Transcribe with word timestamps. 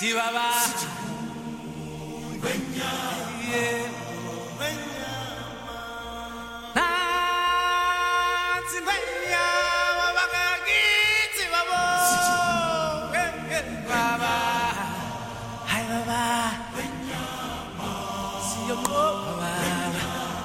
Chihuahua. 0.00 0.99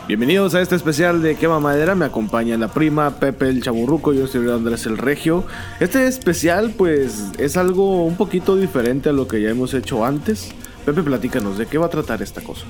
Bienvenidos 0.08 0.54
a 0.54 0.62
este 0.62 0.76
especial 0.76 1.24
de 1.24 1.36
Quema 1.36 1.60
Madera. 1.60 1.96
Me 1.96 2.06
acompaña 2.06 2.56
la 2.58 2.68
prima 2.68 3.20
Pepe 3.20 3.50
el 3.50 3.64
Chaburruco. 3.64 4.14
Yo 4.14 4.28
soy 4.28 4.48
Andrés 4.52 4.86
el 4.86 5.00
Regio. 5.00 5.48
Este 5.80 6.06
especial, 6.06 6.76
pues, 6.78 7.32
es 7.40 7.58
algo 7.58 8.06
un 8.06 8.16
poquito 8.16 8.56
diferente 8.56 9.10
a 9.10 9.14
lo 9.14 9.28
que 9.28 9.42
ya 9.42 9.50
hemos 9.50 9.74
hecho 9.74 10.06
antes. 10.06 10.52
Pepe, 10.86 11.02
platícanos, 11.02 11.58
¿de 11.58 11.66
qué 11.66 11.80
va 11.80 11.88
a 11.88 11.90
tratar 11.90 12.22
esta 12.22 12.42
cosa? 12.42 12.68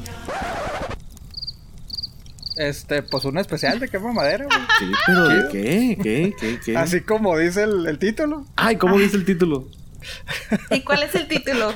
Este, 2.56 3.04
pues 3.04 3.26
un 3.26 3.38
especial 3.38 3.82
de 3.82 3.90
quema 3.90 4.14
madera, 4.14 4.46
güey. 4.46 4.60
Sí, 4.80 4.92
pero 5.06 5.28
¿de 5.28 5.50
qué? 5.52 5.98
¿Qué? 6.02 6.34
¿Qué? 6.40 6.60
¿Qué? 6.64 6.78
Así 6.78 7.02
como 7.02 7.38
dice 7.38 7.64
el, 7.64 7.86
el 7.86 8.00
título. 8.00 8.46
Ay, 8.56 8.78
¿cómo 8.78 8.98
dice 8.98 9.18
el 9.18 9.26
título? 9.26 9.68
¿Y 10.72 10.80
cuál 10.84 11.04
es 11.04 11.14
el 11.16 11.28
título? 11.28 11.74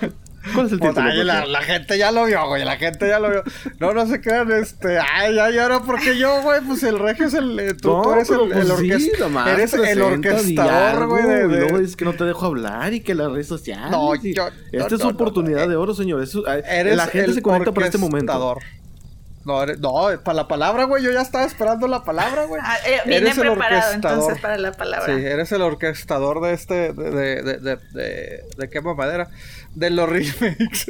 ¿Cuál 0.54 0.66
es 0.68 0.72
el 0.74 0.80
Pues, 0.80 0.92
título? 0.96 1.08
ay, 1.10 1.24
la, 1.48 1.62
gente 1.62 1.98
ya 1.98 2.12
lo 2.12 2.26
vio, 2.26 2.48
güey. 2.48 2.64
La 2.66 2.78
gente 2.78 3.08
ya 3.08 3.20
lo 3.20 3.30
vio. 3.30 3.44
No, 3.80 3.94
no 3.94 4.06
se 4.08 4.20
crean, 4.22 4.52
este. 4.52 5.00
Ay, 5.00 5.38
ay, 5.40 5.58
ahora, 5.58 5.82
porque 5.82 6.18
yo, 6.18 6.42
güey, 6.42 6.62
pues 6.62 6.84
el 6.84 7.00
regio 7.00 7.28
es 7.28 7.34
el. 7.34 7.60
eh, 7.60 7.74
Tú, 7.74 7.90
No, 7.90 8.02
tú 8.02 8.12
eres 8.14 8.28
pero 8.28 8.44
el, 8.46 8.52
pues 8.52 8.70
el 8.70 8.78
sí, 8.78 8.90
orquest- 9.12 9.20
nomás 9.20 9.48
Eres 9.50 9.74
el 9.74 10.02
orquestador, 10.02 11.08
güey. 11.08 11.24
de- 11.24 11.48
de- 11.48 11.60
luego 11.60 11.80
dices 11.80 11.96
que 11.96 12.06
no 12.06 12.14
te 12.14 12.24
dejo 12.24 12.46
hablar 12.46 12.94
y 12.94 13.02
que 13.02 13.16
las 13.16 13.32
redes 13.32 13.48
sociales. 13.48 13.92
No, 13.92 14.16
yo- 14.16 14.48
Esta 14.72 14.90
no, 14.90 14.96
es 14.96 15.02
su 15.02 15.08
no, 15.08 15.14
oportunidad 15.14 15.68
de 15.68 15.76
oro, 15.76 15.94
señor. 15.94 16.22
Es 16.24 16.32
su- 16.32 16.46
Eres 16.46 16.96
la 16.98 17.08
gente 17.08 17.30
el 17.30 17.34
se 17.36 17.42
conecta 17.42 17.72
por 17.72 17.84
este 17.84 17.98
momento. 17.98 18.58
No, 19.50 19.64
eres- 19.64 19.80
no, 19.80 19.94
para 20.24 20.36
la 20.36 20.48
palabra, 20.48 20.84
güey. 20.84 21.04
Yo 21.04 21.12
ya 21.12 21.22
estaba 21.22 21.44
esperando 21.46 21.88
la 21.88 22.04
palabra, 22.04 22.46
güey. 22.46 22.62
Ah, 22.64 22.78
eh, 22.86 22.98
viene 23.06 23.28
Eres 23.28 23.38
el 23.38 23.48
preparado 23.50 23.76
orquestador. 23.88 24.18
entonces 24.20 24.42
para 24.42 24.58
la 24.60 24.72
palabra. 24.74 25.06
Sí, 25.08 25.22
eres 25.26 25.52
el 25.52 25.62
orquestador 25.64 26.42
de 26.42 26.54
este, 26.54 26.94
de, 26.94 27.10
de, 27.12 27.44
de, 27.44 27.58
de, 27.58 27.78
de, 27.94 28.44
de 28.58 28.70
quema 28.70 28.94
madera, 28.94 29.30
de 29.74 29.90
los 29.90 30.08
remakes. 30.10 30.88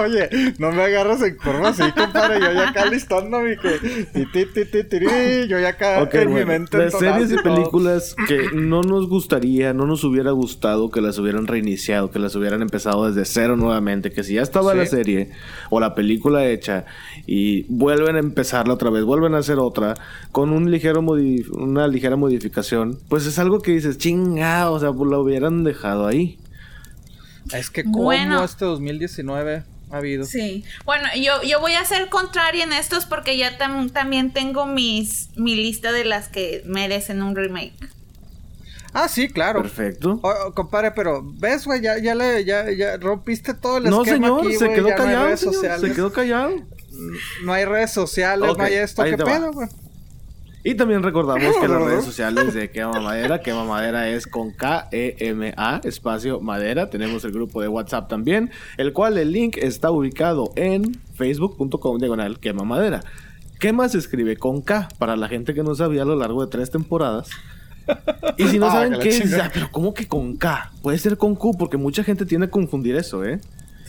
Oye, 0.00 0.28
no 0.58 0.72
me 0.72 0.82
agarras 0.82 1.22
en 1.22 1.36
curva 1.36 1.70
así, 1.70 1.82
compadre, 1.92 2.40
yo 2.40 2.52
ya 2.52 2.68
acá 2.68 2.84
listándome 2.86 3.56
que, 3.56 4.06
y 4.14 4.26
ti, 4.26 4.46
ti, 4.46 4.64
ti, 4.66 4.84
tiri, 4.84 5.48
yo 5.48 5.58
ya 5.58 5.68
acá 5.70 6.02
Ok, 6.02 6.14
en 6.14 6.34
mi 6.34 6.44
mente 6.44 6.76
de 6.76 6.84
entonando 6.84 7.18
series 7.26 7.30
y 7.32 7.42
todo. 7.42 7.54
películas 7.54 8.14
que 8.28 8.48
no 8.54 8.82
nos 8.82 9.08
gustaría, 9.08 9.72
no 9.72 9.86
nos 9.86 10.04
hubiera 10.04 10.32
gustado 10.32 10.90
que 10.90 11.00
las 11.00 11.18
hubieran 11.18 11.46
reiniciado, 11.46 12.10
que 12.10 12.18
las 12.18 12.34
hubieran 12.34 12.62
empezado 12.62 13.06
desde 13.10 13.24
cero 13.24 13.56
nuevamente, 13.56 14.10
que 14.10 14.22
si 14.24 14.34
ya 14.34 14.42
estaba 14.42 14.72
Sí. 14.72 14.78
la 14.78 14.86
serie 14.86 15.30
o 15.70 15.80
la 15.80 15.94
película 15.94 16.44
hecha 16.46 16.84
y 17.26 17.64
vuelven 18.02 18.16
a 18.16 18.20
empezarla 18.20 18.74
otra 18.74 18.90
vez, 18.90 19.04
vuelven 19.04 19.34
a 19.34 19.38
hacer 19.38 19.58
otra 19.58 19.94
con 20.32 20.50
un 20.50 20.70
ligero 20.70 21.02
modi- 21.02 21.46
una 21.50 21.86
ligera 21.88 22.16
modificación, 22.16 22.98
pues 23.08 23.26
es 23.26 23.38
algo 23.38 23.60
que 23.60 23.72
dices, 23.72 23.98
chinga, 23.98 24.70
o 24.70 24.78
sea, 24.80 24.92
pues 24.92 25.10
la 25.10 25.18
hubieran 25.18 25.64
dejado 25.64 26.06
ahí. 26.06 26.38
Es 27.52 27.70
que 27.70 27.84
como 27.84 28.04
Bueno. 28.04 28.42
este 28.44 28.64
2019 28.64 29.64
ha 29.90 29.96
habido. 29.96 30.24
Sí. 30.24 30.64
Bueno, 30.84 31.04
yo, 31.16 31.42
yo 31.42 31.60
voy 31.60 31.74
a 31.74 31.84
ser 31.84 32.08
contraria 32.08 32.64
en 32.64 32.72
estos 32.72 33.04
porque 33.06 33.36
ya 33.36 33.58
tam- 33.58 33.90
también 33.92 34.32
tengo 34.32 34.66
mis 34.66 35.28
mi 35.36 35.54
lista 35.54 35.92
de 35.92 36.04
las 36.04 36.28
que 36.28 36.62
merecen 36.66 37.22
un 37.22 37.34
remake. 37.36 37.74
Ah, 38.94 39.08
sí, 39.08 39.28
claro. 39.28 39.62
Perfecto. 39.62 40.20
Oh, 40.22 40.32
oh, 40.48 40.52
compadre, 40.52 40.90
pero 40.92 41.22
ves, 41.24 41.64
güey, 41.64 41.80
ya, 41.80 41.98
ya 41.98 42.14
le, 42.14 42.44
ya, 42.44 42.70
ya 42.70 42.98
rompiste 42.98 43.54
todo 43.54 43.78
el 43.78 43.84
No, 43.84 44.02
esquema 44.02 44.26
señor, 44.28 44.46
aquí, 44.46 44.56
se 44.56 44.68
quedó 44.70 44.88
callado, 44.94 45.36
señor, 45.36 45.80
se 45.80 45.92
quedó 45.94 46.12
callado. 46.12 46.50
No 47.44 47.52
hay 47.52 47.64
redes 47.64 47.92
sociales, 47.92 48.56
no 48.56 48.62
hay 48.62 48.74
esto, 48.74 49.02
¿qué 49.04 49.16
pedo, 49.16 49.52
güey? 49.52 49.68
Y 50.64 50.74
también 50.74 51.02
recordamos 51.02 51.56
que 51.56 51.66
las 51.66 51.82
redes 51.84 52.04
sociales 52.04 52.54
de 52.54 52.70
Quema 52.70 53.00
Madera, 53.00 53.40
Quema 53.40 53.64
Madera 53.64 54.08
es 54.08 54.26
con 54.26 54.52
K-E-M-A, 54.52 55.80
espacio 55.82 56.40
Madera. 56.40 56.88
Tenemos 56.88 57.24
el 57.24 57.32
grupo 57.32 57.60
de 57.60 57.68
WhatsApp 57.68 58.08
también, 58.08 58.50
el 58.76 58.92
cual 58.92 59.18
el 59.18 59.32
link 59.32 59.56
está 59.56 59.90
ubicado 59.90 60.52
en 60.54 61.00
facebook.com 61.14 61.98
diagonal 61.98 62.38
Quema 62.38 62.62
Madera. 62.62 63.02
Quema 63.58 63.88
se 63.88 63.98
escribe 63.98 64.36
con 64.36 64.60
K, 64.60 64.88
para 64.98 65.16
la 65.16 65.28
gente 65.28 65.54
que 65.54 65.62
no 65.62 65.74
sabía 65.74 66.02
a 66.02 66.04
lo 66.04 66.16
largo 66.16 66.44
de 66.44 66.50
tres 66.50 66.70
temporadas. 66.70 67.28
Y 68.36 68.46
si 68.48 68.58
no 68.60 68.66
Ah, 68.70 68.72
saben 68.72 68.98
qué 69.00 69.22
ah, 69.40 69.50
pero 69.52 69.68
¿cómo 69.72 69.94
que 69.94 70.06
con 70.06 70.36
K? 70.36 70.70
Puede 70.82 70.98
ser 70.98 71.16
con 71.16 71.34
Q, 71.34 71.56
porque 71.58 71.76
mucha 71.76 72.04
gente 72.04 72.24
tiende 72.24 72.46
a 72.46 72.50
confundir 72.50 72.94
eso, 72.94 73.24
¿eh? 73.24 73.40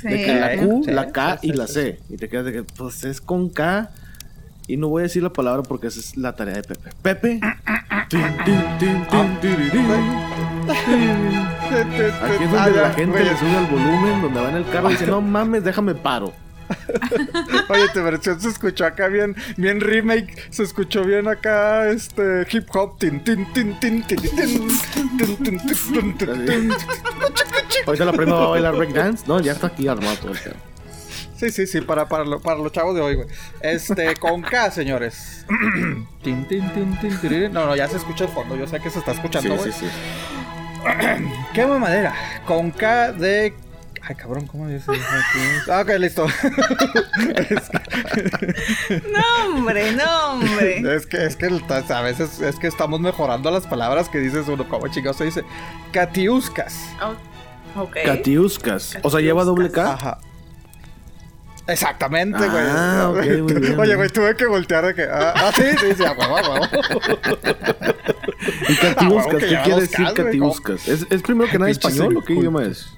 De 0.10 0.26
que 0.26 0.40
la. 0.40 0.58
Q, 0.58 0.82
Sí, 0.86 0.92
la 0.92 1.12
K 1.12 1.38
sí, 1.40 1.48
y 1.48 1.54
la. 1.54 1.68
C. 1.68 2.00
Y 2.10 2.18
te 2.18 2.30
quedas 2.30 2.46
de 2.46 2.52
que, 2.54 2.64
pues 2.64 3.04
es 3.04 3.22
con 3.22 3.50
K. 3.50 3.90
Y 4.68 4.78
no 4.78 4.88
voy 4.88 5.02
a 5.02 5.04
decir 5.04 5.22
la 5.24 5.34
palabra 5.34 5.62
porque 5.64 5.88
esa 5.88 6.00
es 6.00 6.16
la 6.16 6.36
tarea 6.36 6.56
de 6.56 6.64
Pepe. 6.64 6.90
Pepe. 7.02 7.40
Tirirín. 9.42 9.86
Aquí 11.74 12.44
es 12.44 12.52
donde 12.52 12.58
Ah, 12.58 12.70
la 12.70 12.94
gente 12.94 13.24
le 13.24 13.38
sube 13.38 13.58
el 13.58 13.66
volumen, 13.66 14.22
donde 14.22 14.40
va 14.40 14.50
en 14.50 14.56
el 14.56 14.70
carro 14.70 14.90
y 14.90 14.94
dice, 14.94 15.08
no 15.08 15.22
mames, 15.22 15.64
déjame 15.64 15.96
paro. 15.96 16.32
Oye, 17.70 17.88
tu 17.94 18.04
versión 18.04 18.40
se 18.40 18.50
escuchó 18.50 18.86
acá 18.86 19.08
bien, 19.08 19.36
bien 19.58 19.80
remake, 19.80 20.36
se 20.50 20.64
escuchó 20.64 21.04
bien 21.04 21.28
acá 21.28 21.90
este 21.90 22.46
hip 22.52 22.68
hop. 22.74 22.98
Tin, 23.00 23.24
tin, 23.24 23.52
tin, 23.54 23.80
tin, 23.80 24.04
tin, 24.04 24.22
tin, 24.22 24.78
Hoy 27.86 27.98
se 27.98 28.06
la 28.06 28.14
prima 28.14 28.36
va 28.36 28.46
a 28.46 28.50
bailar 28.50 28.76
breakdance, 28.76 29.26
¿no? 29.28 29.40
Ya 29.40 29.54
está 29.54 29.68
aquí 29.68 29.88
armado. 29.88 30.32
Sí, 31.36 31.50
sí, 31.50 31.68
sí, 31.68 31.82
para, 31.82 32.08
para, 32.08 32.24
lo, 32.24 32.40
para 32.40 32.60
los 32.60 32.72
chavos 32.72 32.96
de 32.96 33.02
hoy, 33.02 33.16
güey. 33.16 33.28
Este, 33.60 34.16
con 34.16 34.42
K, 34.42 34.72
señores. 34.72 35.46
tin, 36.24 36.48
no, 37.52 37.66
no, 37.66 37.76
ya 37.76 37.88
se 37.88 37.98
escucha 37.98 38.26
el 38.26 38.30
fondo, 38.32 38.56
yo 38.56 38.66
sé 38.68 38.80
que 38.80 38.90
se 38.90 39.00
está 39.00 39.12
escuchando, 39.12 39.56
güey. 39.56 39.72
Sí, 39.72 39.80
sí, 39.80 39.86
sí. 39.86 39.92
Qué 41.54 41.66
mamadera. 41.66 42.14
Con 42.46 42.72
K 42.72 43.12
de 43.14 43.54
Ay, 44.06 44.16
cabrón, 44.16 44.48
¿cómo 44.48 44.68
dice? 44.68 44.92
Ah, 45.70 45.82
ok, 45.82 45.90
listo. 45.98 46.28
No, 49.12 49.46
hombre, 49.56 49.94
no, 49.94 50.34
hombre. 50.34 50.96
Es 50.96 51.06
que, 51.06 51.26
es 51.26 51.38
que 51.38 51.46
a 51.46 52.02
veces 52.02 52.42
es 52.42 52.58
que 52.58 52.68
estamos 52.68 53.00
mejorando 53.00 53.50
las 53.50 53.66
palabras 53.66 54.10
que 54.10 54.20
dices 54.20 54.48
uno, 54.48 54.68
como 54.68 54.90
chingados 54.90 55.18
se 55.18 55.26
dice. 55.26 55.44
Catiuscas. 55.92 56.90
Oh, 57.02 57.82
ok. 57.84 57.98
Katiuskas. 58.06 58.98
O 59.04 59.10
sea, 59.10 59.22
lleva 59.22 59.46
doble 59.46 59.72
K. 59.72 59.94
Ajá. 59.94 60.20
Exactamente, 61.68 62.38
güey. 62.38 62.64
Ah, 62.68 63.10
ok, 63.10 63.26
muy 63.42 63.54
bien. 63.62 63.80
Oye, 63.80 63.96
güey, 63.96 64.10
tuve 64.10 64.36
que 64.36 64.46
voltear 64.48 64.86
de 64.86 64.96
que. 64.96 65.04
Ah, 65.04 65.34
ah, 65.34 65.52
sí, 65.56 65.64
sí, 65.80 65.94
sí, 65.96 66.04
a 66.04 66.12
huevo, 66.12 66.38
a 66.38 66.42
huevo. 66.42 66.66
¿Y 68.68 68.76
Katiuskas? 68.76 69.34
Ah, 69.34 69.38
que 69.38 69.48
¿Qué 69.48 69.62
quiere 69.64 69.82
decir 69.82 70.08
Katiuskas? 70.14 70.88
¿Es, 70.90 71.08
¿Es 71.10 71.22
primero 71.22 71.50
que 71.50 71.58
nada 71.58 71.72
español 71.72 72.18
o 72.18 72.22
qué 72.22 72.34
idioma 72.34 72.64
es? 72.66 72.90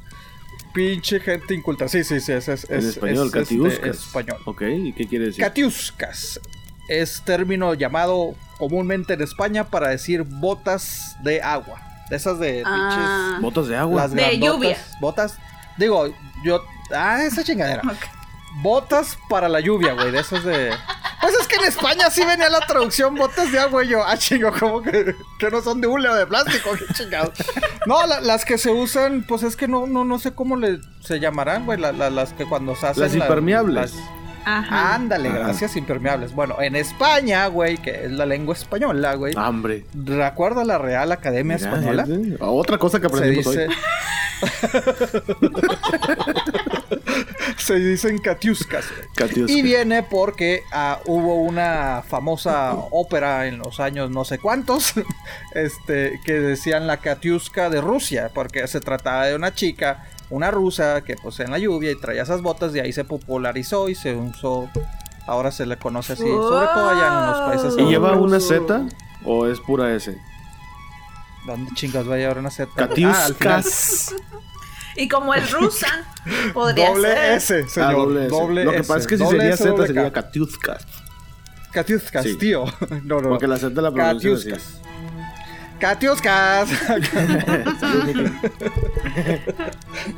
Pinche 0.76 1.20
gente 1.22 1.54
inculta. 1.56 1.88
Sí, 1.88 2.04
sí, 2.04 2.20
sí, 2.20 2.34
es, 2.34 2.48
es, 2.50 2.70
En 2.70 2.80
es- 2.80 2.86
español, 2.86 3.28
es, 3.28 3.32
Katiuskas. 3.32 3.74
este, 3.74 3.90
español. 3.90 4.38
Ok, 4.46 4.62
¿y 4.64 4.94
qué 4.94 5.08
quiere 5.08 5.26
decir? 5.28 5.44
Catiuscas 5.44 6.40
es 6.90 7.22
término 7.26 7.74
llamado 7.74 8.36
comúnmente 8.60 9.14
en 9.14 9.22
España 9.22 9.64
para 9.64 9.88
decir 9.90 10.24
botas 10.24 11.16
de 11.24 11.42
agua. 11.42 11.82
De 12.10 12.18
esas 12.18 12.38
de 12.40 12.62
Ah. 12.66 13.40
Botas 13.42 13.66
de 13.68 13.72
pinches. 13.72 13.82
agua. 13.82 14.02
Las 14.04 14.12
De 14.14 14.38
lluvia. 14.40 14.78
Botas. 15.02 15.38
Digo, 15.78 16.14
yo. 16.44 16.62
Ah, 16.94 17.24
esa 17.24 17.44
chingadera. 17.44 17.82
Botas 18.62 19.18
para 19.30 19.50
la 19.50 19.60
lluvia, 19.60 19.94
güey, 19.94 20.12
de 20.12 20.20
esas 20.20 20.44
de... 20.44 20.70
Pues 21.26 21.42
es 21.42 21.48
que 21.48 21.56
en 21.56 21.66
España 21.66 22.10
sí 22.12 22.24
venía 22.24 22.50
la 22.50 22.60
traducción 22.68 23.16
botas 23.16 23.52
de 23.52 23.58
agua 23.58 23.84
y 23.84 23.88
yo, 23.88 24.04
ah, 24.06 24.16
chingo, 24.16 24.52
como 24.52 24.82
que, 24.84 25.16
que 25.40 25.50
no 25.50 25.60
son 25.62 25.82
de 25.82 25.88
hule 25.88 26.08
o 26.08 26.14
de 26.14 26.28
plástico, 26.28 26.70
qué 26.78 26.94
chingado. 26.94 27.32
No, 27.88 28.06
la- 28.06 28.22
las 28.22 28.46
que 28.46 28.60
se 28.60 28.70
usan, 28.72 29.24
pues 29.28 29.42
es 29.42 29.56
que 29.56 29.68
no, 29.68 29.88
no, 29.88 30.06
no 30.06 30.20
sé 30.20 30.34
cómo 30.36 30.56
le, 30.56 30.82
se 31.02 31.20
llamarán, 31.20 31.66
güey, 31.66 31.80
la- 31.80 31.92
la- 31.94 32.12
las 32.12 32.34
que 32.34 32.46
cuando 32.46 32.76
se 32.76 32.86
hacen... 32.88 33.02
Las 33.04 33.14
la- 33.16 33.26
impermeables. 33.26 33.92
las- 33.94 34.04
Ajá. 34.46 34.96
Ándale, 34.96 35.30
Ajá. 35.30 35.40
gracias, 35.40 35.76
impermeables. 35.76 36.34
Bueno, 36.34 36.62
en 36.62 36.76
España, 36.76 37.48
güey, 37.48 37.78
que 37.78 38.06
es 38.06 38.12
la 38.12 38.26
lengua 38.26 38.56
española, 38.56 39.16
güey. 39.16 39.34
Hambre. 39.36 39.86
¿Recuerda 39.94 40.64
la 40.64 40.78
Real 40.78 41.12
Academia 41.12 41.58
Mira, 41.58 41.70
Española? 41.70 42.06
eh, 42.08 42.38
Otra 42.40 42.78
cosa 42.78 43.00
que 43.00 43.10
Se 43.10 43.16
aprendimos 43.16 43.46
dice... 43.52 43.68
hoy. 43.68 43.76
se 47.58 47.76
dicen 47.76 48.18
catiuscas, 48.20 48.86
güey. 48.90 49.08
Katiuskas. 49.16 49.56
Y 49.58 49.62
viene 49.62 50.04
porque 50.04 50.64
ah, 50.72 51.00
hubo 51.06 51.36
una 51.36 52.04
famosa 52.08 52.74
ópera 52.92 53.48
en 53.48 53.60
los 53.60 53.80
años 53.80 54.12
no 54.12 54.26
sé 54.26 54.40
cuántos, 54.40 54.94
este, 55.54 56.20
que 56.24 56.34
decían 56.34 56.88
la 56.88 56.98
Katiuska 56.98 57.70
de 57.70 57.82
Rusia, 57.82 58.32
porque 58.34 58.68
se 58.68 58.80
trataba 58.82 59.26
de 59.26 59.36
una 59.36 59.54
chica, 59.54 60.06
una 60.30 60.52
rusa, 60.52 61.02
que 61.02 61.16
pues 61.22 61.40
en 61.40 61.52
la 61.52 61.60
lluvia 61.60 61.92
y 61.92 61.96
traía 61.96 62.24
esas 62.24 62.42
botas 62.42 62.76
y 62.76 62.80
ahí 62.80 62.92
se 62.94 63.04
popularizó 63.04 63.90
y 63.90 63.96
se 63.96 64.16
usó, 64.16 64.70
ahora 65.28 65.52
se 65.52 65.66
le 65.66 65.78
conoce 65.78 66.14
así, 66.14 66.24
sobre 66.24 66.68
todo 66.68 66.90
allá 66.90 67.08
en 67.08 67.32
los 67.32 67.40
países 67.62 67.76
¿Y 67.80 67.90
lleva 67.90 68.14
una 68.14 68.40
Z 68.40 68.86
o 69.24 69.48
es 69.48 69.60
pura 69.60 69.94
S? 69.94 70.18
¿Dónde 71.46 71.72
chingas 71.76 72.10
va 72.10 72.16
a 72.16 72.18
llevar 72.18 72.40
una 72.40 72.50
Z? 72.50 72.72
Ah. 72.74 72.88
Katiuskas. 72.88 74.16
Y 74.98 75.10
como 75.10 75.34
el 75.34 75.46
rusa, 75.50 75.88
podría 76.54 76.88
Doble 76.88 77.10
ser. 77.12 77.32
S, 77.34 77.68
señor. 77.68 77.90
Ah, 77.90 77.94
doble 77.94 78.20
S. 78.22 78.30
Doble 78.30 78.64
Lo 78.64 78.72
que 78.72 78.78
pasa 78.78 78.98
es 79.00 79.08
que 79.08 79.18
si 79.18 79.26
sería 79.26 79.50
S, 79.50 79.58
Z 79.58 79.70
doble 79.72 79.88
sería. 79.88 80.14
Katiuskas. 80.14 80.88
Katiuskas, 81.74 82.24
Sí. 82.24 82.38
tío. 82.38 82.64
No, 83.04 83.20
no. 83.20 83.28
Porque 83.28 83.46
la 83.46 83.58
Z 83.58 83.82
la 83.82 83.92
pronuncia 83.92 84.58
Katiuskas. 85.80 86.70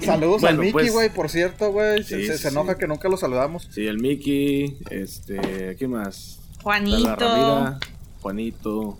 Saludos 0.01 0.41
Bueno, 0.41 0.47
al 0.47 0.57
Mickey, 0.59 0.71
pues- 0.73 0.91
güey, 0.93 1.09
por 1.09 1.29
cierto, 1.29 1.71
güey. 1.71 2.03
Se- 2.03 2.17
Sí, 2.21 2.27
se, 2.27 2.33
se 2.37 2.43
sí. 2.43 2.47
enoja 2.49 2.77
que 2.77 2.87
nunca 2.87 3.09
lo 3.09 3.17
saludamos. 3.17 3.67
Sí, 3.71 3.85
el 3.85 3.99
Mickey, 3.99 4.77
este, 4.89 5.75
¿qué 5.77 5.87
más? 5.87 6.39
Juanito. 6.61 7.15
Ramira, 7.15 7.79
Juanito. 8.21 8.97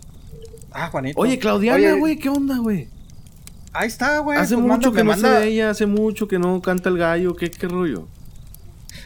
Ah, 0.72 0.88
Juanito. 0.90 1.20
Oye, 1.20 1.38
Claudiana, 1.38 1.76
Oye, 1.78 1.92
güey, 1.94 2.16
¿qué 2.18 2.28
onda, 2.28 2.58
güey? 2.58 2.88
Ahí 3.72 3.88
está, 3.88 4.18
güey. 4.20 4.38
Hace 4.38 4.54
pues 4.54 4.66
mucho 4.66 4.90
manda- 4.90 4.98
que 4.98 5.04
no 5.04 5.14
sé 5.14 5.22
manda- 5.22 5.40
de 5.40 5.48
ella, 5.48 5.70
hace 5.70 5.86
mucho 5.86 6.28
que 6.28 6.38
no 6.38 6.60
canta 6.62 6.88
el 6.88 6.98
gallo, 6.98 7.34
¿qué, 7.36 7.50
qué 7.50 7.68
rollo? 7.68 8.08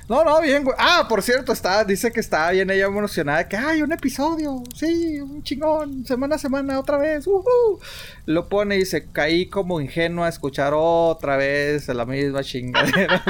No, 0.09 0.25
no, 0.25 0.41
bien, 0.43 0.65
güey. 0.65 0.77
Ah, 0.79 1.07
por 1.09 1.23
cierto, 1.23 1.53
está, 1.53 1.85
dice 1.85 2.11
que 2.13 2.21
está 2.21 2.51
bien 2.51 2.71
ella 2.71 2.87
emocionada. 2.87 3.49
Que 3.49 3.57
hay 3.57 3.83
un 3.83 3.93
episodio. 3.93 4.63
Sí, 4.75 5.19
un 5.21 5.43
chingón. 5.43 6.05
Semana 6.05 6.35
a 6.37 6.39
semana, 6.39 6.79
otra 6.79 6.99
vez. 6.99 7.27
ujú. 7.27 7.81
Lo 8.27 8.49
pone 8.49 8.77
y 8.77 8.81
dice: 8.81 9.07
Caí 9.13 9.47
como 9.47 9.81
ingenuo 9.81 10.25
a 10.25 10.29
escuchar 10.29 10.73
otra 10.77 11.37
vez 11.37 11.89
la 11.89 12.05
misma 12.05 12.43
chingadera 12.43 13.23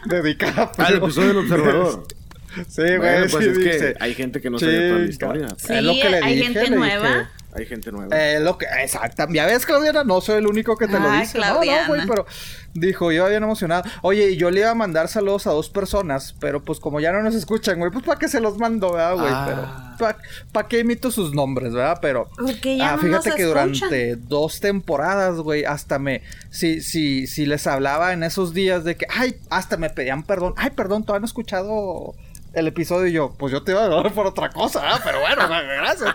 de 0.06 0.22
DiCaprio. 0.22 0.66
Ah, 0.78 0.88
el 0.90 0.96
episodio 0.96 1.28
del 1.28 1.38
observador. 1.38 2.04
Sí, 2.68 2.82
güey. 2.82 2.98
bueno, 2.98 3.26
pues 3.30 3.44
sí, 3.44 3.50
es 3.50 3.58
dice. 3.58 3.78
que 3.78 3.94
hay 4.00 4.14
gente 4.14 4.40
que 4.40 4.50
no 4.50 4.58
sabe 4.58 4.88
toda 4.88 4.98
la 5.00 5.06
historia. 5.06 5.48
Sí, 5.56 5.72
Es 5.74 5.82
lo 5.82 5.92
que 5.92 6.10
le 6.10 6.16
hay 6.18 6.34
dije, 6.36 6.46
gente 6.46 6.70
le 6.70 6.76
dije. 6.76 6.98
Hay 7.52 7.66
gente 7.66 7.90
nueva. 7.90 8.16
Eh, 8.16 8.40
lo 8.40 8.56
que, 8.58 8.66
exacto. 8.80 9.26
Ya 9.32 9.46
ves, 9.46 9.66
Claudiana, 9.66 10.04
no 10.04 10.20
soy 10.20 10.38
el 10.38 10.46
único 10.46 10.76
que 10.76 10.86
te 10.86 10.98
lo 11.00 11.10
Ay, 11.10 11.20
dice. 11.20 11.38
No, 11.38 11.44
Claudiana. 11.44 11.82
no, 11.82 11.88
güey, 11.88 12.06
pero 12.06 12.26
dijo, 12.74 13.10
yo 13.10 13.28
bien 13.28 13.42
emocionado. 13.42 13.88
Oye, 14.02 14.30
y 14.30 14.36
yo 14.36 14.50
le 14.50 14.60
iba 14.60 14.70
a 14.70 14.74
mandar 14.74 15.08
saludos 15.08 15.46
a 15.46 15.50
dos 15.50 15.68
personas, 15.68 16.34
pero 16.38 16.62
pues 16.62 16.78
como 16.78 17.00
ya 17.00 17.12
no 17.12 17.22
nos 17.22 17.34
escuchan, 17.34 17.78
güey, 17.78 17.90
pues 17.90 18.04
para 18.04 18.18
qué 18.18 18.28
se 18.28 18.40
los 18.40 18.58
mando, 18.58 18.92
¿verdad, 18.92 19.14
güey? 19.16 19.32
Ah. 19.32 19.96
Pero, 19.98 20.16
¿para 20.52 20.68
qué 20.68 20.78
imito 20.78 21.10
sus 21.10 21.34
nombres, 21.34 21.72
verdad? 21.72 21.98
Pero, 22.00 22.28
Porque 22.36 22.78
ya 22.78 22.90
ah, 22.90 22.96
no 22.96 23.02
fíjate 23.02 23.28
nos 23.30 23.36
que 23.36 23.42
escuchan. 23.42 23.72
durante 23.72 24.16
dos 24.16 24.60
temporadas, 24.60 25.36
güey, 25.38 25.64
hasta 25.64 25.98
me, 25.98 26.22
si, 26.50 26.80
si, 26.80 27.26
si 27.26 27.46
les 27.46 27.66
hablaba 27.66 28.12
en 28.12 28.22
esos 28.22 28.54
días 28.54 28.84
de 28.84 28.96
que, 28.96 29.06
ay, 29.10 29.36
hasta 29.50 29.76
me 29.76 29.90
pedían 29.90 30.22
perdón, 30.22 30.54
ay, 30.56 30.70
perdón, 30.70 31.04
todavía 31.04 31.20
no 31.20 31.26
he 31.26 31.28
escuchado 31.28 32.14
el 32.52 32.66
episodio 32.66 33.06
y 33.06 33.12
yo, 33.12 33.32
pues 33.38 33.52
yo 33.52 33.62
te 33.62 33.72
iba 33.72 33.84
a 33.84 33.88
dar 33.88 34.12
por 34.12 34.26
otra 34.26 34.50
cosa, 34.50 34.80
¿verdad? 34.80 35.00
pero 35.04 35.20
bueno, 35.20 35.48
gracias. 35.48 36.14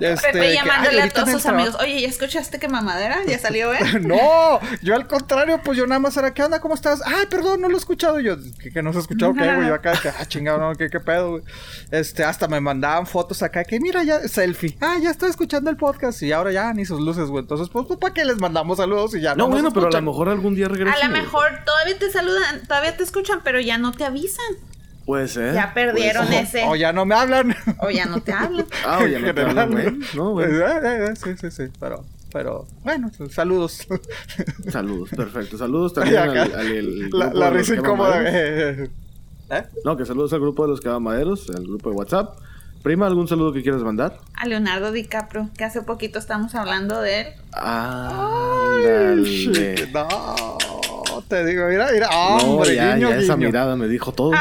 Este, 0.00 0.32
Pepe 0.32 0.40
que, 0.40 0.54
llamándole 0.54 1.02
ay, 1.02 1.08
a 1.08 1.12
todos 1.12 1.30
sus 1.30 1.46
amigos. 1.46 1.76
Oye, 1.80 2.00
¿ya 2.00 2.08
escuchaste 2.08 2.58
que 2.58 2.68
mamadera? 2.68 3.18
¿Ya 3.26 3.38
salió, 3.38 3.72
eh? 3.74 3.80
No, 4.00 4.60
yo 4.82 4.94
al 4.94 5.06
contrario, 5.06 5.60
pues 5.62 5.76
yo 5.76 5.86
nada 5.86 5.98
más 5.98 6.16
era, 6.16 6.32
¿qué 6.32 6.42
onda? 6.42 6.60
¿Cómo 6.60 6.74
estás? 6.74 7.02
Ay, 7.04 7.26
perdón, 7.26 7.60
no 7.60 7.68
lo 7.68 7.74
he 7.74 7.78
escuchado. 7.78 8.20
Y 8.20 8.24
yo, 8.24 8.36
¿qué, 8.60 8.70
que 8.70 8.82
no 8.82 8.92
se 8.92 8.98
ha 8.98 9.00
escuchado? 9.02 9.34
¿Qué, 9.34 9.54
güey? 9.54 9.68
Yo 9.68 9.74
acá, 9.74 9.92
que, 10.00 10.08
ah, 10.08 10.26
chingado, 10.26 10.58
no, 10.58 10.74
¿qué, 10.74 10.88
qué 10.88 11.00
pedo, 11.00 11.30
güey? 11.30 11.42
Este, 11.90 12.24
hasta 12.24 12.48
me 12.48 12.60
mandaban 12.60 13.06
fotos 13.06 13.42
acá, 13.42 13.64
que 13.64 13.78
mira, 13.80 14.02
ya, 14.02 14.20
selfie. 14.26 14.76
Ah, 14.80 14.96
ya 15.00 15.10
estoy 15.10 15.30
escuchando 15.30 15.70
el 15.70 15.76
podcast 15.76 16.22
y 16.22 16.32
ahora 16.32 16.52
ya 16.52 16.72
ni 16.72 16.84
sus 16.84 17.00
luces, 17.00 17.28
güey. 17.28 17.42
Entonces, 17.42 17.68
pues, 17.68 17.86
pues 17.86 17.98
¿para 17.98 18.14
qué 18.14 18.24
les 18.24 18.40
mandamos 18.40 18.78
saludos 18.78 19.14
y 19.14 19.20
ya 19.20 19.34
no 19.34 19.40
no, 19.44 19.48
bueno, 19.48 19.70
pero 19.72 19.86
a 19.86 19.90
lo 19.90 20.02
mejor 20.02 20.28
algún 20.28 20.54
día 20.54 20.68
regresa. 20.68 20.96
A 20.96 21.08
lo 21.08 21.12
mejor 21.12 21.64
todavía 21.64 21.98
te 21.98 22.10
saludan, 22.10 22.62
todavía 22.66 22.96
te 22.96 23.02
escuchan, 23.02 23.40
pero 23.42 23.60
ya 23.60 23.78
no 23.78 23.92
te 23.92 24.04
avisan. 24.04 24.56
Puede 25.10 25.26
ser. 25.26 25.54
Ya 25.54 25.74
perdieron 25.74 26.32
ese. 26.32 26.62
O 26.68 26.76
ya 26.76 26.92
no 26.92 27.04
me 27.04 27.16
hablan. 27.16 27.56
O 27.82 27.90
ya 27.90 28.06
no 28.06 28.20
te 28.20 28.32
hablan. 28.32 28.64
Ah, 28.86 29.00
o 29.02 29.06
ya 29.08 29.18
no 29.18 29.34
te 29.34 29.40
hablan, 29.40 29.72
güey. 29.72 29.98
No, 30.14 30.30
güey. 30.30 30.46
Eh, 30.48 30.60
eh, 30.60 31.06
eh, 31.10 31.16
Sí, 31.16 31.30
sí, 31.40 31.50
sí, 31.50 31.64
pero, 31.80 32.04
pero, 32.32 32.68
bueno, 32.84 33.10
saludos. 33.28 33.88
Saludos, 34.70 35.10
perfecto. 35.10 35.58
Saludos 35.58 35.94
también 35.94 36.16
Ay, 36.18 36.28
acá. 36.28 36.42
al, 36.42 36.54
al- 36.54 36.66
el 36.68 37.10
La, 37.10 37.50
risa 37.50 37.74
incómoda. 37.74 38.22
Eh, 38.22 38.28
eh, 38.84 38.90
¿Eh? 39.50 39.64
No, 39.84 39.96
que 39.96 40.06
saludos 40.06 40.32
al 40.32 40.38
grupo 40.38 40.62
de 40.62 40.68
los 40.68 40.80
Cabamaderos, 40.80 41.50
al 41.50 41.64
grupo 41.64 41.90
de 41.90 41.96
WhatsApp. 41.96 42.38
Prima, 42.84 43.06
¿algún 43.08 43.26
saludo 43.26 43.52
que 43.52 43.62
quieras 43.62 43.82
mandar? 43.82 44.16
A 44.34 44.46
Leonardo 44.46 44.92
DiCaprio, 44.92 45.50
que 45.58 45.64
hace 45.64 45.82
poquito 45.82 46.20
estamos 46.20 46.54
hablando 46.54 47.00
de 47.00 47.20
él. 47.22 47.26
Ándale. 47.52 49.22
Shit, 49.24 49.88
No, 49.92 51.22
te 51.28 51.44
digo, 51.44 51.66
mira, 51.66 51.88
mira, 51.92 52.08
No, 52.10 52.36
hombre, 52.36 52.76
ya, 52.76 52.94
guiño, 52.94 53.10
ya 53.10 53.16
esa 53.18 53.34
guiño. 53.34 53.48
mirada 53.48 53.74
me 53.76 53.88
dijo 53.88 54.12
todo. 54.12 54.30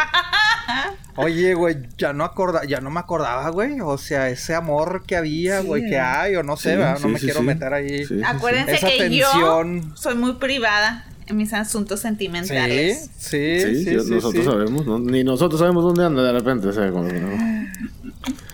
Oye, 1.15 1.53
güey, 1.53 1.77
ya 1.97 2.13
no 2.13 2.23
acorda, 2.23 2.63
ya 2.65 2.79
no 2.81 2.89
me 2.89 2.99
acordaba, 2.99 3.49
güey. 3.49 3.81
O 3.81 3.97
sea, 3.97 4.29
ese 4.29 4.55
amor 4.55 5.03
que 5.05 5.15
había, 5.17 5.61
Sí. 5.61 5.67
güey, 5.67 5.89
que 5.89 5.99
hay, 5.99 6.35
o 6.35 6.43
no 6.43 6.55
sé, 6.57 6.71
Sí, 6.71 6.77
¿verdad? 6.77 6.97
sí, 6.97 7.03
no 7.03 7.09
me 7.09 7.19
sí, 7.19 7.25
quiero 7.25 7.39
sí. 7.41 7.45
meter 7.45 7.73
ahí. 7.73 7.89
Sí, 7.99 8.05
sí, 8.05 8.15
sí. 8.15 8.21
Acuérdense 8.25 8.75
Esa 8.75 8.87
que 8.87 8.97
tensión. 8.97 9.81
yo 9.89 9.95
soy 9.95 10.15
muy 10.15 10.33
privada 10.33 11.05
en 11.27 11.37
mis 11.37 11.53
asuntos 11.53 11.99
sentimentales. 11.99 13.09
sí, 13.17 13.59
Sí, 13.59 13.61
sí, 13.61 13.83
sí, 13.83 13.99
sí, 13.99 14.11
nosotros 14.13 14.43
sí. 14.45 14.49
sabemos, 14.49 14.85
¿no? 14.85 14.99
Ni 14.99 15.23
nosotros 15.23 15.59
sabemos 15.59 15.83
dónde 15.83 16.05
anda 16.05 16.23
de 16.23 16.31
repente. 16.31 16.67
o 16.69 16.73
sea, 16.73 16.89
como 16.89 17.07
que 17.07 17.19
no. 17.19 17.29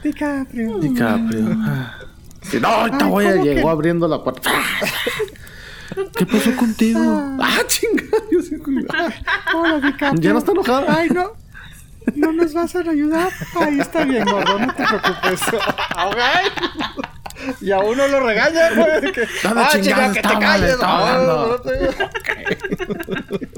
DiCaprio. 0.04 0.80
DiCaprio. 0.80 1.46
Ah. 1.60 1.96
Sí, 2.42 2.60
no, 2.60 2.68
ahorita 2.68 3.06
voy 3.06 3.26
a 3.26 3.32
¿cómo 3.34 3.44
llegó 3.44 3.62
que? 3.62 3.70
abriendo 3.70 4.08
la 4.08 4.24
puerta. 4.24 4.52
¿Qué 6.18 6.26
pasó 6.26 6.56
contigo? 6.56 7.00
Ah, 7.40 7.60
chinga. 7.68 8.04
Yo 8.32 8.42
sí, 8.42 8.56
Hola, 9.54 9.80
DiCaprio. 9.80 10.22
Ya 10.22 10.34
no 10.34 10.40
está 10.40 10.52
enojada. 10.52 10.96
Ay, 10.98 11.10
no. 11.10 11.32
No 12.14 12.32
nos 12.34 12.54
vas 12.54 12.76
a 12.76 12.80
ayudar. 12.80 13.32
Ahí 13.60 13.80
está 13.80 14.04
bien, 14.06 14.26
gordo, 14.26 14.60
no 14.60 14.68
te 14.74 14.84
preocupes. 14.86 15.42
Ok. 16.06 16.18
Y 17.62 17.72
a 17.72 17.80
uno 17.80 18.08
lo 18.08 18.20
regaña, 18.22 18.70
güey. 18.76 19.12
que, 19.12 19.28
¿Dónde 19.44 19.62
ah, 19.62 19.70
chinga, 19.72 20.14
que 20.14 20.22
te 20.22 20.40
calles. 20.40 20.78
Ah, 20.82 21.24
no 21.26 21.56
te- 21.62 21.90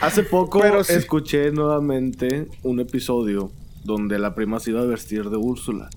Hace 0.00 0.22
poco 0.22 0.60
Pero 0.60 0.84
sí. 0.84 0.92
escuché 0.94 1.50
nuevamente 1.50 2.48
un 2.62 2.80
episodio 2.80 3.50
donde 3.84 4.18
la 4.18 4.34
prima 4.34 4.60
se 4.60 4.70
iba 4.70 4.80
a 4.80 4.84
vestir 4.84 5.28
de 5.30 5.36
Úrsula. 5.36 5.88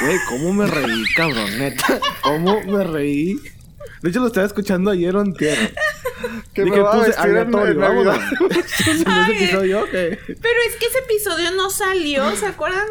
Güey, 0.00 0.16
¿cómo 0.28 0.52
me 0.52 0.66
reí, 0.66 1.04
cabrón? 1.16 1.58
Neta, 1.58 2.00
¿cómo 2.22 2.60
me 2.62 2.84
reí? 2.84 3.36
De 4.02 4.10
hecho, 4.10 4.20
lo 4.20 4.26
estaba 4.28 4.46
escuchando 4.46 4.90
ayer 4.90 5.14
o 5.16 5.20
antier. 5.20 5.74
Que 6.54 6.62
Y 6.62 6.64
me 6.70 6.80
va 6.80 6.92
a 6.94 6.98
puse 6.98 7.14
aleatorio, 7.18 7.74
Navidad. 7.74 7.88
vámonos. 7.88 8.16
En 8.86 8.96
ese 8.96 9.32
episodio, 9.44 9.84
que... 9.86 10.18
Pero 10.26 10.58
es 10.68 10.76
que 10.76 10.86
ese 10.86 10.98
episodio 10.98 11.50
no 11.52 11.70
salió, 11.70 12.34
¿se 12.36 12.46
acuerdan? 12.46 12.86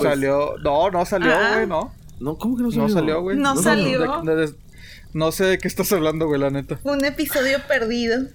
Salió. 0.00 0.56
No, 0.62 0.90
no 0.90 1.04
salió, 1.04 1.32
Ah. 1.34 1.54
güey, 1.54 1.66
no. 1.66 1.92
No, 2.20 2.38
¿cómo 2.38 2.56
que 2.56 2.62
no 2.62 2.70
salió? 2.70 2.88
No 2.88 2.94
salió, 2.94 3.20
güey. 3.22 3.36
No 3.36 3.56
salió. 3.56 4.22
De- 4.22 4.34
de- 4.36 4.54
no 5.12 5.30
sé 5.32 5.44
de 5.44 5.58
qué 5.58 5.68
estás 5.68 5.92
hablando, 5.92 6.26
güey, 6.26 6.40
la 6.40 6.50
neta. 6.50 6.78
Un 6.84 7.04
episodio 7.04 7.58
perdido. 7.68 8.26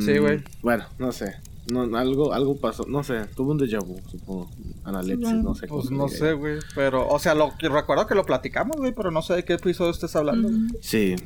Sí, 0.00 0.18
güey. 0.18 0.38
Mm, 0.38 0.44
Bueno, 0.62 0.86
no 0.98 1.12
sé. 1.12 1.36
No, 1.70 1.96
algo, 1.96 2.32
algo 2.34 2.56
pasó. 2.56 2.84
No 2.86 3.02
sé. 3.02 3.24
Tuve 3.34 3.52
un 3.52 3.58
déjà 3.58 3.78
vu, 3.84 3.96
supongo. 4.10 4.50
Analepsis, 4.84 5.34
no 5.42 5.54
sé. 5.54 5.66
Pues 5.66 5.90
no 5.90 6.08
sé, 6.08 6.32
güey. 6.34 6.58
Pero, 6.74 7.08
o 7.08 7.18
sea, 7.18 7.34
lo 7.34 7.52
que 7.58 7.68
recuerdo 7.68 8.06
que 8.06 8.14
lo 8.14 8.24
platicamos, 8.26 8.76
güey, 8.76 8.92
pero 8.92 9.10
no 9.10 9.22
sé 9.22 9.34
de 9.34 9.44
qué 9.44 9.54
episodio 9.54 9.90
estés 9.90 10.14
hablando. 10.14 10.50
Sí, 10.80 11.16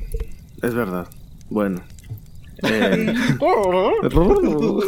es 0.61 0.73
verdad. 0.73 1.07
Bueno. 1.49 1.81
Eh, 2.63 3.13
bueno, 3.37 3.91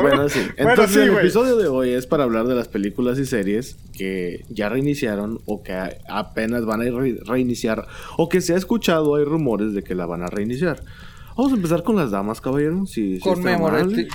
bueno, 0.00 0.28
sí. 0.28 0.40
Bueno, 0.56 0.70
Entonces, 0.70 0.90
sí, 0.94 1.00
el 1.08 1.16
episodio 1.18 1.56
de 1.56 1.68
hoy 1.68 1.90
es 1.90 2.06
para 2.06 2.24
hablar 2.24 2.46
de 2.48 2.54
las 2.56 2.66
películas 2.68 3.18
y 3.18 3.24
series 3.26 3.76
que 3.96 4.44
ya 4.48 4.68
reiniciaron 4.68 5.40
o 5.46 5.62
que 5.62 5.72
apenas 6.08 6.64
van 6.64 6.80
a 6.82 6.84
re- 6.90 7.20
reiniciar 7.24 7.86
o 8.16 8.28
que 8.28 8.40
se 8.40 8.54
ha 8.54 8.56
escuchado, 8.56 9.14
hay 9.14 9.24
rumores 9.24 9.74
de 9.74 9.82
que 9.84 9.94
la 9.94 10.06
van 10.06 10.22
a 10.22 10.26
reiniciar. 10.26 10.82
Vamos 11.38 11.52
a 11.52 11.56
empezar 11.56 11.82
con 11.84 11.94
las 11.96 12.10
damas, 12.10 12.40
caballero. 12.40 12.84
Si, 12.84 13.14
si 13.14 13.20
Con 13.20 13.38
está 13.38 13.54
amable. 13.54 14.08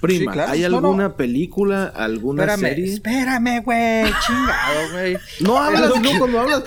Prima, 0.00 0.32
Sí, 0.32 0.36
claro. 0.36 0.52
¿hay 0.52 0.60
No, 0.62 0.68
no. 0.68 0.76
alguna 0.78 1.14
película, 1.16 1.92
alguna 1.94 2.42
Espérame, 2.44 2.60
serie? 2.68 2.92
espérame, 2.94 3.62
güey. 3.62 4.04
Chingado, 4.26 4.90
güey. 4.92 5.16
No 5.40 5.58
hablas, 5.58 5.90
no 5.96 6.02
que- 6.02 6.18
cuando 6.18 6.40
hablas. 6.40 6.62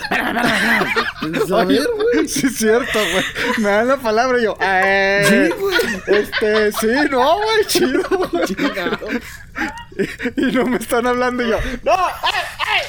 Oye, 1.52 1.66
ver, 1.80 1.88
güey. 2.14 2.28
Sí, 2.28 2.48
es 2.48 2.58
cierto, 2.58 3.00
güey. 3.12 3.24
Me 3.60 3.70
dan 3.70 3.88
la 3.88 3.98
palabra 3.98 4.40
y 4.40 4.44
yo. 4.44 4.56
Eh, 4.60 5.24
Sí, 5.28 5.56
güey. 5.60 6.20
Este, 6.20 6.72
sí, 6.74 6.88
no, 7.12 7.36
güey, 7.38 7.66
chido. 7.68 8.04
güey. 8.10 9.22
Y 10.38 10.42
no 10.56 10.66
me 10.68 10.78
están 10.78 11.08
hablando 11.08 11.44
y 11.44 11.50
yo. 11.50 11.58
¡No! 11.84 11.92
¡Ay, 11.94 12.42
ay! 12.60 12.82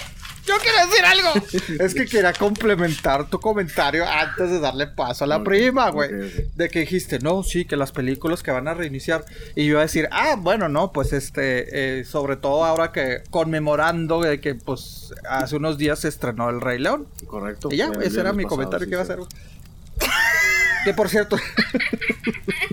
¡Yo 0.49 0.55
quiero 0.63 0.87
decir 0.87 1.05
algo! 1.05 1.79
es 1.85 1.95
que 1.95 2.07
quería 2.07 2.33
complementar 2.33 3.29
tu 3.29 3.39
comentario 3.39 4.07
antes 4.09 4.51
de 4.51 4.61
darle 4.61 4.87
paso 4.87 5.25
a 5.25 5.27
la 5.27 5.45
prima, 5.45 5.91
güey. 5.91 6.11
De 6.57 6.71
que 6.71 6.81
dijiste, 6.81 7.19
no, 7.19 7.43
sí, 7.43 7.67
que 7.67 7.77
las 7.77 7.93
películas 7.93 8.43
que 8.43 8.51
van 8.51 8.67
a 8.67 8.73
reiniciar. 8.75 9.27
Y 9.55 9.67
yo 9.67 9.73
iba 9.73 9.81
a 9.81 9.83
decir, 9.83 10.09
ah, 10.11 10.37
bueno, 10.39 10.71
no, 10.71 10.91
pues 10.91 11.13
este, 11.13 11.99
eh, 12.01 12.05
sobre 12.05 12.37
todo 12.37 12.65
ahora 12.65 12.93
que 12.93 13.23
conmemorando 13.29 14.23
de 14.23 14.41
que, 14.41 14.55
pues, 14.55 15.13
hace 15.29 15.57
unos 15.57 15.77
días 15.77 15.99
se 15.99 16.09
estrenó 16.09 16.49
El 16.49 16.63
Rey 16.63 16.79
León. 16.79 17.09
Correcto. 17.27 17.69
Y 17.71 17.77
ya, 17.77 17.91
ese 18.03 18.21
era 18.21 18.33
mi 18.33 18.45
pasado, 18.45 18.57
comentario 18.57 18.87
sí, 18.87 18.91
que 18.91 18.95
iba 18.95 19.03
a 19.03 19.05
hacer, 19.05 19.17
güey. 19.19 19.29
Que 20.85 20.95
por 20.95 21.09
cierto, 21.09 21.37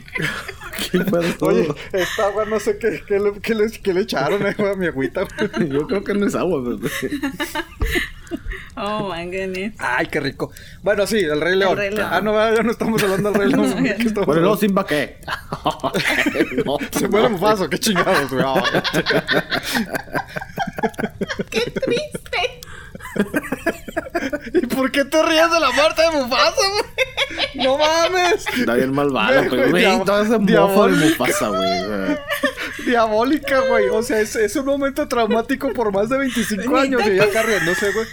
Oye, 1.41 1.67
esta 1.93 2.27
agua 2.27 2.45
no 2.45 2.59
sé 2.59 2.77
qué, 2.77 3.01
qué, 3.07 3.19
le, 3.19 3.33
qué 3.41 3.55
le, 3.55 3.71
qué 3.71 3.93
le 3.93 4.01
echaron 4.01 4.45
eh, 4.45 4.55
a 4.57 4.75
mi 4.75 4.87
agüita, 4.87 5.21
güey. 5.23 5.69
Yo 5.69 5.87
creo 5.87 6.03
que 6.03 6.13
no 6.13 6.25
es 6.27 6.35
agua, 6.35 6.61
bebé. 6.61 6.89
Oh 8.77 9.09
my 9.13 9.25
goodness. 9.25 9.73
Ay, 9.79 10.07
qué 10.07 10.19
rico. 10.19 10.51
Bueno, 10.83 11.07
sí, 11.07 11.19
el 11.19 11.39
Rey 11.39 11.55
León. 11.55 11.77
Rey 11.77 11.91
León. 11.91 12.09
Ah, 12.11 12.19
no, 12.21 12.33
ya 12.33 12.61
no 12.61 12.71
estamos 12.71 13.01
hablando 13.03 13.31
del 13.31 13.41
Rey 13.41 13.51
León. 13.51 13.75
No, 13.75 13.83
¿Qué 13.83 14.03
estamos 14.03 14.25
Bueno, 14.25 14.41
luego 14.41 14.57
Simba 14.57 14.85
qué. 14.85 15.19
No. 16.65 16.77
Se 16.91 17.07
muere 17.07 17.29
Mufasa, 17.29 17.69
qué 17.69 17.79
chingados, 17.79 18.29
güey. 18.31 18.45
¡Qué 21.49 21.71
triste! 21.71 22.61
¿Y 24.75 24.77
por 24.77 24.91
qué 24.91 25.05
te 25.05 25.23
ríes 25.23 25.49
de 25.51 25.59
la 25.59 25.71
muerte 25.71 26.01
de 26.01 26.11
Mufasa, 26.11 26.61
güey? 26.69 27.65
No 27.65 27.77
mames. 27.77 28.45
Está 28.57 28.73
bien 28.75 28.93
malvado, 28.93 29.43
Güey, 29.69 30.03
todo 30.03 30.21
ese 30.21 30.37
mofo 30.37 30.87
de. 30.87 31.09
Mufasa, 31.09 31.47
güey. 31.47 32.17
Diabólica, 32.85 33.59
güey. 33.61 33.87
O 33.89 34.03
sea, 34.03 34.19
es, 34.19 34.35
es 34.35 34.55
un 34.55 34.65
momento 34.65 35.07
traumático 35.07 35.71
por 35.73 35.91
más 35.93 36.09
de 36.09 36.17
25 36.17 36.77
años. 36.77 37.01
Y 37.05 37.09
ella 37.11 37.23
acá 37.23 37.43
riéndose, 37.43 37.91
güey. 37.91 38.07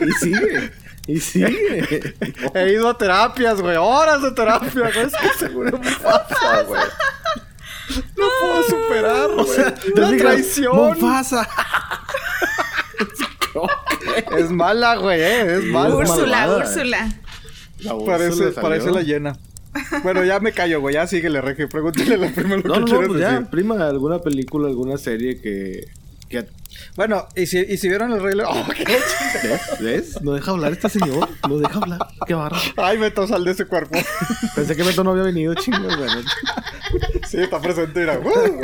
Y 0.00 0.12
sigue. 0.12 0.72
Y 1.06 1.20
sigue. 1.20 2.14
He 2.54 2.72
ido 2.72 2.88
a 2.88 2.98
terapias, 2.98 3.60
güey. 3.60 3.76
Horas 3.76 4.22
de 4.22 4.32
terapia, 4.32 4.70
güey. 4.72 5.06
Es 5.06 5.12
que 5.14 5.38
seguro 5.38 5.78
Mufasa, 5.78 6.62
güey. 6.62 6.82
No 8.16 8.26
puedo 8.40 8.62
superar, 8.64 9.26
O 9.36 9.44
sea, 9.44 9.74
La 9.94 10.16
traición. 10.16 10.74
Mufasa. 10.76 11.48
Es 14.38 14.50
mala, 14.50 14.96
güey, 14.96 15.20
eh. 15.20 15.54
Es 15.56 15.64
mala. 15.64 15.96
Úrsula, 15.96 16.46
malvada. 16.46 16.56
Úrsula. 16.58 17.08
La 17.80 17.98
Parece, 18.04 18.50
parece 18.52 18.90
la 18.90 19.02
llena. 19.02 19.38
Bueno, 20.02 20.24
ya 20.24 20.40
me 20.40 20.52
callo, 20.52 20.80
güey. 20.80 20.94
Ya 20.94 21.06
síguele, 21.06 21.40
Regio. 21.40 21.68
Pregúntale 21.68 22.16
la 22.16 22.28
prima 22.28 22.56
lo 22.56 22.62
No, 22.62 22.84
que 22.84 22.92
no, 22.92 23.06
pues 23.06 23.20
ya, 23.20 23.48
prima, 23.50 23.88
alguna 23.88 24.18
película, 24.18 24.68
alguna 24.68 24.98
serie 24.98 25.40
que. 25.40 25.86
Bueno, 26.96 27.26
¿y 27.34 27.46
si, 27.46 27.58
y 27.58 27.76
si 27.76 27.88
vieron 27.88 28.12
el 28.12 28.22
Rey 28.22 28.34
León? 28.34 28.48
Oh. 28.52 28.66
¿Ves? 28.86 29.80
¿Ves? 29.80 30.22
No 30.22 30.32
deja 30.32 30.50
hablar 30.50 30.72
este 30.72 30.88
señor. 30.88 31.28
No 31.48 31.58
deja 31.58 31.78
hablar. 31.78 31.98
Qué 32.26 32.34
barra. 32.34 32.58
Ay, 32.76 32.98
Beto, 32.98 33.26
sal 33.26 33.44
de 33.44 33.52
ese 33.52 33.66
cuerpo. 33.66 33.98
Pensé 34.54 34.76
que 34.76 34.82
Beto 34.82 35.02
no 35.04 35.10
había 35.10 35.24
venido, 35.24 35.54
chingos, 35.54 35.96
bueno. 35.96 36.22
Sí, 37.28 37.38
está 37.40 37.60
presente, 37.60 38.00
mira. 38.00 38.18
¡Uh! 38.18 38.60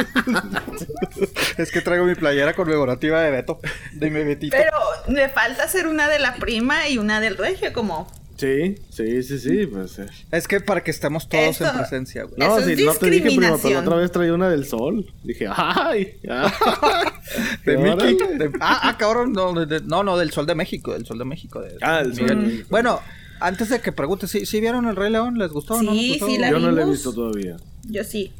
es 1.57 1.71
que 1.71 1.81
traigo 1.81 2.05
mi 2.05 2.15
playera 2.15 2.55
conmemorativa 2.55 3.21
de 3.21 3.31
Beto. 3.31 3.61
De 3.93 4.11
mi 4.11 4.23
Betito. 4.25 4.57
Pero 4.57 4.77
le 5.09 5.29
falta 5.29 5.65
hacer 5.65 5.87
una 5.87 6.09
de 6.09 6.19
la 6.19 6.35
prima 6.37 6.89
y 6.89 6.99
una 6.99 7.21
del 7.21 7.37
regio, 7.37 7.73
como. 7.73 8.09
Sí, 8.37 8.75
sí, 8.91 9.23
sí, 9.23 9.39
sí, 9.39 9.67
pues. 9.67 9.99
eh. 9.99 10.07
Es 10.31 10.47
que 10.47 10.61
para 10.61 10.83
que 10.85 10.91
estemos 10.91 11.29
todos 11.29 11.43
Eso- 11.57 11.67
en 11.67 11.77
presencia, 11.77 12.25
güey. 12.25 12.35
No, 12.39 12.61
sí, 12.61 12.85
no 12.85 12.93
te 12.95 13.09
dije, 13.11 13.27
prima, 13.29 13.57
pero 13.63 13.75
la 13.75 13.81
otra 13.81 13.97
vez 13.97 14.13
traía 14.13 14.35
una 14.35 14.49
del 14.51 14.67
sol. 14.67 15.11
Dije, 15.25 15.47
¡ay! 15.51 16.19
ay. 16.29 16.53
De 17.65 17.77
Mickey. 17.79 18.15
De- 18.39 18.53
ah, 18.61 18.81
ah, 18.83 18.97
cabrón. 18.99 19.33
No, 19.33 19.53
de- 19.55 19.67
de- 19.67 19.81
no, 19.87 20.03
no, 20.03 20.17
del 20.19 20.31
Sol 20.33 20.47
de 20.47 20.55
México. 20.55 20.93
Del 20.93 21.07
Sol 21.07 21.19
de 21.19 21.25
México. 21.25 21.61
de- 21.61 21.79
Ah, 21.81 22.03
del 22.03 22.15
Sol 22.15 22.27
de 22.29 22.37
México. 22.37 22.67
Bueno, 22.71 23.01
antes 23.41 23.69
de 23.71 23.81
que 23.81 23.91
preguntes, 23.93 24.31
¿sí, 24.31 24.45
sí 24.47 24.61
vieron 24.61 24.87
el 24.87 24.97
Rey 24.97 25.11
León? 25.11 25.39
¿Les 25.39 25.51
gustó 25.51 25.75
o 25.75 25.83
no? 25.83 25.93
Sí, 25.93 26.11
les 26.11 26.21
gustó? 26.21 26.27
sí, 26.27 26.39
la 26.39 26.51
Yo 26.51 26.59
no 26.59 26.71
la 26.71 26.83
he 26.83 26.85
visto 26.87 27.13
todavía. 27.13 27.57
Yo 27.85 28.05
sí. 28.05 28.33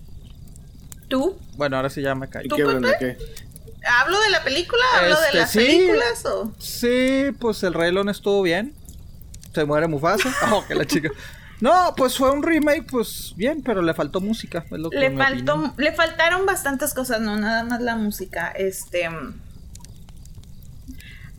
¿Tú? 1.09 1.37
Bueno, 1.57 1.77
ahora 1.77 1.89
sí 1.91 2.03
ya 2.03 2.15
me 2.15 2.27
¿Y 2.27 2.29
caí. 2.29 2.49
¿Tú, 2.49 2.57
qué, 2.57 2.65
Brenda, 2.65 2.99
qué? 2.99 3.17
¿Hablo 4.03 4.21
de 4.21 4.31
la 4.31 4.43
película? 4.43 4.83
¿Hablo 4.99 5.15
Este, 5.15 5.27
de 5.33 5.39
las 5.43 5.51
sí. 5.53 5.59
películas? 5.59 6.27
O... 6.27 6.53
Sí, 6.59 7.27
pues 7.39 7.63
el 7.63 7.73
Rey 7.75 7.93
León 7.93 8.09
estuvo 8.09 8.43
bien. 8.43 8.75
Se 9.57 9.65
muere 9.65 9.89
Mufasa. 9.89 10.29
Oh, 10.53 10.65
que 10.67 10.75
la 10.75 10.85
chica. 10.85 11.09
No, 11.61 11.95
pues 11.97 12.19
fue 12.19 12.31
un 12.31 12.43
remake, 12.43 12.85
pues 12.91 13.33
bien, 13.37 13.63
pero 13.63 13.81
le 13.81 13.95
faltó 13.95 14.21
música. 14.21 14.65
es 14.71 14.71
lo 14.79 14.91
que 14.91 14.99
Le 14.99 15.09
mi 15.09 15.17
faltó, 15.17 15.55
opinión. 15.55 15.75
le 15.79 15.93
faltaron 15.93 16.45
bastantes 16.45 16.93
cosas, 16.93 17.23
no 17.23 17.39
nada 17.39 17.65
más 17.65 17.81
la 17.81 17.97
música. 17.97 18.49
Este. 18.51 19.09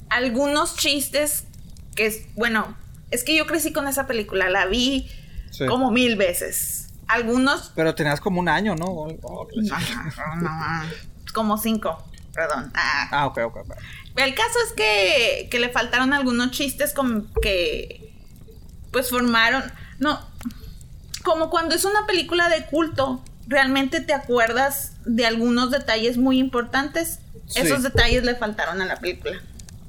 Algunos 0.10 0.76
chistes 0.76 1.46
que 1.96 2.08
es. 2.08 2.22
Bueno, 2.36 2.76
es 3.12 3.24
que 3.24 3.36
yo 3.36 3.46
crecí 3.46 3.72
con 3.74 3.88
esa 3.88 4.08
película, 4.08 4.50
la 4.50 4.66
vi 4.66 5.08
Sí. 5.52 5.66
como 5.68 5.92
mil 5.92 6.16
veces. 6.16 6.90
Algunos. 7.08 7.72
Pero 7.76 7.94
tenías 7.96 8.20
como 8.20 8.40
un 8.40 8.50
año, 8.50 8.76
¿no? 8.76 8.86
Oh, 8.88 9.48
como 11.34 11.58
cinco, 11.58 12.04
perdón. 12.34 12.72
Ah. 12.74 13.08
Ah, 13.12 13.28
ok, 13.28 13.38
ok. 13.46 13.58
ok. 13.58 13.74
El 14.16 14.34
caso 14.34 14.58
es 14.68 14.74
que, 14.74 15.48
que 15.52 15.60
le 15.60 15.70
faltaron 15.70 16.12
algunos 16.14 16.50
chistes 16.52 16.94
con 16.94 17.32
que 17.42 18.07
pues 18.92 19.10
formaron, 19.10 19.64
no, 20.00 20.20
como 21.24 21.50
cuando 21.50 21.76
es 21.76 21.86
una 21.86 22.06
película 22.06 22.50
de 22.50 22.66
culto, 22.66 23.22
realmente 23.48 24.02
te 24.02 24.14
acuerdas 24.14 24.94
de 25.06 25.26
algunos 25.26 25.72
detalles 25.72 26.18
muy 26.18 26.40
importantes. 26.40 27.20
Sí. 27.48 27.62
Esos 27.62 27.84
detalles 27.84 28.24
le 28.24 28.36
faltaron 28.36 28.82
a 28.82 28.86
la 28.86 28.98
película. 28.98 29.42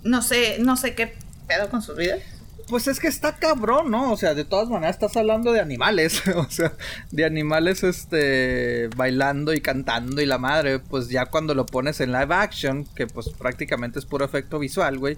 No 0.05 0.23
sé, 0.23 0.59
no 0.61 0.77
sé 0.77 0.95
qué 0.95 1.17
pedo 1.47 1.69
con 1.69 1.83
sus 1.83 1.97
vidas. 1.97 2.21
Pues 2.69 2.87
es 2.87 3.01
que 3.01 3.09
está 3.09 3.37
cabrón, 3.37 3.91
¿no? 3.91 4.13
O 4.13 4.17
sea, 4.17 4.35
de 4.35 4.45
todas 4.45 4.69
maneras 4.69 4.97
estás 4.97 5.17
hablando 5.17 5.53
de 5.53 5.61
animales. 5.61 6.23
o 6.37 6.49
sea, 6.51 6.75
de 7.11 7.25
animales 7.25 7.83
este 7.83 8.89
bailando 8.97 9.55
y 9.55 9.61
cantando 9.61 10.21
y 10.21 10.27
la 10.27 10.39
madre. 10.39 10.79
Pues 10.79 11.09
ya 11.09 11.27
cuando 11.27 11.55
lo 11.55 11.67
pones 11.67 12.01
en 12.01 12.13
live 12.13 12.35
action, 12.35 12.85
que 12.95 13.07
pues 13.07 13.31
prácticamente 13.31 13.99
es 13.99 14.05
puro 14.05 14.25
efecto 14.25 14.59
visual, 14.59 14.99
güey. 14.99 15.17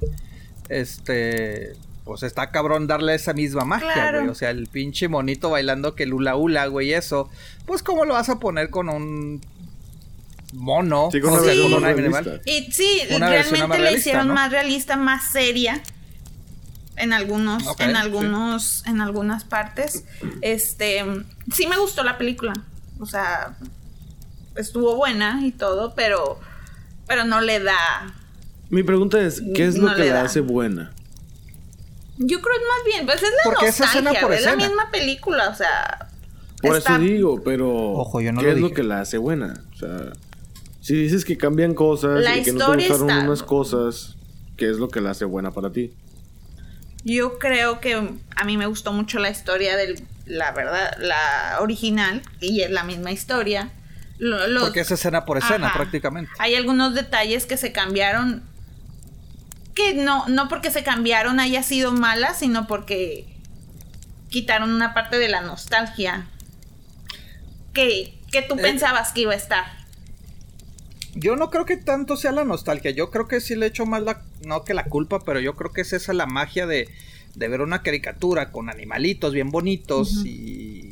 Este. 0.68 1.72
Pues 2.10 2.24
está 2.24 2.50
cabrón 2.50 2.88
darle 2.88 3.14
esa 3.14 3.34
misma 3.34 3.64
magia, 3.64 3.92
Claro. 3.92 4.18
güey. 4.18 4.30
O 4.30 4.34
sea, 4.34 4.50
el 4.50 4.66
pinche 4.66 5.06
monito 5.06 5.48
bailando 5.48 5.94
que 5.94 6.06
lula 6.06 6.34
hula, 6.34 6.66
güey, 6.66 6.92
eso. 6.92 7.30
Pues, 7.66 7.84
¿cómo 7.84 8.04
lo 8.04 8.14
vas 8.14 8.28
a 8.28 8.40
poner 8.40 8.68
con 8.68 8.88
un 8.88 9.40
mono? 10.52 11.08
Sí, 11.12 11.20
con 11.20 11.34
una 11.34 11.38
con 11.40 11.82
realista. 11.84 12.40
Y 12.46 12.72
sí, 12.72 13.02
Una 13.14 13.28
realmente 13.28 13.66
más 13.68 13.78
le 13.78 13.92
hicieron 13.92 14.26
¿no? 14.26 14.34
más 14.34 14.50
realista, 14.50 14.96
más 14.96 15.30
seria. 15.30 15.80
En 16.96 17.12
algunos, 17.12 17.62
en 17.78 17.90
sí. 17.90 17.96
algunos, 17.96 18.84
en 18.88 19.00
algunas 19.00 19.44
partes. 19.44 20.04
Este, 20.42 21.04
sí 21.54 21.68
me 21.68 21.78
gustó 21.78 22.02
la 22.02 22.18
película. 22.18 22.54
O 22.98 23.06
sea, 23.06 23.56
estuvo 24.56 24.96
buena 24.96 25.42
y 25.46 25.52
todo, 25.52 25.94
pero, 25.94 26.40
pero 27.06 27.22
no 27.24 27.40
le 27.40 27.60
da. 27.60 28.12
Mi 28.68 28.82
pregunta 28.82 29.20
es, 29.20 29.40
¿qué 29.54 29.66
es 29.66 29.78
lo 29.78 29.90
No 29.90 29.94
que 29.94 30.00
le 30.02 30.08
la 30.08 30.14
da. 30.14 30.22
hace 30.24 30.40
buena? 30.40 30.90
Yo 32.22 32.40
creo 32.40 32.54
que 32.54 32.64
más 32.66 32.84
bien, 32.94 33.06
pues 33.06 33.16
es 33.22 33.30
la 33.30 33.36
Porque 33.44 33.66
es 33.66 33.80
nostalgia, 33.80 34.10
escena 34.10 34.20
por 34.20 34.32
es 34.34 34.44
la 34.44 34.54
misma 34.56 34.90
película, 34.90 35.48
o 35.48 35.54
sea. 35.54 36.08
Por 36.60 36.76
está- 36.76 36.96
eso 36.96 37.02
digo, 37.02 37.42
pero 37.42 37.70
Ojo, 37.94 38.20
yo 38.20 38.32
no 38.32 38.40
¿qué 38.40 38.48
lo 38.48 38.52
es 38.52 38.58
lo 38.60 38.72
que 38.72 38.82
la 38.82 39.00
hace 39.00 39.16
buena? 39.16 39.64
O 39.74 39.76
sea, 39.78 40.12
si 40.82 40.94
dices 40.94 41.24
que 41.24 41.38
cambian 41.38 41.72
cosas 41.74 42.20
La 42.22 42.36
y 42.36 42.42
que 42.42 42.52
no 42.52 42.58
te 42.58 42.62
historia 42.64 42.88
gustaron 42.88 43.10
está- 43.10 43.24
unas 43.26 43.42
cosas, 43.42 44.16
¿qué 44.58 44.68
es 44.68 44.76
lo 44.76 44.88
que 44.88 45.00
la 45.00 45.10
hace 45.12 45.24
buena 45.24 45.50
para 45.52 45.72
ti? 45.72 45.94
Yo 47.04 47.38
creo 47.38 47.80
que 47.80 47.94
a 48.36 48.44
mí 48.44 48.56
me 48.58 48.66
gustó 48.66 48.92
mucho 48.92 49.18
la 49.18 49.30
historia 49.30 49.76
del, 49.76 50.02
la 50.26 50.52
verdad, 50.52 50.94
la 50.98 51.56
original, 51.60 52.20
y 52.40 52.60
es 52.60 52.70
la 52.70 52.84
misma 52.84 53.10
historia. 53.12 53.70
Los- 54.18 54.64
Porque 54.64 54.80
es 54.80 54.90
escena 54.90 55.24
por 55.24 55.38
escena, 55.38 55.68
Ajá. 55.68 55.78
prácticamente. 55.78 56.30
Hay 56.38 56.54
algunos 56.54 56.94
detalles 56.94 57.46
que 57.46 57.56
se 57.56 57.72
cambiaron. 57.72 58.42
Que 59.80 59.94
no, 59.94 60.28
no 60.28 60.48
porque 60.48 60.70
se 60.70 60.82
cambiaron 60.82 61.40
haya 61.40 61.62
sido 61.62 61.92
mala, 61.92 62.34
sino 62.34 62.66
porque 62.66 63.26
quitaron 64.28 64.70
una 64.70 64.92
parte 64.92 65.18
de 65.18 65.28
la 65.28 65.40
nostalgia 65.40 66.26
que, 67.72 68.18
que 68.30 68.42
tú 68.42 68.54
Eh. 68.56 68.62
pensabas 68.62 69.12
que 69.12 69.22
iba 69.22 69.32
a 69.32 69.36
estar. 69.36 69.64
Yo 71.14 71.34
no 71.36 71.50
creo 71.50 71.64
que 71.64 71.76
tanto 71.76 72.16
sea 72.16 72.30
la 72.32 72.44
nostalgia. 72.44 72.90
Yo 72.90 73.10
creo 73.10 73.26
que 73.26 73.40
sí 73.40 73.56
le 73.56 73.66
echo 73.66 73.86
más 73.86 74.02
la. 74.02 74.22
No 74.44 74.64
que 74.64 74.74
la 74.74 74.84
culpa, 74.84 75.20
pero 75.20 75.40
yo 75.40 75.56
creo 75.56 75.72
que 75.72 75.80
es 75.80 75.92
esa 75.92 76.12
la 76.12 76.26
magia 76.26 76.66
de, 76.66 76.88
de 77.34 77.48
ver 77.48 77.62
una 77.62 77.82
caricatura 77.82 78.50
con 78.52 78.68
animalitos 78.68 79.32
bien 79.32 79.50
bonitos 79.50 80.24
y 80.24 80.89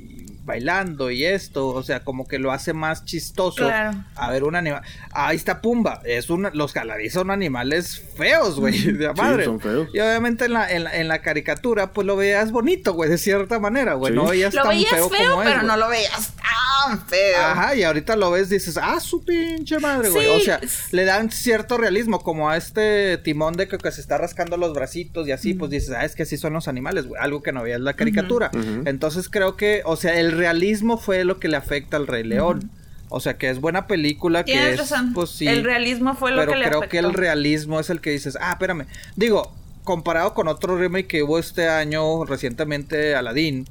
bailando 0.48 1.12
y 1.12 1.24
esto. 1.24 1.68
O 1.68 1.84
sea, 1.84 2.00
como 2.00 2.26
que 2.26 2.40
lo 2.40 2.50
hace 2.50 2.72
más 2.72 3.04
chistoso. 3.04 3.66
Claro. 3.66 4.04
A 4.16 4.30
ver 4.32 4.42
un 4.42 4.56
animal. 4.56 4.82
Ahí 5.12 5.36
está 5.36 5.60
Pumba. 5.60 6.00
Es 6.04 6.28
una, 6.30 6.50
los 6.50 6.72
calarí 6.72 7.08
son 7.10 7.30
animales 7.30 8.02
feos, 8.16 8.58
güey. 8.58 8.78
De 8.92 9.04
la 9.04 9.12
madre. 9.12 9.44
son 9.44 9.60
feos. 9.60 9.88
Y 9.94 10.00
obviamente 10.00 10.46
en 10.46 10.54
la, 10.54 10.70
en, 10.70 10.84
la, 10.84 10.96
en 10.96 11.06
la 11.06 11.20
caricatura, 11.20 11.92
pues 11.92 12.06
lo 12.06 12.16
veías 12.16 12.50
bonito, 12.50 12.94
güey, 12.94 13.10
de 13.10 13.18
cierta 13.18 13.60
manera, 13.60 13.94
güey. 13.94 14.12
Sí. 14.12 14.16
No 14.16 14.26
veías 14.26 14.54
Lo 14.54 14.62
tan 14.62 14.70
veías 14.70 14.90
feo, 14.90 15.08
feo, 15.08 15.30
como 15.30 15.42
es, 15.42 15.48
pero 15.48 15.62
no 15.62 15.76
lo 15.76 15.88
veías 15.88 16.32
tan 16.34 17.06
feo. 17.06 17.38
Ajá, 17.40 17.74
y 17.76 17.84
ahorita 17.84 18.16
lo 18.16 18.30
ves, 18.30 18.48
dices, 18.48 18.76
ah, 18.76 18.98
su 18.98 19.24
pinche 19.24 19.78
madre, 19.78 20.10
güey. 20.10 20.24
Sí. 20.24 20.32
O 20.32 20.40
sea, 20.40 20.60
le 20.90 21.04
dan 21.04 21.30
cierto 21.30 21.76
realismo, 21.76 22.20
como 22.20 22.50
a 22.50 22.56
este 22.56 23.18
timón 23.18 23.54
de 23.54 23.68
que, 23.68 23.78
que 23.78 23.92
se 23.92 24.00
está 24.00 24.18
rascando 24.18 24.56
los 24.56 24.72
bracitos 24.72 25.28
y 25.28 25.32
así, 25.32 25.54
pues 25.54 25.70
dices, 25.70 25.90
ah, 25.90 26.04
es 26.04 26.14
que 26.14 26.22
así 26.22 26.36
son 26.36 26.52
los 26.54 26.68
animales, 26.68 27.06
güey. 27.06 27.20
Algo 27.20 27.42
que 27.42 27.52
no 27.52 27.62
veías 27.62 27.78
en 27.78 27.84
la 27.84 27.94
caricatura. 27.94 28.50
Entonces 28.84 29.28
creo 29.28 29.56
que, 29.56 29.82
o 29.84 29.96
sea, 29.96 30.18
el 30.18 30.32
realismo 30.38 30.96
fue 30.96 31.24
lo 31.24 31.38
que 31.38 31.48
le 31.48 31.56
afecta 31.58 31.96
al 31.98 32.06
Rey 32.06 32.24
León. 32.24 32.70
O 33.10 33.20
sea, 33.20 33.38
que 33.38 33.48
es 33.48 33.58
buena 33.60 33.86
película, 33.86 34.44
que 34.44 34.72
es, 34.72 34.78
razón. 34.78 35.14
pues 35.14 35.30
sí. 35.30 35.46
el 35.46 35.64
realismo 35.64 36.14
fue 36.14 36.30
lo 36.30 36.38
pero 36.40 36.52
que 36.52 36.58
le 36.58 36.64
creo 36.66 36.78
afectó. 36.80 36.90
que 36.90 36.98
el 36.98 37.14
realismo 37.14 37.80
es 37.80 37.88
el 37.90 38.00
que 38.02 38.10
dices, 38.10 38.36
ah, 38.40 38.52
espérame. 38.52 38.86
Digo, 39.16 39.54
comparado 39.84 40.34
con 40.34 40.46
otro 40.46 40.76
remake 40.76 41.06
que 41.06 41.22
hubo 41.22 41.38
este 41.38 41.68
año 41.68 42.26
recientemente, 42.26 43.14
Aladdin, 43.16 43.66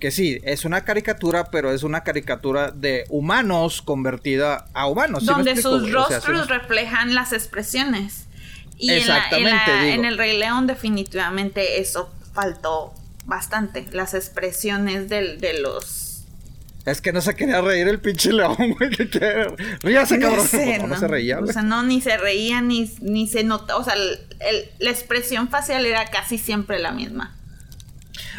que 0.00 0.10
sí, 0.10 0.38
es 0.42 0.64
una 0.64 0.84
caricatura, 0.84 1.50
pero 1.50 1.70
es 1.70 1.82
una 1.82 2.02
caricatura 2.02 2.70
de 2.70 3.04
humanos 3.10 3.82
convertida 3.82 4.68
a 4.72 4.86
humanos. 4.86 5.20
¿sí 5.24 5.26
me 5.28 5.32
donde 5.34 5.60
sus 5.60 5.82
güey? 5.82 5.94
O 5.94 6.06
sea, 6.08 6.16
rostros 6.20 6.46
sí 6.46 6.52
me- 6.52 6.58
reflejan 6.58 7.14
las 7.14 7.34
expresiones. 7.34 8.24
Y 8.78 8.90
en, 8.92 9.06
la- 9.08 9.28
en, 9.32 9.44
la- 9.44 9.88
en 9.92 10.04
el 10.06 10.16
Rey 10.16 10.38
León 10.38 10.66
definitivamente 10.66 11.80
eso 11.82 12.10
faltó 12.32 12.94
bastante. 13.26 13.86
Las 13.92 14.14
expresiones 14.14 15.10
de 15.10 15.58
los... 15.60 16.06
Es 16.90 17.00
que 17.00 17.12
no 17.12 17.20
se 17.20 17.34
quería 17.34 17.60
reír 17.60 17.86
el 17.88 18.00
pinche 18.00 18.32
león, 18.32 18.56
güey. 18.78 18.90
Que 18.90 19.08
quiere. 19.08 19.46
Ríase, 19.82 20.18
No 20.18 20.28
cabrón. 20.28 20.46
sé, 20.46 20.78
no, 20.86 20.98
se 20.98 21.08
reía, 21.08 21.38
O 21.38 21.42
güey. 21.42 21.52
sea, 21.52 21.62
no, 21.62 21.82
ni 21.82 22.00
se 22.00 22.16
reía, 22.16 22.60
ni, 22.60 22.90
ni 23.00 23.26
se 23.26 23.44
nota. 23.44 23.76
O 23.76 23.84
sea, 23.84 23.94
el- 23.94 24.18
el- 24.40 24.70
la 24.78 24.90
expresión 24.90 25.48
facial 25.48 25.84
era 25.86 26.06
casi 26.06 26.38
siempre 26.38 26.78
la 26.78 26.92
misma. 26.92 27.34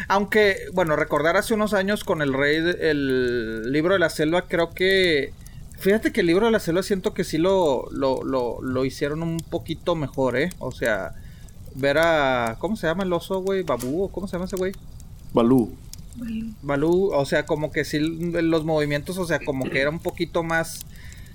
Aunque, 0.08 0.56
bueno, 0.72 0.96
recordar 0.96 1.36
hace 1.36 1.54
unos 1.54 1.72
años 1.74 2.04
con 2.04 2.22
el 2.22 2.32
rey, 2.32 2.60
de- 2.60 2.90
el 2.90 3.70
libro 3.72 3.94
de 3.94 4.00
la 4.00 4.10
selva, 4.10 4.46
creo 4.48 4.70
que. 4.70 5.32
Fíjate 5.78 6.12
que 6.12 6.20
el 6.20 6.26
libro 6.26 6.44
de 6.46 6.52
la 6.52 6.60
selva 6.60 6.82
siento 6.82 7.14
que 7.14 7.24
sí 7.24 7.38
lo, 7.38 7.88
lo, 7.90 8.22
lo, 8.22 8.60
lo 8.62 8.84
hicieron 8.84 9.22
un 9.22 9.38
poquito 9.38 9.94
mejor, 9.94 10.36
¿eh? 10.36 10.50
O 10.58 10.72
sea, 10.72 11.12
ver 11.74 11.96
a. 11.98 12.56
¿Cómo 12.58 12.76
se 12.76 12.86
llama 12.86 13.04
el 13.04 13.12
oso, 13.12 13.40
güey? 13.40 13.62
¿Babú? 13.62 14.04
¿o 14.04 14.08
¿Cómo 14.12 14.26
se 14.26 14.32
llama 14.32 14.44
ese 14.44 14.56
güey? 14.56 14.72
Balú. 15.32 15.74
Balú, 16.62 17.10
o 17.12 17.24
sea, 17.24 17.46
como 17.46 17.70
que 17.72 17.84
sí 17.84 17.98
los 17.98 18.64
movimientos, 18.64 19.16
o 19.18 19.24
sea, 19.24 19.38
como 19.44 19.68
que 19.68 19.80
era 19.80 19.90
un 19.90 20.00
poquito 20.00 20.42
más. 20.42 20.86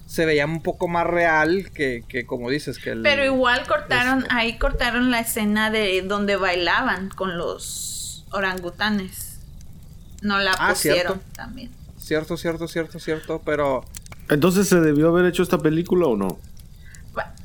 Se 0.07 0.25
veía 0.27 0.45
un 0.45 0.61
poco 0.61 0.87
más 0.87 1.07
real 1.07 1.71
que, 1.73 2.03
que 2.07 2.25
como 2.27 2.49
dices, 2.51 2.77
que 2.77 2.91
el. 2.91 3.01
Pero 3.01 3.25
igual 3.25 3.65
cortaron, 3.67 4.19
esto. 4.19 4.29
ahí 4.35 4.57
cortaron 4.59 5.09
la 5.09 5.19
escena 5.21 5.71
de 5.71 6.03
donde 6.03 6.35
bailaban 6.35 7.09
con 7.09 7.37
los 7.39 8.23
orangutanes. 8.31 9.39
No 10.21 10.37
la 10.39 10.51
Ah, 10.59 10.69
pusieron 10.73 11.13
cierto. 11.13 11.21
también. 11.35 11.71
Cierto, 11.97 12.37
cierto, 12.37 12.67
cierto, 12.67 12.99
cierto, 12.99 13.41
pero. 13.43 13.83
Entonces, 14.29 14.67
¿se 14.67 14.79
debió 14.79 15.09
haber 15.09 15.25
hecho 15.25 15.41
esta 15.41 15.57
película 15.57 16.05
o 16.07 16.15
no? 16.15 16.37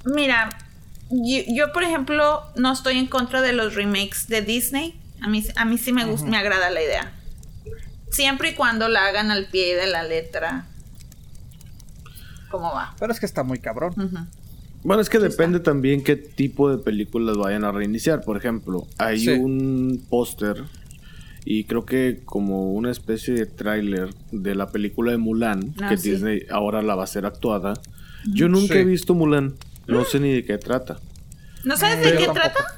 Mira, 0.05 0.49
yo, 1.11 1.43
yo, 1.49 1.73
por 1.73 1.83
ejemplo 1.83 2.43
no 2.57 2.73
estoy 2.73 2.99
en 2.99 3.07
contra 3.07 3.43
de 3.43 3.53
los 3.53 3.75
remakes 3.75 4.29
de 4.29 4.43
Disney. 4.43 4.99
A 5.23 5.29
mí, 5.29 5.45
a 5.57 5.65
mí 5.65 5.77
sí 5.79 5.93
me 5.93 6.05
gusta, 6.07 6.27
me 6.29 6.37
agrada 6.39 6.71
la 6.71 6.83
idea. 6.83 7.13
Siempre 8.11 8.51
y 8.51 8.55
cuando 8.55 8.89
la 8.89 9.07
hagan 9.07 9.31
al 9.31 9.47
pie 9.47 9.77
de 9.77 9.87
la 9.87 10.03
letra. 10.03 10.67
¿Cómo 12.51 12.73
va? 12.73 12.95
Pero 12.99 13.13
es 13.13 13.21
que 13.21 13.27
está 13.27 13.43
muy 13.45 13.59
cabrón. 13.59 13.95
Bueno, 14.83 15.01
es 15.03 15.09
que 15.09 15.19
depende 15.19 15.61
también 15.61 16.03
qué 16.03 16.17
tipo 16.17 16.71
de 16.71 16.79
películas 16.83 17.37
vayan 17.37 17.65
a 17.65 17.71
reiniciar. 17.73 18.23
Por 18.23 18.37
ejemplo, 18.37 18.87
hay 18.99 19.21
Sí. 19.21 19.31
un 19.31 20.05
póster 20.09 20.65
y 21.45 21.65
creo 21.65 21.85
que 21.87 22.23
como 22.25 22.73
una 22.73 22.91
especie 22.91 23.35
de 23.35 23.47
tráiler 23.47 24.11
de 24.33 24.55
la 24.55 24.69
película 24.71 25.13
de 25.13 25.19
Mulan, 25.19 25.75
Ah, 25.81 25.91
que 25.91 25.97
sí. 25.97 26.11
Disney 26.11 26.43
ahora 26.51 26.83
la 26.83 26.95
va 26.97 27.03
a 27.03 27.05
hacer 27.05 27.25
actuada. 27.27 27.75
Yo 28.27 28.49
nunca 28.49 28.75
Sí. 28.75 28.81
he 28.81 28.85
visto 28.85 29.15
Mulan. 29.15 29.55
No 29.87 30.05
sé 30.05 30.19
ni 30.19 30.33
de 30.33 30.45
qué 30.45 30.59
trata. 30.59 30.99
¿No 31.65 31.77
sabes 31.77 31.99
de 31.99 32.05
Pero 32.05 32.19
qué 32.19 32.25
tampoco. 32.27 32.49
trata? 32.55 32.77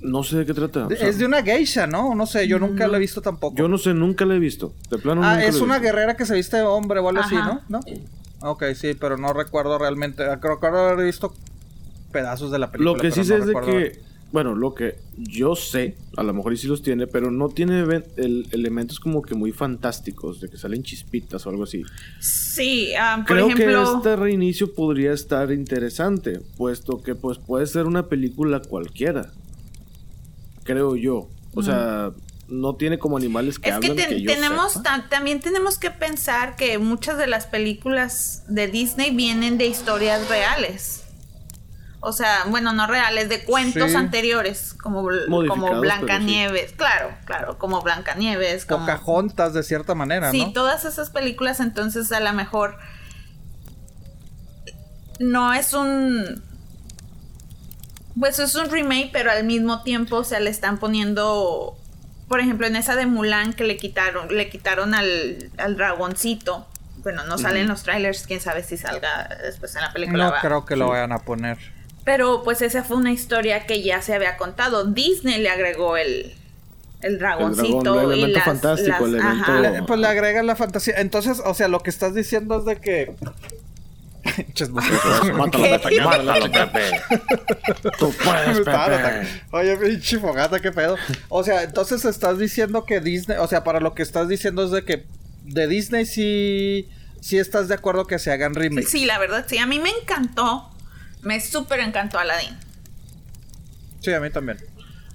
No 0.00 0.22
sé 0.22 0.38
de 0.38 0.46
qué 0.46 0.54
trata. 0.54 0.86
o 0.86 0.90
sea, 0.90 1.08
es 1.08 1.18
de 1.18 1.26
una 1.26 1.42
geisha, 1.42 1.86
¿no? 1.86 2.14
No 2.14 2.24
sé, 2.26 2.46
yo 2.46 2.58
nunca 2.58 2.86
la 2.86 2.98
he 2.98 3.00
visto 3.00 3.20
tampoco. 3.20 3.56
Yo 3.56 3.66
no 3.68 3.78
sé, 3.78 3.94
nunca 3.94 4.24
la 4.24 4.34
he 4.36 4.38
visto. 4.38 4.72
De 4.90 4.98
plano 4.98 5.22
ah, 5.24 5.32
nunca 5.34 5.44
es 5.46 5.54
la 5.54 5.60
he 5.60 5.64
una 5.64 5.74
visto. 5.78 5.82
guerrera 5.92 6.16
que 6.16 6.24
se 6.26 6.34
viste 6.36 6.56
de 6.58 6.62
hombre 6.62 7.00
o 7.00 7.08
algo 7.08 7.20
así. 7.20 7.34
¿no? 7.34 7.60
¿No? 7.68 7.80
Ok, 8.40 8.62
sí, 8.76 8.94
pero 8.94 9.16
no 9.16 9.32
recuerdo 9.32 9.76
realmente. 9.78 10.22
ah, 10.24 10.38
Creo 10.40 10.60
que 10.60 10.66
haber 10.68 11.04
visto 11.04 11.34
pedazos 12.12 12.50
de 12.52 12.58
la 12.60 12.70
película. 12.70 12.92
Lo 12.96 12.98
que 13.02 13.10
sí 13.10 13.24
sé 13.24 13.32
no 13.34 13.38
es 13.40 13.46
de 13.46 13.54
recuerdo. 13.54 13.70
que, 13.72 14.00
bueno, 14.30 14.54
lo 14.54 14.74
que 14.74 14.96
yo 15.16 15.56
sé, 15.56 15.96
a 16.16 16.22
lo 16.22 16.32
mejor 16.32 16.52
y 16.52 16.56
sí 16.58 16.68
los 16.68 16.82
tiene, 16.82 17.06
pero 17.08 17.30
no 17.32 17.48
tiene 17.48 17.80
el- 18.16 18.46
elementos 18.52 19.00
como 19.00 19.22
que 19.22 19.34
muy 19.34 19.50
fantásticos, 19.52 20.40
de 20.40 20.48
que 20.48 20.56
salen 20.58 20.84
chispitas 20.84 21.44
o 21.46 21.50
algo 21.50 21.64
así. 21.64 21.82
Sí, 22.20 22.92
ah, 22.94 23.16
por 23.26 23.34
Creo 23.36 23.46
ejemplo. 23.48 23.84
que 23.84 23.96
este 23.96 24.16
reinicio 24.16 24.72
podría 24.74 25.12
estar 25.12 25.50
interesante, 25.50 26.40
puesto 26.56 27.02
que 27.02 27.14
pues 27.16 27.38
puede 27.38 27.66
ser 27.66 27.86
una 27.86 28.06
película 28.06 28.60
cualquiera. 28.60 29.32
Creo 30.68 30.94
yo. 30.96 31.28
O 31.54 31.62
sea, 31.62 32.10
no 32.46 32.76
tiene 32.76 32.98
como 32.98 33.16
animales 33.16 33.58
que 33.58 33.70
Es 33.70 33.78
que, 33.78 33.88
hablan 33.90 33.96
ten- 33.96 34.08
que 34.10 34.22
yo 34.22 34.32
tenemos 34.32 34.74
sepa. 34.74 35.04
también 35.10 35.40
tenemos 35.40 35.78
que 35.78 35.90
pensar 35.90 36.56
que 36.56 36.78
muchas 36.78 37.18
de 37.18 37.26
las 37.26 37.46
películas 37.46 38.44
de 38.48 38.68
Disney 38.68 39.10
vienen 39.10 39.58
de 39.58 39.66
historias 39.66 40.28
reales. 40.28 41.04
O 42.00 42.12
sea, 42.12 42.44
bueno, 42.48 42.72
no 42.72 42.86
reales, 42.86 43.28
de 43.28 43.42
cuentos 43.44 43.90
Sí. 43.90 43.96
anteriores, 43.96 44.72
como, 44.74 45.08
como 45.48 45.80
Blancanieves. 45.80 46.72
Claro, 46.74 47.10
claro, 47.24 47.58
como 47.58 47.82
Blancanieves. 47.82 48.64
Como... 48.66 48.86
Pocahontas 48.86 49.52
de 49.52 49.62
cierta 49.64 49.94
manera, 49.96 50.30
Sí, 50.30 50.44
¿no? 50.46 50.52
todas 50.52 50.84
esas 50.84 51.10
películas, 51.10 51.58
entonces 51.60 52.12
a 52.12 52.20
lo 52.20 52.32
mejor 52.34 52.76
no 55.18 55.52
es 55.52 55.74
un. 55.74 56.42
Pues 58.18 58.38
es 58.38 58.54
un 58.54 58.70
remake, 58.70 59.10
pero 59.12 59.30
al 59.30 59.44
mismo 59.44 59.82
tiempo 59.82 60.24
se 60.24 60.40
le 60.40 60.50
están 60.50 60.78
poniendo. 60.78 61.76
Por 62.28 62.40
ejemplo, 62.40 62.66
en 62.66 62.76
esa 62.76 62.94
de 62.96 63.06
Mulan 63.06 63.52
que 63.54 63.64
le 63.64 63.76
quitaron, 63.76 64.28
le 64.34 64.50
quitaron 64.50 64.94
al, 64.94 65.50
al 65.56 65.76
dragoncito. 65.76 66.66
Bueno, 67.02 67.24
no 67.24 67.38
salen 67.38 67.68
los 67.68 67.84
trailers, 67.84 68.26
quién 68.26 68.40
sabe 68.40 68.62
si 68.64 68.76
salga 68.76 69.28
después 69.42 69.74
en 69.76 69.82
la 69.82 69.92
película. 69.92 70.24
No 70.26 70.30
va. 70.32 70.40
creo 70.40 70.66
que 70.66 70.76
lo 70.76 70.88
vayan 70.88 71.12
a 71.12 71.20
poner. 71.20 71.56
Pero 72.04 72.42
pues 72.42 72.60
esa 72.62 72.82
fue 72.84 72.96
una 72.96 73.12
historia 73.12 73.66
que 73.66 73.82
ya 73.82 74.02
se 74.02 74.14
había 74.14 74.36
contado. 74.36 74.84
Disney 74.84 75.40
le 75.40 75.48
agregó 75.48 75.96
el, 75.96 76.34
el 77.00 77.18
dragoncito. 77.18 77.80
dragón, 77.94 78.12
el 78.12 78.18
y 78.18 78.32
las- 78.32 78.44
fantástico, 78.44 79.06
el 79.06 79.14
elemento-. 79.14 79.60
Le- 79.60 79.82
pues 79.84 80.00
le 80.00 80.06
agregan 80.06 80.46
la 80.46 80.56
fantasía. 80.56 80.94
Entonces, 80.98 81.40
o 81.44 81.54
sea, 81.54 81.68
lo 81.68 81.80
que 81.80 81.90
estás 81.90 82.14
diciendo 82.14 82.58
es 82.58 82.64
de 82.64 82.76
que. 82.80 83.14
Pinches 84.36 84.70
mosquitos. 84.70 85.32
Mátalo, 85.34 85.64
Pepe, 85.64 86.00
mátalo, 86.00 86.52
Pepe. 86.52 86.90
Tú 87.98 88.12
puedes, 88.24 88.46
Me 88.46 88.52
estaban 88.52 88.90
Pepe. 88.90 89.02
atacando. 89.02 89.28
Oye, 89.52 89.76
pinche 89.76 90.18
fogata, 90.18 90.60
qué 90.60 90.72
pedo. 90.72 90.96
O 91.28 91.42
sea, 91.44 91.62
entonces 91.62 92.04
estás 92.04 92.38
diciendo 92.38 92.84
que 92.84 93.00
Disney, 93.00 93.38
o 93.38 93.46
sea, 93.46 93.64
para 93.64 93.80
lo 93.80 93.94
que 93.94 94.02
estás 94.02 94.28
diciendo 94.28 94.64
es 94.64 94.70
de 94.70 94.84
que 94.84 95.04
de 95.44 95.66
Disney 95.66 96.06
sí, 96.06 96.88
sí 97.20 97.38
estás 97.38 97.68
de 97.68 97.74
acuerdo 97.74 98.06
que 98.06 98.18
se 98.18 98.30
hagan 98.30 98.54
remakes. 98.54 98.90
Sí, 98.90 99.06
la 99.06 99.18
verdad, 99.18 99.46
sí. 99.48 99.58
A 99.58 99.66
mí 99.66 99.78
me 99.78 99.90
encantó. 99.90 100.68
Me 101.22 101.40
súper 101.40 101.80
encantó 101.80 102.18
Aladdin. 102.18 102.56
Sí, 104.00 104.12
a 104.12 104.20
mí 104.20 104.30
también. 104.30 104.58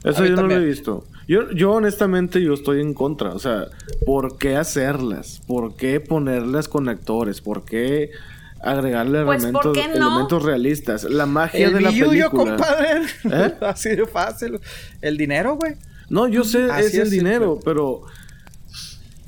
Eso 0.04 0.24
mí 0.24 0.30
yo 0.30 0.36
no 0.36 0.44
lo 0.44 0.56
he 0.56 0.66
visto. 0.66 1.06
Yo, 1.28 1.50
yo 1.52 1.72
honestamente 1.72 2.42
yo 2.44 2.54
estoy 2.54 2.82
en 2.82 2.94
contra. 2.94 3.30
O 3.30 3.40
sea, 3.40 3.68
¿por 4.06 4.38
qué 4.38 4.58
hacerlas? 4.58 5.42
¿Por 5.48 5.76
qué 5.78 6.02
ponerlas 6.02 6.68
con 6.68 6.90
actores? 6.90 7.40
¿Por 7.40 7.64
qué 7.64 8.12
agregarle 8.64 9.24
Pues, 9.26 9.44
elementos, 9.44 9.64
¿por 9.64 9.74
qué 9.74 9.88
no? 10.00 10.08
elementos 10.08 10.44
realistas? 10.44 11.04
La 11.04 11.26
magia 11.26 11.68
El 11.68 11.74
de 11.74 11.82
la 11.82 11.90
película. 11.92 12.30
compadre. 12.30 13.02
¿Eh? 13.26 13.54
Así 13.62 13.90
de 13.90 14.06
fácil. 14.06 14.60
El 15.02 15.18
dinero, 15.18 15.56
güey. 15.56 15.74
No, 16.10 16.28
yo 16.28 16.44
sé, 16.44 16.64
Así 16.72 16.88
es 16.88 16.94
el 16.96 17.02
es, 17.04 17.12
dinero, 17.12 17.54
simple. 17.54 17.62
pero... 17.66 18.02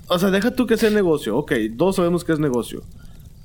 O 0.08 0.19
sea, 0.19 0.30
deja 0.30 0.52
tú 0.52 0.67
que 0.67 0.78
sea 0.78 0.89
negocio. 0.91 1.36
Ok, 1.38 1.54
todos 1.78 1.95
sabemos 1.95 2.24
que 2.24 2.32
es 2.34 2.39
negocio. 2.39 2.84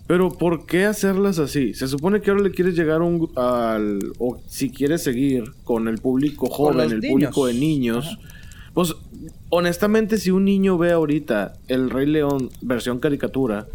Pero 0.06 0.28
¿por 0.30 0.66
qué 0.66 0.84
hacerlas 0.84 1.38
así? 1.38 1.72
Se 1.72 1.86
supone 1.88 2.20
que 2.20 2.30
ahora 2.30 2.42
le 2.42 2.50
quieres 2.50 2.74
llegar 2.74 3.00
a 3.00 3.04
un, 3.04 3.30
al... 3.36 3.98
O 4.18 4.40
si 4.46 4.70
quieres 4.70 5.02
seguir 5.02 5.52
con 5.64 5.88
el 5.88 5.98
público 5.98 6.46
joven, 6.48 6.90
el 6.90 7.00
niños. 7.00 7.10
público 7.12 7.46
de 7.46 7.54
niños. 7.54 8.18
Pues, 8.74 8.94
honestamente, 9.48 10.18
si 10.18 10.30
un 10.30 10.44
niño 10.44 10.76
ve 10.78 10.92
ahorita 10.92 11.54
el 11.68 11.90
Rey 11.90 12.06
León 12.06 12.50
versión 12.60 12.98
caricatura, 12.98 13.66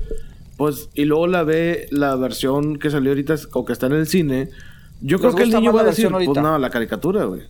pues, 0.57 0.89
y 0.93 1.05
luego 1.05 1.27
la 1.27 1.43
ve 1.43 1.87
la 1.91 2.15
versión 2.15 2.77
que 2.79 2.89
salió 2.89 3.11
ahorita 3.11 3.35
o 3.53 3.65
que 3.65 3.73
está 3.73 3.87
en 3.87 3.93
el 3.93 4.07
cine, 4.07 4.49
yo 5.01 5.17
¿Les 5.17 5.21
creo 5.21 5.35
que 5.35 5.43
el 5.43 5.51
niño 5.51 5.73
va 5.73 5.81
a 5.81 5.85
decir, 5.85 6.09
pues 6.09 6.27
ahorita? 6.27 6.41
no, 6.41 6.57
la 6.57 6.69
caricatura, 6.69 7.25
güey. 7.25 7.41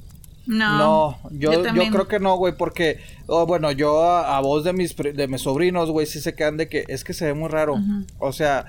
No. 0.48 0.78
No, 0.78 1.20
yo, 1.32 1.52
yo, 1.64 1.92
creo 1.92 2.08
que 2.08 2.20
no, 2.20 2.36
güey, 2.38 2.54
porque, 2.56 3.00
oh, 3.26 3.46
bueno, 3.48 3.72
yo 3.72 4.04
a, 4.04 4.38
a 4.38 4.42
voz 4.42 4.64
de 4.64 4.74
mis, 4.74 4.96
pri- 4.96 5.14
de 5.14 5.28
mis 5.28 5.42
sobrinos, 5.42 5.90
güey, 5.90 6.06
sí 6.06 6.20
se 6.20 6.36
quedan 6.36 6.58
de 6.58 6.68
que 6.70 6.86
es 6.88 7.04
que 7.04 7.14
se 7.14 7.26
ve 7.26 7.34
muy 7.34 7.50
raro. 7.50 7.78
O 8.20 8.32
sea, 8.32 8.66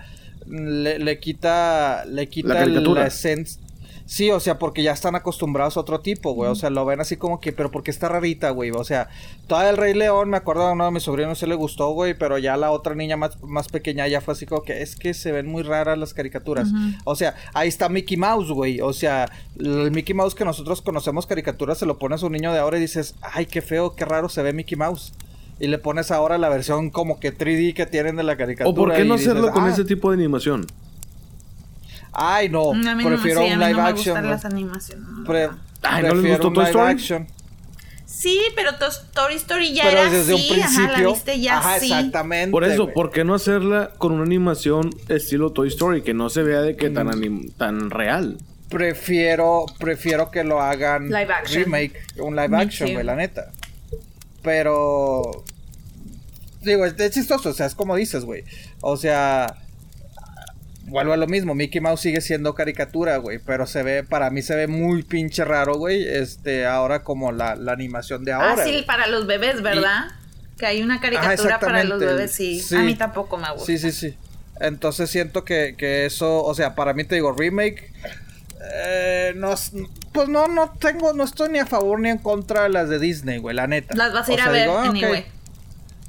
le, 0.47 0.99
le 0.99 1.19
quita, 1.21 2.05
le 2.07 2.29
quita 2.29 2.55
La 2.55 2.67
la 2.67 3.07
esencia. 3.07 3.61
Sí, 4.09 4.31
o 4.31 4.39
sea, 4.39 4.57
porque 4.61 4.85
ya 4.85 4.93
están 4.93 5.17
acostumbrados 5.17 5.77
a 5.77 5.81
otro 5.81 5.99
tipo, 6.01 6.33
güey. 6.33 6.49
O 6.49 6.55
sea, 6.55 6.71
lo 6.71 6.85
ven 6.87 7.01
así 7.01 7.17
como 7.17 7.41
que, 7.41 7.53
pero 7.53 7.73
porque 7.73 7.91
está 7.91 8.09
rarita, 8.09 8.51
güey. 8.51 8.71
O 8.71 8.85
sea, 8.85 9.09
toda 9.49 9.69
el 9.69 9.77
Rey 9.77 9.95
León, 9.95 10.31
me 10.31 10.37
acuerdo 10.37 10.63
a 10.65 10.73
uno 10.73 10.85
de 10.85 10.93
mis 10.93 11.03
sobrinos 11.03 11.39
se 11.41 11.49
le 11.49 11.57
gustó, 11.57 11.91
güey, 11.91 12.15
pero 12.17 12.39
ya 12.39 12.57
la 12.57 12.71
otra 12.71 12.95
niña 12.95 13.17
más, 13.17 13.43
más 13.43 13.67
pequeña 13.67 14.07
ya 14.07 14.21
fue 14.21 14.35
así 14.35 14.47
como 14.47 14.63
que 14.63 14.81
es 14.81 14.95
que 14.95 15.13
se 15.13 15.33
ven 15.33 15.49
muy 15.49 15.65
raras 15.65 15.99
las 15.99 16.15
caricaturas. 16.15 16.69
O 17.03 17.17
sea, 17.17 17.35
ahí 17.53 17.67
está 17.69 17.89
Mickey 17.89 18.17
Mouse, 18.17 18.51
güey. 18.53 18.81
O 18.81 18.93
sea, 18.93 19.29
el 19.59 19.91
Mickey 19.91 20.15
Mouse 20.15 20.37
que 20.37 20.45
nosotros 20.45 20.83
conocemos 20.83 21.27
caricaturas, 21.27 21.77
se 21.79 21.87
lo 21.87 21.99
pones 21.99 22.23
a 22.23 22.27
un 22.27 22.33
niño 22.33 22.53
de 22.53 22.61
ahora 22.61 22.79
y 22.79 22.83
dices, 22.83 23.17
ay, 23.23 23.47
qué 23.47 23.61
feo, 23.61 23.97
qué 23.97 24.05
raro 24.05 24.29
se 24.29 24.41
ve 24.43 24.53
Mickey 24.53 24.79
Mouse. 24.79 25.15
Y 25.59 25.67
le 25.67 25.79
pones 25.79 26.13
ahora 26.13 26.39
la 26.39 26.49
versión 26.49 26.91
como 26.91 27.19
que 27.19 27.37
3D 27.37 27.75
que 27.75 27.87
tienen 27.87 28.15
de 28.15 28.23
la 28.23 28.37
caricatura. 28.37 28.71
¿O 28.71 28.75
por 28.75 28.95
qué 28.95 29.05
no 29.05 29.15
y 29.15 29.19
dices, 29.19 29.33
hacerlo 29.33 29.51
con 29.51 29.65
"Ah, 29.65 29.71
ese 29.71 29.85
tipo 29.85 30.11
de 30.11 30.15
animación? 30.17 30.65
Ay, 32.19 32.49
no, 32.49 32.71
A 32.71 32.75
mí 32.75 32.83
no, 33.05 33.09
prefiero 33.11 33.43
sí, 33.43 33.51
a 33.51 33.53
un 33.53 33.59
mí 33.59 33.65
live 33.67 33.77
no 33.77 33.83
me 33.83 33.89
action. 33.91 34.15
gustan 34.15 34.31
las 34.31 34.45
animaciones. 34.47 35.07
Pre- 35.27 35.51
Ay, 35.83 36.03
¿no 36.03 36.09
les 36.09 36.13
prefiero 36.13 36.37
gustó 36.37 36.49
un 36.49 36.55
Toy 36.55 36.65
live 36.65 36.71
Story? 36.71 36.93
action. 36.93 37.27
Sí, 38.07 38.41
pero 38.55 38.75
To- 38.77 38.87
Toy 39.13 39.35
Story 39.35 39.75
ya 39.75 39.85
pero 39.85 40.01
era 40.01 40.11
desde 40.11 40.35
así, 40.35 40.51
un 40.53 40.61
ajá, 40.63 40.69
principio. 40.77 41.07
la 41.09 41.13
viste 41.13 41.41
ya 41.41 41.59
ajá, 41.59 41.75
así. 41.75 41.87
exactamente. 41.93 42.51
Por 42.53 42.65
eso, 42.65 42.83
güey. 42.85 42.95
¿por 42.95 43.11
qué 43.11 43.25
no 43.25 43.35
hacerla 43.35 43.91
con 43.99 44.13
una 44.13 44.23
animación 44.25 44.91
estilo 45.09 45.53
Toy 45.53 45.69
Story? 45.69 46.01
Que 46.03 46.15
no 46.15 46.31
se 46.31 46.43
vea 46.43 46.63
de 46.63 46.75
que 46.77 46.89
tan, 46.89 47.09
anim- 47.09 47.53
tan 47.59 47.91
real. 47.91 48.39
prefiero, 48.71 49.67
prefiero 49.79 50.31
que 50.31 50.43
lo 50.45 50.63
hagan 50.63 51.09
Live 51.11 51.33
action. 51.33 51.65
remake, 51.65 51.93
un 52.19 52.35
live 52.35 52.49
Me 52.49 52.63
action, 52.63 52.93
güey, 52.95 53.05
la 53.05 53.17
neta. 53.17 53.53
Pero 54.43 55.45
digo, 56.63 56.85
es, 56.87 56.99
es 56.99 57.11
chistoso, 57.13 57.51
o 57.51 57.53
sea, 57.53 57.67
es 57.67 57.75
como 57.75 57.97
dices, 57.97 58.25
güey. 58.25 58.45
O 58.81 58.97
sea, 58.97 59.57
vuelvo 60.87 61.13
a 61.13 61.17
lo 61.17 61.27
mismo, 61.27 61.55
Mickey 61.55 61.81
Mouse 61.81 62.01
sigue 62.01 62.21
siendo 62.21 62.55
caricatura, 62.55 63.17
güey, 63.19 63.39
pero 63.39 63.67
se 63.67 63.83
ve, 63.83 64.05
para 64.05 64.31
mí 64.31 64.43
se 64.43 64.55
ve 64.55 64.67
muy 64.67 65.03
pinche 65.03 65.45
raro, 65.45 65.75
güey, 65.75 66.07
este, 66.07 66.67
ahora 66.67 67.03
como 67.03 67.33
la, 67.33 67.57
la 67.57 67.73
animación 67.73 68.25
de 68.25 68.33
ahora. 68.33 68.55
ah, 68.59 68.65
sí, 68.65 68.71
güey. 68.71 68.87
para 68.87 69.07
los 69.07 69.27
bebés, 69.27 69.63
¿verdad? 69.63 70.07
Que 70.59 70.67
hay 70.67 70.83
una 70.83 71.01
caricatura 71.01 71.59
para 71.61 71.85
los 71.85 72.01
bebés, 72.01 72.33
sí. 72.33 72.61
Sí. 72.61 72.77
A 72.77 72.81
mí 72.81 72.95
tampoco 72.95 73.37
me 73.37 73.51
gusta. 73.51 73.67
Sí, 73.67 73.79
sí, 73.79 73.93
sí. 73.93 74.17
Entonces 74.59 75.11
siento 75.11 75.45
que, 75.45 75.75
que 75.77 76.07
eso, 76.07 76.43
o 76.43 76.55
sea, 76.55 76.75
para 76.75 76.95
mí 76.95 77.05
te 77.05 77.17
digo, 77.17 77.33
remake, 77.33 77.93
eh, 78.73 79.33
no, 79.37 79.55
pues 80.13 80.29
no, 80.29 80.49
no 80.49 80.73
tengo, 80.79 81.13
no 81.13 81.25
estoy 81.25 81.51
ni 81.51 81.59
a 81.59 81.67
favor 81.67 82.01
ni 82.01 82.09
en 82.09 82.19
contra 82.19 82.63
de 82.63 82.69
las 82.71 82.89
de 82.89 82.99
Disney, 82.99 83.39
güey, 83.39 83.55
la 83.55 83.67
neta. 83.67 83.95
Las 83.95 84.13
vas 84.15 84.29
a 84.29 84.33
O 84.33 84.35
ir 84.35 84.41
a 84.41 84.49
ver, 84.49 84.71
digo, 84.93 85.09
ah. 85.15 85.23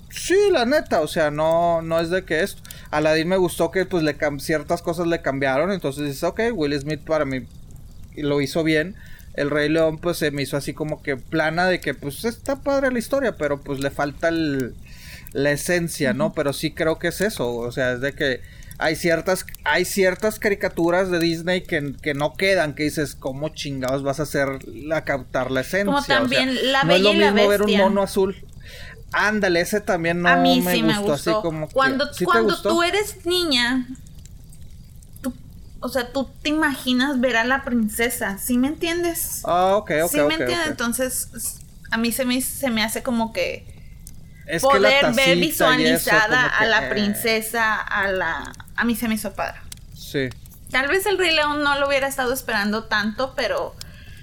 Sí, 0.09 0.37
la 0.51 0.65
neta, 0.65 1.01
o 1.01 1.07
sea, 1.07 1.29
no, 1.29 1.81
no 1.81 1.99
es 1.99 2.09
de 2.09 2.23
que 2.23 2.41
esto. 2.41 2.61
Aladdin 2.91 3.27
me 3.27 3.37
gustó 3.37 3.71
que 3.71 3.85
pues 3.85 4.03
le 4.03 4.15
ciertas 4.39 4.81
cosas 4.81 5.07
le 5.07 5.21
cambiaron, 5.21 5.71
entonces 5.71 6.05
dices, 6.05 6.23
ok, 6.23 6.41
Will 6.53 6.79
Smith 6.79 7.01
para 7.01 7.25
mí 7.25 7.45
lo 8.15 8.41
hizo 8.41 8.63
bien. 8.63 8.95
El 9.33 9.51
Rey 9.51 9.69
León 9.69 9.99
pues 9.99 10.17
se 10.17 10.31
me 10.31 10.41
hizo 10.41 10.57
así 10.57 10.73
como 10.73 11.01
que 11.03 11.15
plana 11.15 11.67
de 11.67 11.79
que 11.79 11.93
pues 11.93 12.25
está 12.25 12.61
padre 12.61 12.91
la 12.91 12.99
historia, 12.99 13.37
pero 13.37 13.61
pues 13.61 13.79
le 13.79 13.91
falta 13.91 14.29
el, 14.29 14.73
la 15.33 15.51
esencia, 15.51 16.13
¿no? 16.13 16.33
Pero 16.33 16.53
sí 16.53 16.71
creo 16.71 16.97
que 16.97 17.09
es 17.09 17.21
eso, 17.21 17.53
o 17.55 17.71
sea, 17.71 17.93
es 17.93 18.01
de 18.01 18.13
que 18.13 18.41
hay 18.79 18.95
ciertas, 18.95 19.45
hay 19.63 19.85
ciertas 19.85 20.39
caricaturas 20.39 21.09
de 21.11 21.19
Disney 21.19 21.61
que, 21.61 21.93
que 22.01 22.13
no 22.13 22.35
quedan, 22.35 22.73
que 22.73 22.83
dices, 22.83 23.15
¿cómo 23.15 23.49
chingados 23.49 24.03
vas 24.03 24.19
a 24.19 24.23
hacer 24.23 24.47
a 24.93 25.01
captar 25.03 25.51
la 25.51 25.61
esencia? 25.61 25.85
Como 25.85 25.97
O 25.97 26.01
sea, 26.01 26.17
también 26.19 26.71
La 26.71 26.83
no 26.83 26.93
es 26.93 27.01
lo 27.01 27.09
Bella 27.09 27.15
y 27.15 27.19
la 27.19 27.31
mismo 27.31 27.49
ver 27.49 27.61
un 27.61 27.67
Bestia. 27.67 27.83
mono 27.83 28.01
azul. 28.03 28.35
Ándale, 29.11 29.61
ese 29.61 29.79
también 29.81 30.21
no 30.21 30.29
a 30.29 30.35
mí 30.35 30.61
me 30.61 30.73
sí 30.73 30.81
gustó, 30.81 31.01
me 31.01 31.07
gustó. 31.07 31.13
así 31.31 31.41
como 31.41 31.67
que- 31.67 31.73
cuando 31.73 32.11
¿Sí 32.13 32.19
te 32.19 32.25
cuando 32.25 32.53
gustó? 32.53 32.69
tú 32.69 32.83
eres 32.83 33.25
niña, 33.25 33.87
tú- 35.21 35.33
o 35.79 35.89
sea, 35.89 36.11
tú 36.11 36.29
te 36.41 36.49
imaginas 36.49 37.19
ver 37.19 37.37
a 37.37 37.43
la 37.45 37.63
princesa, 37.63 38.37
¿sí 38.37 38.57
me 38.57 38.67
entiendes? 38.67 39.41
Ah, 39.45 39.75
ok, 39.77 39.91
ok, 40.03 40.11
sí 40.11 40.19
me 40.21 40.33
entiendes, 40.35 40.67
entonces 40.67 41.29
a 41.89 41.97
mí 41.97 42.11
se 42.11 42.25
me, 42.25 42.41
se 42.41 42.69
me 42.69 42.83
hace 42.83 43.01
como 43.01 43.31
que 43.31 43.65
Es 44.45 44.61
que 44.61 44.67
poder 44.67 45.13
ver 45.13 45.37
visualizada 45.37 46.53
que, 46.57 46.63
a 46.65 46.67
la 46.67 46.87
eh, 46.87 46.89
princesa, 46.89 47.75
a 47.75 48.07
la... 48.11 48.51
A 48.75 48.83
mí 48.85 48.95
se 48.95 49.07
me 49.07 49.15
hizo 49.15 49.33
padre. 49.33 49.59
Sí. 49.95 50.29
Tal 50.69 50.87
vez 50.89 51.05
el 51.05 51.17
Rey 51.17 51.33
León 51.33 51.63
no 51.63 51.79
lo 51.79 51.87
hubiera 51.87 52.07
estado 52.07 52.33
esperando 52.33 52.83
tanto, 52.85 53.33
pero... 53.37 53.73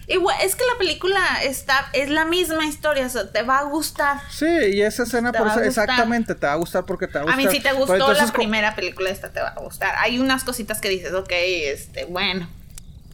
Igual, 0.07 0.37
es 0.43 0.55
que 0.55 0.65
la 0.71 0.79
película 0.79 1.21
está, 1.43 1.89
es 1.95 2.11
la 2.11 2.25
misma 2.27 2.67
historia, 2.67 3.07
o 3.07 3.09
sea, 3.09 3.31
te 3.33 3.43
va 3.43 3.61
a 3.61 3.63
gustar. 3.65 4.21
Sí, 4.31 4.47
y 4.47 4.83
esa 4.83 5.05
escena 5.05 5.33
Te 5.33 5.39
por 5.39 5.49
eso, 5.49 5.61
a 5.61 5.65
exactamente, 5.67 6.35
te 6.35 6.47
va 6.47 6.53
a 6.53 6.57
gustar 6.57 6.85
porque 6.85 7.07
te 7.07 7.15
va 7.15 7.21
a 7.21 7.23
A 7.23 7.37
gustar. 7.37 7.45
mí 7.45 7.51
sí 7.51 7.63
te 7.63 7.69
Pero 7.71 7.77
gustó 7.81 7.95
entonces, 7.95 8.27
la 8.27 8.33
primera 8.33 8.75
película, 8.77 9.09
esta 9.11 9.31
te 9.31 9.41
va 9.41 9.49
a 9.49 9.61
gustar. 9.61 9.95
Hay 9.99 10.19
unas 10.19 10.45
cositas 10.45 10.81
que 10.81 10.89
dices, 10.91 11.13
ok, 11.15 11.31
este, 11.33 12.05
bueno, 12.05 12.49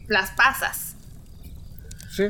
las 0.07 0.31
pasas. 0.31 0.95
Sí. 2.09 2.27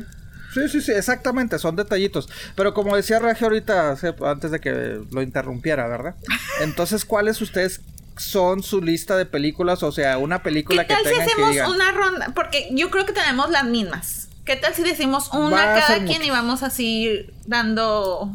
Sí, 0.54 0.68
sí, 0.68 0.80
sí, 0.82 0.92
exactamente, 0.92 1.58
son 1.58 1.76
detallitos. 1.76 2.28
Pero 2.54 2.74
como 2.74 2.94
decía 2.94 3.18
Regio 3.18 3.46
ahorita, 3.46 3.96
antes 4.26 4.50
de 4.50 4.60
que 4.60 5.00
lo 5.10 5.22
interrumpiera, 5.22 5.88
¿verdad? 5.88 6.14
Entonces, 6.60 7.04
¿cuáles 7.06 7.40
ustedes 7.40 7.80
son 8.18 8.62
su 8.62 8.82
lista 8.82 9.16
de 9.16 9.24
películas? 9.24 9.82
O 9.82 9.90
sea, 9.92 10.18
una 10.18 10.42
película 10.42 10.82
¿Qué 10.86 10.88
que 10.88 11.02
tal 11.02 11.04
si 11.10 11.18
que 11.18 11.22
hacemos 11.22 11.50
digan. 11.52 11.70
una 11.70 11.90
ronda? 11.92 12.32
Porque 12.34 12.68
yo 12.72 12.90
creo 12.90 13.06
que 13.06 13.12
tenemos 13.14 13.50
las 13.50 13.64
mismas. 13.64 14.28
¿Qué 14.44 14.56
tal 14.56 14.74
si 14.74 14.82
decimos 14.82 15.30
una 15.32 15.74
cada 15.74 16.04
quien 16.04 16.22
y 16.24 16.30
vamos 16.30 16.62
así 16.62 17.26
dando... 17.46 18.30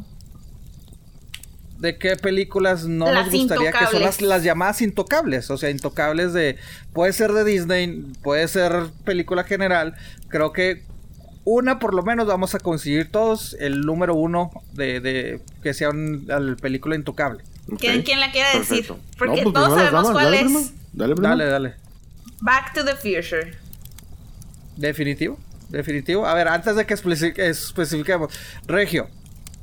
de 1.79 1.97
qué 1.97 2.15
películas 2.15 2.85
no 2.85 3.11
Las 3.11 3.25
nos 3.25 3.33
gustaría 3.35 3.71
que 3.71 3.85
son 3.87 4.29
las, 4.29 4.43
llamadas 4.43 4.81
intocables, 4.81 5.51
o 5.51 5.57
sea, 5.57 5.69
intocables 5.69 6.33
de 6.33 6.57
puede 6.93 7.13
ser 7.13 7.33
de 7.33 7.43
Disney, 7.43 8.03
puede 8.23 8.47
ser 8.47 8.71
película 9.03 9.43
general, 9.43 9.95
creo 10.29 10.53
que 10.53 10.83
una 11.43 11.77
por 11.79 11.93
lo 11.93 12.03
menos 12.03 12.25
vamos 12.25 12.55
a 12.55 12.59
conseguir 12.59 13.11
todos 13.11 13.55
el 13.59 13.81
número 13.81 14.15
uno 14.15 14.49
de, 14.73 14.99
de 15.01 15.41
que 15.61 15.73
sea 15.73 15.89
una 15.91 16.55
película 16.55 16.95
intocable. 16.95 17.43
¿Quién, 17.79 17.99
Ok, 17.99 18.05
quién 18.05 18.19
la 18.21 18.31
quiere 18.31 18.57
decir? 18.57 18.87
perfecto. 18.87 18.99
Porque 19.17 19.43
No, 19.43 19.51
pues 19.51 19.53
todos 19.53 19.69
sabemos 19.77 19.91
damas, 19.91 20.11
cuál 20.11 20.25
dale, 20.25 20.37
es. 20.37 20.43
prima, 20.43 20.61
Dale, 20.93 21.15
prima. 21.15 21.29
Dale, 21.29 21.45
dale. 21.45 21.73
Back 22.41 22.73
to 22.73 22.83
the 22.85 22.95
Future. 22.95 23.53
Definitivo, 24.77 25.37
definitivo. 25.69 26.25
A 26.25 26.34
ver, 26.34 26.47
antes 26.47 26.75
de 26.75 26.86
que 26.86 26.93
especi- 26.95 27.38
especifiquemos, 27.38 28.34
Regio, 28.67 29.08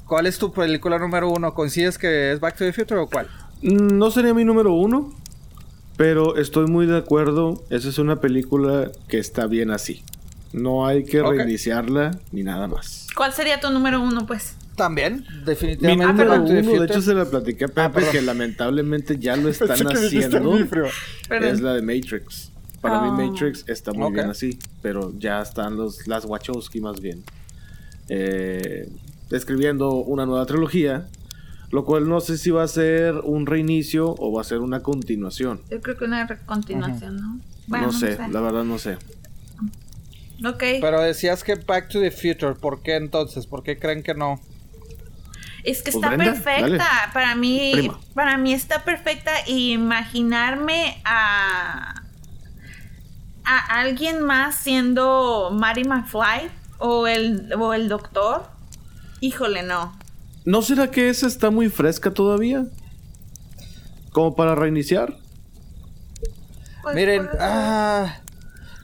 ¿cuál 0.06 0.26
es 0.26 0.38
tu 0.38 0.52
película 0.52 0.98
número 0.98 1.28
uno? 1.30 1.54
¿Coincides 1.54 1.98
que 1.98 2.32
es 2.32 2.40
Back 2.40 2.56
to 2.56 2.64
the 2.64 2.72
Future 2.72 3.00
o 3.00 3.06
cuál? 3.08 3.28
No 3.62 4.10
sería 4.10 4.34
mi 4.34 4.44
número 4.44 4.72
uno, 4.74 5.12
pero 5.96 6.36
estoy 6.36 6.66
muy 6.66 6.86
de 6.86 6.98
acuerdo. 6.98 7.62
Esa 7.70 7.88
es 7.88 7.98
una 7.98 8.20
película 8.20 8.90
que 9.08 9.18
está 9.18 9.46
bien 9.46 9.70
así. 9.70 10.02
No 10.52 10.86
hay 10.86 11.04
que 11.04 11.22
reiniciarla 11.22 12.12
ni 12.30 12.42
nada 12.44 12.68
más. 12.68 13.06
¿Cuál 13.16 13.32
sería 13.32 13.58
tu 13.60 13.70
número 13.70 14.00
uno, 14.00 14.26
pues? 14.26 14.56
También, 14.76 15.24
Mi 15.30 15.44
definitivamente. 15.44 16.06
número 16.06 16.30
Back 16.30 16.40
to 16.40 16.46
the 16.46 16.52
uno, 16.52 16.60
de 16.60 16.64
Future. 16.78 16.84
hecho, 16.92 17.00
se 17.02 17.14
la 17.14 17.24
platiqué 17.24 17.64
a 17.64 17.68
Pepe, 17.68 17.80
Ah, 17.80 17.92
perdón. 17.92 18.12
que 18.12 18.22
lamentablemente 18.22 19.18
ya 19.18 19.36
lo 19.36 19.48
están 19.50 19.70
haciendo. 19.86 20.40
mi. 20.52 20.60
Es 21.46 21.60
la 21.60 21.74
de 21.74 21.82
Matrix. 21.82 22.52
Para 22.84 23.00
Oh. 23.00 23.12
mí 23.12 23.28
Matrix 23.30 23.64
está 23.66 23.92
muy 23.94 24.12
bien 24.12 24.28
así, 24.28 24.58
pero 24.82 25.12
ya 25.18 25.40
están 25.40 25.74
los 25.76 26.06
las 26.06 26.26
Wachowski 26.26 26.80
más 26.82 27.00
bien 27.00 27.24
eh, 28.10 28.88
escribiendo 29.30 29.94
una 29.94 30.26
nueva 30.26 30.44
trilogía, 30.44 31.08
lo 31.70 31.86
cual 31.86 32.06
no 32.08 32.20
sé 32.20 32.36
si 32.36 32.50
va 32.50 32.62
a 32.62 32.68
ser 32.68 33.14
un 33.24 33.46
reinicio 33.46 34.14
o 34.18 34.32
va 34.32 34.42
a 34.42 34.44
ser 34.44 34.58
una 34.58 34.82
continuación. 34.82 35.62
Yo 35.70 35.80
creo 35.80 35.96
que 35.96 36.04
una 36.04 36.26
continuación, 36.44 37.16
¿no? 37.16 37.40
no 37.68 37.90
sé, 37.92 38.18
la 38.30 38.40
verdad 38.42 38.64
no 38.64 38.78
sé. 38.78 38.98
Ok. 40.44 40.62
Pero 40.82 41.00
decías 41.00 41.42
que 41.42 41.54
Back 41.54 41.88
to 41.88 42.00
the 42.00 42.10
Future, 42.10 42.54
¿por 42.54 42.82
qué 42.82 42.96
entonces? 42.96 43.46
¿Por 43.46 43.62
qué 43.62 43.78
creen 43.78 44.02
que 44.02 44.14
no? 44.14 44.38
Es 45.62 45.78
que 45.82 45.90
Pues, 45.92 46.04
está 46.04 46.08
Brenda, 46.08 46.24
perfecta. 46.34 46.60
dale. 46.76 46.78
Para 47.14 47.34
mí, 47.34 47.70
Prima. 47.72 48.00
para 48.12 48.36
mí 48.36 48.52
está 48.52 48.84
perfecta. 48.84 49.30
Y 49.46 49.72
imaginarme 49.72 51.00
a 51.06 52.02
a 53.44 53.80
alguien 53.80 54.22
más 54.22 54.56
siendo 54.56 55.50
Marty 55.52 55.84
McFly 55.84 56.50
o 56.78 57.06
el 57.06 57.52
o 57.58 57.74
el 57.74 57.88
doctor. 57.88 58.44
Híjole, 59.20 59.62
no. 59.62 59.96
¿No 60.44 60.62
será 60.62 60.90
que 60.90 61.08
esa 61.08 61.26
está 61.26 61.50
muy 61.50 61.68
fresca 61.68 62.12
todavía? 62.12 62.66
Como 64.12 64.34
para 64.34 64.54
reiniciar. 64.54 65.16
Pues, 66.82 66.94
Miren, 66.94 67.28
ah, 67.40 68.18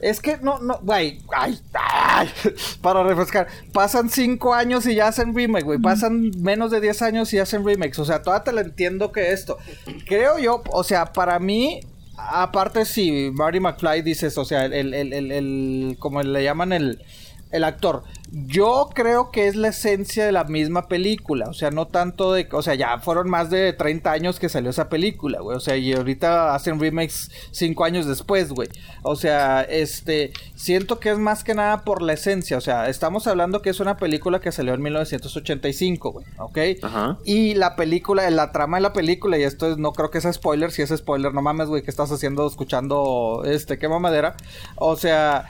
es 0.01 0.19
que 0.19 0.37
no, 0.37 0.57
no, 0.57 0.79
güey, 0.81 1.21
ay, 1.37 1.59
ay, 1.73 2.27
para 2.81 3.03
refrescar, 3.03 3.47
pasan 3.71 4.09
cinco 4.09 4.55
años 4.55 4.87
y 4.87 4.95
ya 4.95 5.07
hacen 5.07 5.35
remake, 5.35 5.63
güey, 5.63 5.79
pasan 5.79 6.31
menos 6.39 6.71
de 6.71 6.81
10 6.81 7.03
años 7.03 7.31
y 7.33 7.37
hacen 7.37 7.63
remakes, 7.63 7.99
o 7.99 8.05
sea, 8.05 8.23
todavía 8.23 8.43
te 8.43 8.51
lo 8.51 8.61
entiendo 8.61 9.11
que 9.11 9.31
esto, 9.31 9.59
creo 10.07 10.39
yo, 10.39 10.63
o 10.71 10.83
sea, 10.83 11.13
para 11.13 11.37
mí, 11.37 11.81
aparte 12.29 12.85
si 12.85 13.31
Marty 13.31 13.59
McFly 13.59 14.01
dices, 14.01 14.37
o 14.37 14.45
sea, 14.45 14.65
el, 14.65 14.93
el, 14.93 15.13
el- 15.13 15.31
el- 15.31 15.95
como 15.99 16.21
le 16.23 16.43
llaman 16.43 16.73
el, 16.73 17.03
el 17.51 17.63
actor, 17.63 18.03
yo 18.31 18.89
creo 18.93 19.29
que 19.31 19.47
es 19.47 19.55
la 19.55 19.69
esencia 19.69 20.25
de 20.25 20.31
la 20.31 20.45
misma 20.45 20.87
película, 20.87 21.49
o 21.49 21.53
sea, 21.53 21.69
no 21.69 21.87
tanto 21.87 22.33
de, 22.33 22.47
o 22.51 22.61
sea, 22.61 22.75
ya 22.75 22.99
fueron 22.99 23.29
más 23.29 23.49
de 23.49 23.73
30 23.73 24.11
años 24.11 24.39
que 24.39 24.49
salió 24.49 24.69
esa 24.69 24.89
película, 24.89 25.41
güey, 25.41 25.57
o 25.57 25.59
sea, 25.59 25.75
y 25.75 25.93
ahorita 25.93 26.55
hacen 26.55 26.79
remakes 26.79 27.29
5 27.51 27.83
años 27.83 28.05
después, 28.05 28.49
güey, 28.49 28.69
o 29.03 29.15
sea, 29.15 29.61
este, 29.61 30.31
siento 30.55 30.99
que 30.99 31.11
es 31.11 31.17
más 31.17 31.43
que 31.43 31.53
nada 31.53 31.83
por 31.83 32.01
la 32.01 32.13
esencia, 32.13 32.57
o 32.57 32.61
sea, 32.61 32.87
estamos 32.87 33.27
hablando 33.27 33.61
que 33.61 33.69
es 33.69 33.79
una 33.79 33.97
película 33.97 34.39
que 34.39 34.51
salió 34.51 34.73
en 34.73 34.81
1985, 34.81 36.11
güey, 36.11 36.25
¿ok? 36.37 36.57
Ajá. 36.83 37.17
Y 37.25 37.55
la 37.55 37.75
película, 37.75 38.29
la 38.29 38.51
trama 38.51 38.77
de 38.77 38.81
la 38.81 38.93
película, 38.93 39.37
y 39.37 39.43
esto 39.43 39.69
es, 39.69 39.77
no 39.77 39.91
creo 39.91 40.09
que 40.09 40.21
sea 40.21 40.31
spoiler, 40.31 40.71
si 40.71 40.81
es 40.81 40.89
spoiler, 40.89 41.33
no 41.33 41.41
mames, 41.41 41.67
güey, 41.67 41.83
¿qué 41.83 41.91
estás 41.91 42.11
haciendo 42.11 42.47
escuchando 42.47 43.43
este, 43.45 43.77
qué 43.77 43.89
mamadera? 43.89 44.35
O 44.75 44.95
sea, 44.95 45.49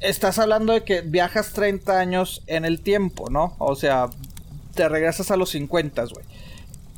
estás 0.00 0.38
hablando 0.38 0.72
de 0.72 0.82
que 0.84 1.02
viajas 1.02 1.52
30 1.52 1.98
años 1.98 2.42
en 2.46 2.64
el 2.64 2.80
tiempo, 2.80 3.30
¿no? 3.30 3.54
O 3.58 3.76
sea, 3.76 4.08
te 4.74 4.88
regresas 4.88 5.30
a 5.30 5.36
los 5.36 5.50
50, 5.50 6.04
güey. 6.04 6.24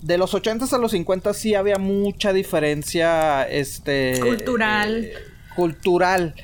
De 0.01 0.19
los 0.19 0.35
80 0.35 0.67
a 0.75 0.79
los 0.79 0.93
50 0.93 1.33
sí 1.35 1.55
había 1.55 1.79
mucha 1.79 2.33
diferencia, 2.33 3.45
este... 3.49 4.19
Cultural. 4.21 5.05
eh, 5.05 5.15
cultural. 5.55 6.35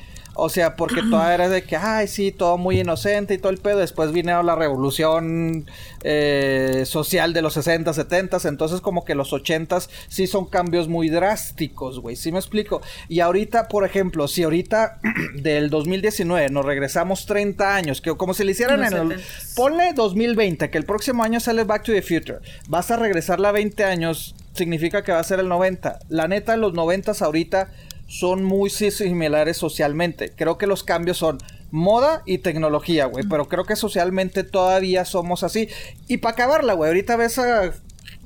O 0.40 0.48
sea, 0.48 0.76
porque 0.76 1.02
toda 1.02 1.34
era 1.34 1.48
de 1.48 1.64
que, 1.64 1.74
ay, 1.74 2.06
sí, 2.06 2.30
todo 2.30 2.58
muy 2.58 2.78
inocente 2.78 3.34
y 3.34 3.38
todo 3.38 3.50
el 3.50 3.58
pedo. 3.58 3.78
Después 3.78 4.12
vino 4.12 4.40
la 4.44 4.54
revolución 4.54 5.66
eh, 6.04 6.84
social 6.86 7.32
de 7.32 7.42
los 7.42 7.54
60, 7.54 7.92
70. 7.92 8.38
Entonces, 8.48 8.80
como 8.80 9.04
que 9.04 9.16
los 9.16 9.32
80 9.32 9.80
sí 10.06 10.28
son 10.28 10.46
cambios 10.46 10.86
muy 10.86 11.08
drásticos, 11.08 11.98
güey. 11.98 12.14
¿Sí 12.14 12.30
me 12.30 12.38
explico? 12.38 12.80
Y 13.08 13.18
ahorita, 13.18 13.66
por 13.66 13.84
ejemplo, 13.84 14.28
si 14.28 14.44
ahorita 14.44 15.00
del 15.34 15.70
2019 15.70 16.50
nos 16.50 16.64
regresamos 16.64 17.26
30 17.26 17.74
años, 17.74 18.00
que 18.00 18.16
como 18.16 18.32
si 18.32 18.44
le 18.44 18.52
hicieran 18.52 18.84
en 18.84 18.92
el. 18.92 19.20
Ponle 19.56 19.92
2020, 19.92 20.70
que 20.70 20.78
el 20.78 20.84
próximo 20.84 21.24
año 21.24 21.40
sale 21.40 21.64
Back 21.64 21.82
to 21.82 21.92
the 21.92 22.02
Future. 22.02 22.38
Vas 22.68 22.92
a 22.92 22.96
regresarla 22.96 23.48
a 23.48 23.52
20 23.52 23.82
años, 23.82 24.36
significa 24.54 25.02
que 25.02 25.10
va 25.10 25.18
a 25.18 25.24
ser 25.24 25.40
el 25.40 25.48
90. 25.48 25.98
La 26.08 26.28
neta, 26.28 26.56
los 26.56 26.74
90 26.74 27.12
ahorita 27.20 27.70
son 28.08 28.42
muy 28.42 28.70
similares 28.70 29.58
socialmente. 29.58 30.32
Creo 30.34 30.58
que 30.58 30.66
los 30.66 30.82
cambios 30.82 31.18
son 31.18 31.38
moda 31.70 32.22
y 32.26 32.38
tecnología, 32.38 33.04
güey. 33.04 33.24
Pero 33.28 33.48
creo 33.48 33.64
que 33.64 33.76
socialmente 33.76 34.42
todavía 34.42 35.04
somos 35.04 35.44
así. 35.44 35.68
Y 36.08 36.16
para 36.16 36.32
acabarla, 36.32 36.72
güey, 36.72 36.88
ahorita 36.88 37.16
ves 37.16 37.38
a 37.38 37.72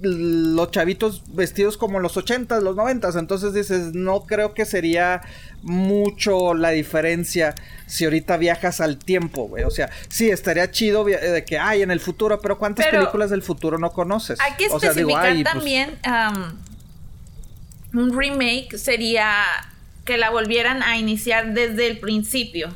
los 0.00 0.70
chavitos 0.72 1.22
vestidos 1.28 1.76
como 1.76 2.00
los 2.00 2.16
80 2.16 2.60
los 2.60 2.74
90 2.74 3.10
entonces 3.20 3.52
dices 3.54 3.94
no 3.94 4.24
creo 4.24 4.52
que 4.52 4.64
sería 4.64 5.22
mucho 5.62 6.54
la 6.54 6.70
diferencia 6.70 7.54
si 7.86 8.04
ahorita 8.04 8.36
viajas 8.36 8.80
al 8.80 8.98
tiempo 8.98 9.46
güey 9.46 9.62
o 9.62 9.70
sea 9.70 9.90
sí 10.08 10.28
estaría 10.28 10.68
chido 10.72 11.04
de 11.04 11.44
que 11.44 11.56
hay 11.56 11.82
en 11.82 11.92
el 11.92 12.00
futuro 12.00 12.40
pero 12.40 12.58
cuántas 12.58 12.88
películas 12.88 13.30
del 13.30 13.42
futuro 13.42 13.78
no 13.78 13.92
conoces 13.92 14.40
hay 14.40 14.54
que 14.54 14.64
especificar 14.64 15.34
pues 15.34 15.44
también 15.44 15.96
un 17.94 18.18
remake 18.18 18.76
sería 18.78 19.44
que 20.04 20.18
la 20.18 20.30
volvieran 20.30 20.82
a 20.82 20.98
iniciar 20.98 21.54
desde 21.54 21.86
el 21.86 21.98
principio. 21.98 22.68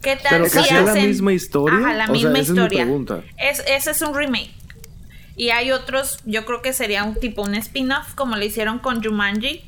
¿Qué 0.00 0.16
tal 0.16 0.30
Pero 0.30 0.48
si 0.48 0.58
hacen 0.58 0.86
la 0.86 0.94
misma 0.94 1.32
historia? 1.32 1.78
Ajá, 1.78 1.94
la 1.94 2.06
misma 2.08 2.38
historia. 2.38 2.86
Es, 3.38 3.62
ese 3.66 3.92
es 3.92 4.02
un 4.02 4.14
remake. 4.14 4.50
Y 5.36 5.50
hay 5.50 5.70
otros, 5.72 6.18
yo 6.26 6.44
creo 6.44 6.60
que 6.60 6.72
sería 6.72 7.04
un 7.04 7.14
tipo 7.14 7.42
un 7.42 7.54
spin-off, 7.54 8.14
como 8.14 8.36
le 8.36 8.46
hicieron 8.46 8.80
con 8.80 9.02
Jumanji. 9.02 9.62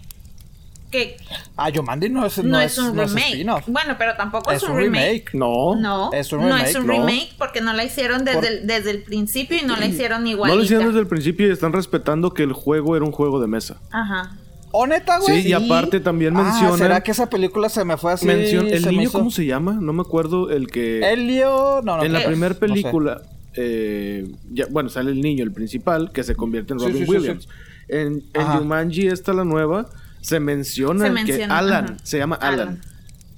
Que 0.91 1.17
ah, 1.57 1.71
Jumanji 1.75 2.09
no 2.09 2.27
es, 2.27 2.39
no, 2.39 2.61
es, 2.61 2.79
un 2.79 2.97
remake. 2.97 3.45
bueno, 3.67 3.97
pero 3.99 4.15
tampoco 4.17 4.53
es, 4.53 4.63
un 4.63 4.77
remake. 4.77 5.31
No. 5.33 5.75
No, 5.75 6.13
es 6.13 6.33
un 6.33 6.41
remake. 6.41 6.63
no 6.63 6.69
es 6.69 6.77
un 6.77 6.89
remake 6.89 7.35
porque 7.39 7.61
no 7.61 7.73
la 7.73 7.85
hicieron 7.85 8.25
desde, 8.25 8.49
el, 8.49 8.67
desde 8.67 8.91
el 8.91 9.03
principio 9.03 9.57
y 9.57 9.63
no 9.63 9.77
la 9.77 9.87
hicieron 9.87 10.27
igual. 10.27 10.51
No 10.51 10.57
la 10.57 10.65
hicieron 10.65 10.87
desde 10.87 11.01
el 11.01 11.07
principio 11.07 11.49
y 11.49 11.51
están 11.51 11.73
respetando 11.73 12.35
que 12.35 12.43
el 12.43 12.53
juego 12.53 12.97
era 12.97 13.05
un 13.05 13.13
juego 13.13 13.41
de 13.41 13.47
mesa. 13.47 13.81
Ajá. 13.91 14.37
¿O 14.77 14.89
neta, 14.89 15.21
güey? 15.21 15.43
Sí, 15.43 15.49
y 15.51 15.53
aparte 15.53 16.01
también 16.01 16.37
ah, 16.37 16.43
menciona. 16.43 16.77
¿Será 16.77 17.01
que 17.01 17.13
esa 17.13 17.31
película 17.31 17.69
se 17.69 17.85
me 17.85 17.97
fue 17.97 18.13
así? 18.13 18.29
¿El 18.29 18.85
niño 18.89 19.09
cómo 19.13 19.31
se 19.31 19.47
llama? 19.47 19.79
No 19.81 19.93
me 19.93 20.03
acuerdo. 20.03 20.51
El 20.51 20.67
que. 20.67 21.13
Elio. 21.13 21.81
No, 21.85 21.99
no. 21.99 22.03
En 22.03 22.13
la 22.13 22.25
primera 22.25 22.55
película. 22.55 23.23
Eh, 23.57 24.27
ya, 24.53 24.67
bueno, 24.69 24.89
sale 24.89 25.13
el 25.13 25.21
niño, 25.21 25.45
el 25.45 25.53
principal, 25.53 26.11
que 26.11 26.25
se 26.25 26.35
convierte 26.35 26.73
en 26.73 26.81
Robin 26.81 27.05
Williams. 27.09 27.49
En, 27.87 28.25
en 28.35 28.47
Jumanji, 28.47 29.07
esta 29.07 29.33
la 29.33 29.45
nueva, 29.45 29.87
se 30.21 30.41
menciona, 30.41 31.25
que 31.25 31.45
Alan, 31.45 31.99
se 32.03 32.19
llama 32.19 32.35
Alan. 32.35 32.81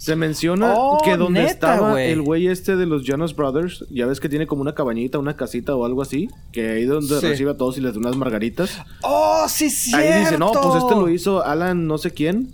Se 0.07 0.15
menciona 0.15 0.73
oh, 0.77 1.01
que 1.03 1.17
donde 1.17 1.45
estaba 1.47 2.01
el 2.01 2.23
güey 2.23 2.47
este 2.47 2.77
de 2.77 2.87
los 2.87 3.03
Jonas 3.03 3.35
Brothers, 3.35 3.85
ya 3.91 4.07
ves 4.07 4.21
que 4.21 4.29
tiene 4.29 4.47
como 4.47 4.63
una 4.63 4.73
cabañita, 4.73 5.19
una 5.19 5.35
casita 5.35 5.75
o 5.75 5.85
algo 5.85 6.01
así, 6.01 6.29
que 6.53 6.69
ahí 6.69 6.85
donde 6.85 7.21
recibe 7.21 7.51
a 7.51 7.57
todos 7.57 7.77
y 7.77 7.81
les 7.81 7.95
da 7.95 7.99
unas 7.99 8.17
margaritas. 8.17 8.81
Oh, 9.03 9.47
sí, 9.49 9.69
sí. 9.69 9.93
Ahí 9.97 10.21
dice, 10.21 10.39
no, 10.39 10.53
pues 10.53 10.77
este 10.77 10.95
lo 10.95 11.09
hizo 11.09 11.45
Alan 11.45 11.89
no 11.89 11.99
sé 11.99 12.13
quién. 12.13 12.53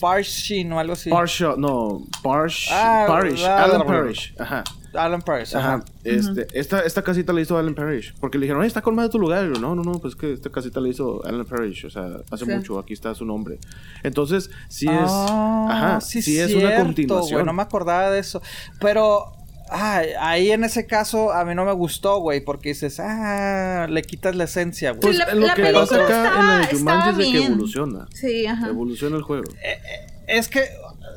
Parshin 0.00 0.72
o 0.72 0.80
algo 0.80 0.94
así. 0.94 1.08
Parshaw, 1.08 1.56
no, 1.56 2.02
Parsh, 2.20 2.66
ah, 2.72 3.04
Parish, 3.06 3.44
Alan 3.44 3.86
Parrish, 3.86 4.34
ajá. 4.36 4.64
Alan 4.94 5.22
Parrish. 5.22 5.54
Ajá. 5.56 5.84
Este, 6.04 6.46
esta, 6.52 6.80
esta 6.80 7.02
casita 7.02 7.32
la 7.32 7.40
hizo 7.40 7.56
Alan 7.56 7.74
Parrish. 7.74 8.14
Porque 8.20 8.38
le 8.38 8.46
dijeron, 8.46 8.64
está 8.64 8.82
colmado 8.82 9.08
tu 9.10 9.18
lugar. 9.18 9.44
no, 9.44 9.74
no, 9.74 9.82
no, 9.82 9.92
pues 10.00 10.16
que 10.16 10.32
esta 10.32 10.50
casita 10.50 10.80
la 10.80 10.88
hizo 10.88 11.24
Alan 11.24 11.44
Parrish. 11.44 11.86
O 11.86 11.90
sea, 11.90 12.18
hace 12.30 12.44
mucho, 12.44 12.78
aquí 12.78 12.92
está 12.92 13.14
su 13.14 13.24
nombre. 13.24 13.58
Entonces, 14.02 14.50
sí 14.68 14.86
es. 14.86 15.10
Ah, 15.10 15.66
ajá, 15.70 16.00
sí, 16.00 16.38
es 16.38 16.54
una 16.54 16.76
continuación. 16.76 17.32
Güey, 17.32 17.44
no 17.44 17.52
me 17.52 17.62
acordaba 17.62 18.10
de 18.10 18.20
eso. 18.20 18.42
Pero. 18.80 19.32
Ay, 19.74 20.08
ahí 20.20 20.50
en 20.50 20.64
ese 20.64 20.86
caso 20.86 21.32
a 21.32 21.46
mí 21.46 21.54
no 21.54 21.64
me 21.64 21.72
gustó, 21.72 22.20
güey, 22.20 22.44
porque 22.44 22.70
dices, 22.70 23.00
ah, 23.00 23.86
le 23.88 24.02
quitas 24.02 24.36
la 24.36 24.44
esencia, 24.44 24.90
güey. 24.90 25.00
Pues 25.00 25.18
lo 25.34 25.54
que 25.54 25.72
pasa 25.72 26.04
acá 26.04 26.58
en 26.58 26.68
el 26.68 26.76
Jumanji 26.76 27.10
es 27.10 27.16
de 27.16 27.24
que 27.24 27.46
evoluciona. 27.46 28.06
Sí, 28.12 28.44
ajá. 28.44 28.68
Evoluciona 28.68 29.16
el 29.16 29.22
juego. 29.22 29.50
Eh, 29.62 29.70
eh, 29.72 30.06
es 30.26 30.48
que 30.48 30.64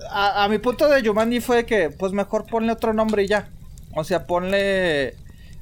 a, 0.09 0.45
a, 0.45 0.47
mi 0.47 0.59
punto 0.59 0.87
de 0.87 1.05
Jumanji 1.05 1.41
fue 1.41 1.65
que, 1.65 1.89
pues 1.89 2.13
mejor 2.13 2.45
ponle 2.45 2.71
otro 2.71 2.93
nombre 2.93 3.23
y 3.23 3.27
ya. 3.27 3.49
O 3.95 4.03
sea, 4.03 4.27
ponle 4.27 5.15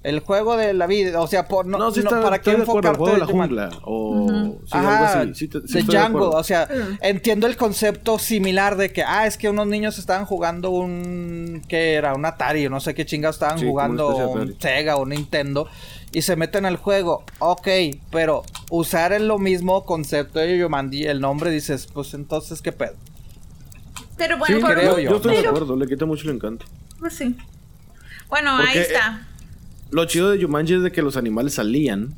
el 0.04 0.20
juego 0.20 0.58
de 0.58 0.74
la 0.74 0.86
vida, 0.86 1.22
o 1.22 1.28
sea, 1.28 1.48
por, 1.48 1.66
no, 1.66 1.78
no, 1.78 2.10
para 2.22 2.42
qué 2.42 2.52
enfocarte 2.52 2.90
el 2.90 2.96
juego 2.98 3.14
de 3.14 3.20
la 3.20 3.26
jungla 3.26 3.70
o 3.86 4.60
algo 4.72 4.90
así. 4.90 5.48
de 5.48 5.84
Django, 5.84 6.32
o 6.32 6.44
sea, 6.44 6.68
entiendo 7.02 7.48
el 7.48 7.56
concepto 7.56 8.20
similar 8.20 8.76
de 8.76 8.92
que 8.92 9.04
ah, 9.04 9.26
es 9.26 9.38
que 9.38 9.48
unos 9.48 9.68
niños 9.68 9.98
estaban 9.98 10.26
jugando 10.26 10.72
un 10.72 11.62
que 11.70 11.94
era 11.94 12.14
un 12.16 12.26
Atari, 12.26 12.66
o 12.66 12.70
no 12.70 12.82
sé 12.82 12.94
qué 12.94 13.06
chingados 13.06 13.38
estaban 13.38 13.66
jugando 13.66 14.28
un 14.28 14.60
Sega 14.60 14.98
o 14.98 15.06
Nintendo 15.06 15.70
y 16.12 16.22
se 16.22 16.36
meten 16.36 16.66
al 16.66 16.76
juego. 16.76 17.24
Ok, 17.40 17.68
pero 18.12 18.44
usar 18.70 19.14
el 19.14 19.28
lo 19.28 19.40
mismo 19.40 19.86
concepto 19.86 20.40
de 20.40 20.58
Yomandi, 20.58 21.06
el 21.06 21.22
nombre 21.22 21.50
dices, 21.50 21.88
pues 21.92 22.14
entonces 22.14 22.62
qué 22.62 22.74
pedo. 22.74 22.96
Pero 24.18 24.38
bueno, 24.38 24.68
creo 24.68 25.00
yo. 25.00 25.12
Yo 25.12 25.16
estoy 25.16 25.38
de 25.38 25.48
acuerdo, 25.48 25.76
le 25.78 25.88
quita 25.88 26.06
mucho 26.06 26.30
el 26.30 26.36
encanto. 26.36 26.66
Pues 27.00 27.16
sí. 27.16 27.36
Bueno, 28.34 28.58
ahí 28.58 28.80
está. 28.80 29.28
Lo 29.92 30.06
chido 30.06 30.32
de 30.32 30.42
Jumanji 30.42 30.74
es 30.74 30.82
de 30.82 30.92
que 30.92 31.04
los 31.04 31.18
animales 31.18 31.54
salían 31.54 32.16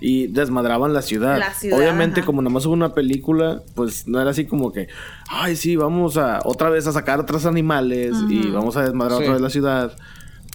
y 0.00 0.28
desmadraban 0.28 0.94
la 0.94 1.02
ciudad. 1.02 1.38
Obviamente, 1.70 2.22
como 2.22 2.40
nada 2.40 2.50
más 2.50 2.64
hubo 2.64 2.72
una 2.72 2.94
película, 2.94 3.60
pues 3.74 4.08
no 4.08 4.22
era 4.22 4.30
así 4.30 4.46
como 4.46 4.72
que, 4.72 4.88
ay, 5.28 5.54
sí, 5.56 5.76
vamos 5.76 6.16
a 6.16 6.40
otra 6.46 6.70
vez 6.70 6.86
a 6.86 6.92
sacar 6.92 7.20
otros 7.20 7.44
animales 7.44 8.16
y 8.26 8.48
vamos 8.52 8.78
a 8.78 8.84
desmadrar 8.84 9.20
otra 9.20 9.32
vez 9.32 9.42
la 9.42 9.50
ciudad. 9.50 9.94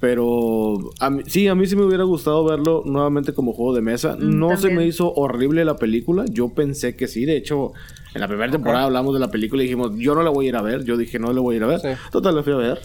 Pero 0.02 0.80
sí, 1.28 1.47
a 1.47 1.54
mí 1.54 1.67
sí 1.67 1.75
me 1.75 1.84
hubiera 1.84 2.06
gustado 2.06 2.43
verlo 2.43 2.82
nuevamente 2.84 3.32
como 3.34 3.54
juego 3.54 3.75
de 3.75 3.82
mesa. 3.82 4.15
Mm, 4.15 4.39
no 4.39 4.58
se 4.58 4.71
me 4.71 4.88
hizo 4.88 5.13
horrible 5.13 5.65
la 5.65 5.75
película. 5.75 6.25
Yo 6.32 6.49
pensé 6.49 6.95
que 6.95 7.08
sí. 7.08 7.25
De 7.25 7.38
hecho, 7.38 7.73
en 8.15 8.21
la 8.21 8.28
primera 8.28 8.52
temporada 8.52 8.86
hablamos 8.86 9.13
de 9.13 9.19
la 9.19 9.30
película 9.30 9.62
y 9.62 9.67
dijimos, 9.67 9.91
yo 9.97 10.15
no 10.15 10.23
la 10.23 10.32
voy 10.32 10.47
a 10.47 10.49
ir 10.49 10.56
a 10.56 10.63
ver. 10.63 10.84
Yo 10.84 10.97
dije, 10.97 11.19
no 11.19 11.32
la 11.32 11.41
voy 11.41 11.54
a 11.54 11.58
ir 11.58 11.63
a 11.63 11.67
ver. 11.67 11.97
Total, 12.12 12.36
la 12.36 12.41
fui 12.41 12.54
a 12.54 12.56
ver 12.56 12.82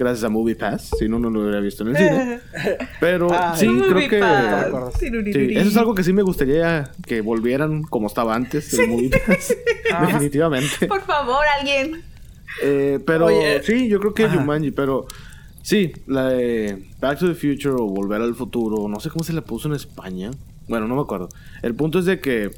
gracias 0.00 0.24
a 0.24 0.30
Movie 0.30 0.56
Pass, 0.56 0.90
si 0.98 1.08
no, 1.08 1.18
no 1.18 1.28
lo 1.28 1.42
hubiera 1.42 1.60
visto 1.60 1.82
en 1.82 1.90
el 1.90 1.96
cine. 1.96 2.40
Pero 3.00 3.28
ah, 3.30 3.54
sí, 3.54 3.66
creo 3.66 4.08
que. 4.08 5.32
Sí, 5.32 5.52
eso 5.54 5.68
es 5.68 5.76
algo 5.76 5.94
que 5.94 6.02
sí 6.02 6.14
me 6.14 6.22
gustaría 6.22 6.90
que 7.06 7.20
volvieran 7.20 7.82
como 7.82 8.06
estaba 8.06 8.34
antes 8.34 8.72
el 8.74 8.88
Movie 8.88 9.10
Pass. 9.10 9.54
Definitivamente. 10.06 10.86
Por 10.86 11.02
favor, 11.02 11.44
alguien. 11.58 12.02
Eh, 12.62 12.98
pero 13.06 13.28
sí, 13.62 13.88
yo 13.88 14.00
creo 14.00 14.12
que 14.12 14.28
Jumanji, 14.28 14.70
pero 14.70 15.06
sí, 15.62 15.92
la 16.06 16.30
de 16.30 16.82
Back 16.98 17.20
to 17.20 17.28
the 17.28 17.34
Future 17.34 17.74
o 17.74 17.86
Volver 17.86 18.20
al 18.20 18.34
Futuro, 18.34 18.88
no 18.88 18.98
sé 19.00 19.08
cómo 19.10 19.22
se 19.22 19.32
le 19.32 19.42
puso 19.42 19.68
en 19.68 19.74
España. 19.74 20.30
Bueno, 20.66 20.88
no 20.88 20.96
me 20.96 21.02
acuerdo. 21.02 21.28
El 21.62 21.74
punto 21.74 21.98
es 21.98 22.06
de 22.06 22.20
que. 22.20 22.50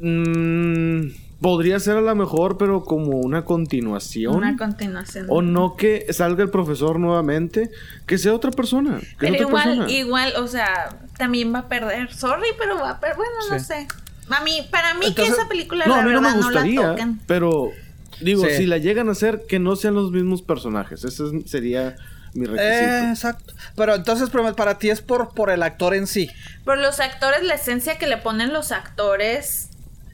Mmm, 0.00 1.08
Podría 1.44 1.78
ser 1.78 1.98
a 1.98 2.00
lo 2.00 2.14
mejor, 2.14 2.56
pero 2.56 2.84
como 2.84 3.18
una 3.18 3.44
continuación. 3.44 4.34
Una 4.34 4.56
continuación. 4.56 5.26
O 5.28 5.42
no 5.42 5.76
que 5.76 6.10
salga 6.10 6.42
el 6.42 6.48
profesor 6.48 6.98
nuevamente, 6.98 7.70
que 8.06 8.16
sea 8.16 8.32
otra 8.32 8.50
persona. 8.50 8.98
pero 9.18 9.36
igual, 9.36 9.90
igual, 9.90 10.32
o 10.38 10.48
sea, 10.48 10.96
también 11.18 11.52
va 11.52 11.58
a 11.58 11.68
perder. 11.68 12.10
Sorry, 12.14 12.48
pero 12.58 12.76
va 12.76 12.92
a 12.92 12.98
perder. 12.98 13.18
Bueno, 13.18 13.32
no 13.50 13.58
sé. 13.58 13.86
A 14.30 14.42
mí, 14.42 14.66
para 14.70 14.94
mí 14.94 15.14
que 15.14 15.26
esa 15.26 15.46
película 15.46 15.84
no, 15.84 15.96
a 15.96 16.02
mí 16.02 16.12
no 16.12 16.22
me 16.22 16.32
gustaría, 16.32 16.96
pero 17.26 17.72
digo, 18.22 18.46
si 18.48 18.64
la 18.64 18.78
llegan 18.78 19.10
a 19.10 19.12
hacer, 19.12 19.42
que 19.46 19.58
no 19.58 19.76
sean 19.76 19.92
los 19.92 20.12
mismos 20.12 20.40
personajes. 20.40 21.04
Ese 21.04 21.24
sería 21.44 21.94
mi 22.32 22.46
requisito. 22.46 22.72
Eh, 22.72 23.10
exacto. 23.10 23.52
Pero 23.76 23.94
entonces, 23.94 24.30
para 24.56 24.78
ti 24.78 24.88
es 24.88 25.02
por, 25.02 25.34
por 25.34 25.50
el 25.50 25.62
actor 25.62 25.94
en 25.94 26.06
sí. 26.06 26.30
Por 26.64 26.78
los 26.78 27.00
actores, 27.00 27.42
la 27.42 27.56
esencia 27.56 27.98
que 27.98 28.06
le 28.06 28.16
ponen 28.16 28.54
los 28.54 28.72
actores 28.72 29.68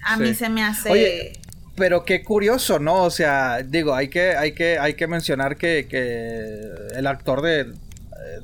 a 0.05 0.17
mí 0.17 0.35
se 0.35 0.49
me 0.49 0.63
hace... 0.63 0.91
Oye, 0.91 1.33
pero 1.77 2.05
qué 2.05 2.23
curioso, 2.23 2.79
¿no? 2.79 3.05
O 3.05 3.11
sea, 3.11 3.63
digo, 3.63 3.95
hay 3.95 4.09
que, 4.09 4.37
hay 4.37 4.53
que, 4.53 4.79
hay 4.79 4.95
que 4.95 5.07
mencionar 5.07 5.57
que, 5.57 5.87
que 5.89 6.61
el 6.95 7.07
actor 7.07 7.41
de, 7.41 7.73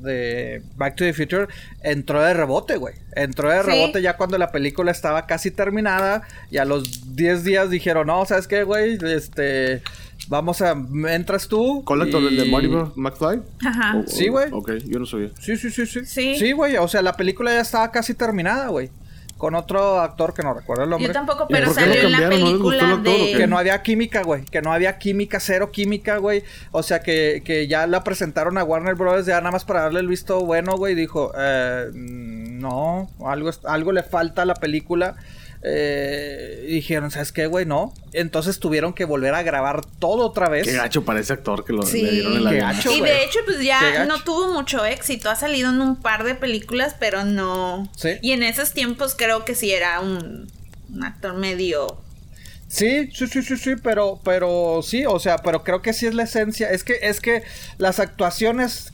de 0.01 0.61
Back 0.75 0.95
to 0.95 1.03
the 1.03 1.13
Future 1.13 1.47
entró 1.81 2.21
de 2.21 2.33
rebote, 2.33 2.77
güey. 2.77 2.95
Entró 3.15 3.49
de 3.49 3.63
rebote 3.63 4.01
ya 4.01 4.17
cuando 4.17 4.37
la 4.37 4.51
película 4.51 4.91
estaba 4.91 5.25
casi 5.25 5.51
terminada 5.51 6.23
y 6.49 6.57
a 6.57 6.65
los 6.65 7.15
10 7.15 7.43
días 7.43 7.69
dijeron, 7.69 8.07
no, 8.07 8.25
¿sabes 8.25 8.47
qué, 8.47 8.63
güey? 8.63 8.97
Este, 9.03 9.81
vamos 10.27 10.61
a, 10.61 10.71
entras 11.09 11.47
tú. 11.47 11.83
¿Cuál 11.85 12.03
actor? 12.03 12.23
¿El 12.23 12.37
de 12.37 12.45
Marty 12.45 12.69
McFly? 12.95 13.41
Ajá. 13.65 14.03
sí, 14.07 14.27
güey. 14.27 14.47
Ok, 14.51 14.71
yo 14.85 14.99
no 14.99 15.05
sabía. 15.05 15.31
Sí, 15.39 15.57
sí, 15.57 15.69
sí, 15.69 15.85
sí. 15.85 16.05
Sí, 16.05 16.51
güey, 16.51 16.77
o 16.77 16.87
sea, 16.87 17.01
la 17.01 17.13
película 17.13 17.51
ya 17.51 17.61
estaba 17.61 17.91
casi 17.91 18.13
terminada, 18.13 18.67
güey. 18.67 18.89
Con 19.37 19.55
otro 19.55 19.99
actor 19.99 20.33
que 20.33 20.43
no 20.43 20.53
recuerdo 20.53 20.83
el 20.83 20.89
nombre. 20.89 21.07
Yo 21.07 21.13
tampoco, 21.13 21.47
pero 21.47 21.73
salió 21.73 22.01
en 22.01 22.11
la 22.11 22.29
película 22.29 22.97
de... 22.97 23.33
Que 23.37 23.47
no 23.47 23.57
había 23.57 23.81
química, 23.83 24.23
güey. 24.23 24.43
Que 24.45 24.61
no 24.61 24.73
había 24.73 24.97
química, 24.97 25.39
cero 25.39 25.71
química, 25.71 26.17
güey. 26.17 26.43
O 26.71 26.83
sea, 26.83 27.01
que, 27.01 27.41
que 27.45 27.67
ya 27.67 27.87
la 27.87 28.03
presentaron 28.03 28.57
a 28.57 28.63
Warner 28.63 28.95
Bros. 28.95 29.25
ya 29.25 29.37
nada 29.37 29.51
más 29.51 29.65
para 29.65 29.81
darle 29.81 29.99
el 29.99 30.07
visto 30.07 30.41
bueno, 30.45 30.77
güey. 30.77 30.95
Dijo, 30.95 31.31
eh, 31.37 31.89
no, 31.93 33.09
algo, 33.25 33.51
algo 33.65 33.91
le 33.91 34.03
falta 34.03 34.41
a 34.41 34.45
la 34.45 34.55
película. 34.55 35.15
Eh, 35.63 36.65
dijeron, 36.67 37.11
¿sabes 37.11 37.31
qué, 37.31 37.47
güey? 37.47 37.65
No. 37.65 37.93
Entonces 38.13 38.59
tuvieron 38.59 38.93
que 38.93 39.05
volver 39.05 39.33
a 39.33 39.43
grabar 39.43 39.85
todo 39.85 40.25
otra 40.25 40.49
vez. 40.49 40.67
Qué 40.67 40.73
gacho 40.73 41.03
para 41.03 41.19
ese 41.19 41.33
actor 41.33 41.65
que 41.65 41.73
lo 41.73 41.83
le 41.83 41.91
dieron 41.91 42.33
en 42.33 42.43
la 42.43 42.53
gacho, 42.53 42.91
Y 42.91 43.01
de 43.01 43.23
hecho, 43.23 43.39
pues 43.45 43.61
ya 43.61 44.05
no 44.05 44.23
tuvo 44.23 44.53
mucho 44.53 44.85
éxito. 44.85 45.29
Ha 45.29 45.35
salido 45.35 45.69
en 45.69 45.81
un 45.81 45.95
par 45.95 46.23
de 46.23 46.35
películas, 46.35 46.95
pero 46.99 47.25
no. 47.25 47.91
¿Sí? 47.95 48.17
Y 48.21 48.31
en 48.31 48.43
esos 48.43 48.73
tiempos 48.73 49.15
creo 49.15 49.45
que 49.45 49.55
sí 49.55 49.71
era 49.71 49.99
un, 49.99 50.51
un 50.93 51.03
actor 51.03 51.33
medio 51.33 52.01
Sí, 52.67 53.09
sí, 53.13 53.27
sí, 53.27 53.41
sí, 53.41 53.55
sí, 53.55 53.75
pero, 53.81 54.19
pero 54.23 54.81
sí, 54.83 55.05
o 55.05 55.19
sea, 55.19 55.37
pero 55.37 55.63
creo 55.63 55.81
que 55.81 55.93
sí 55.93 56.05
es 56.05 56.13
la 56.13 56.23
esencia. 56.23 56.69
Es 56.69 56.83
que, 56.83 56.99
es 57.01 57.21
que 57.21 57.43
las 57.77 57.99
actuaciones 57.99 58.91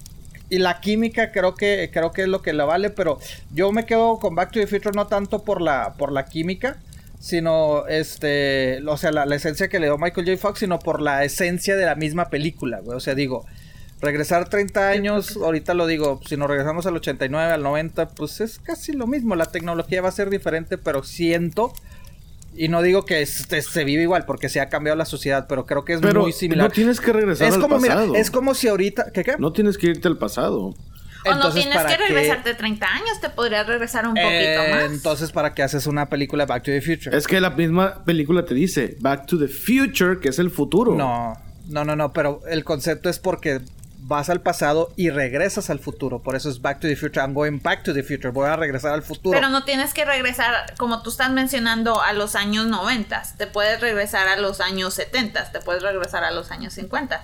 y 0.54 0.60
la 0.60 0.80
química 0.80 1.32
creo 1.32 1.56
que 1.56 1.90
creo 1.92 2.12
que 2.12 2.22
es 2.22 2.28
lo 2.28 2.44
que 2.44 2.54
le 2.54 2.64
vale, 2.64 2.92
pero 2.92 3.18
yo 3.56 3.72
me 3.72 3.88
quedo 3.88 4.20
con 4.20 4.36
Back 4.36 4.52
to 4.52 4.60
the 4.60 4.68
Future 4.68 4.96
no 4.96 5.08
tanto 5.08 5.44
por 5.44 5.62
la 5.62 5.94
por 5.98 6.12
la 6.12 6.26
química, 6.26 6.78
sino 7.20 7.88
este, 7.88 8.80
o 8.86 8.96
sea, 8.96 9.12
la, 9.12 9.36
esencia 9.36 9.68
que 9.68 9.80
le 9.80 9.88
dio 9.88 9.98
Michael 9.98 10.28
J. 10.28 10.38
Fox, 10.38 10.60
sino 10.60 10.78
por 10.78 11.02
la 11.02 11.24
esencia 11.24 11.76
de 11.76 11.86
la 11.86 11.96
misma 11.96 12.30
película, 12.30 12.82
güey. 12.82 12.96
O 12.96 13.00
sea, 13.00 13.16
digo, 13.16 13.48
regresar 14.00 14.48
30 14.48 14.90
años, 14.90 15.38
ahorita 15.38 15.74
lo 15.74 15.88
digo, 15.88 16.22
si 16.28 16.38
nos 16.38 16.48
regresamos 16.48 16.86
al 16.86 16.98
89, 16.98 17.52
al 17.52 17.64
90, 17.64 18.10
pues 18.10 18.40
es 18.40 18.60
casi 18.60 18.92
lo 18.92 19.08
mismo, 19.08 19.36
la 19.36 19.48
tecnología 19.48 20.04
va 20.04 20.10
a 20.10 20.12
ser 20.12 20.30
diferente, 20.30 20.78
pero 20.78 21.02
siento 21.02 21.74
y 22.56 22.68
no 22.68 22.82
digo 22.82 23.06
que 23.06 23.26
se 23.26 23.84
vive 23.84 24.04
igual 24.04 24.26
porque 24.26 24.50
se 24.50 24.62
ha 24.62 24.70
cambiado 24.70 24.98
la 24.98 25.06
sociedad, 25.06 25.48
pero 25.48 25.66
creo 25.66 25.86
que 25.86 25.94
es 25.94 26.02
muy 26.02 26.32
similar. 26.32 26.68
No 26.68 26.74
tienes 26.74 27.00
que 27.00 27.14
regresar 27.14 27.48
es 27.48 27.56
al 27.56 27.62
como, 27.62 27.80
pasado. 27.80 28.16
es 28.16 28.32
como 28.32 28.54
si 28.54 28.68
ahorita. 28.68 29.12
¿Qué 29.12 29.24
qué? 29.24 29.36
No 29.38 29.54
tienes 29.54 29.78
que 29.78 29.88
irte 29.88 30.08
al 30.08 30.18
pasado. 30.18 30.74
O 31.26 31.36
no 31.36 31.52
tienes 31.54 31.78
que 31.78 31.98
regresarte 31.98 32.54
30 32.54 32.86
años, 32.86 33.22
te 33.22 33.30
podrías 33.30 33.66
regresar 33.66 34.06
un 34.06 34.14
poquito 34.14 34.30
eh, 34.30 34.68
más. 34.72 34.92
Entonces, 34.92 35.32
¿para 35.32 35.54
qué 35.54 35.64
haces 35.64 35.88
una 35.88 36.10
película 36.10 36.46
Back 36.46 36.64
to 36.64 36.72
the 36.72 36.82
Future? 36.82 37.16
Es 37.16 37.28
que 37.28 37.40
la 37.40 37.52
misma 37.52 38.04
película 38.04 38.44
te 38.44 38.54
dice 38.54 38.98
Back 39.00 39.26
to 39.28 39.40
the 39.40 39.48
Future, 39.48 40.20
que 40.20 40.30
es 40.30 40.40
el 40.40 40.50
futuro. 40.50 40.96
No, 40.96 41.34
no, 41.70 41.86
no, 41.86 41.96
no, 41.96 42.12
pero 42.12 42.42
el 42.50 42.64
concepto 42.64 43.10
es 43.10 43.20
porque 43.20 43.62
vas 44.14 44.30
al 44.30 44.42
pasado 44.42 44.94
y 44.96 45.10
regresas 45.10 45.72
al 45.72 45.80
futuro. 45.80 46.22
Por 46.22 46.36
eso 46.36 46.48
es 46.48 46.62
Back 46.62 46.80
to 46.82 46.88
the 46.88 46.96
Future. 46.96 47.20
I'm 47.20 47.34
going 47.34 47.60
back 47.64 47.84
to 47.84 47.96
the 47.96 48.04
future. 48.04 48.30
Voy 48.30 48.48
a 48.48 48.56
regresar 48.56 48.94
al 48.94 49.02
futuro. 49.02 49.36
Pero 49.36 49.50
no 49.50 49.64
tienes 49.64 49.92
que 49.92 50.06
regresar, 50.06 50.76
como 50.78 51.02
tú 51.02 51.10
estás 51.10 51.32
mencionando, 51.32 52.00
a 52.00 52.14
los 52.14 52.36
años 52.36 52.68
90. 52.68 53.24
Te 53.40 53.48
puedes 53.48 53.82
regresar 53.82 54.28
a 54.28 54.38
los 54.38 54.62
años 54.62 54.94
70. 54.94 55.52
Te 55.52 55.60
puedes 55.62 55.82
regresar 55.82 56.24
a 56.24 56.30
los 56.30 56.52
años 56.52 56.74
50. 56.74 57.24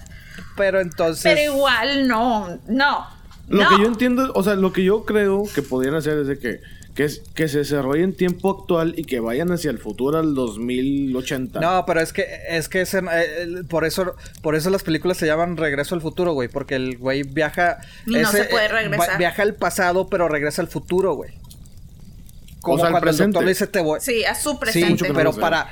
Pero 0.58 0.82
entonces. 0.82 1.24
Pero 1.24 1.54
igual 1.54 2.08
no, 2.08 2.58
no. 2.68 3.08
Lo 3.48 3.70
que 3.70 3.80
yo 3.80 3.86
entiendo, 3.86 4.32
o 4.34 4.42
sea, 4.42 4.56
lo 4.56 4.74
que 4.74 4.84
yo 4.84 5.06
creo 5.06 5.44
que 5.54 5.62
podrían 5.62 5.94
hacer 5.94 6.18
es 6.18 6.28
de 6.28 6.40
que 6.40 6.62
que, 6.96 7.06
es, 7.06 7.22
que 7.34 7.48
se 7.48 7.60
desarrolle 7.60 8.04
en 8.04 8.14
tiempo 8.14 8.50
actual 8.50 8.94
y 8.98 9.04
que 9.04 9.20
vayan 9.20 9.52
hacia 9.52 9.72
el 9.72 9.78
futuro 9.78 10.18
al 10.18 10.34
2080. 10.36 11.60
No, 11.60 11.86
pero 11.86 12.02
es 12.02 12.14
que 12.14 12.26
es 12.50 12.68
que 12.70 12.82
eh, 12.82 13.64
por 13.70 13.86
eso 13.86 14.16
por 14.42 14.56
eso 14.56 14.70
las 14.70 14.84
películas 14.84 15.18
se 15.18 15.26
llaman 15.26 15.58
Regreso 15.58 15.96
al 15.96 16.02
futuro, 16.02 16.34
güey, 16.34 16.50
porque 16.50 16.76
el 16.76 16.98
güey 16.98 17.24
viaja 17.24 17.80
y 18.06 18.12
no 18.12 18.32
se 18.32 18.46
puede 18.46 18.66
eh, 18.66 18.90
viaja 19.18 19.44
al 19.44 19.56
pasado, 19.56 20.10
pero 20.10 20.28
regresa 20.28 20.62
al 20.62 20.68
futuro, 20.68 21.14
güey. 21.14 21.32
Como 22.62 22.76
o 22.76 22.80
sea, 22.80 22.92
cuando 22.92 23.10
el 23.10 23.18
doctor 23.18 23.44
le 23.44 23.50
dice 23.50 23.68
te 23.68 23.80
voy. 23.80 24.00
Sí, 24.02 24.26
a 24.26 24.36
su 24.36 24.60
presente. 24.60 25.06
Sí, 25.06 25.12
pero 25.14 25.34
para 25.34 25.68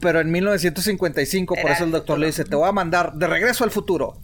pero 0.00 0.20
en 0.20 0.30
1955, 0.30 1.56
por 1.60 1.70
eso 1.70 1.84
el 1.84 1.90
doctor 1.90 2.18
le 2.18 2.26
dice, 2.26 2.44
"Te 2.44 2.56
voy 2.56 2.68
a 2.68 2.72
mandar 2.72 3.14
de 3.14 3.26
regreso 3.26 3.64
al 3.64 3.70
futuro." 3.70 4.16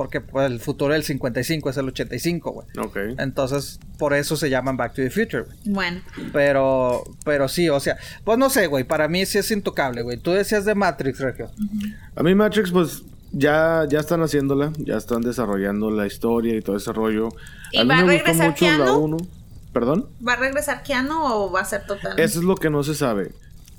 Porque 0.00 0.22
pues, 0.22 0.50
el 0.50 0.60
futuro 0.60 0.94
del 0.94 1.04
55 1.04 1.68
es 1.68 1.76
el 1.76 1.88
85, 1.88 2.52
güey. 2.52 2.66
Ok. 2.78 2.96
Entonces, 3.18 3.78
por 3.98 4.14
eso 4.14 4.34
se 4.34 4.48
llaman 4.48 4.78
Back 4.78 4.94
to 4.94 5.02
the 5.02 5.10
Future. 5.10 5.44
Bueno. 5.66 6.00
Pero, 6.32 7.04
pero 7.22 7.48
sí, 7.48 7.68
o 7.68 7.78
sea, 7.80 7.98
pues 8.24 8.38
no 8.38 8.48
sé, 8.48 8.66
güey. 8.66 8.84
Para 8.84 9.08
mí 9.08 9.26
sí 9.26 9.36
es 9.36 9.50
intocable, 9.50 10.00
güey. 10.00 10.16
Tú 10.16 10.30
decías 10.30 10.64
de 10.64 10.74
Matrix, 10.74 11.20
Regio. 11.20 11.50
A 12.16 12.22
mí 12.22 12.34
Matrix, 12.34 12.70
pues 12.70 13.02
ya, 13.32 13.84
ya 13.90 14.00
están 14.00 14.22
haciéndola. 14.22 14.72
Ya 14.78 14.96
están 14.96 15.20
desarrollando 15.20 15.90
la 15.90 16.06
historia 16.06 16.56
y 16.56 16.62
todo 16.62 16.78
ese 16.78 16.94
rollo. 16.94 17.28
¿Y 17.72 17.76
a 17.76 17.82
mí 17.82 17.90
va 17.90 17.96
me 17.96 18.02
a 18.02 18.06
regresar 18.06 18.52
gustó 18.52 18.64
mucho 18.64 18.84
la 18.86 18.96
1. 18.96 19.16
¿Perdón? 19.74 20.08
¿Va 20.26 20.32
a 20.32 20.36
regresar 20.36 20.82
Keanu 20.82 21.26
o 21.26 21.52
va 21.52 21.60
a 21.60 21.64
ser 21.66 21.84
total? 21.84 22.18
Eso 22.18 22.38
es 22.38 22.44
lo 22.46 22.54
que 22.54 22.70
no 22.70 22.82
se 22.84 22.94
sabe. 22.94 23.32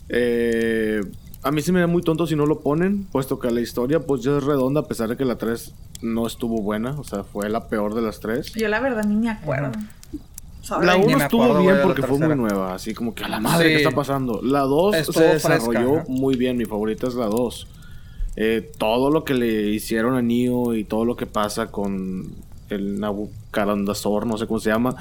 Eh, 0.08 1.02
a 1.44 1.52
mí 1.52 1.62
se 1.62 1.72
me 1.72 1.80
da 1.80 1.88
muy 1.88 2.04
tonto 2.04 2.28
si 2.28 2.36
no 2.36 2.46
lo 2.46 2.60
ponen, 2.60 3.06
puesto 3.06 3.40
que 3.40 3.50
la 3.52 3.62
historia 3.62 4.00
pues 4.00 4.22
ya 4.22 4.38
es 4.38 4.44
redonda 4.44 4.82
a 4.82 4.88
pesar 4.88 5.10
de 5.10 5.18
que 5.18 5.26
la 5.26 5.38
3 5.38 5.74
no 6.02 6.28
estuvo 6.28 6.62
buena, 6.62 7.00
o 7.00 7.04
sea, 7.04 7.24
fue 7.24 7.50
la 7.50 7.68
peor 7.68 7.96
de 7.96 8.02
las 8.02 8.20
3. 8.20 8.54
Yo 8.54 8.68
la 8.68 8.80
verdad 8.80 9.04
ni 9.06 9.16
me 9.16 9.30
acuerdo. 9.30 9.72
La 10.82 10.96
1 10.96 11.18
estuvo 11.18 11.60
bien 11.60 11.78
porque 11.84 12.04
fue 12.04 12.20
muy 12.20 12.36
nueva, 12.36 12.76
así 12.76 12.94
como 12.94 13.16
que 13.16 13.24
a 13.24 13.28
la 13.28 13.40
madre 13.40 13.70
¿qué 13.70 13.78
está 13.78 13.92
pasando. 13.92 14.42
La 14.44 14.62
2 14.62 14.96
se 15.08 15.24
desarrolló 15.24 16.04
muy 16.08 16.36
bien, 16.36 16.58
mi 16.58 16.66
favorita 16.66 17.08
es 17.08 17.16
la 17.16 17.26
2. 17.26 17.68
Eh, 18.38 18.72
todo 18.78 19.10
lo 19.10 19.26
que 19.26 19.34
le 19.34 19.70
hicieron 19.70 20.16
a 20.16 20.22
Neo 20.22 20.74
y 20.76 20.84
todo 20.84 21.04
lo 21.04 21.16
que 21.16 21.26
pasa 21.26 21.72
con 21.72 22.32
el 22.70 23.00
Nabucodonosor, 23.00 24.26
no 24.26 24.38
sé 24.38 24.48
cómo 24.48 24.60
se 24.60 24.70
llama, 24.70 24.96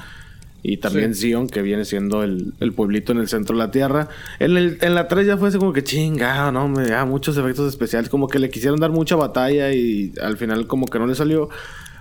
y 0.63 0.77
también 0.77 1.15
Zion, 1.15 1.47
que 1.47 1.61
viene 1.61 1.85
siendo 1.85 2.23
el, 2.23 2.53
pueblito 2.75 3.11
en 3.11 3.17
el 3.17 3.27
centro 3.27 3.55
de 3.55 3.63
la 3.63 3.71
tierra. 3.71 4.09
En, 4.39 4.55
el, 4.57 4.77
en 4.81 4.93
la 4.93 5.07
3 5.07 5.25
ya 5.25 5.37
fue 5.37 5.49
así 5.49 5.57
como 5.57 5.73
que 5.73 5.83
chingado, 5.83 6.51
¿no? 6.51 6.67
Me 6.67 6.87
da 6.87 7.03
muchos 7.05 7.35
efectos 7.37 7.67
especiales. 7.67 8.09
Como 8.09 8.27
que 8.27 8.37
le 8.37 8.49
quisieron 8.49 8.79
dar 8.79 8.91
mucha 8.91 9.15
batalla 9.15 9.73
y 9.73 10.13
al 10.21 10.37
final 10.37 10.67
como 10.67 10.85
que 10.85 10.99
no 10.99 11.07
le 11.07 11.15
salió. 11.15 11.49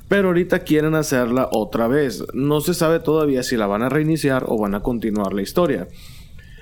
Pero 0.09 0.29
ahorita 0.29 0.61
quieren 0.61 0.94
hacerla 0.94 1.49
otra 1.53 1.88
vez. 1.88 2.25
No 2.35 2.61
se 2.61 2.75
sabe 2.75 3.01
todavía 3.01 3.42
si 3.42 3.57
la 3.57 3.66
van 3.66 3.83
a 3.83 3.88
reiniciar 3.88 4.44
o 4.46 4.59
van 4.59 4.75
a 4.75 4.81
continuar 4.81 5.33
la 5.33 5.40
historia. 5.40 5.88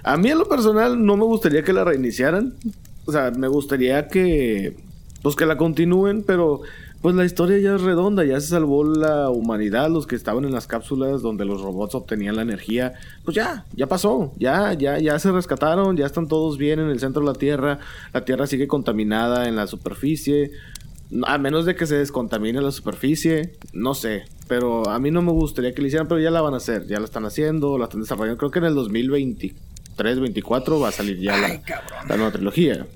A 0.04 0.16
mí 0.16 0.30
en 0.30 0.38
lo 0.38 0.48
personal 0.48 1.04
no 1.04 1.16
me 1.16 1.24
gustaría 1.24 1.64
que 1.64 1.72
la 1.72 1.82
reiniciaran. 1.82 2.54
O 3.06 3.12
sea, 3.12 3.32
me 3.32 3.48
gustaría 3.48 4.06
que... 4.06 4.76
Pues 5.22 5.34
que 5.34 5.46
la 5.46 5.56
continúen, 5.56 6.22
pero 6.22 6.60
pues 7.00 7.14
la 7.14 7.24
historia 7.24 7.58
ya 7.58 7.76
es 7.76 7.82
redonda, 7.82 8.24
ya 8.24 8.40
se 8.40 8.48
salvó 8.48 8.84
la 8.84 9.30
humanidad, 9.30 9.88
los 9.88 10.06
que 10.06 10.16
estaban 10.16 10.44
en 10.44 10.52
las 10.52 10.66
cápsulas 10.66 11.22
donde 11.22 11.44
los 11.44 11.62
robots 11.62 11.94
obtenían 11.94 12.36
la 12.36 12.42
energía, 12.42 12.94
pues 13.24 13.36
ya, 13.36 13.64
ya 13.74 13.86
pasó, 13.86 14.32
ya, 14.36 14.72
ya, 14.72 14.98
ya 14.98 15.18
se 15.18 15.30
rescataron, 15.30 15.96
ya 15.96 16.06
están 16.06 16.26
todos 16.26 16.58
bien 16.58 16.80
en 16.80 16.88
el 16.88 16.98
centro 16.98 17.22
de 17.22 17.28
la 17.28 17.34
Tierra, 17.34 17.78
la 18.12 18.24
Tierra 18.24 18.46
sigue 18.46 18.66
contaminada 18.66 19.48
en 19.48 19.54
la 19.54 19.68
superficie, 19.68 20.50
a 21.24 21.38
menos 21.38 21.64
de 21.66 21.76
que 21.76 21.86
se 21.86 21.96
descontamine 21.96 22.60
la 22.60 22.72
superficie, 22.72 23.52
no 23.72 23.94
sé, 23.94 24.24
pero 24.48 24.88
a 24.88 24.98
mí 24.98 25.12
no 25.12 25.22
me 25.22 25.32
gustaría 25.32 25.72
que 25.74 25.80
lo 25.80 25.86
hicieran, 25.86 26.08
pero 26.08 26.20
ya 26.20 26.32
la 26.32 26.40
van 26.40 26.54
a 26.54 26.58
hacer, 26.58 26.86
ya 26.86 26.98
la 26.98 27.04
están 27.04 27.24
haciendo, 27.24 27.78
la 27.78 27.84
están 27.84 28.00
desarrollando, 28.00 28.38
creo 28.38 28.50
que 28.50 28.58
en 28.58 28.64
el 28.66 28.74
2023, 28.74 30.20
24 30.20 30.80
va 30.80 30.88
a 30.88 30.92
salir 30.92 31.20
ya 31.20 31.36
la, 31.36 31.62
la 32.08 32.16
nueva 32.16 32.32
trilogía. 32.32 32.86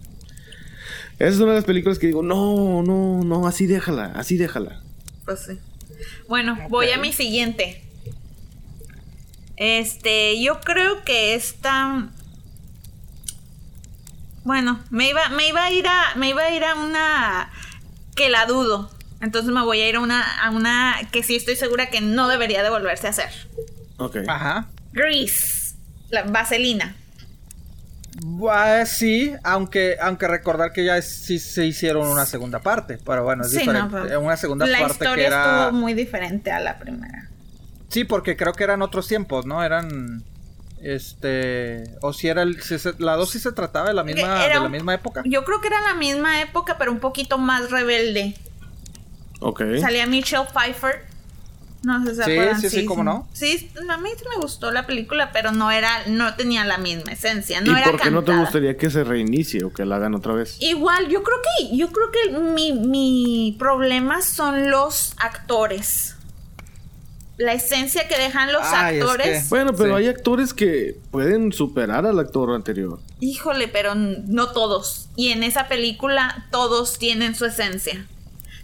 Esa 1.23 1.35
es 1.35 1.39
una 1.39 1.53
de 1.53 1.59
las 1.59 1.65
películas 1.65 2.01
que 2.01 2.09
digo, 2.09 2.25
no, 2.25 2.83
no, 2.83 3.23
no, 3.23 3.47
así 3.47 3.69
déjala, 3.69 4.07
así 4.17 4.37
déjala. 4.37 4.83
Pues 5.25 5.45
sí. 5.45 5.61
Bueno, 6.27 6.59
voy 6.69 6.91
a 6.91 6.99
mi 6.99 7.13
siguiente. 7.13 7.85
Este, 9.57 10.43
yo 10.43 10.61
creo 10.61 11.05
que 11.05 11.37
esta. 11.37 12.09
Bueno, 14.43 14.81
me 14.91 15.11
iba, 15.11 15.29
me 15.29 15.47
iba 15.47 15.63
a 15.63 15.71
ir 15.71 15.87
a. 15.87 16.17
Me 16.17 16.31
iba 16.31 16.43
a 16.43 16.51
ir 16.51 16.65
a 16.65 16.75
una 16.75 17.53
que 18.17 18.29
la 18.29 18.47
dudo. 18.47 18.91
Entonces 19.21 19.53
me 19.53 19.63
voy 19.63 19.81
a 19.81 19.89
ir 19.89 19.95
a 19.95 20.01
una, 20.01 20.25
a 20.45 20.51
una 20.51 21.09
que 21.13 21.23
sí 21.23 21.37
estoy 21.37 21.55
segura 21.55 21.89
que 21.89 22.01
no 22.01 22.27
debería 22.27 22.65
de 22.65 22.71
volverse 22.71 23.07
a 23.07 23.11
hacer. 23.11 23.31
Ok. 23.99 24.17
Ajá. 24.27 24.67
Grease. 24.93 25.77
La 26.11 26.25
vaselina. 26.25 26.97
Sí, 28.87 29.33
aunque, 29.43 29.97
aunque 30.01 30.29
recordar 30.29 30.73
que 30.73 30.85
ya 30.85 31.01
sí 31.03 31.39
se 31.39 31.67
hicieron 31.67 32.07
una 32.09 32.27
segunda 32.27 32.61
parte, 32.61 32.99
pero 33.05 33.25
bueno, 33.25 33.45
es 33.45 33.53
diferente. 33.53 34.17
una 34.17 34.37
segunda 34.37 34.67
la 34.67 34.81
parte 34.81 34.93
historia 34.93 35.15
que 35.15 35.27
era... 35.27 35.65
estuvo 35.65 35.81
muy 35.81 35.95
diferente 35.95 36.51
a 36.51 36.61
la 36.61 36.79
primera. 36.79 37.29
Sí, 37.89 38.05
porque 38.05 38.37
creo 38.37 38.53
que 38.53 38.65
eran 38.65 38.83
otros 38.83 39.09
tiempos, 39.09 39.47
¿no? 39.47 39.63
Eran 39.63 40.25
este 40.83 41.85
o 42.01 42.13
si 42.13 42.27
era 42.27 42.43
el 42.43 42.59
la 42.99 43.15
dos 43.15 43.31
sí 43.31 43.39
se 43.39 43.53
trataba 43.53 43.89
de 43.89 43.95
la 43.95 44.03
misma 44.03 44.47
de 44.47 44.55
la 44.55 44.69
misma 44.69 44.95
época. 44.95 45.23
Yo 45.25 45.45
creo 45.45 45.61
que 45.61 45.69
era 45.69 45.81
la 45.83 45.95
misma 45.95 46.41
época, 46.41 46.77
pero 46.79 46.91
un 46.91 47.01
poquito 47.01 47.39
más 47.39 47.71
rebelde. 47.71 48.35
Ok. 49.41 49.63
Salía 49.81 50.07
Michelle 50.07 50.47
Pfeiffer 50.53 51.12
no 51.83 52.05
sé 52.05 52.15
si 52.15 52.23
sí, 52.23 52.71
sí, 52.71 52.81
sí, 52.81 52.85
¿cómo 52.87 53.03
no? 53.05 53.29
Sí, 53.33 53.71
a 53.89 53.97
mí 53.99 54.09
sí 54.17 54.25
me 54.35 54.41
gustó 54.41 54.71
la 54.71 54.87
película, 54.87 55.31
pero 55.33 55.53
no 55.53 55.71
era, 55.71 55.91
no 56.07 56.35
tenía 56.35 56.65
la 56.65 56.79
misma 56.79 57.13
esencia, 57.13 57.61
no 57.61 57.77
¿Y 57.79 57.83
por 57.83 58.01
qué 58.01 58.11
no 58.11 58.23
te 58.23 58.37
gustaría 58.37 58.77
que 58.77 58.89
se 58.91 59.03
reinicie 59.05 59.65
o 59.65 59.73
que 59.73 59.85
la 59.85 59.97
hagan 59.97 60.15
otra 60.15 60.33
vez? 60.35 60.57
Igual, 60.61 61.09
yo 61.09 61.23
creo 61.23 61.39
que, 61.59 61.77
yo 61.77 61.91
creo 61.91 62.11
que 62.11 62.39
mi, 62.39 62.73
mi 62.73 63.57
problema 63.59 64.23
son 64.23 64.71
los 64.71 65.15
actores. 65.19 66.17
la 67.39 67.55
esencia 67.55 68.07
que 68.07 68.17
dejan 68.17 68.53
los 68.53 68.63
Ay, 68.63 68.99
es 68.99 69.03
actores. 69.03 69.43
que- 69.45 69.49
Bueno, 69.49 69.73
pero 69.75 69.97
Sí. 69.97 70.03
hay 70.05 70.09
actores 70.09 70.55
que 70.55 70.97
pueden 71.11 71.51
superar 71.51 72.07
al 72.07 72.21
actor 72.21 72.55
anterior. 72.55 73.01
Híjole, 73.19 73.67
pero 73.67 73.95
no 73.97 74.53
todos. 74.53 75.09
Y 75.17 75.31
en 75.31 75.43
esa 75.43 75.67
película 75.67 76.47
todos 76.53 76.99
tienen 76.99 77.35
su 77.35 77.45
esencia. 77.47 78.07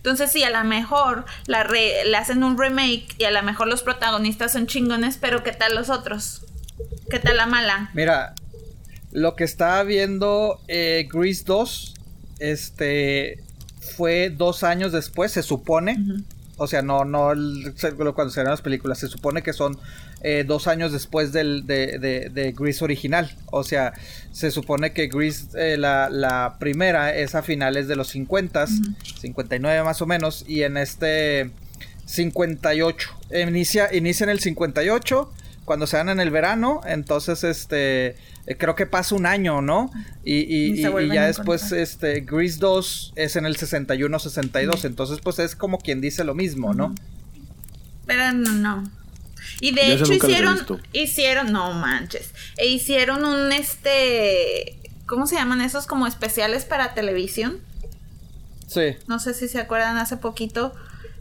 Entonces 0.08 0.32
sí, 0.32 0.42
a 0.42 0.48
lo 0.50 0.64
mejor 0.66 1.26
la 1.46 1.64
re- 1.64 2.04
le 2.06 2.16
hacen 2.16 2.42
un 2.42 2.56
remake 2.58 3.08
y 3.18 3.24
a 3.24 3.30
lo 3.30 3.42
mejor 3.42 3.68
los 3.68 3.82
protagonistas 3.82 4.52
son 4.52 4.66
chingones, 4.66 5.18
pero 5.18 5.42
¿qué 5.42 5.52
tal 5.52 5.74
los 5.74 5.90
otros? 5.90 6.40
¿Qué 7.10 7.18
tal 7.18 7.36
la 7.36 7.44
mala? 7.46 7.90
Mira, 7.92 8.34
lo 9.12 9.36
que 9.36 9.44
estaba 9.44 9.82
viendo 9.82 10.60
eh, 10.66 11.06
Grease 11.12 11.42
2, 11.44 11.94
este, 12.38 13.42
fue 13.96 14.30
dos 14.30 14.62
años 14.62 14.92
después, 14.92 15.30
se 15.32 15.42
supone. 15.42 15.98
O 16.56 16.66
sea, 16.66 16.80
no, 16.80 17.04
no 17.04 17.32
el- 17.32 17.74
cuando 18.14 18.30
se 18.32 18.40
ven 18.40 18.48
las 18.50 18.62
películas, 18.62 18.98
se 18.98 19.08
supone 19.08 19.42
que 19.42 19.52
son 19.52 19.78
eh, 20.22 20.44
dos 20.46 20.66
años 20.66 20.92
después 20.92 21.32
del, 21.32 21.66
de, 21.66 21.98
de, 21.98 22.30
de 22.30 22.52
Grease 22.52 22.84
original. 22.84 23.34
O 23.46 23.62
sea, 23.64 23.92
se 24.32 24.50
supone 24.50 24.92
que 24.92 25.08
Grease, 25.08 25.46
eh, 25.54 25.76
la, 25.76 26.08
la 26.10 26.56
primera, 26.58 27.14
es 27.16 27.34
a 27.34 27.42
finales 27.42 27.88
de 27.88 27.96
los 27.96 28.08
50, 28.08 28.66
59 29.20 29.82
más 29.84 30.02
o 30.02 30.06
menos, 30.06 30.44
y 30.48 30.62
en 30.62 30.76
este 30.76 31.50
58. 32.06 33.10
Inicia, 33.46 33.94
inicia 33.94 34.24
en 34.24 34.30
el 34.30 34.40
58, 34.40 35.32
cuando 35.64 35.86
se 35.86 35.98
dan 35.98 36.08
en 36.08 36.20
el 36.20 36.30
verano, 36.30 36.80
entonces 36.86 37.44
este... 37.44 38.16
eh, 38.46 38.56
Creo 38.56 38.74
que 38.74 38.86
pasa 38.86 39.14
un 39.14 39.26
año, 39.26 39.60
¿no? 39.60 39.90
Y, 40.24 40.80
ya 40.82 41.26
después 41.26 41.70
este 41.72 42.20
Grease 42.20 42.56
2 42.58 43.12
es 43.16 43.36
en 43.36 43.44
el 43.44 43.56
61-62, 43.58 44.84
entonces 44.86 45.18
pues 45.22 45.38
es 45.38 45.54
como 45.54 45.76
quien 45.78 46.00
dice 46.00 46.24
lo 46.24 46.34
mismo, 46.34 46.72
¿no? 46.72 46.94
Pero 48.06 48.32
no, 48.32 48.52
no. 48.52 48.90
Y 49.60 49.74
de 49.74 49.96
Yo 49.96 50.04
hecho 50.04 50.12
hicieron, 50.12 50.58
hicieron, 50.92 51.52
no 51.52 51.72
manches, 51.72 52.32
e 52.56 52.66
hicieron 52.66 53.24
un 53.24 53.52
este, 53.52 54.78
¿cómo 55.06 55.26
se 55.26 55.36
llaman 55.36 55.60
esos 55.60 55.86
como 55.86 56.06
especiales 56.06 56.64
para 56.64 56.94
televisión? 56.94 57.60
Sí. 58.68 58.96
No 59.06 59.18
sé 59.18 59.34
si 59.34 59.48
se 59.48 59.58
acuerdan 59.58 59.96
hace 59.96 60.16
poquito. 60.16 60.74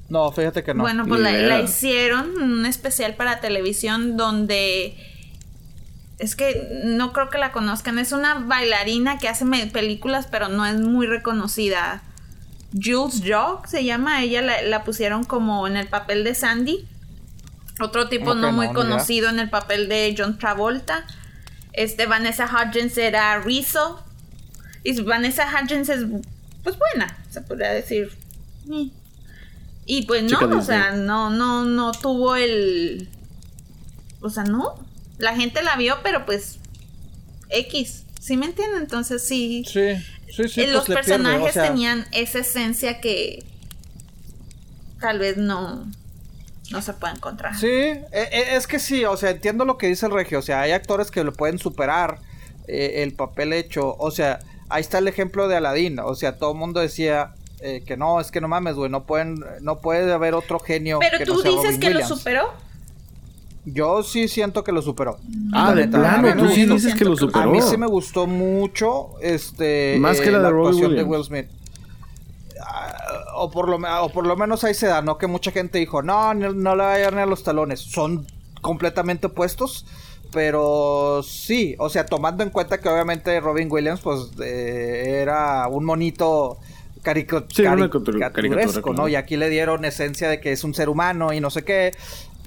No, 0.09 0.31
fíjate 0.31 0.63
que 0.63 0.73
no. 0.73 0.83
Bueno, 0.83 1.05
pues 1.05 1.19
la, 1.19 1.59
hicieron 1.59 2.41
un 2.41 2.65
especial 2.65 3.15
para 3.15 3.39
televisión 3.39 4.15
donde 4.17 4.97
es 6.19 6.35
que 6.35 6.81
no 6.83 7.13
creo 7.13 7.29
que 7.29 7.37
la 7.37 7.51
conozcan. 7.51 7.99
Es 7.99 8.11
una 8.11 8.35
bailarina 8.35 9.17
que 9.17 9.27
hace 9.27 9.45
películas, 9.67 10.27
pero 10.29 10.49
no 10.49 10.65
es 10.65 10.79
muy 10.79 11.07
reconocida. 11.07 12.03
Jules 12.73 13.21
Jog 13.25 13.67
se 13.67 13.83
llama. 13.83 14.23
Ella 14.23 14.41
la, 14.41 14.61
la 14.61 14.83
pusieron 14.83 15.23
como 15.23 15.67
en 15.67 15.77
el 15.77 15.87
papel 15.87 16.23
de 16.23 16.35
Sandy. 16.35 16.87
Otro 17.79 18.09
tipo 18.09 18.33
no 18.33 18.51
muy 18.51 18.67
no, 18.67 18.73
conocido 18.73 19.29
en 19.29 19.39
el 19.39 19.49
papel 19.49 19.87
de 19.87 20.15
John 20.17 20.37
Travolta. 20.39 21.05
Este 21.73 22.07
Vanessa 22.07 22.45
Hudgens 22.45 22.97
era 22.97 23.39
Rizzo. 23.39 24.03
Y 24.83 24.99
Vanessa 25.01 25.47
Hudgens 25.47 25.89
es 25.89 26.05
pues 26.63 26.77
buena, 26.77 27.17
se 27.29 27.41
podría 27.41 27.71
decir. 27.71 28.11
Mm. 28.65 28.89
Y 29.85 30.01
pues 30.05 30.23
no, 30.23 30.29
Chica 30.29 30.45
o 30.45 30.47
Disney. 30.47 30.65
sea, 30.65 30.91
no, 30.91 31.29
no, 31.29 31.63
no 31.63 31.91
tuvo 31.93 32.35
el. 32.35 33.07
O 34.19 34.29
sea, 34.29 34.43
no. 34.43 34.85
La 35.17 35.35
gente 35.35 35.63
la 35.63 35.75
vio, 35.77 35.99
pero 36.03 36.25
pues. 36.25 36.59
X. 37.49 38.03
¿Sí 38.19 38.35
me 38.35 38.47
entienden? 38.47 38.81
Entonces 38.81 39.25
sí. 39.25 39.63
Sí, 39.65 39.95
sí, 40.29 40.49
sí. 40.49 40.61
eh, 40.61 40.65
pues 40.65 40.73
los 40.73 40.85
pierde, 40.85 41.01
personajes 41.01 41.49
o 41.49 41.53
sea, 41.53 41.67
tenían 41.67 42.05
esa 42.11 42.39
esencia 42.39 42.99
que. 42.99 43.45
Tal 44.99 45.19
vez 45.19 45.37
no. 45.37 45.89
No 46.71 46.81
se 46.81 46.93
puede 46.93 47.13
encontrar. 47.13 47.55
Sí, 47.57 47.67
eh, 47.67 48.03
eh, 48.11 48.43
es 48.55 48.67
que 48.67 48.79
sí, 48.79 49.05
o 49.05 49.15
sea, 49.15 49.29
entiendo 49.29 49.63
lo 49.65 49.77
que 49.77 49.87
dice 49.87 50.05
el 50.05 50.11
Regio. 50.11 50.39
O 50.39 50.41
sea, 50.41 50.61
hay 50.61 50.71
actores 50.71 51.11
que 51.11 51.23
lo 51.23 51.31
pueden 51.33 51.59
superar 51.59 52.19
eh, 52.67 53.03
el 53.03 53.13
papel 53.13 53.53
hecho. 53.53 53.95
O 53.97 54.11
sea, 54.11 54.39
ahí 54.69 54.81
está 54.81 54.97
el 54.97 55.07
ejemplo 55.07 55.47
de 55.47 55.55
Aladdin. 55.55 55.99
O 55.99 56.13
sea, 56.15 56.37
todo 56.37 56.51
el 56.51 56.57
mundo 56.57 56.81
decía 56.81 57.33
eh, 57.61 57.83
que 57.85 57.95
no, 57.95 58.19
es 58.19 58.31
que 58.31 58.41
no 58.41 58.47
mames, 58.49 58.75
güey, 58.75 58.91
no 58.91 59.05
pueden, 59.05 59.35
no 59.61 59.79
puede 59.79 60.11
haber 60.11 60.33
otro 60.33 60.59
genio. 60.59 60.99
Pero 60.99 61.17
que 61.19 61.25
tú 61.25 61.35
no 61.35 61.41
sea 61.41 61.51
dices 61.51 61.65
Robin 61.65 61.79
que 61.79 61.87
Williams. 61.87 62.09
lo 62.09 62.15
superó. 62.17 62.53
Yo 63.69 64.03
sí 64.03 64.27
siento 64.27 64.63
que 64.63 64.71
lo 64.71 64.81
superó. 64.81 65.17
Ah, 65.53 65.69
La 65.73 65.75
de 65.81 65.87
plano, 65.87 66.35
tú 66.35 66.43
me 66.45 66.53
sí 66.55 66.61
gustó. 66.61 66.73
dices 66.75 66.95
que 66.95 67.03
lo 67.05 67.11
que- 67.11 67.17
A 67.17 67.27
superó. 67.27 67.51
mí 67.51 67.61
sí 67.61 67.77
me 67.77 67.87
gustó 67.87 68.25
mucho 68.27 69.11
este 69.21 69.97
Más 69.99 70.19
que 70.21 70.31
la 70.31 70.39
de 70.39 70.49
Robbie 70.49 70.67
actuación 70.69 70.95
de. 70.95 71.03
Will 71.03 71.23
Smith. 71.23 71.47
O 73.37 73.49
por 73.51 73.69
lo 73.69 73.77
o 74.03 74.09
por 74.09 74.25
lo 74.25 74.35
menos 74.35 74.63
ahí 74.63 74.73
se 74.73 74.87
da, 74.87 75.01
no 75.01 75.17
que 75.17 75.27
mucha 75.27 75.51
gente 75.51 75.77
dijo, 75.79 76.01
"No, 76.01 76.33
no, 76.33 76.53
no 76.53 76.75
le 76.75 76.83
va 76.83 76.93
a 76.93 76.97
llegar 76.97 77.13
ni 77.13 77.21
a 77.21 77.25
los 77.25 77.43
talones." 77.43 77.79
Son 77.79 78.25
completamente 78.61 79.27
opuestos, 79.27 79.85
pero 80.31 81.21
sí, 81.23 81.75
o 81.79 81.89
sea, 81.89 82.05
tomando 82.05 82.43
en 82.43 82.49
cuenta 82.49 82.79
que 82.79 82.89
obviamente 82.89 83.39
Robin 83.39 83.67
Williams 83.71 84.01
pues 84.01 84.31
eh, 84.41 85.19
era 85.21 85.67
un 85.67 85.85
monito 85.85 86.57
carico- 87.03 87.45
Sí, 87.49 87.63
caricaturesco. 88.33 88.93
¿no? 88.93 89.07
Y 89.07 89.15
aquí 89.15 89.37
le 89.37 89.49
dieron 89.49 89.85
esencia 89.85 90.29
de 90.29 90.39
que 90.41 90.51
es 90.51 90.63
un 90.63 90.73
ser 90.73 90.89
humano 90.89 91.31
y 91.33 91.39
no 91.39 91.49
sé 91.49 91.63
qué. 91.63 91.93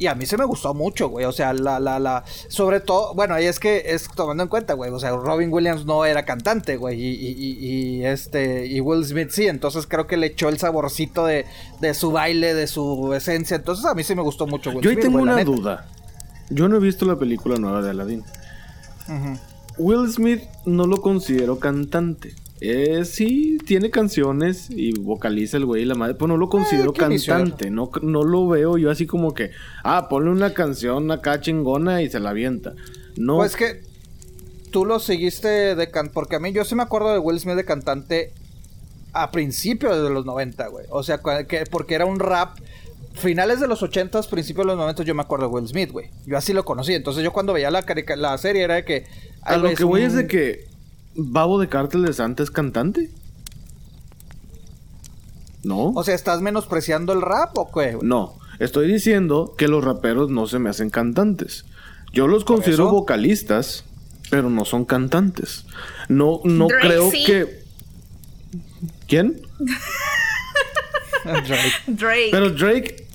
Y 0.00 0.06
a 0.06 0.14
mí 0.14 0.24
se 0.24 0.38
me 0.38 0.46
gustó 0.46 0.72
mucho, 0.72 1.10
güey. 1.10 1.26
O 1.26 1.32
sea, 1.32 1.52
la, 1.52 1.78
la, 1.78 1.98
la. 1.98 2.24
Sobre 2.48 2.80
todo, 2.80 3.12
bueno, 3.12 3.38
y 3.38 3.44
es 3.44 3.60
que 3.60 3.82
es 3.84 4.08
tomando 4.08 4.42
en 4.42 4.48
cuenta, 4.48 4.72
güey. 4.72 4.90
O 4.90 4.98
sea, 4.98 5.10
Robin 5.10 5.52
Williams 5.52 5.84
no 5.84 6.06
era 6.06 6.24
cantante, 6.24 6.78
güey. 6.78 6.98
Y, 6.98 7.08
y, 7.10 7.66
y, 7.98 8.04
este. 8.06 8.64
Y 8.64 8.80
Will 8.80 9.04
Smith 9.04 9.28
sí. 9.30 9.46
Entonces 9.46 9.86
creo 9.86 10.06
que 10.06 10.16
le 10.16 10.28
echó 10.28 10.48
el 10.48 10.58
saborcito 10.58 11.26
de, 11.26 11.44
de 11.82 11.92
su 11.92 12.12
baile, 12.12 12.54
de 12.54 12.66
su 12.66 13.12
esencia. 13.12 13.56
Entonces 13.56 13.84
a 13.84 13.92
mí 13.92 14.02
sí 14.02 14.14
me 14.14 14.22
gustó 14.22 14.46
mucho, 14.46 14.70
Will 14.70 14.80
Yo 14.80 14.88
ahí 14.88 14.94
Smith, 14.96 15.04
tengo 15.04 15.18
güey, 15.18 15.34
una 15.34 15.44
duda. 15.44 15.86
Yo 16.48 16.66
no 16.70 16.76
he 16.76 16.80
visto 16.80 17.04
la 17.04 17.16
película 17.16 17.58
nueva 17.58 17.82
de 17.82 17.90
Aladdin. 17.90 18.24
Will 19.76 20.10
Smith 20.10 20.44
no 20.64 20.86
lo 20.86 21.02
considero 21.02 21.58
cantante. 21.58 22.34
Eh, 22.62 23.04
sí, 23.06 23.56
tiene 23.64 23.90
canciones 23.90 24.68
y 24.70 24.92
vocaliza 24.98 25.56
el 25.56 25.64
güey 25.64 25.82
y 25.82 25.84
la 25.86 25.94
madre, 25.94 26.14
pero 26.14 26.28
no 26.28 26.36
lo 26.36 26.48
considero 26.50 26.90
Eh, 26.90 26.94
¿qué 26.98 27.04
inició? 27.06 27.34
cantante. 27.34 27.70
No, 27.70 27.90
no 28.02 28.22
lo 28.22 28.48
veo 28.48 28.76
yo 28.76 28.90
así 28.90 29.06
como 29.06 29.32
que, 29.32 29.50
ah, 29.82 30.08
ponle 30.10 30.30
una 30.30 30.52
canción 30.52 31.10
acá 31.10 31.40
chingona 31.40 32.02
y 32.02 32.10
se 32.10 32.20
la 32.20 32.30
avienta. 32.30 32.74
No, 33.16 33.36
Pues 33.36 33.56
que 33.56 33.80
tú 34.70 34.84
lo 34.84 35.00
seguiste 35.00 35.74
de 35.74 35.90
can 35.90 36.10
porque 36.12 36.36
a 36.36 36.38
mí 36.38 36.52
yo 36.52 36.64
sí 36.64 36.74
me 36.74 36.82
acuerdo 36.82 37.12
de 37.12 37.18
Will 37.18 37.40
Smith 37.40 37.56
de 37.56 37.64
cantante 37.64 38.32
a 39.12 39.30
principios 39.30 40.00
de 40.02 40.10
los 40.10 40.26
90, 40.26 40.68
güey. 40.68 40.86
O 40.90 41.02
sea, 41.02 41.20
que, 41.48 41.64
porque 41.70 41.94
era 41.94 42.04
un 42.04 42.20
rap 42.20 42.58
finales 43.14 43.58
de 43.58 43.66
los 43.66 43.82
80s, 43.82 44.28
principios 44.28 44.64
de 44.66 44.72
los 44.72 44.76
90 44.78 45.02
yo 45.02 45.14
me 45.14 45.22
acuerdo 45.22 45.48
de 45.48 45.52
Will 45.54 45.66
Smith, 45.66 45.90
güey. 45.90 46.10
Yo 46.26 46.36
así 46.36 46.52
lo 46.52 46.64
conocí. 46.64 46.92
Entonces 46.94 47.24
yo 47.24 47.32
cuando 47.32 47.52
veía 47.52 47.70
la, 47.70 47.84
la 48.16 48.38
serie 48.38 48.62
era 48.62 48.74
de 48.76 48.84
que... 48.84 49.06
a 49.42 49.56
lo 49.56 49.74
que 49.74 49.82
voy 49.82 50.02
un- 50.02 50.06
es 50.06 50.14
de 50.14 50.26
que 50.28 50.69
Babo 51.22 51.58
de 51.60 51.68
Cártel 51.68 52.04
de 52.04 52.12
Santa 52.12 52.42
es 52.42 52.50
cantante. 52.50 53.10
No. 55.62 55.90
O 55.90 56.02
sea, 56.04 56.14
¿estás 56.14 56.40
menospreciando 56.40 57.12
el 57.12 57.20
rap 57.20 57.56
o 57.58 57.66
qué? 57.70 57.94
güey? 57.94 58.08
No, 58.08 58.38
estoy 58.58 58.90
diciendo 58.90 59.54
que 59.58 59.68
los 59.68 59.84
raperos 59.84 60.30
no 60.30 60.46
se 60.46 60.58
me 60.58 60.70
hacen 60.70 60.90
cantantes. 60.90 61.66
Yo 62.12 62.26
los 62.26 62.44
¿Por 62.44 62.56
considero 62.56 62.84
eso? 62.84 62.92
vocalistas, 62.92 63.84
pero 64.30 64.48
no 64.48 64.64
son 64.64 64.84
cantantes. 64.84 65.66
No, 66.08 66.40
no 66.44 66.66
Drake 66.66 66.86
creo 66.86 67.10
sí. 67.10 67.24
que. 67.24 67.60
¿Quién? 69.06 69.42
Drake. 71.24 71.72
Drake. 71.88 72.28
Pero 72.30 72.50
Drake, 72.50 73.06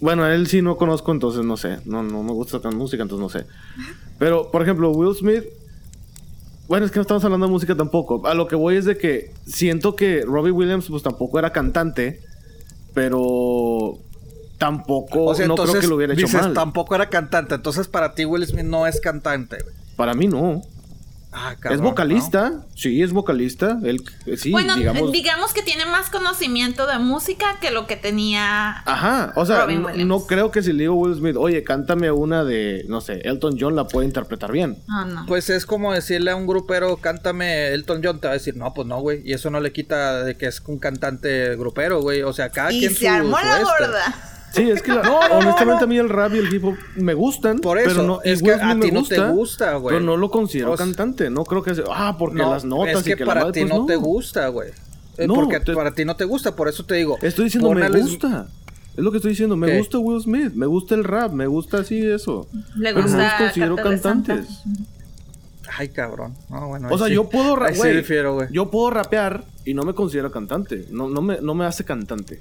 bueno, 0.00 0.24
a 0.24 0.34
él 0.34 0.48
sí 0.48 0.60
no 0.62 0.76
conozco, 0.76 1.12
entonces 1.12 1.44
no 1.44 1.56
sé. 1.56 1.78
No, 1.84 2.02
no 2.02 2.22
me 2.24 2.32
gusta 2.32 2.60
tan 2.60 2.76
música, 2.76 3.02
entonces 3.04 3.22
no 3.22 3.28
sé. 3.28 3.46
Pero, 4.18 4.50
por 4.50 4.62
ejemplo, 4.62 4.90
Will 4.90 5.14
Smith. 5.14 5.44
Bueno, 6.68 6.86
es 6.86 6.92
que 6.92 6.98
no 6.98 7.02
estamos 7.02 7.24
hablando 7.24 7.46
de 7.46 7.52
música 7.52 7.74
tampoco. 7.74 8.26
A 8.26 8.34
lo 8.34 8.48
que 8.48 8.56
voy 8.56 8.76
es 8.76 8.84
de 8.84 8.96
que 8.96 9.32
siento 9.46 9.94
que 9.96 10.22
Robbie 10.22 10.52
Williams, 10.52 10.86
pues 10.88 11.02
tampoco 11.02 11.38
era 11.38 11.50
cantante, 11.52 12.20
pero 12.94 13.98
tampoco 14.58 15.24
O 15.24 15.34
sea, 15.34 15.46
no 15.48 15.54
entonces 15.54 15.72
creo 15.72 15.80
que 15.82 15.88
lo 15.88 15.96
hubiera 15.96 16.14
hecho 16.14 16.26
dices, 16.26 16.40
mal. 16.40 16.54
tampoco 16.54 16.94
era 16.94 17.08
cantante. 17.08 17.54
Entonces 17.56 17.88
para 17.88 18.14
ti 18.14 18.24
Will 18.24 18.46
Smith 18.46 18.64
no 18.64 18.86
es 18.86 19.00
cantante, 19.00 19.58
güey. 19.62 19.74
Para 19.96 20.14
mí 20.14 20.28
no. 20.28 20.62
Ah, 21.34 21.56
es 21.70 21.80
vocalista, 21.80 22.52
sí, 22.74 23.02
es 23.02 23.12
vocalista. 23.12 23.78
Él, 23.84 24.02
eh, 24.26 24.36
sí, 24.36 24.50
bueno, 24.50 24.76
digamos. 24.76 25.12
digamos 25.12 25.54
que 25.54 25.62
tiene 25.62 25.86
más 25.86 26.10
conocimiento 26.10 26.86
de 26.86 26.98
música 26.98 27.56
que 27.58 27.70
lo 27.70 27.86
que 27.86 27.96
tenía. 27.96 28.82
Ajá, 28.84 29.32
o 29.34 29.46
sea, 29.46 29.62
Robin 29.62 29.80
no, 29.82 29.94
no 30.04 30.26
creo 30.26 30.50
que 30.50 30.62
si 30.62 30.72
le 30.74 30.80
digo 30.82 30.92
a 30.92 30.96
Will 30.98 31.14
Smith, 31.14 31.36
oye, 31.38 31.64
cántame 31.64 32.10
una 32.10 32.44
de, 32.44 32.84
no 32.88 33.00
sé, 33.00 33.22
Elton 33.24 33.56
John 33.58 33.74
la 33.74 33.86
puede 33.86 34.06
interpretar 34.06 34.52
bien. 34.52 34.76
Ah, 34.90 35.06
no. 35.06 35.24
Pues 35.26 35.48
es 35.48 35.64
como 35.64 35.92
decirle 35.94 36.32
a 36.32 36.36
un 36.36 36.46
grupero, 36.46 36.98
cántame 36.98 37.68
Elton 37.68 38.02
John, 38.04 38.20
te 38.20 38.26
va 38.26 38.32
a 38.32 38.34
decir, 38.34 38.54
no, 38.56 38.74
pues 38.74 38.86
no, 38.86 39.00
güey. 39.00 39.22
Y 39.24 39.32
eso 39.32 39.48
no 39.50 39.60
le 39.60 39.72
quita 39.72 40.22
de 40.24 40.36
que 40.36 40.46
es 40.46 40.60
un 40.66 40.78
cantante 40.78 41.56
grupero, 41.56 42.02
güey. 42.02 42.22
O 42.22 42.34
sea, 42.34 42.50
cada 42.50 42.72
y 42.72 42.80
quien 42.80 42.94
se 42.94 43.06
su- 43.06 43.10
armó 43.10 43.38
su 43.38 43.44
la 43.46 43.56
este. 43.56 44.31
Sí, 44.52 44.68
es 44.70 44.82
que 44.82 44.92
la- 44.92 45.02
No, 45.02 45.20
no, 45.20 45.28
no, 45.28 45.34
honestamente 45.38 45.80
no. 45.80 45.84
a 45.84 45.86
mí 45.86 45.98
el 45.98 46.08
rap 46.08 46.34
y 46.34 46.38
el 46.38 46.52
hip 46.54 46.64
hop 46.64 46.76
me 46.96 47.14
gustan, 47.14 47.58
Por 47.58 47.78
eso, 47.78 47.88
pero 47.90 48.02
no, 48.02 48.20
es 48.22 48.42
que 48.42 48.52
a 48.52 48.78
ti 48.78 48.90
no 48.90 49.02
te 49.04 49.18
gusta, 49.28 49.76
güey. 49.76 49.94
Pero 49.94 50.04
no 50.04 50.16
lo 50.16 50.30
considero 50.30 50.72
O 50.72 50.76
sea- 50.76 50.84
cantante, 50.86 51.30
no 51.30 51.44
creo 51.44 51.62
que 51.62 51.74
sea, 51.74 51.84
ah, 51.90 52.16
porque 52.18 52.38
No, 52.38 52.50
las 52.50 52.64
notas 52.64 52.98
es 52.98 53.02
que, 53.04 53.10
y 53.12 53.14
que 53.16 53.24
la 53.24 53.26
para 53.26 53.40
madre, 53.42 53.52
ti 53.52 53.60
pues 53.60 53.72
no, 53.72 53.80
no 53.80 53.86
te 53.86 53.96
gusta, 53.96 54.48
güey. 54.48 54.70
Eh, 55.18 55.26
No, 55.26 55.34
porque 55.34 55.60
te- 55.60 55.74
para 55.74 55.92
ti 55.92 56.04
no 56.04 56.16
te 56.16 56.24
gusta, 56.24 56.54
por 56.56 56.68
eso 56.68 56.84
te 56.84 56.94
digo. 56.94 57.18
Estoy 57.22 57.44
diciendo 57.44 57.70
me 57.72 57.88
gusta. 57.88 58.46
Es 58.96 59.02
lo 59.02 59.10
que 59.10 59.16
estoy 59.18 59.30
diciendo. 59.30 59.56
Me 59.56 59.68
¿Qué? 59.68 59.78
gusta 59.78 59.98
Will 59.98 60.20
Smith. 60.20 60.52
Me 60.54 60.66
gusta 60.66 60.94
el 60.94 61.04
rap. 61.04 61.32
Me 61.32 61.46
gusta 61.46 61.78
así 61.78 61.98
eso. 62.06 62.46
Le 62.76 62.92
Pero 62.92 62.96
no 62.96 63.02
gusta 63.04 63.22
los 63.22 63.32
considero 63.40 63.76
cantantes. 63.76 64.46
Ay, 65.78 65.88
cabrón. 65.88 66.34
No, 66.50 66.68
bueno, 66.68 66.88
O 66.90 66.98
sea, 66.98 67.06
sí. 67.06 67.14
yo 67.14 67.26
puedo 67.28 67.54
sí 67.54 67.60
rapear. 67.80 68.28
güey. 68.32 68.48
yo 68.50 68.70
puedo 68.70 68.90
rapear 68.90 69.44
y 69.64 69.72
no 69.72 69.84
me 69.84 69.94
considero 69.94 70.30
cantante. 70.30 70.86
No, 70.90 71.08
no, 71.08 71.22
me, 71.22 71.40
no 71.40 71.54
me 71.54 71.64
hace 71.64 71.84
cantante. 71.84 72.38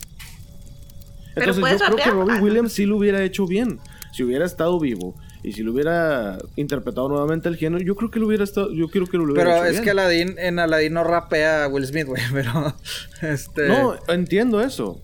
Pero 1.36 1.52
Entonces 1.54 1.80
yo 1.80 1.96
creo 1.96 1.98
que. 1.98 2.10
Robbie 2.12 2.36
Ah. 2.38 2.42
Williams 2.42 2.74
sí 2.74 2.86
lo 2.86 2.98
hubiera 2.98 3.24
hecho 3.24 3.46
bien. 3.48 3.80
Si 4.14 4.24
hubiera 4.24 4.46
estado 4.46 4.78
vivo 4.80 5.16
y 5.42 5.54
si 5.54 5.64
lo 5.64 5.72
hubiera 5.72 6.38
interpretado 6.58 7.08
nuevamente 7.08 7.48
el 7.50 7.56
género, 7.56 7.84
yo 7.84 7.96
creo 7.96 8.12
que 8.12 8.20
lo 8.20 8.28
hubiera 8.28 8.44
estado, 8.44 8.72
yo 8.74 8.90
creo 8.90 9.08
que 9.08 9.18
lo 9.18 9.24
hubiera 9.24 9.42
Pero 9.44 9.56
hecho 9.56 9.66
es 9.66 9.72
bien. 9.72 9.84
que 9.86 9.90
Aladdin, 9.92 10.36
en 10.38 10.60
Aladdin 10.60 10.94
no 10.94 11.04
rapea 11.04 11.64
a 11.64 11.68
Will 11.70 11.86
Smith, 11.88 12.06
güey. 12.08 12.22
Pero, 12.34 12.76
este... 13.22 13.68
No, 13.70 13.96
entiendo 14.10 14.62
eso. 14.62 15.00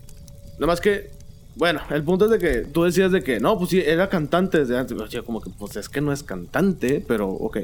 Nada 0.54 0.66
más 0.66 0.80
que, 0.80 1.10
bueno, 1.56 1.80
el 1.90 2.04
punto 2.04 2.26
es 2.26 2.30
de 2.32 2.38
que 2.38 2.68
tú 2.70 2.84
decías 2.84 3.10
de 3.10 3.22
que, 3.22 3.40
no, 3.40 3.56
pues 3.58 3.70
sí, 3.70 3.80
era 3.84 4.08
cantante 4.08 4.58
desde 4.58 4.78
antes. 4.78 4.96
O 4.98 5.06
sea, 5.08 5.22
como 5.22 5.40
que, 5.40 5.50
pues 5.58 5.74
es 5.76 5.88
que 5.88 6.00
no 6.02 6.12
es 6.12 6.22
cantante, 6.22 7.02
pero 7.08 7.28
ok. 7.28 7.58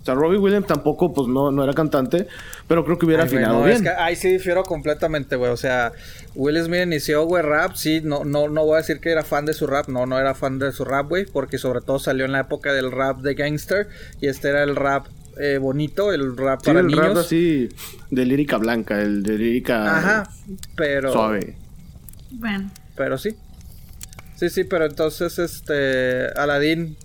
O 0.00 0.04
sea, 0.04 0.14
Robbie 0.14 0.38
Williams 0.38 0.66
tampoco, 0.66 1.12
pues 1.12 1.28
no, 1.28 1.50
no 1.50 1.62
era 1.62 1.74
cantante, 1.74 2.26
pero 2.66 2.84
creo 2.84 2.98
que 2.98 3.04
hubiera 3.04 3.24
Ay, 3.24 3.28
afinado 3.28 3.58
no, 3.58 3.64
bien. 3.64 3.76
es 3.76 3.82
que 3.82 3.88
ahí 3.90 4.16
sí 4.16 4.28
difiero 4.30 4.62
completamente, 4.62 5.36
güey. 5.36 5.50
O 5.50 5.58
sea, 5.58 5.92
Will 6.34 6.62
Smith 6.64 6.80
inició, 6.84 7.24
güey, 7.24 7.42
rap. 7.42 7.74
Sí, 7.74 8.00
no, 8.02 8.24
no, 8.24 8.48
no 8.48 8.64
voy 8.64 8.74
a 8.74 8.78
decir 8.78 9.00
que 9.00 9.10
era 9.10 9.22
fan 9.24 9.44
de 9.44 9.52
su 9.52 9.66
rap. 9.66 9.88
No, 9.88 10.06
no 10.06 10.18
era 10.18 10.34
fan 10.34 10.58
de 10.58 10.72
su 10.72 10.84
rap, 10.86 11.08
güey. 11.08 11.26
Porque 11.26 11.58
sobre 11.58 11.82
todo 11.82 11.98
salió 11.98 12.24
en 12.24 12.32
la 12.32 12.40
época 12.40 12.72
del 12.72 12.90
rap 12.90 13.18
de 13.20 13.34
gangster. 13.34 13.88
Y 14.22 14.28
este 14.28 14.48
era 14.48 14.62
el 14.62 14.74
rap 14.74 15.06
eh, 15.38 15.58
bonito, 15.58 16.12
el 16.12 16.36
rap 16.36 16.60
Sí, 16.60 16.66
para 16.68 16.80
el 16.80 16.86
niños. 16.86 17.06
rap 17.08 17.16
así 17.18 17.68
de 18.10 18.24
lírica 18.24 18.56
blanca, 18.56 19.00
el 19.02 19.22
de 19.22 19.38
lírica 19.38 19.96
Ajá, 19.98 20.30
pero... 20.76 21.12
suave. 21.12 21.56
Bueno. 22.32 22.70
Pero 22.96 23.18
sí. 23.18 23.36
Sí, 24.36 24.48
sí, 24.48 24.64
pero 24.64 24.86
entonces, 24.86 25.38
este, 25.38 26.26
Aladdin... 26.34 26.96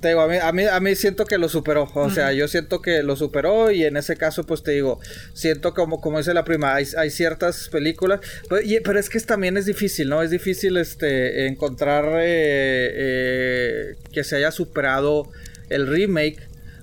Te 0.00 0.08
digo, 0.08 0.22
a 0.22 0.28
mí, 0.28 0.36
a 0.40 0.50
mí, 0.52 0.64
a 0.64 0.80
mí 0.80 0.94
siento 0.94 1.26
que 1.26 1.36
lo 1.36 1.48
superó. 1.50 1.90
O 1.94 2.08
sea, 2.10 2.32
yo 2.32 2.48
siento 2.48 2.80
que 2.80 3.02
lo 3.02 3.16
superó 3.16 3.70
y 3.70 3.84
en 3.84 3.96
ese 3.98 4.16
caso, 4.16 4.44
pues 4.44 4.62
te 4.62 4.70
digo, 4.70 4.98
siento 5.34 5.74
como, 5.74 6.00
como 6.00 6.16
dice 6.18 6.32
la 6.32 6.44
prima, 6.44 6.74
hay, 6.74 6.86
hay 6.96 7.10
ciertas 7.10 7.68
películas, 7.68 8.20
pero, 8.48 8.62
y- 8.62 8.80
pero 8.80 8.98
es 8.98 9.10
que 9.10 9.20
también 9.20 9.58
es 9.58 9.66
difícil, 9.66 10.08
¿no? 10.08 10.22
Es 10.22 10.30
difícil 10.30 10.78
este 10.78 11.46
encontrar 11.46 12.06
eh, 12.20 12.90
eh, 12.94 13.94
que 14.12 14.24
se 14.24 14.36
haya 14.36 14.50
superado 14.52 15.30
el 15.68 15.86
remake. 15.86 16.38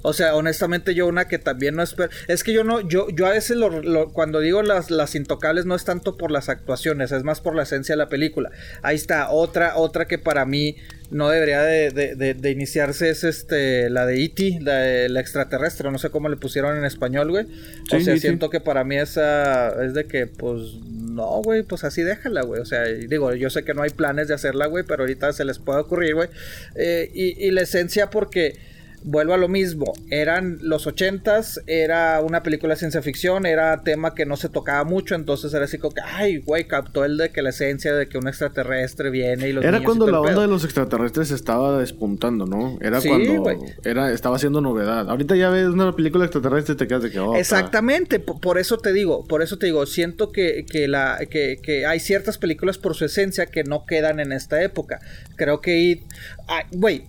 O 0.07 0.13
sea, 0.13 0.35
honestamente 0.35 0.95
yo 0.95 1.05
una 1.05 1.27
que 1.27 1.37
también 1.37 1.75
no 1.75 1.83
espero. 1.83 2.09
Es 2.29 2.43
que 2.43 2.53
yo 2.53 2.63
no, 2.63 2.79
yo, 2.87 3.07
yo 3.09 3.25
a 3.25 3.31
veces 3.31 3.57
lo- 3.57 3.81
lo- 3.81 4.13
cuando 4.13 4.39
digo 4.39 4.61
las, 4.63 4.89
las 4.89 5.15
intocables 5.15 5.65
no 5.65 5.75
es 5.75 5.83
tanto 5.83 6.15
por 6.15 6.31
las 6.31 6.47
actuaciones, 6.47 7.11
es 7.11 7.23
más 7.23 7.41
por 7.41 7.55
la 7.55 7.63
esencia 7.63 7.93
de 7.93 7.97
la 7.97 8.07
película. 8.07 8.49
Ahí 8.83 8.95
está, 8.95 9.29
otra, 9.31 9.75
otra 9.75 10.05
que 10.05 10.17
para 10.17 10.45
mí 10.45 10.77
no 11.11 11.29
debería 11.29 11.61
de, 11.61 11.91
de- 11.91 12.15
de- 12.15 12.33
de 12.33 12.51
iniciarse 12.51 13.09
es 13.09 13.23
este 13.25 13.89
la 13.89 14.05
de 14.05 14.23
E.T., 14.23 14.59
la, 14.61 14.75
de- 14.75 15.09
la 15.09 15.19
extraterrestre, 15.19 15.91
no 15.91 15.97
sé 15.97 16.09
cómo 16.09 16.29
le 16.29 16.37
pusieron 16.37 16.77
en 16.77 16.85
español, 16.85 17.29
güey. 17.29 17.45
O 17.45 17.97
Sí, 17.97 18.03
sea, 18.05 18.13
E.T.. 18.13 18.21
siento 18.21 18.49
que 18.49 18.61
para 18.61 18.83
mí 18.85 18.97
esa 18.97 19.83
es 19.83 19.93
de 19.93 20.05
que, 20.05 20.27
pues, 20.27 20.75
no, 20.85 21.41
güey, 21.43 21.63
pues 21.63 21.83
así 21.83 22.01
déjala, 22.03 22.43
güey. 22.43 22.61
O 22.61 22.65
sea, 22.65 22.83
digo, 22.83 23.33
yo 23.33 23.49
sé 23.49 23.63
que 23.63 23.73
no 23.73 23.81
hay 23.81 23.89
planes 23.89 24.29
de 24.29 24.35
hacerla, 24.35 24.67
güey, 24.67 24.85
pero 24.87 25.03
ahorita 25.03 25.33
se 25.33 25.43
les 25.43 25.59
puede 25.59 25.79
ocurrir, 25.81 26.15
güey. 26.15 26.29
Eh, 26.75 27.09
y, 27.13 27.45
y 27.45 27.51
la 27.51 27.61
esencia 27.63 28.09
porque 28.09 28.55
vuelvo 29.03 29.33
a 29.33 29.37
lo 29.37 29.47
mismo. 29.47 29.93
Eran 30.09 30.57
los 30.61 30.87
ochentas, 30.87 31.61
era 31.67 32.21
una 32.21 32.43
película 32.43 32.73
de 32.73 32.79
ciencia 32.79 33.01
ficción, 33.01 33.45
era 33.45 33.83
tema 33.83 34.13
que 34.15 34.25
no 34.25 34.35
se 34.37 34.49
tocaba 34.49 34.83
mucho, 34.83 35.15
entonces 35.15 35.53
era 35.53 35.65
así 35.65 35.77
como 35.77 35.93
que, 35.93 36.01
ay, 36.03 36.37
güey, 36.37 36.67
captó 36.67 37.05
el 37.05 37.17
de 37.17 37.29
que 37.29 37.41
la 37.41 37.49
esencia 37.49 37.93
de 37.93 38.07
que 38.07 38.17
un 38.17 38.27
extraterrestre 38.27 39.09
viene 39.09 39.49
y 39.49 39.53
los 39.53 39.63
Era 39.63 39.79
y 39.79 39.83
cuando 39.83 40.07
la 40.09 40.19
onda 40.19 40.31
pedo. 40.31 40.41
de 40.41 40.47
los 40.47 40.63
extraterrestres 40.63 41.31
estaba 41.31 41.79
despuntando, 41.79 42.45
¿no? 42.45 42.77
Era 42.81 42.99
Sí, 43.01 43.07
cuando 43.09 43.49
era, 43.83 44.11
estaba 44.11 44.35
haciendo 44.35 44.61
novedad. 44.61 45.09
Ahorita 45.09 45.35
ya 45.35 45.49
ves 45.49 45.67
una 45.67 45.95
película 45.95 46.25
extraterrestre 46.25 46.73
y 46.73 46.77
te 46.77 46.87
quedas 46.87 47.03
de 47.03 47.11
que, 47.11 47.19
oh, 47.19 47.35
está- 47.35 47.57
Exactamente, 47.57 48.19
po- 48.19 48.39
por, 48.39 48.57
eso 48.57 48.77
te 48.77 48.93
digo, 48.93 49.25
por 49.27 49.41
eso 49.41 49.57
te 49.57 49.67
digo, 49.67 49.85
siento 49.85 50.31
que, 50.31 50.65
que 50.69 50.87
la, 50.87 51.19
que, 51.29 51.57
que 51.61 51.85
hay 51.85 51.99
ciertas 51.99 52.37
películas 52.37 52.77
por 52.77 52.95
su 52.95 53.05
esencia 53.05 53.45
que 53.45 53.63
no 53.63 53.85
quedan 53.85 54.19
en 54.19 54.31
esta 54.31 54.61
época. 54.61 54.99
Creo 55.35 55.61
que 55.61 56.03
ah, 56.47 56.63
güey, 56.71 57.03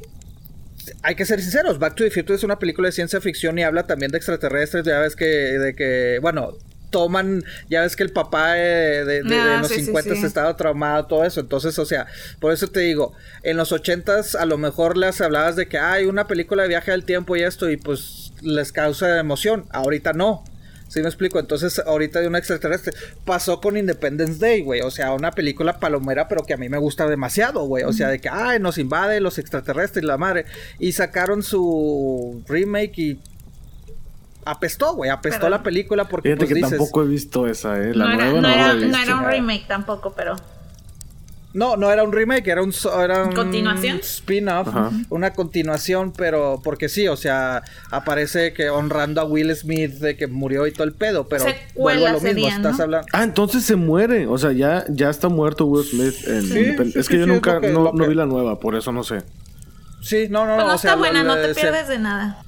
hay 1.03 1.15
que 1.15 1.25
ser 1.25 1.41
sinceros, 1.41 1.79
Back 1.79 1.95
to 1.97 2.05
the 2.05 2.11
Future 2.11 2.35
es 2.37 2.45
una 2.45 2.59
película 2.59 2.89
de 2.89 2.93
ciencia 2.93 3.21
ficción 3.21 3.59
y 3.59 3.63
habla 3.63 3.87
también 3.87 4.11
de 4.11 4.19
extraterrestres, 4.19 4.85
ya 4.85 4.99
ves 5.01 5.17
que, 5.17 5.25
de 5.27 5.75
que, 5.75 6.19
bueno, 6.21 6.55
toman, 6.91 7.45
ya 7.69 7.83
ves 7.83 7.97
que 7.97 8.03
el 8.03 8.13
papá 8.13 8.55
de, 8.55 9.05
de- 9.05 9.23
de 9.23 9.37
Ah, 9.39 9.59
los 9.61 9.69
sí, 9.69 9.75
sí, 9.81 9.85
50 9.87 10.15
sí. 10.15 10.25
estaba 10.25 10.57
traumado, 10.57 11.05
todo 11.07 11.25
eso, 11.25 11.41
entonces, 11.41 11.79
o 11.79 11.85
sea, 11.85 12.07
por 12.41 12.53
eso 12.53 12.69
te 12.69 12.81
digo, 12.81 13.13
en 13.43 13.57
los 13.59 13.73
80s 13.73 14.35
a 14.37 14.47
lo 14.47 14.57
mejor 14.57 14.97
les 14.97 15.21
hablabas 15.21 15.55
de 15.57 15.69
que 15.69 15.79
hay 15.79 16.07
una 16.07 16.27
película 16.27 16.63
de 16.63 16.71
viaje 16.71 16.91
al 16.93 17.05
tiempo 17.05 17.37
y 17.37 17.43
esto, 17.43 17.69
y 17.71 17.77
pues 17.77 18.33
les 18.41 18.73
causa 18.73 19.19
emoción, 19.19 19.67
ahorita 19.71 20.13
no. 20.15 20.45
¿Sí 20.89 21.01
me 21.01 21.09
explico? 21.09 21.39
Entonces, 21.39 21.79
ahorita 21.79 22.21
de 22.21 22.29
un 22.29 22.37
extraterrestre. 22.37 22.95
Pasó 23.25 23.61
con 23.61 23.77
Independence 23.77 24.39
Day, 24.39 24.63
güey. 24.63 24.81
O 24.81 24.91
sea, 24.91 25.13
una 25.13 25.33
película 25.33 25.79
palomera, 25.79 26.29
pero 26.29 26.45
que 26.45 26.55
a 26.55 26.57
mí 26.57 26.69
me 26.69 26.79
gusta 26.79 27.07
demasiado, 27.07 27.65
güey. 27.65 27.85
O 27.85 27.93
sea, 27.93 28.09
de 28.09 28.21
que, 28.21 28.31
ay, 28.31 28.59
nos 28.59 28.79
invade 28.79 29.21
los 29.21 29.39
extraterrestres, 29.39 30.05
la 30.05 30.17
madre. 30.17 30.47
Y 30.79 30.93
sacaron 30.93 31.43
su 31.43 32.43
remake 32.49 32.99
y 32.99 33.21
apestó, 34.47 34.95
güey. 34.95 35.11
Apestó 35.11 35.41
Pero- 35.41 35.51
la 35.51 35.63
película 35.63 36.09
porque, 36.09 36.31
Fíjate 36.31 36.39
pues, 36.39 36.49
que 36.49 36.55
dices... 36.55 36.71
tampoco 36.71 37.03
he 37.03 37.07
visto 37.07 37.47
esa, 37.47 37.79
¿eh? 37.79 37.95
La 37.95 38.07
no, 38.07 38.13
era, 38.15 38.33
no, 38.75 38.99
era 38.99 39.15
un 39.17 39.25
remake 39.27 39.67
tampoco, 39.69 40.15
pero. 40.17 40.37
No, 41.55 41.77
no 41.77 41.91
era 41.91 42.03
un 42.05 42.13
remake, 42.13 42.47
era 42.49 42.63
un, 42.63 42.75
era 43.03 43.25
un 43.25 43.33
¿Continuación? 43.35 43.99
spin-off, 44.03 44.69
una 45.09 45.33
continuación, 45.33 46.13
pero 46.15 46.61
porque 46.63 46.91
sí, 46.91 47.09
o 47.09 47.17
sea, 47.17 47.63
aparece 47.91 48.53
que 48.53 48.69
honrando 48.69 49.23
a 49.23 49.25
Will 49.25 49.55
Smith 49.57 49.93
de 49.95 50.15
que 50.17 50.27
murió 50.27 50.67
y 50.67 50.73
todo 50.73 50.85
el 50.85 50.93
pedo, 50.93 51.27
pero 51.27 51.45
Secuela 51.45 51.73
vuelvo 51.75 52.07
a 52.07 52.09
lo 52.11 52.21
mismo, 52.21 52.29
sería, 52.29 52.49
estás 52.57 52.81
hablando... 52.81 53.07
Ah, 53.15 53.23
entonces 53.25 53.65
se 53.65 53.77
muere. 53.77 54.27
O 54.27 54.37
sea, 54.37 54.53
ya, 54.53 54.85
ya 54.91 55.09
está 55.09 55.29
muerto 55.31 55.65
Will 55.65 55.87
Smith 55.87 56.15
en 56.29 56.43
Sí, 56.43 56.59
Independ- 56.59 56.93
sí, 56.93 56.99
Es 56.99 57.09
que 57.09 57.15
sí, 57.15 57.21
yo 57.21 57.25
sí, 57.25 57.31
nunca, 57.33 57.61
que- 57.61 57.71
no, 57.73 57.93
no 57.95 58.07
vi 58.09 58.15
la 58.15 58.27
nueva, 58.27 58.61
por 58.61 58.77
eso 58.77 58.93
no 58.93 59.03
sé. 59.03 59.23
Sí, 60.03 60.29
no, 60.29 60.45
no, 60.47 60.55
Pues 60.55 60.65
no, 60.65 60.69
no 60.69 60.75
o 60.75 60.79
sea, 60.79 60.91
está 60.91 60.99
buena, 60.99 61.23
lo- 61.25 61.35
no 61.35 61.41
te 61.43 61.55
pierdes 61.55 61.89
de 61.89 61.99
nada. 61.99 62.45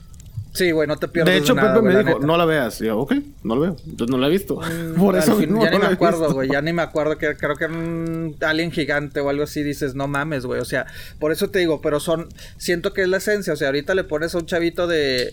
Sí, 0.53 0.73
güey, 0.73 0.89
no 0.89 0.97
te 0.97 1.07
pierdes 1.07 1.33
De 1.33 1.41
hecho, 1.41 1.55
nada, 1.55 1.75
Pepe 1.75 1.87
me 1.87 1.91
dijo, 1.99 2.05
neta. 2.19 2.27
no 2.27 2.37
la 2.37 2.45
veas. 2.45 2.81
Y 2.81 2.87
yo, 2.87 2.99
ok, 2.99 3.13
no 3.45 3.55
la 3.55 3.61
veo. 3.61 3.77
Entonces 3.87 4.11
no 4.11 4.19
la 4.19 4.27
he 4.27 4.31
visto. 4.31 4.55
por 4.57 4.67
Mm, 4.69 5.09
Al 5.09 5.17
eso 5.19 5.37
fin, 5.37 5.49
mismo 5.53 5.65
ya 5.65 5.71
no 5.71 5.77
ni 5.77 5.83
la 5.83 5.89
me 5.89 5.93
he 5.93 5.95
acuerdo, 5.95 6.33
güey, 6.33 6.51
ya 6.51 6.61
ni 6.61 6.73
me 6.73 6.83
acuerdo 6.83 7.19
que 7.19 7.37
creo 7.37 7.57
que 7.57 7.67
un 7.67 8.37
alien 8.41 8.73
gigante 8.73 9.21
o 9.21 9.29
algo 9.29 9.45
así, 9.45 9.63
dices, 9.63 9.95
no 9.95 10.09
mames, 10.09 10.47
güey, 10.47 10.61
o 10.61 10.65
sea, 10.65 10.87
por 11.21 11.31
eso 11.33 11.51
te 11.51 11.61
digo, 11.61 11.81
pero 11.81 12.01
son, 12.01 12.29
siento 12.57 12.93
que 12.93 13.03
es 13.03 13.09
la 13.09 13.19
esencia, 13.19 13.53
o 13.53 13.57
sea, 13.57 13.69
ahorita 13.69 13.95
le 13.95 14.03
pones 14.05 14.35
a 14.35 14.39
un 14.39 14.47
chavito 14.47 14.87
de 14.89 15.33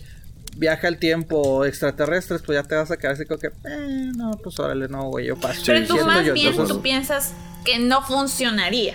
viaje 0.56 0.86
al 0.86 0.98
tiempo 0.98 1.64
extraterrestres, 1.64 2.42
pues 2.42 2.56
ya 2.60 2.62
te 2.66 2.74
vas 2.76 2.90
a 2.90 2.96
quedar 2.96 3.14
así 3.14 3.24
como 3.26 3.38
que, 3.40 3.48
eh, 3.48 4.10
no, 4.16 4.30
pues 4.42 4.58
órale, 4.60 4.88
no, 4.88 5.04
güey, 5.08 5.26
yo 5.26 5.36
paso. 5.36 5.62
Pero 5.66 5.86
tú 5.86 5.96
más 6.06 6.24
yo, 6.24 6.32
bien 6.34 6.54
tú 6.66 6.80
piensas 6.80 7.32
que 7.64 7.78
no 7.80 8.02
funcionaría, 8.02 8.94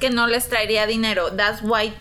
que 0.00 0.10
no 0.10 0.26
les 0.26 0.48
traería 0.48 0.86
dinero. 0.86 1.32
That's 1.32 1.62
why. 1.62 1.92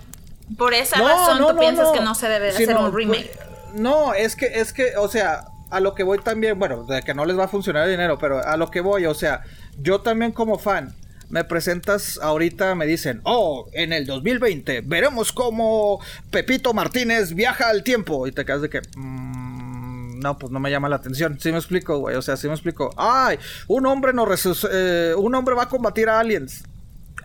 Por 0.57 0.73
esa 0.73 0.97
razón 0.99 1.39
tú 1.47 1.57
piensas 1.59 1.89
que 1.91 2.01
no 2.01 2.13
se 2.15 2.27
debe 2.27 2.51
Sí, 2.51 2.63
hacer 2.63 2.75
no, 2.75 2.87
un 2.87 2.93
remake. 2.95 3.31
pues, 3.33 3.50
no, 3.73 4.13
es 4.13 4.35
que, 4.35 4.45
es 4.45 4.73
que, 4.73 4.97
o 4.97 5.07
sea, 5.07 5.45
a 5.69 5.79
lo 5.79 5.95
que 5.95 6.03
voy 6.03 6.19
también, 6.19 6.59
bueno, 6.59 6.83
de 6.83 7.01
que 7.01 7.13
no 7.13 7.25
les 7.25 7.37
va 7.37 7.45
a 7.45 7.47
funcionar 7.47 7.85
el 7.85 7.91
dinero, 7.91 8.17
pero 8.17 8.45
a 8.45 8.57
lo 8.57 8.69
que 8.69 8.81
voy, 8.81 9.05
o 9.05 9.13
sea, 9.13 9.43
yo 9.79 10.01
también 10.01 10.31
como 10.31 10.59
fan, 10.59 10.93
me 11.31 11.45
presentas 11.45 12.19
ahorita, 12.21 12.75
me 12.75 12.85
dicen, 12.85 13.21
oh, 13.23 13.69
en 13.71 13.93
el 13.93 14.05
2020 14.05 14.81
veremos 14.81 15.31
cómo 15.31 16.01
Pepito 16.29 16.73
Martínez 16.73 17.33
viaja 17.33 17.69
al 17.69 17.83
tiempo. 17.83 18.27
Y 18.27 18.33
te 18.33 18.43
quedas 18.43 18.61
de 18.61 18.69
que, 18.69 18.81
mm, 18.97 20.19
no, 20.19 20.37
pues 20.37 20.51
no 20.51 20.59
me 20.59 20.69
llama 20.69 20.89
la 20.89 20.97
atención. 20.97 21.39
Sí 21.39 21.51
me 21.51 21.57
explico, 21.57 21.99
güey, 21.99 22.17
o 22.17 22.21
sea, 22.21 22.35
sí 22.35 22.47
me 22.47 22.53
explico. 22.53 22.93
Ay, 22.97 23.39
un 23.67 23.85
hombre 23.85 24.11
no 24.11 24.27
eh, 24.71 25.13
un 25.17 25.33
hombre 25.33 25.55
va 25.55 25.63
a 25.63 25.69
combatir 25.69 26.09
a 26.09 26.19
aliens. 26.19 26.63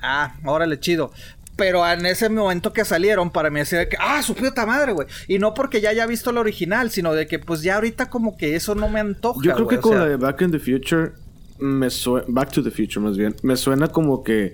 Ah, 0.00 0.36
órale, 0.44 0.78
chido. 0.78 1.10
Pero 1.56 1.90
en 1.90 2.04
ese 2.04 2.28
momento 2.28 2.72
que 2.74 2.84
salieron, 2.84 3.30
para 3.30 3.48
mí 3.48 3.60
decía 3.60 3.88
que, 3.88 3.96
ah, 3.98 4.22
su 4.22 4.34
puta 4.34 4.66
madre, 4.66 4.92
güey. 4.92 5.08
Y 5.26 5.38
no 5.38 5.54
porque 5.54 5.80
ya 5.80 5.88
haya 5.88 6.06
visto 6.06 6.30
la 6.30 6.40
original, 6.40 6.90
sino 6.90 7.14
de 7.14 7.26
que, 7.26 7.38
pues 7.38 7.62
ya 7.62 7.76
ahorita 7.76 8.10
como 8.10 8.36
que 8.36 8.56
eso 8.56 8.74
no 8.74 8.90
me 8.90 9.00
antoja. 9.00 9.40
Yo 9.42 9.54
creo 9.54 9.66
que 9.66 9.78
con 9.78 9.92
sea, 9.92 10.00
la 10.00 10.08
de 10.08 10.16
Back 10.16 10.42
in 10.42 10.50
the 10.50 10.58
Future, 10.58 11.12
me 11.58 11.88
suena, 11.88 12.26
Back 12.28 12.52
to 12.52 12.62
the 12.62 12.70
Future 12.70 13.00
más 13.00 13.16
bien, 13.16 13.34
me 13.42 13.56
suena 13.56 13.88
como 13.88 14.22
que 14.22 14.52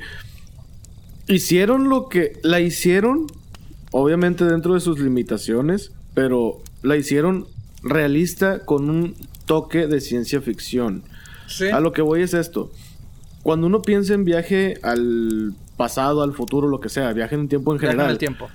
hicieron 1.27 1.89
lo 1.89 2.09
que, 2.09 2.39
la 2.43 2.61
hicieron, 2.61 3.27
obviamente 3.91 4.45
dentro 4.45 4.75
de 4.75 4.81
sus 4.81 5.01
limitaciones, 5.01 5.91
pero 6.15 6.63
la 6.83 6.97
hicieron 6.97 7.47
realista 7.83 8.61
con 8.61 8.89
un 8.89 9.17
toque 9.47 9.89
de 9.89 10.01
ciencia 10.01 10.41
ficción. 10.41 11.03
Sí. 11.49 11.69
A 11.69 11.81
lo 11.81 11.93
que 11.93 12.03
voy 12.03 12.23
es 12.23 12.33
esto. 12.33 12.71
Cuando 13.43 13.67
uno 13.67 13.83
piensa 13.83 14.15
en 14.15 14.25
viaje 14.25 14.79
al 14.83 15.55
pasado, 15.85 16.23
al 16.23 16.33
futuro, 16.33 16.69
lo 16.69 16.79
que 16.81 16.89
sea, 16.89 17.13
viaje 17.13 17.35
en 17.35 17.43
el 17.43 17.49
tiempo 17.49 17.73
en 17.73 17.79
Viaje 17.79 17.87
en 17.87 17.91
general, 17.93 18.13
el 18.13 18.19
tiempo. 18.19 18.49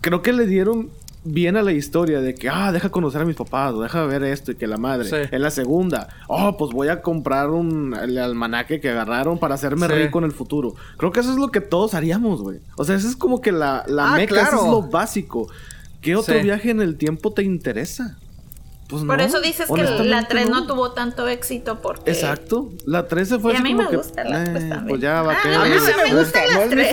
creo 0.00 0.20
que 0.22 0.32
le 0.32 0.46
dieron 0.46 0.90
viene 1.24 1.60
a 1.60 1.62
la 1.62 1.70
historia 1.70 2.20
de 2.20 2.34
que, 2.34 2.48
ah, 2.48 2.72
deja 2.72 2.88
conocer 2.88 3.20
a 3.22 3.24
mis 3.24 3.36
papás, 3.36 3.72
o 3.74 3.80
deja 3.80 4.04
ver 4.06 4.24
esto 4.24 4.50
y 4.50 4.56
que 4.56 4.66
la 4.66 4.76
madre. 4.76 5.08
Sí. 5.08 5.28
En 5.30 5.40
la 5.40 5.50
segunda, 5.50 6.08
oh, 6.26 6.56
pues 6.56 6.72
voy 6.72 6.88
a 6.88 7.00
comprar 7.00 7.50
un 7.50 7.94
el 7.94 8.18
almanaque 8.18 8.80
que 8.80 8.90
agarraron 8.90 9.38
para 9.38 9.54
hacerme 9.54 9.86
Sí. 9.86 9.92
rico 9.92 10.18
en 10.18 10.24
el 10.24 10.32
futuro. 10.32 10.74
Creo 10.96 11.12
que 11.12 11.20
eso 11.20 11.30
es 11.30 11.36
lo 11.38 11.48
que 11.52 11.60
todos 11.60 11.94
haríamos, 11.94 12.42
güey. 12.42 12.58
O 12.76 12.84
sea, 12.84 12.96
eso 12.96 13.06
es 13.08 13.14
como 13.14 13.40
que 13.40 13.52
la, 13.52 13.84
la 13.86 14.14
Ah, 14.14 14.16
meca, 14.16 14.34
claro. 14.34 14.56
eso 14.56 14.64
es 14.66 14.70
lo 14.72 14.82
básico. 14.82 15.46
¿Qué 16.00 16.16
otro 16.16 16.34
Sí. 16.34 16.42
viaje 16.42 16.70
en 16.70 16.80
el 16.82 16.96
tiempo 16.96 17.32
te 17.32 17.44
interesa? 17.44 18.18
Pues 18.92 19.04
Por 19.04 19.22
eso 19.22 19.40
dices 19.40 19.70
que 19.74 19.82
la 20.04 20.28
3 20.28 20.50
no. 20.50 20.66
tuvo 20.66 20.92
tanto 20.92 21.26
éxito 21.26 21.80
porque... 21.80 22.10
Exacto, 22.10 22.68
la 22.84 23.08
3 23.08 23.36
fue... 23.40 23.54
Y 23.54 23.56
a 23.56 23.60
mí 23.60 23.74
me 23.74 23.88
que, 23.88 23.96
gusta 23.96 24.22
la 24.22 24.44
eh, 24.44 24.82
Pues 24.86 25.00
ya 25.00 25.22
va 25.22 25.32
a 25.32 25.36
ah, 25.42 25.64
mí 25.64 25.70
me 25.70 26.20
gusta 26.20 26.44
este, 26.44 26.90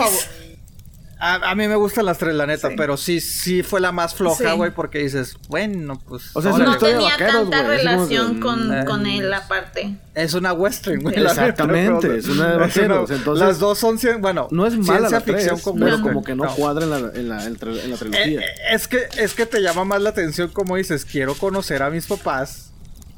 a, 1.21 1.51
a 1.51 1.55
mí 1.55 1.67
me 1.67 1.75
gustan 1.75 2.05
las 2.05 2.17
tres, 2.17 2.33
la 2.33 2.45
neta, 2.45 2.69
Sí. 2.69 2.75
pero 2.77 2.95
sí, 2.95 3.19
sí 3.19 3.61
fue 3.61 3.81
la 3.81 3.91
más 3.91 4.15
floja, 4.15 4.51
Sí. 4.51 4.55
güey, 4.57 4.71
porque 4.71 4.99
dices, 4.99 5.35
bueno, 5.49 5.99
pues. 6.07 6.31
O 6.33 6.41
sea, 6.41 6.51
es 6.51 6.55
órale. 6.55 6.69
una 6.71 6.79
no 6.79 6.85
tenía 6.85 7.09
vaqueros, 7.11 7.33
tanta 7.33 7.61
que, 7.61 7.67
relación 7.67 8.39
con, 8.39 8.69
mm, 8.69 8.85
con 8.85 9.05
eh. 9.05 9.17
él 9.17 9.33
aparte. 9.33 9.97
Es 10.15 10.33
una 10.33 10.53
western, 10.53 11.01
güey. 11.01 11.15
Exactamente, 11.21 12.15
es 12.19 12.27
una 12.29 12.51
de 12.51 12.57
vaqueros, 12.57 13.11
entonces- 13.11 13.45
las 13.47 13.59
dos 13.59 13.77
son, 13.77 13.97
cien- 13.97 14.21
bueno, 14.21 14.47
No 14.51 14.65
es 14.65 14.77
mala 14.77 15.09
ciencia 15.09 15.17
la 15.19 15.21
ficción 15.21 15.55
3, 15.55 15.61
con 15.61 15.79
pero 15.79 16.01
como 16.01 16.23
que 16.23 16.35
no, 16.35 16.47
cuadra 16.55 16.85
en 16.85 16.89
la, 16.89 16.97
en 16.97 17.27
la, 17.29 17.43
en 17.45 17.53
la 17.53 17.95
Eh, 17.95 17.97
trilogía. 17.99 18.39
eh, 18.41 18.45
es 18.71 18.87
que 18.87 19.07
es 19.17 19.33
que 19.33 19.45
te 19.45 19.61
llama 19.61 19.83
más 19.83 20.01
la 20.01 20.11
atención 20.11 20.49
como 20.49 20.77
dices, 20.77 21.03
quiero 21.05 21.35
conocer 21.35 21.83
a 21.83 21.89
mis 21.89 22.05
papás 22.07 22.68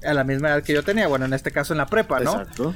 a 0.05 0.13
la 0.13 0.23
misma 0.23 0.49
edad 0.49 0.63
que 0.63 0.73
yo 0.73 0.83
tenía, 0.83 1.07
bueno, 1.07 1.25
en 1.25 1.33
este 1.33 1.51
caso 1.51 1.73
en 1.73 1.77
la 1.79 1.85
prepa, 1.85 2.19
¿no? 2.19 2.31
Exacto. 2.41 2.75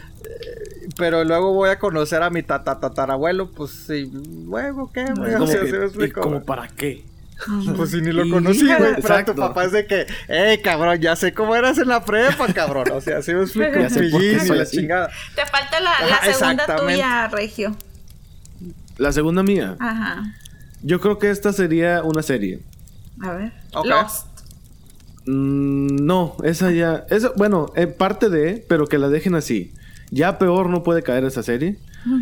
Pero 0.97 1.23
luego 1.23 1.53
voy 1.53 1.69
a 1.69 1.79
conocer 1.79 2.21
a 2.23 2.29
mi 2.29 2.43
tata- 2.43 2.79
tatarabuelo, 2.79 3.51
pues 3.51 3.71
sí, 3.71 4.11
luego 4.47 4.91
qué, 4.91 5.05
güey, 5.15 5.33
o 5.33 5.39
como 5.39 5.47
sea, 5.51 5.61
que, 5.61 5.67
¿sí 5.67 5.73
me 5.73 5.79
¿y 5.79 5.83
explico? 5.85 6.21
como 6.21 6.43
para 6.43 6.67
qué? 6.67 7.03
Pues 7.75 7.91
si 7.91 7.99
ni 8.01 8.11
lo 8.13 8.29
conocí, 8.29 8.65
güey. 8.65 8.77
Pero 8.77 8.97
Exacto. 8.97 9.33
tu 9.33 9.41
papá 9.41 9.65
es 9.65 9.71
de 9.73 9.85
que, 9.85 10.07
eh, 10.29 10.61
cabrón, 10.63 10.99
ya 11.01 11.15
sé 11.17 11.33
cómo 11.33 11.53
eras 11.55 11.77
en 11.77 11.89
la 11.89 12.05
prepa, 12.05 12.47
cabrón. 12.53 12.85
O 12.93 13.01
sea, 13.01 13.17
así 13.17 13.33
me 13.33 13.41
explico. 13.41 13.77
Ya 13.77 13.89
sé 13.89 14.03
por 14.09 14.21
qué 14.21 14.27
pillín 14.27 14.37
y 14.37 14.47
soy 14.47 14.57
la 14.57 14.63
así. 14.63 14.77
chingada. 14.77 15.09
Te 15.35 15.45
falta 15.45 15.79
la, 15.81 15.91
la 16.07 16.15
Ajá, 16.15 16.33
segunda 16.33 16.75
tuya, 16.77 17.27
Regio. 17.27 17.75
La 18.97 19.11
segunda 19.11 19.43
mía. 19.43 19.75
Ajá. 19.79 20.23
Yo 20.81 21.01
creo 21.01 21.19
que 21.19 21.29
esta 21.29 21.51
sería 21.51 22.03
una 22.03 22.21
serie. 22.21 22.61
A 23.21 23.31
ver. 23.33 23.51
Ok. 23.73 23.85
Lost. 23.85 24.27
Mm, 25.25 26.05
no, 26.05 26.35
esa 26.43 26.71
ya. 26.71 27.05
Esa, 27.09 27.31
bueno, 27.35 27.71
en 27.75 27.93
parte 27.93 28.29
de, 28.29 28.63
pero 28.67 28.87
que 28.87 28.97
la 28.97 29.09
dejen 29.09 29.35
así. 29.35 29.71
Ya 30.11 30.37
peor 30.37 30.69
no 30.69 30.83
puede 30.83 31.03
caer 31.03 31.25
esa 31.25 31.43
serie. 31.43 31.77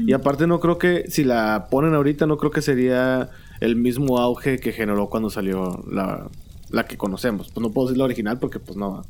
Y 0.08 0.14
aparte, 0.14 0.48
no 0.48 0.62
creo 0.62 0.78
que. 0.78 1.06
Si 1.10 1.26
la 1.26 1.68
ponen 1.70 1.94
ahorita, 1.94 2.26
no 2.26 2.38
creo 2.38 2.52
que 2.52 2.62
sería 2.62 3.30
el 3.60 3.76
mismo 3.76 4.20
auge 4.20 4.60
que 4.60 4.72
generó 4.72 5.10
cuando 5.10 5.30
salió 5.30 5.84
la, 5.92 6.30
la 6.70 6.86
que 6.86 6.96
conocemos. 6.96 7.50
Pues 7.54 7.62
no 7.62 7.72
puedo 7.72 7.88
decir 7.88 7.98
la 7.98 8.06
original 8.06 8.40
porque, 8.40 8.60
pues 8.60 8.78
no. 8.78 9.06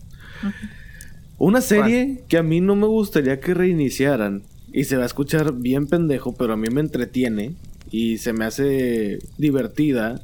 Una 1.38 1.62
serie 1.62 2.24
que 2.28 2.38
a 2.38 2.44
mí 2.44 2.60
no 2.60 2.76
me 2.76 2.88
gustaría 2.88 3.40
que 3.40 3.54
reiniciaran. 3.54 4.44
Y 4.72 4.86
se 4.86 4.98
va 4.98 5.04
a 5.04 5.06
escuchar 5.06 5.54
bien 5.54 5.86
pendejo, 5.86 6.34
pero 6.34 6.54
a 6.54 6.58
mí 6.58 6.68
me 6.72 6.82
entretiene. 6.82 7.54
Y 7.92 8.18
se 8.18 8.34
me 8.34 8.46
hace 8.46 9.20
divertida. 9.38 10.20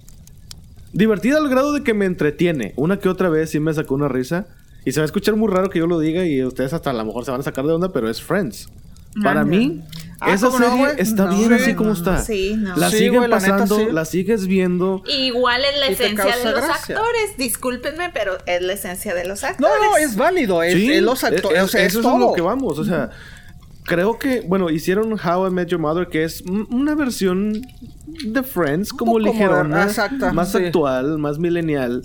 Divertida 0.94 1.38
al 1.38 1.50
grado 1.50 1.74
de 1.74 1.84
que 1.84 1.94
me 1.94 2.06
entretiene. 2.06 2.74
Una 2.76 2.98
que 3.00 3.10
otra 3.10 3.30
vez 3.30 3.52
sí 3.52 3.60
me 3.60 3.74
sacó 3.74 3.96
una 3.96 4.08
risa. 4.08 4.48
Y 4.86 4.92
se 4.94 5.00
va 5.02 5.04
a 5.04 5.06
escuchar 5.06 5.36
muy 5.36 5.50
raro 5.52 5.70
que 5.70 5.80
yo 5.80 5.88
lo 5.88 6.00
diga 6.00 6.26
y 6.26 6.44
ustedes 6.44 6.74
hasta 6.74 6.90
a 6.90 6.94
lo 6.94 7.06
mejor 7.06 7.26
se 7.26 7.32
van 7.32 7.42
a 7.42 7.44
sacar 7.44 7.66
de 7.66 7.74
onda, 7.74 7.92
pero 7.92 8.10
es 8.10 8.22
Friends. 8.22 8.70
Para 9.24 9.44
mí, 9.44 9.82
Ah, 10.22 10.34
esa 10.34 10.48
¿cómo 10.48 10.60
no, 10.60 10.70
serie 10.86 11.02
está 11.02 11.26
No, 11.26 11.36
bien 11.38 11.50
sí, 11.50 11.64
así 11.64 11.74
como 11.76 11.90
no, 11.90 11.96
está. 11.96 12.18
sí, 12.22 12.56
no. 12.58 12.76
La 12.76 12.90
Sí, 12.92 12.98
siguen 12.98 13.16
güey, 13.16 13.30
la 13.30 13.40
neta, 13.40 13.52
pasando, 13.58 13.78
sí. 13.78 13.88
la 13.92 14.06
sigues 14.06 14.48
viendo. 14.48 15.02
Igual 15.08 15.62
es 15.64 15.80
la 15.80 15.88
esencia 15.88 16.26
de 16.38 16.44
los 16.46 16.54
gracia. 16.62 16.96
actores. 16.98 17.38
Discúlpenme, 17.38 18.10
pero 18.14 18.38
es 18.46 18.62
la 18.62 18.74
esencia 18.74 19.16
de 19.16 19.26
los 19.26 19.42
No, 19.42 19.48
actores. 19.48 19.76
no, 19.82 19.98
es 19.98 20.16
válido. 20.16 20.62
Es, 20.62 20.74
Sí, 20.74 20.92
es 20.94 21.02
los 21.02 21.24
actores. 21.24 21.58
es- 21.58 21.64
o 21.64 21.68
sea, 21.70 21.82
es 21.82 21.88
eso 21.88 22.00
es 22.00 22.04
todo. 22.04 22.20
lo 22.20 22.34
que 22.34 22.42
vamos. 22.42 22.78
O 22.80 22.84
sea, 22.86 23.10
creo 23.90 24.20
que, 24.20 24.42
bueno, 24.42 24.70
hicieron 24.70 25.14
How 25.14 25.48
I 25.48 25.52
Met 25.52 25.68
Your 25.70 25.82
Mother, 25.82 26.08
que 26.08 26.24
es 26.24 26.42
una 26.70 26.96
versión 26.96 27.62
de 28.24 28.44
Friends, 28.44 28.94
como 28.94 29.20
ligerona, 29.20 29.84
exacta, 29.84 30.32
más 30.32 30.52
sí. 30.52 30.66
actual, 30.66 31.18
más 31.18 31.40
millennial. 31.40 32.04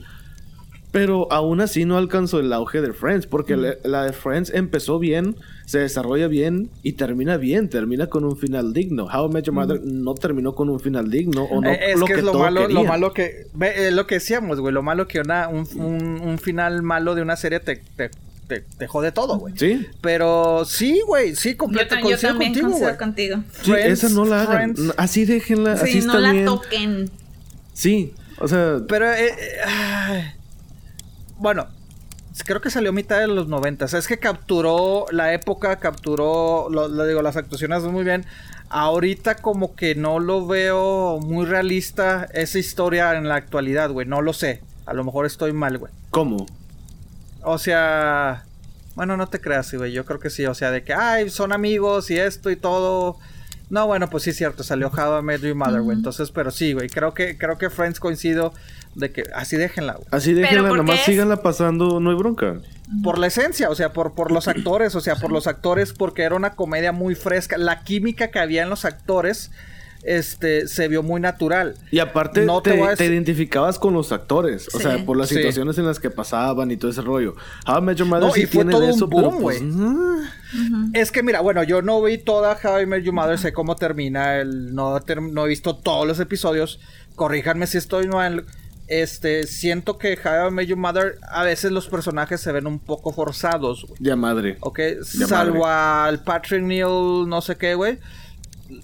Pero 0.91 1.27
aún 1.33 1.61
así 1.61 1.85
no 1.85 1.97
alcanzó 1.99 2.39
el 2.39 2.53
auge 2.53 2.81
de 2.81 2.93
Friends, 2.93 3.27
porque 3.27 3.57
la, 3.57 3.75
la 3.83 4.05
de 4.05 4.13
Friends 4.13 4.53
empezó 4.55 5.01
bien, 5.01 5.35
se 5.67 5.81
desarrolla 5.81 6.29
bien 6.29 6.71
y 6.85 6.93
termina 6.93 7.37
bien, 7.37 7.69
termina 7.69 8.07
con 8.07 8.25
un 8.25 8.37
final 8.37 8.73
digno. 8.73 9.07
How 9.07 9.29
I 9.29 9.33
Met 9.33 9.45
Your 9.45 9.55
Mother 9.55 9.81
no 9.83 10.15
terminó 10.15 10.55
con 10.55 10.71
un 10.71 10.79
final 10.79 11.11
digno 11.11 11.45
o 11.45 11.61
no 11.61 11.69
Eh, 11.69 11.91
es 11.93 11.99
lo 11.99 12.07
que, 12.07 12.13
es 12.13 12.23
lo 12.23 12.31
todo 12.31 12.43
malo, 12.43 12.69
lo 12.69 12.85
malo 12.85 13.13
que. 13.13 13.49
eh, 13.61 13.91
lo 13.91 14.07
que 14.07 14.17
decíamos, 14.17 14.61
güey. 14.61 14.73
Lo 14.73 14.85
malo 14.85 15.09
que 15.09 15.19
una, 15.19 15.49
un, 15.49 15.67
un, 15.75 16.21
un 16.21 16.39
final 16.39 16.83
malo 16.83 17.17
de 17.17 17.23
una 17.23 17.35
serie 17.35 17.59
te, 17.59 17.83
te, 17.97 18.11
te, 18.47 18.61
te 18.61 18.87
jode 18.87 19.13
todo, 19.13 19.39
güey. 19.39 19.55
¿Sí? 19.57 19.87
Pero 20.01 20.65
sí, 20.65 21.01
güey. 21.07 21.35
Sí, 21.37 21.53
Yo, 21.53 21.59
completo. 21.59 21.95
yo 21.97 22.01
coincido 22.03 22.33
también 22.33 22.53
contigo, 22.55 22.79
güey. 22.79 22.97
contigo. 22.97 23.37
Sí, 23.63 23.71
Friends, 23.73 24.05
esa 24.05 24.15
no 24.15 24.25
la 24.25 24.43
hagan. 24.43 24.75
Friends. 24.77 24.95
Así 24.97 25.25
déjenla, 25.25 25.73
así 25.73 25.93
Sí, 25.93 25.99
está 25.99 26.13
no 26.15 26.21
la 26.21 26.45
toquen. 26.45 27.11
Sí, 27.73 28.15
o 28.39 28.47
sea, 28.49 28.79
Pero, 28.89 29.13
eh, 29.13 29.29
eh, 29.39 30.35
bueno, 31.39 31.67
creo 32.45 32.61
que 32.61 32.71
salió 32.71 32.91
a 32.91 32.93
mitad 32.93 33.19
de 33.21 33.27
los 33.27 33.49
90. 33.49 33.85
Es 33.87 34.07
que 34.07 34.19
capturó 34.19 35.07
la 35.11 35.33
época, 35.35 35.77
capturó, 35.81 36.69
lo, 36.71 36.89
lo 36.89 37.07
digo, 37.07 37.23
las 37.23 37.37
actuaciones 37.37 37.83
muy 37.85 38.05
bien. 38.05 38.25
Ahorita 38.71 39.37
como 39.37 39.75
que 39.77 39.95
no 39.95 40.19
lo 40.21 40.47
veo 40.47 41.21
muy 41.21 41.47
realista 41.47 42.27
esa 42.33 42.59
historia 42.59 43.17
en 43.17 43.29
la 43.29 43.37
actualidad, 43.37 43.91
güey. 43.91 44.07
No 44.07 44.21
lo 44.23 44.33
sé. 44.33 44.63
A 44.87 44.95
lo 44.95 45.05
mejor 45.05 45.27
estoy 45.27 45.53
mal, 45.53 45.79
güey. 45.79 45.93
¿cómo? 46.11 46.47
O 47.45 47.59
sea, 47.59 48.45
bueno, 48.95 49.17
no 49.17 49.29
te 49.29 49.41
creas, 49.41 49.67
sí, 49.67 49.77
güey. 49.77 49.93
Yo 49.93 50.05
creo 50.05 50.21
que 50.21 50.31
sí. 50.31 50.47
O 50.47 50.55
sea, 50.55 50.71
de 50.71 50.83
que, 50.83 50.95
ay, 50.95 51.31
son 51.31 51.53
amigos 51.53 52.11
y 52.11 52.19
esto 52.19 52.51
y 52.51 52.57
todo. 52.57 53.19
No, 53.71 53.87
bueno, 53.87 54.09
pues 54.09 54.25
sí 54.25 54.31
es 54.31 54.37
cierto. 54.37 54.63
Salió 54.63 54.89
How 54.89 55.19
I 55.19 55.23
Met 55.23 55.41
Your 55.41 55.55
Mother, 55.55 55.81
güey. 55.81 55.97
Entonces, 55.97 56.31
pero 56.31 56.51
sí, 56.51 56.73
güey. 56.73 56.89
Creo 56.89 57.15
que, 57.15 57.37
creo 57.39 57.59
que 57.59 57.71
Friends 57.71 57.99
coincido 57.99 58.53
de 58.95 59.11
que 59.11 59.25
así 59.35 59.57
déjenla, 59.57 59.95
güey. 59.95 60.07
Así 60.11 60.33
déjenla, 60.33 60.69
¿por 60.69 60.79
nomás 60.79 61.01
es? 61.01 61.07
síganla 61.07 61.43
pasando, 61.43 61.99
no 62.01 62.11
hay 62.11 62.17
bronca. 62.17 62.61
Por 63.03 63.19
la 63.19 63.27
esencia, 63.27 63.71
o 63.71 63.75
sea, 63.75 63.93
por, 63.93 64.15
por 64.15 64.31
los 64.31 64.47
actores, 64.47 64.95
o 64.95 65.01
sea, 65.01 65.17
por 65.17 65.33
los 65.33 65.47
actores, 65.47 65.93
porque 65.93 66.23
era 66.23 66.37
una 66.37 66.51
comedia 66.51 66.93
muy 66.93 67.15
fresca. 67.15 67.59
La 67.59 67.83
química 67.83 68.29
que 68.29 68.39
había 68.39 68.63
en 68.63 68.71
los 68.71 68.85
actores, 68.85 69.51
este, 70.05 70.69
se 70.69 70.87
vio 70.89 71.03
muy 71.03 71.21
natural. 71.21 71.77
Y 71.91 71.99
aparte 71.99 72.45
No 72.45 72.61
te 72.63 72.73
te, 72.73 72.83
a 72.83 72.95
te 72.95 73.05
decir- 73.05 73.13
identificabas 73.13 73.79
con 73.79 73.95
los 73.95 74.13
actores, 74.13 74.69
o 74.75 74.79
Sí. 74.79 74.83
sea, 74.85 75.05
por 75.05 75.17
las 75.17 75.29
Sí. 75.31 75.37
situaciones 75.37 75.79
en 75.79 75.87
las 75.87 75.99
que 75.99 76.11
pasaban 76.11 76.71
y 76.71 76.77
todo 76.77 76.91
ese 76.91 77.01
rollo. 77.03 77.35
How 77.67 77.79
I 77.79 77.83
Met 77.83 77.97
Your 77.99 78.09
Mother 78.09 78.29
No, 78.29 78.33
sí 78.35 78.43
y 78.43 78.47
fue 78.47 78.51
tiene 78.65 78.73
todo 78.73 78.85
un 78.85 78.91
eso, 78.91 79.09
pero 79.09 79.31
boom, 79.31 79.43
pues, 79.43 79.63
güey. 79.63 80.25
Es 80.93 81.11
que 81.11 81.23
mira, 81.23 81.41
bueno, 81.41 81.63
yo 81.65 81.83
no 81.83 82.01
vi 82.03 82.19
toda 82.19 82.57
How 82.63 82.81
I 82.81 82.87
Met 82.87 83.03
Your 83.03 83.15
Mother, 83.15 83.39
sé 83.39 83.53
cómo 83.53 83.77
termina, 83.77 84.37
el, 84.37 84.75
no, 84.75 85.01
ter- 85.01 85.23
no 85.23 85.47
he 85.47 85.49
visto 85.49 85.77
todos 85.77 86.07
los 86.07 86.21
episodios, 86.21 86.81
corríjanme 87.17 87.67
si 87.67 87.79
estoy 87.79 88.07
mal. 88.09 88.45
Este, 88.87 89.47
siento 89.47 89.97
que 89.97 90.19
How 90.23 90.49
I 90.49 90.51
Met 90.53 90.67
Your 90.69 90.79
Mother, 90.79 91.17
a 91.31 91.43
veces 91.43 91.73
los 91.73 91.89
personajes 91.89 92.41
se 92.43 92.53
ven 92.53 92.67
un 92.67 92.79
poco 92.79 93.13
forzados, 93.13 93.87
güey. 93.89 93.99
ya 94.01 94.15
madre. 94.15 94.59
¿Ok? 94.61 94.79
Ya 95.19 95.27
Salvo 95.27 95.67
al 95.67 96.23
Patrick 96.23 96.63
Neal, 96.63 97.27
no 97.27 97.41
sé 97.41 97.57
qué, 97.57 97.75
güey. 97.75 97.99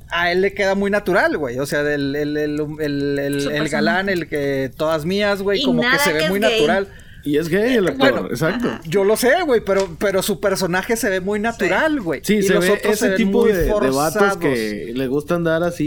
A 0.09 0.31
él 0.31 0.43
le 0.43 0.53
queda 0.53 0.75
muy 0.75 0.91
natural, 0.91 1.37
güey. 1.39 1.59
O 1.59 1.67
sea, 1.67 1.81
el, 1.81 2.15
el, 2.15 2.37
el, 2.37 3.19
el, 3.19 3.69
galán, 3.69 4.09
el 4.09 4.29
que 4.29 4.71
todas 4.77 5.05
mías, 5.05 5.43
güey, 5.43 5.63
como 5.63 5.83
que 5.83 5.99
se 5.99 6.13
ve 6.13 6.29
muy 6.29 6.41
gay. 6.41 6.61
natural. 6.61 6.89
Y 7.25 7.37
es 7.37 7.49
gay 7.49 7.75
el 7.75 7.89
actor, 7.89 8.13
bueno, 8.13 8.29
exacto. 8.29 8.69
Yo 8.85 9.05
lo 9.05 9.17
sé, 9.17 9.31
güey, 9.45 9.61
pero, 9.65 9.89
pero 9.99 10.23
su 10.23 10.41
personaje 10.41 10.97
se 10.97 11.09
ve 11.11 11.21
muy 11.21 11.39
natural, 11.41 12.01
güey. 12.01 12.21
Sí, 12.25 12.37
Y 12.37 12.43
se 12.43 12.55
los 12.55 12.65
ve 12.65 12.71
otros 12.73 12.99
se 12.99 13.07
ese 13.07 13.09
ven 13.09 13.17
tipo 13.17 13.43
muy 13.43 13.53
de, 13.53 13.63
de 13.65 13.91
vatos 13.91 14.37
que 14.39 14.93
le 14.95 15.07
gusta 15.07 15.35
andar 15.35 15.63
así 15.63 15.85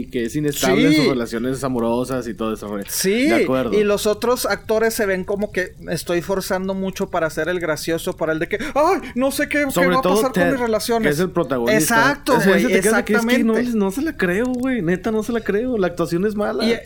y 0.00 0.06
que 0.06 0.24
es 0.24 0.36
inestable 0.36 0.86
en 0.86 0.90
Sí. 0.92 0.96
sus 0.98 1.06
relaciones 1.08 1.62
amorosas 1.64 2.26
y 2.28 2.34
todo 2.34 2.54
eso. 2.54 2.68
güey. 2.68 2.84
Sí, 2.88 3.28
de 3.28 3.44
acuerdo. 3.44 3.78
y 3.78 3.84
los 3.84 4.06
otros 4.06 4.46
actores 4.46 4.94
se 4.94 5.06
ven 5.06 5.24
como 5.24 5.52
que 5.52 5.74
estoy 5.90 6.20
forzando 6.22 6.74
mucho 6.74 7.10
para 7.10 7.26
hacer 7.26 7.48
el 7.48 7.60
gracioso, 7.60 8.16
para 8.16 8.32
el 8.32 8.38
de 8.38 8.48
que, 8.48 8.58
ay, 8.74 9.10
no 9.14 9.30
sé 9.30 9.48
qué, 9.48 9.64
qué 9.64 9.70
Sobre 9.70 9.88
va 9.88 9.98
a 9.98 10.02
todo 10.02 10.16
pasar 10.16 10.32
Ted, 10.32 10.42
con 10.42 10.50
mis 10.52 10.60
relaciones. 10.60 11.06
que 11.08 11.12
es 11.14 11.20
el 11.20 11.30
protagonista. 11.30 11.78
Exacto, 11.78 12.34
güey, 12.44 12.66
que 12.66 12.74
es 12.78 12.82
que 12.82 12.88
exactamente. 12.88 13.44
no, 13.44 13.54
no 13.84 13.90
se 13.90 14.02
la 14.02 14.16
creo, 14.16 14.46
güey. 14.46 14.82
Neta, 14.82 15.10
no 15.10 15.22
se 15.22 15.32
la 15.32 15.40
creo. 15.40 15.78
La 15.78 15.86
actuación 15.86 16.26
es 16.26 16.34
mala. 16.34 16.64
Y, 16.64 16.76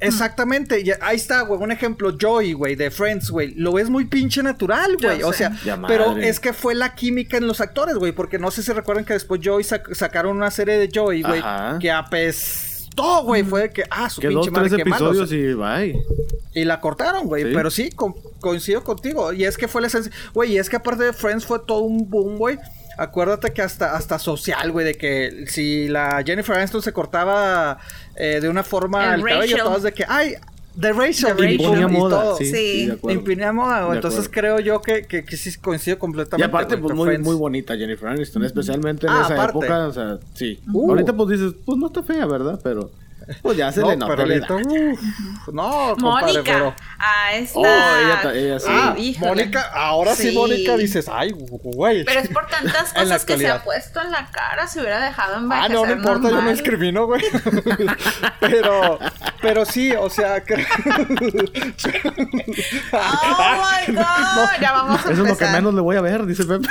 exactamente, 0.00 0.82
ahí 1.00 1.16
está, 1.16 1.42
güey, 1.42 1.60
un 1.60 1.72
ejemplo, 1.72 2.16
Joey, 2.20 2.52
güey, 2.52 2.74
de 2.76 2.90
Friends, 2.90 3.30
güey, 3.30 3.54
lo 3.54 3.72
ves 3.72 3.88
muy 3.90 4.04
pinche 4.06 4.42
natural, 4.42 4.96
güey, 5.00 5.22
o 5.22 5.32
sea, 5.32 5.50
pero 5.88 6.16
es 6.22 6.40
que 6.40 6.52
fue 6.52 6.74
la 6.74 6.94
química 6.94 7.36
en 7.36 7.46
los 7.46 7.60
actores, 7.60 7.96
güey, 7.96 8.12
porque 8.12 8.38
no 8.38 8.50
sé 8.50 8.62
si 8.62 8.72
recuerdan 8.72 9.04
que 9.04 9.14
después 9.14 9.40
Joey 9.42 9.64
sac- 9.64 9.94
sacaron 9.94 10.36
una 10.36 10.50
serie 10.50 10.78
de 10.78 10.90
Joey, 10.94 11.22
güey, 11.22 11.42
que 11.80 11.90
apestó, 11.90 13.22
güey, 13.24 13.42
fue 13.42 13.62
de 13.62 13.70
que, 13.72 13.84
ah, 13.90 14.08
su 14.10 14.20
que 14.20 14.28
dos, 14.28 14.46
pinche 14.46 14.50
madre, 14.50 14.68
tres 14.70 14.82
qué 14.84 14.88
malo, 14.90 15.10
o 15.10 15.14
sea, 15.14 15.22
episodios 15.24 15.50
y 15.50 15.54
bye. 15.54 16.02
y 16.54 16.64
la 16.64 16.80
cortaron, 16.80 17.26
güey. 17.26 17.44
Sí. 17.44 17.50
Pero 17.54 17.70
sí, 17.70 17.90
co- 17.90 18.14
coincido 18.40 18.82
contigo. 18.84 19.32
Y 19.32 19.44
es 19.44 19.58
que 19.58 19.68
fue 19.68 19.80
la 19.82 19.88
esencia. 19.88 20.10
Güey, 20.32 20.52
y 20.52 20.58
es 20.58 20.70
que 20.70 20.76
aparte 20.76 21.04
de 21.04 21.12
Friends 21.12 21.44
fue 21.44 21.58
todo 21.66 21.80
un 21.80 22.08
boom, 22.08 22.38
güey. 22.38 22.58
Acuérdate 22.98 23.52
que 23.52 23.62
hasta, 23.62 23.94
hasta 23.96 24.18
social, 24.18 24.72
güey, 24.72 24.86
de 24.86 24.94
que 24.94 25.44
si 25.48 25.88
la 25.88 26.22
Jennifer 26.24 26.56
Aniston 26.56 26.82
se 26.82 26.92
cortaba 26.92 27.78
eh, 28.16 28.38
de 28.40 28.48
una 28.48 28.62
forma 28.62 29.14
El 29.14 29.20
el 29.20 29.26
cabello, 29.26 29.40
Rachel. 29.56 29.58
todas 29.64 29.82
de 29.82 29.92
que, 29.92 30.04
ay, 30.08 30.34
The 30.80 30.92
Racial 30.92 31.36
The 31.36 31.52
y, 31.54 31.58
Racial. 31.58 31.80
y 31.80 31.86
moda, 31.86 32.22
todo. 32.22 32.36
sí, 32.36 32.44
Sí. 32.46 32.86
de. 33.02 33.12
Imponía 33.14 33.52
moda, 33.52 33.80
güey. 33.80 33.90
De 33.92 33.96
Entonces 33.96 34.28
creo 34.30 34.60
yo 34.60 34.80
que, 34.82 35.06
que, 35.06 35.24
que 35.24 35.36
sí 35.36 35.56
coincido 35.58 35.96
Y 35.96 35.98
completamente. 35.98 36.46
aparte, 36.46 36.76
güey, 36.76 36.94
pues 36.94 36.94
muy, 36.94 37.18
muy 37.18 37.34
bonita 37.36 37.76
Jennifer 37.76 38.08
Aniston, 38.08 38.44
especialmente 38.44 39.06
en 39.06 39.12
Ah, 39.12 39.22
esa 39.24 39.34
aparte. 39.34 39.58
época, 39.58 39.86
o 39.88 39.92
sea, 39.92 40.18
sí. 40.34 40.60
Uh. 40.72 40.90
Ahorita 40.90 41.14
pues 41.14 41.30
dices, 41.38 41.54
pues 41.64 41.78
no 41.78 41.86
está 41.86 42.02
fea, 42.02 42.26
¿verdad? 42.26 42.60
Pero 42.62 42.90
pues 43.42 43.56
ya 43.56 43.72
se 43.72 43.80
No, 43.80 43.90
le 43.90 43.96
nota. 43.96 44.22
ahorita, 44.22 44.54
uf, 44.54 45.00
no, 45.52 45.94
compadre, 45.98 46.26
Mónica. 46.32 46.42
pero... 46.44 46.74
A 46.98 47.32
esta. 47.34 47.58
Oh, 47.58 48.30
ella 48.30 48.58
sí. 48.60 48.66
Ah, 48.70 48.94
Híjole. 48.96 49.28
Mónica, 49.28 49.70
ahora 49.74 50.14
sí. 50.14 50.30
Sí. 50.30 50.34
Mónica 50.36 50.76
dices, 50.76 51.08
ay, 51.12 51.34
güey. 51.36 52.04
Pero 52.04 52.20
es 52.20 52.28
por 52.28 52.46
tantas 52.46 52.92
cosas 52.94 53.24
que 53.24 53.36
se 53.38 53.48
ha 53.48 53.62
puesto 53.62 54.00
en 54.00 54.10
la 54.12 54.26
cara. 54.30 54.66
Se 54.66 54.80
hubiera 54.80 55.00
dejado 55.04 55.34
Ah, 55.34 55.38
envejecer 55.38 55.70
no, 55.72 55.86
no 55.86 55.92
importa, 55.92 56.30
yo 56.30 56.40
no 56.40 56.50
discrimino, 56.50 57.06
güey. 57.06 57.22
pero, 58.40 58.98
pero 59.42 59.64
sí, 59.64 59.92
o 59.92 60.08
sea, 60.08 60.40
creo... 60.44 60.64
Oh 62.92 63.62
my 63.86 63.94
god. 63.94 64.60
Ya 64.60 64.72
vamos 64.72 65.04
a 65.04 65.12
Eso 65.12 65.22
es 65.22 65.28
lo 65.28 65.36
que 65.36 65.46
menos 65.46 65.74
le 65.74 65.80
voy 65.80 65.96
a 65.96 66.00
ver, 66.00 66.26
dice 66.26 66.44
Pepe. 66.44 66.68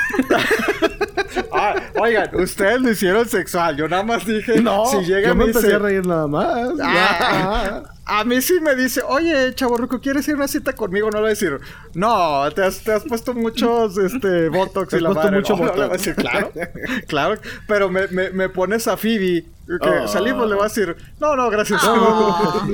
Ah, 1.51 1.75
oigan, 1.99 2.29
ustedes 2.35 2.81
lo 2.81 2.91
hicieron 2.91 3.27
sexual. 3.27 3.75
Yo 3.77 3.87
nada 3.87 4.03
más 4.03 4.25
dije, 4.25 4.61
No, 4.61 4.85
si 4.85 4.97
llega 5.05 5.29
yo 5.29 5.35
me 5.35 5.45
empecé 5.45 5.67
dice, 5.67 5.75
a 5.75 5.79
reír 5.79 6.05
nada 6.05 6.27
más. 6.27 6.71
Ah, 6.81 7.83
a 8.07 8.23
mí 8.23 8.39
sí 8.41 8.59
me 8.61 8.75
dice, 8.75 9.01
oye, 9.07 9.53
chaborruco, 9.55 9.99
¿quieres 9.99 10.27
ir 10.27 10.35
a 10.35 10.37
una 10.37 10.47
cita 10.47 10.73
conmigo? 10.73 11.09
No 11.09 11.17
le 11.17 11.21
voy 11.21 11.27
a 11.27 11.29
decir, 11.29 11.59
no, 11.95 12.43
te 12.53 12.63
has, 12.63 12.79
te 12.83 12.91
has 12.93 13.03
puesto 13.03 13.33
muchos 13.33 13.97
este, 13.97 14.49
botox 14.49 14.93
y 14.93 14.99
la 14.99 15.09
puesto 15.09 15.23
madre. 15.23 15.37
mucho 15.37 15.55
No, 15.55 15.59
no, 15.59 15.65
le 15.65 15.71
voy 15.71 15.81
a 15.81 15.87
botox. 15.87 16.05
decir, 16.05 16.15
claro, 16.15 16.51
claro. 17.07 17.41
Pero 17.67 17.89
me, 17.89 18.07
me, 18.09 18.29
me 18.29 18.49
pones 18.49 18.87
a 18.87 18.95
Phoebe, 18.95 19.45
que 19.67 19.89
Oh. 20.03 20.07
salimos, 20.07 20.47
le 20.47 20.53
voy 20.53 20.65
a 20.65 20.67
decir, 20.67 20.95
no, 21.19 21.35
no, 21.35 21.49
gracias. 21.49 21.81
Oh. 21.83 22.67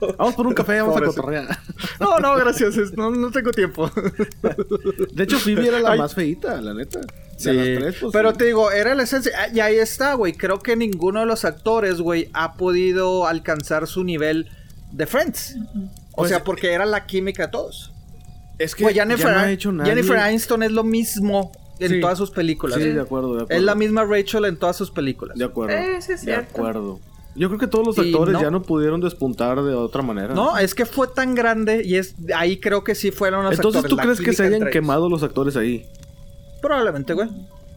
Vamos 0.16 0.34
por 0.36 0.46
un 0.46 0.54
café, 0.54 0.80
vamos 0.80 0.96
a 0.96 1.00
cotorrear. 1.06 1.58
No, 1.98 2.20
no, 2.20 2.36
gracias, 2.36 2.76
no, 2.96 3.10
no 3.10 3.32
tengo 3.32 3.50
tiempo. 3.50 3.90
De 5.12 5.24
hecho, 5.24 5.40
Phoebe 5.40 5.66
era 5.66 5.80
la 5.80 5.90
Ay. 5.90 5.98
más 5.98 6.14
feita, 6.14 6.60
la 6.60 6.72
neta. 6.72 7.00
De 7.38 7.44
Sí, 7.44 7.52
las 7.52 7.78
tres, 7.78 7.96
pues, 8.00 8.12
pero 8.12 8.32
sí. 8.32 8.38
te 8.38 8.44
digo, 8.46 8.70
era 8.72 8.94
la 8.94 9.04
esencia. 9.04 9.32
Ah, 9.38 9.46
Y 9.52 9.60
ahí 9.60 9.76
está, 9.76 10.14
güey. 10.14 10.32
Creo 10.32 10.58
que 10.58 10.74
ninguno 10.76 11.20
de 11.20 11.26
los 11.26 11.44
actores, 11.44 12.00
güey, 12.00 12.28
ha 12.34 12.54
podido 12.54 13.26
alcanzar 13.26 13.86
su 13.86 14.02
nivel 14.04 14.48
de 14.92 15.06
Friends. 15.06 15.56
O 16.12 16.16
Pues, 16.16 16.30
sea, 16.30 16.42
porque 16.42 16.72
era 16.72 16.84
la 16.84 17.06
química 17.06 17.46
de 17.46 17.52
todos. 17.52 17.92
Es 18.58 18.74
que 18.74 18.84
Jennifer, 18.92 19.26
ya 19.26 19.32
no 19.34 19.38
ha 19.38 19.50
hecho 19.52 19.70
nadie. 19.70 19.90
Jennifer 19.92 20.16
Aniston 20.16 20.64
es 20.64 20.72
lo 20.72 20.82
mismo 20.82 21.52
en 21.78 21.90
Sí. 21.92 22.00
todas 22.00 22.18
sus 22.18 22.32
películas. 22.32 22.76
Sí, 22.82 22.88
de 22.88 23.00
acuerdo, 23.00 23.36
de 23.36 23.42
acuerdo. 23.42 23.56
Es 23.56 23.62
la 23.62 23.76
misma 23.76 24.04
Rachel 24.04 24.44
en 24.46 24.56
todas 24.56 24.76
sus 24.76 24.90
películas. 24.90 25.38
De 25.38 25.44
acuerdo. 25.44 25.76
Eh, 25.76 26.02
sí 26.02 26.12
es 26.12 26.22
de 26.24 26.32
cierto. 26.32 26.50
acuerdo. 26.50 26.98
Yo 27.36 27.46
creo 27.46 27.60
que 27.60 27.68
todos 27.68 27.86
los 27.86 27.98
actores 28.00 28.32
no- 28.32 28.40
ya 28.42 28.50
no 28.50 28.62
pudieron 28.62 29.00
despuntar 29.00 29.62
de 29.62 29.74
otra 29.74 30.02
manera. 30.02 30.34
No, 30.34 30.58
es 30.58 30.74
que 30.74 30.84
fue 30.86 31.06
tan 31.06 31.36
grande 31.36 31.82
y 31.84 31.94
es 31.94 32.16
ahí 32.34 32.58
creo 32.58 32.82
que 32.82 32.96
sí 32.96 33.12
fueron 33.12 33.44
los 33.44 33.54
Entonces, 33.54 33.84
actores. 33.84 33.90
¿tú 33.90 33.96
la 33.96 34.02
crees 34.02 34.20
que 34.20 34.32
se 34.32 34.42
hayan 34.42 34.68
quemado 34.70 35.08
los 35.08 35.22
actores 35.22 35.56
ahí? 35.56 35.86
Probablemente, 36.60 37.12
güey. 37.14 37.28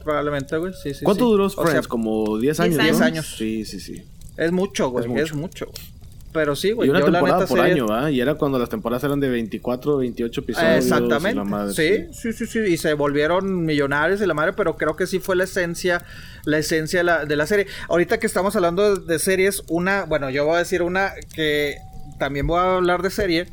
Probablemente, 0.03 0.57
güey. 0.57 0.73
Sí, 0.73 0.93
sí. 0.93 1.03
¿Cuánto 1.05 1.25
sí. 1.25 1.31
duró 1.31 1.45
O 1.45 1.49
sea, 1.49 1.63
Friends? 1.65 1.87
Como 1.87 2.37
10 2.37 2.59
años, 2.59 2.77
10 2.83 2.99
¿no? 2.99 3.05
años. 3.05 3.35
Sí, 3.37 3.65
sí, 3.65 3.79
sí. 3.79 4.03
es 4.37 4.51
mucho, 4.51 4.89
güey. 4.89 5.05
Es 5.15 5.29
Es 5.29 5.33
mucho. 5.35 5.65
güey. 5.67 5.91
Pero 6.33 6.55
sí, 6.55 6.71
güey. 6.71 6.87
y 6.87 6.89
una 6.91 6.99
yo 7.01 7.07
la 7.07 7.11
temporada 7.11 7.39
neta 7.39 7.49
por 7.49 7.57
serie- 7.57 7.73
año, 7.73 7.87
¿va? 7.87 8.09
Y 8.09 8.21
era 8.21 8.35
cuando 8.35 8.57
las 8.57 8.69
temporadas 8.69 9.03
eran 9.03 9.19
de 9.19 9.27
24, 9.27 9.97
28 9.97 10.41
episodios. 10.41 10.73
y 10.73 10.77
Exactamente. 10.77 11.35
la 11.35 11.43
madre, 11.43 11.73
sí, 11.73 12.05
sí, 12.13 12.31
sí, 12.31 12.45
sí. 12.47 12.59
Y 12.59 12.77
se 12.77 12.93
volvieron 12.93 13.65
millonarios 13.65 14.21
y 14.21 14.25
la 14.25 14.33
madre, 14.33 14.53
pero 14.53 14.77
creo 14.77 14.95
que 14.95 15.07
sí 15.07 15.19
fue 15.19 15.35
la 15.35 15.43
esencia, 15.43 16.05
la 16.45 16.57
esencia 16.57 17.01
de 17.01 17.03
la, 17.03 17.25
de 17.25 17.35
la 17.35 17.45
serie. 17.47 17.67
Ahorita 17.89 18.17
que 18.17 18.27
estamos 18.27 18.55
hablando 18.55 18.95
de, 18.95 19.05
de 19.05 19.19
series, 19.19 19.61
una, 19.67 20.05
bueno, 20.05 20.29
yo 20.29 20.45
voy 20.45 20.55
a 20.55 20.59
decir 20.59 20.83
una 20.83 21.11
que 21.35 21.75
también 22.17 22.47
voy 22.47 22.59
a 22.59 22.77
hablar 22.77 23.01
de 23.01 23.09
serie. 23.09 23.47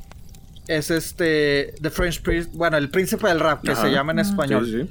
Es 0.69 0.93
este, 0.93 1.75
The 1.83 1.91
French 1.91 2.23
Prince, 2.23 2.49
bueno, 2.53 2.77
el 2.77 2.91
príncipe 2.91 3.27
del 3.27 3.41
rap, 3.41 3.65
que 3.65 3.73
Ajá. 3.73 3.83
se 3.83 3.91
llama 3.91 4.13
en 4.13 4.21
español. 4.21 4.65
Sí, 4.67 4.83
sí. 4.83 4.91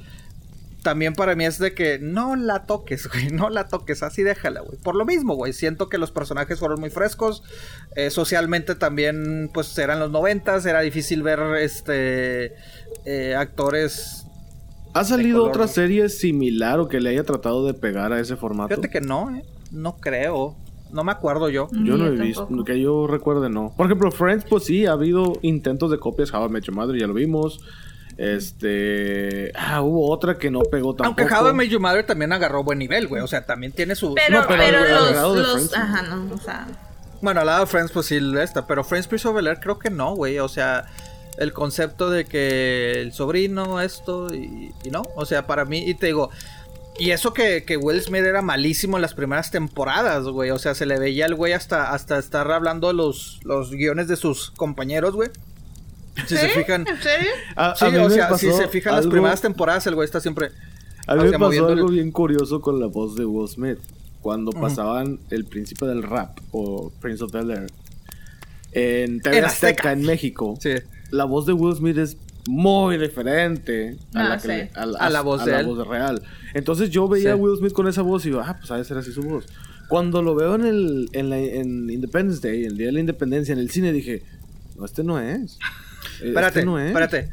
También 0.82 1.14
para 1.14 1.34
mí 1.34 1.44
es 1.44 1.58
de 1.58 1.74
que 1.74 1.98
no 1.98 2.36
la 2.36 2.64
toques, 2.64 3.08
güey, 3.12 3.30
no 3.30 3.50
la 3.50 3.68
toques, 3.68 4.02
así 4.02 4.22
déjala, 4.22 4.60
güey. 4.60 4.78
Por 4.78 4.94
lo 4.94 5.04
mismo, 5.04 5.34
güey, 5.34 5.52
siento 5.52 5.88
que 5.88 5.98
los 5.98 6.12
personajes 6.12 6.58
fueron 6.58 6.80
muy 6.80 6.90
frescos. 6.90 7.42
eh, 7.96 8.10
socialmente 8.10 8.74
también, 8.74 9.50
pues 9.52 9.76
eran 9.78 9.98
los 9.98 10.10
noventas, 10.10 10.64
era 10.66 10.80
difícil 10.80 11.22
ver 11.22 11.40
este 11.60 12.54
eh, 13.04 13.34
actores. 13.36 14.24
¿Ha 14.94 15.04
salido 15.04 15.40
color, 15.40 15.50
otra 15.50 15.68
serie 15.68 16.08
similar 16.08 16.80
o 16.80 16.88
que 16.88 17.00
le 17.00 17.10
haya 17.10 17.24
tratado 17.24 17.66
de 17.66 17.74
pegar 17.74 18.12
a 18.12 18.20
ese 18.20 18.36
formato? 18.36 18.68
Fíjate 18.68 18.88
que 18.88 19.00
no, 19.00 19.34
eh, 19.34 19.44
no 19.70 19.96
creo. 19.96 20.56
No 20.90 21.04
me 21.04 21.12
acuerdo 21.12 21.50
yo. 21.50 21.68
Yo 21.84 21.98
no 21.98 22.06
he 22.06 22.10
visto, 22.12 22.48
que 22.64 22.80
yo 22.80 23.06
recuerde 23.06 23.50
no. 23.50 23.74
Por 23.76 23.86
ejemplo, 23.86 24.10
Friends, 24.10 24.46
pues 24.48 24.64
sí, 24.64 24.86
ha 24.86 24.92
habido 24.92 25.34
intentos 25.42 25.90
de 25.90 25.98
copias. 25.98 26.32
How 26.32 26.46
I 26.46 26.48
Met 26.48 26.64
Your 26.64 26.74
Mother, 26.74 26.98
ya 26.98 27.06
lo 27.06 27.12
vimos. 27.12 27.60
Este. 28.18 29.52
Ah, 29.54 29.80
hubo 29.80 30.10
otra 30.10 30.38
que 30.38 30.50
no 30.50 30.60
pegó 30.62 30.92
tampoco. 30.92 31.22
Aunque 31.22 31.34
How 31.34 31.50
I 31.50 31.54
Met 31.54 31.68
Your 31.68 31.80
Mother 31.80 32.04
también 32.04 32.32
agarró 32.32 32.64
buen 32.64 32.80
nivel, 32.80 33.06
güey. 33.06 33.22
O 33.22 33.28
sea, 33.28 33.46
también 33.46 33.70
tiene 33.70 33.94
su. 33.94 34.12
Pero, 34.14 34.40
No, 34.40 34.48
pero 34.48 34.72
los, 34.72 35.34
de 35.36 35.42
los, 35.42 35.52
Friends, 35.52 35.76
ajá, 35.76 36.02
no, 36.02 36.34
o 36.34 36.38
sea, 36.38 36.66
Bueno, 37.22 37.40
al 37.40 37.46
lado 37.46 37.60
de 37.60 37.66
Friends, 37.66 37.92
pues 37.92 38.06
sí, 38.06 38.18
esta. 38.40 38.66
Pero 38.66 38.82
Friends 38.82 39.06
Prince 39.06 39.28
of 39.28 39.36
Bel-Air 39.36 39.60
creo 39.60 39.78
que 39.78 39.90
no, 39.90 40.16
güey. 40.16 40.40
O 40.40 40.48
sea, 40.48 40.86
el 41.38 41.52
concepto 41.52 42.10
de 42.10 42.24
que 42.24 43.00
el 43.00 43.12
sobrino, 43.12 43.80
esto 43.80 44.34
y, 44.34 44.74
y 44.82 44.90
no. 44.90 45.02
O 45.14 45.24
sea, 45.24 45.46
para 45.46 45.64
mí, 45.64 45.88
y 45.88 45.94
te 45.94 46.06
digo. 46.06 46.30
Y 46.98 47.12
eso 47.12 47.32
que, 47.32 47.62
que 47.62 47.76
Will 47.76 48.02
Smith 48.02 48.24
era 48.24 48.42
malísimo 48.42 48.96
en 48.96 49.02
las 49.02 49.14
primeras 49.14 49.52
temporadas, 49.52 50.24
güey. 50.24 50.50
O 50.50 50.58
sea, 50.58 50.74
se 50.74 50.86
le 50.86 50.98
veía 50.98 51.26
al 51.26 51.36
güey 51.36 51.52
hasta, 51.52 51.92
hasta 51.92 52.18
estar 52.18 52.50
hablando 52.50 52.92
los, 52.92 53.38
los 53.44 53.70
guiones 53.70 54.08
de 54.08 54.16
sus 54.16 54.50
compañeros, 54.50 55.14
güey. 55.14 55.30
Si 56.26 56.36
se 56.36 56.48
¿Sí? 56.48 56.58
fijan. 56.58 56.86
¿En 56.88 57.00
serio? 57.02 57.30
A, 57.56 57.74
Sí, 57.76 57.84
a 57.84 58.04
o 58.04 58.10
sea, 58.10 58.36
si 58.38 58.50
se 58.52 58.68
fijan 58.68 58.94
las 58.94 59.02
algo- 59.04 59.12
primeras 59.12 59.40
temporadas, 59.40 59.86
el 59.86 59.94
güey 59.94 60.04
está 60.06 60.20
siempre. 60.20 60.50
A 61.06 61.14
mí 61.14 61.24
me 61.24 61.30
pasó 61.32 61.38
moviendo 61.38 61.68
el- 61.72 61.78
algo 61.78 61.88
bien 61.90 62.10
curioso 62.12 62.60
con 62.60 62.80
la 62.80 62.86
voz 62.86 63.16
de 63.16 63.24
Will 63.24 63.48
Smith. 63.48 63.78
Cuando 64.20 64.50
pasaban 64.52 65.20
El 65.30 65.44
Príncipe 65.44 65.86
del 65.86 66.02
Rap 66.02 66.38
o 66.50 66.90
Prince 67.00 67.22
of 67.24 67.32
Bel 67.32 67.50
Air 67.50 67.66
en 68.72 69.20
TV 69.20 69.38
Azteca, 69.38 69.46
Azteca. 69.70 69.92
en 69.92 70.02
México. 70.02 70.58
Sí. 70.60 70.70
La 71.10 71.24
voz 71.24 71.46
de 71.46 71.52
Will 71.52 71.74
Smith 71.76 71.96
es 71.96 72.16
muy 72.48 72.98
diferente 72.98 73.96
a, 74.14 74.22
No 74.22 74.28
la, 74.30 74.38
que 74.38 74.48
le- 74.48 74.70
a 74.74 74.86
la- 74.86 74.98
A 74.98 75.10
la 75.10 75.20
voz 75.22 75.42
a 75.42 75.44
de 75.46 75.52
la 75.52 75.62
voz 75.62 75.86
real. 75.86 76.22
Entonces 76.54 76.90
yo 76.90 77.08
veía 77.08 77.22
Sí. 77.24 77.28
a 77.30 77.36
Will 77.36 77.56
Smith 77.58 77.72
con 77.72 77.88
esa 77.88 78.02
voz 78.02 78.24
y 78.26 78.30
digo, 78.30 78.40
ah, 78.44 78.56
pues 78.58 78.70
ha 78.70 78.76
de 78.76 78.84
ser 78.84 78.98
así 78.98 79.12
su 79.12 79.22
voz. 79.22 79.46
Cuando 79.88 80.20
lo 80.22 80.34
veo 80.34 80.54
en 80.56 80.66
el 80.66 81.08
en, 81.12 81.30
la, 81.30 81.38
en 81.38 81.88
Independence 81.88 82.46
Day, 82.46 82.64
el 82.64 82.76
Día 82.76 82.86
de 82.86 82.92
la 82.92 83.00
Independencia, 83.00 83.52
en 83.52 83.58
el 83.58 83.70
cine, 83.70 83.92
dije, 83.92 84.22
no, 84.76 84.84
este 84.84 85.02
no 85.04 85.18
es. 85.18 85.58
Eh, 86.20 86.28
Espérate, 86.28 86.60
este 86.60 86.64
no 86.66 86.78
es. 86.78 86.86
espérate. 86.88 87.28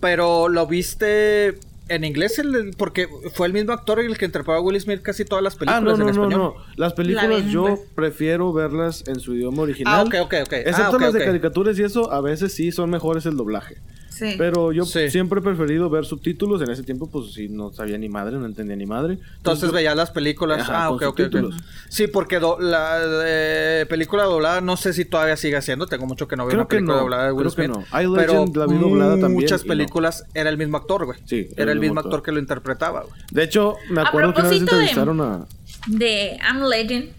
Pero 0.00 0.48
lo 0.48 0.66
viste 0.66 1.58
en 1.88 2.04
inglés, 2.04 2.38
el- 2.38 2.74
porque 2.76 3.08
fue 3.34 3.46
el 3.46 3.52
mismo 3.52 3.72
actor 3.72 4.00
el 4.00 4.16
que 4.16 4.24
interpretó 4.24 4.52
a 4.56 4.60
Will 4.60 4.80
Smith 4.80 5.02
casi 5.02 5.24
todas 5.24 5.44
las 5.44 5.54
Ah, 5.54 5.58
películas 5.58 5.82
no, 5.84 5.90
en 5.92 5.98
no, 5.98 6.04
no, 6.06 6.10
español. 6.28 6.54
no. 6.56 6.64
Las 6.76 6.90
La 6.92 6.94
películas 6.96 7.44
yo 7.46 7.78
prefiero 7.94 8.52
verlas 8.52 9.04
en 9.06 9.20
su 9.20 9.34
idioma 9.34 9.62
original. 9.62 9.94
Ah, 9.98 10.02
ok, 10.02 10.14
ok, 10.22 10.34
ok. 10.46 10.52
Excepto 10.52 10.82
Ah, 10.82 10.90
ok, 10.90 11.00
las 11.00 11.12
de 11.12 11.24
caricaturas 11.24 11.78
y 11.78 11.82
eso, 11.82 12.10
a 12.12 12.20
veces 12.20 12.52
sí 12.54 12.72
son 12.72 12.90
mejores 12.90 13.26
el 13.26 13.36
doblaje. 13.36 13.76
Sí. 14.14 14.34
Pero 14.38 14.70
yo 14.70 14.84
Sí. 14.84 15.10
siempre 15.10 15.40
he 15.40 15.42
preferido 15.42 15.90
ver 15.90 16.04
subtítulos. 16.04 16.62
En 16.62 16.70
ese 16.70 16.84
tiempo, 16.84 17.10
pues 17.10 17.32
sí, 17.32 17.48
no 17.48 17.72
sabía 17.72 17.98
ni 17.98 18.08
madre, 18.08 18.36
no 18.36 18.46
entendía 18.46 18.76
ni 18.76 18.86
madre. 18.86 19.18
Entonces 19.38 19.70
yo- 19.70 19.74
veía 19.74 19.94
las 19.96 20.10
películas. 20.12 20.60
Ajá, 20.62 20.84
ah, 20.84 20.88
con 20.88 20.96
ok, 20.96 21.02
ok, 21.02 21.08
ok. 21.08 21.16
subtítulos. 21.18 21.56
Sí, 21.88 22.06
porque 22.06 22.38
do- 22.38 22.58
la 22.60 23.00
eh, 23.26 23.86
película 23.88 24.22
doblada 24.24 24.60
no 24.60 24.76
sé 24.76 24.92
si 24.92 25.04
todavía 25.04 25.36
sigue 25.36 25.56
haciendo. 25.56 25.86
Tengo 25.88 26.06
mucho 26.06 26.28
que 26.28 26.36
no 26.36 26.44
veo 26.44 26.50
Creo 26.50 26.60
una 26.62 26.68
que 26.68 26.76
película 26.76 26.94
no, 26.96 27.00
doblada 27.02 27.24
de 27.26 27.32
Will 27.32 27.48
creo 27.52 27.56
que 27.56 27.72
Smith. 27.72 27.86
no. 27.92 28.00
I, 28.00 28.14
pero 28.16 28.44
la 28.54 28.66
vi 28.66 28.78
doblada 28.78 29.10
también 29.18 29.32
muchas 29.34 29.62
y 29.62 29.64
no. 29.64 29.68
películas 29.68 30.24
era 30.34 30.48
el 30.50 30.58
mismo 30.58 30.76
actor, 30.76 31.06
güey. 31.06 31.18
Sí, 31.24 31.48
era 31.56 31.72
el 31.72 31.80
mismo 31.80 31.98
actor 31.98 32.22
que 32.22 32.30
lo 32.30 32.38
interpretaba, 32.38 33.00
güey. 33.02 33.14
De 33.32 33.42
hecho, 33.42 33.76
me 33.90 34.00
A 34.00 34.04
acuerdo 34.04 34.32
que 34.32 34.40
una 34.42 34.48
vez 34.50 34.58
propósito 34.60 34.76
de- 34.76 34.82
entrevistaron 34.84 35.20
a. 35.20 35.46
De 35.88 36.38
I'm 36.40 36.62
Legend. 36.62 37.10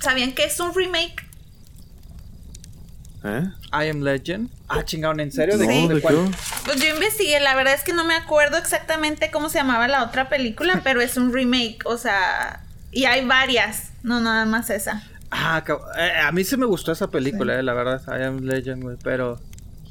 ¿Sabían 0.00 0.32
que 0.32 0.44
es 0.44 0.58
un 0.58 0.74
remake? 0.74 1.28
¿Eh? 3.22 3.42
I 3.72 3.88
Am 3.90 4.00
Legend. 4.02 4.48
Ah, 4.68 4.84
chingado, 4.84 5.18
¿en 5.18 5.30
serio? 5.30 5.58
¿De, 5.58 5.66
No, 5.66 5.88
de 5.88 5.94
¿de 5.96 6.00
cuál? 6.00 6.14
qué? 6.30 6.36
Pues 6.64 6.80
yo 6.80 6.94
investigué, 6.94 7.38
la 7.40 7.54
verdad 7.54 7.74
es 7.74 7.82
que 7.82 7.92
no 7.92 8.04
me 8.04 8.14
acuerdo 8.14 8.56
exactamente 8.56 9.30
cómo 9.30 9.48
se 9.50 9.58
llamaba 9.58 9.88
la 9.88 10.04
otra 10.04 10.28
película, 10.28 10.80
pero 10.84 11.00
es 11.00 11.16
un 11.16 11.32
remake, 11.32 11.80
o 11.84 11.96
sea, 11.98 12.60
y 12.92 13.04
hay 13.04 13.24
varias, 13.26 13.90
no 14.02 14.20
nada 14.20 14.46
más 14.46 14.70
esa. 14.70 15.02
Ah, 15.30 15.62
eh, 15.98 16.12
a 16.24 16.32
mí 16.32 16.42
sí 16.44 16.56
me 16.56 16.66
gustó 16.66 16.92
esa 16.92 17.08
película, 17.08 17.58
eh, 17.58 17.62
la 17.62 17.74
verdad. 17.74 18.02
I 18.08 18.22
Am 18.24 18.38
Legend, 18.40 18.82
güey, 18.82 18.96
pero... 19.02 19.38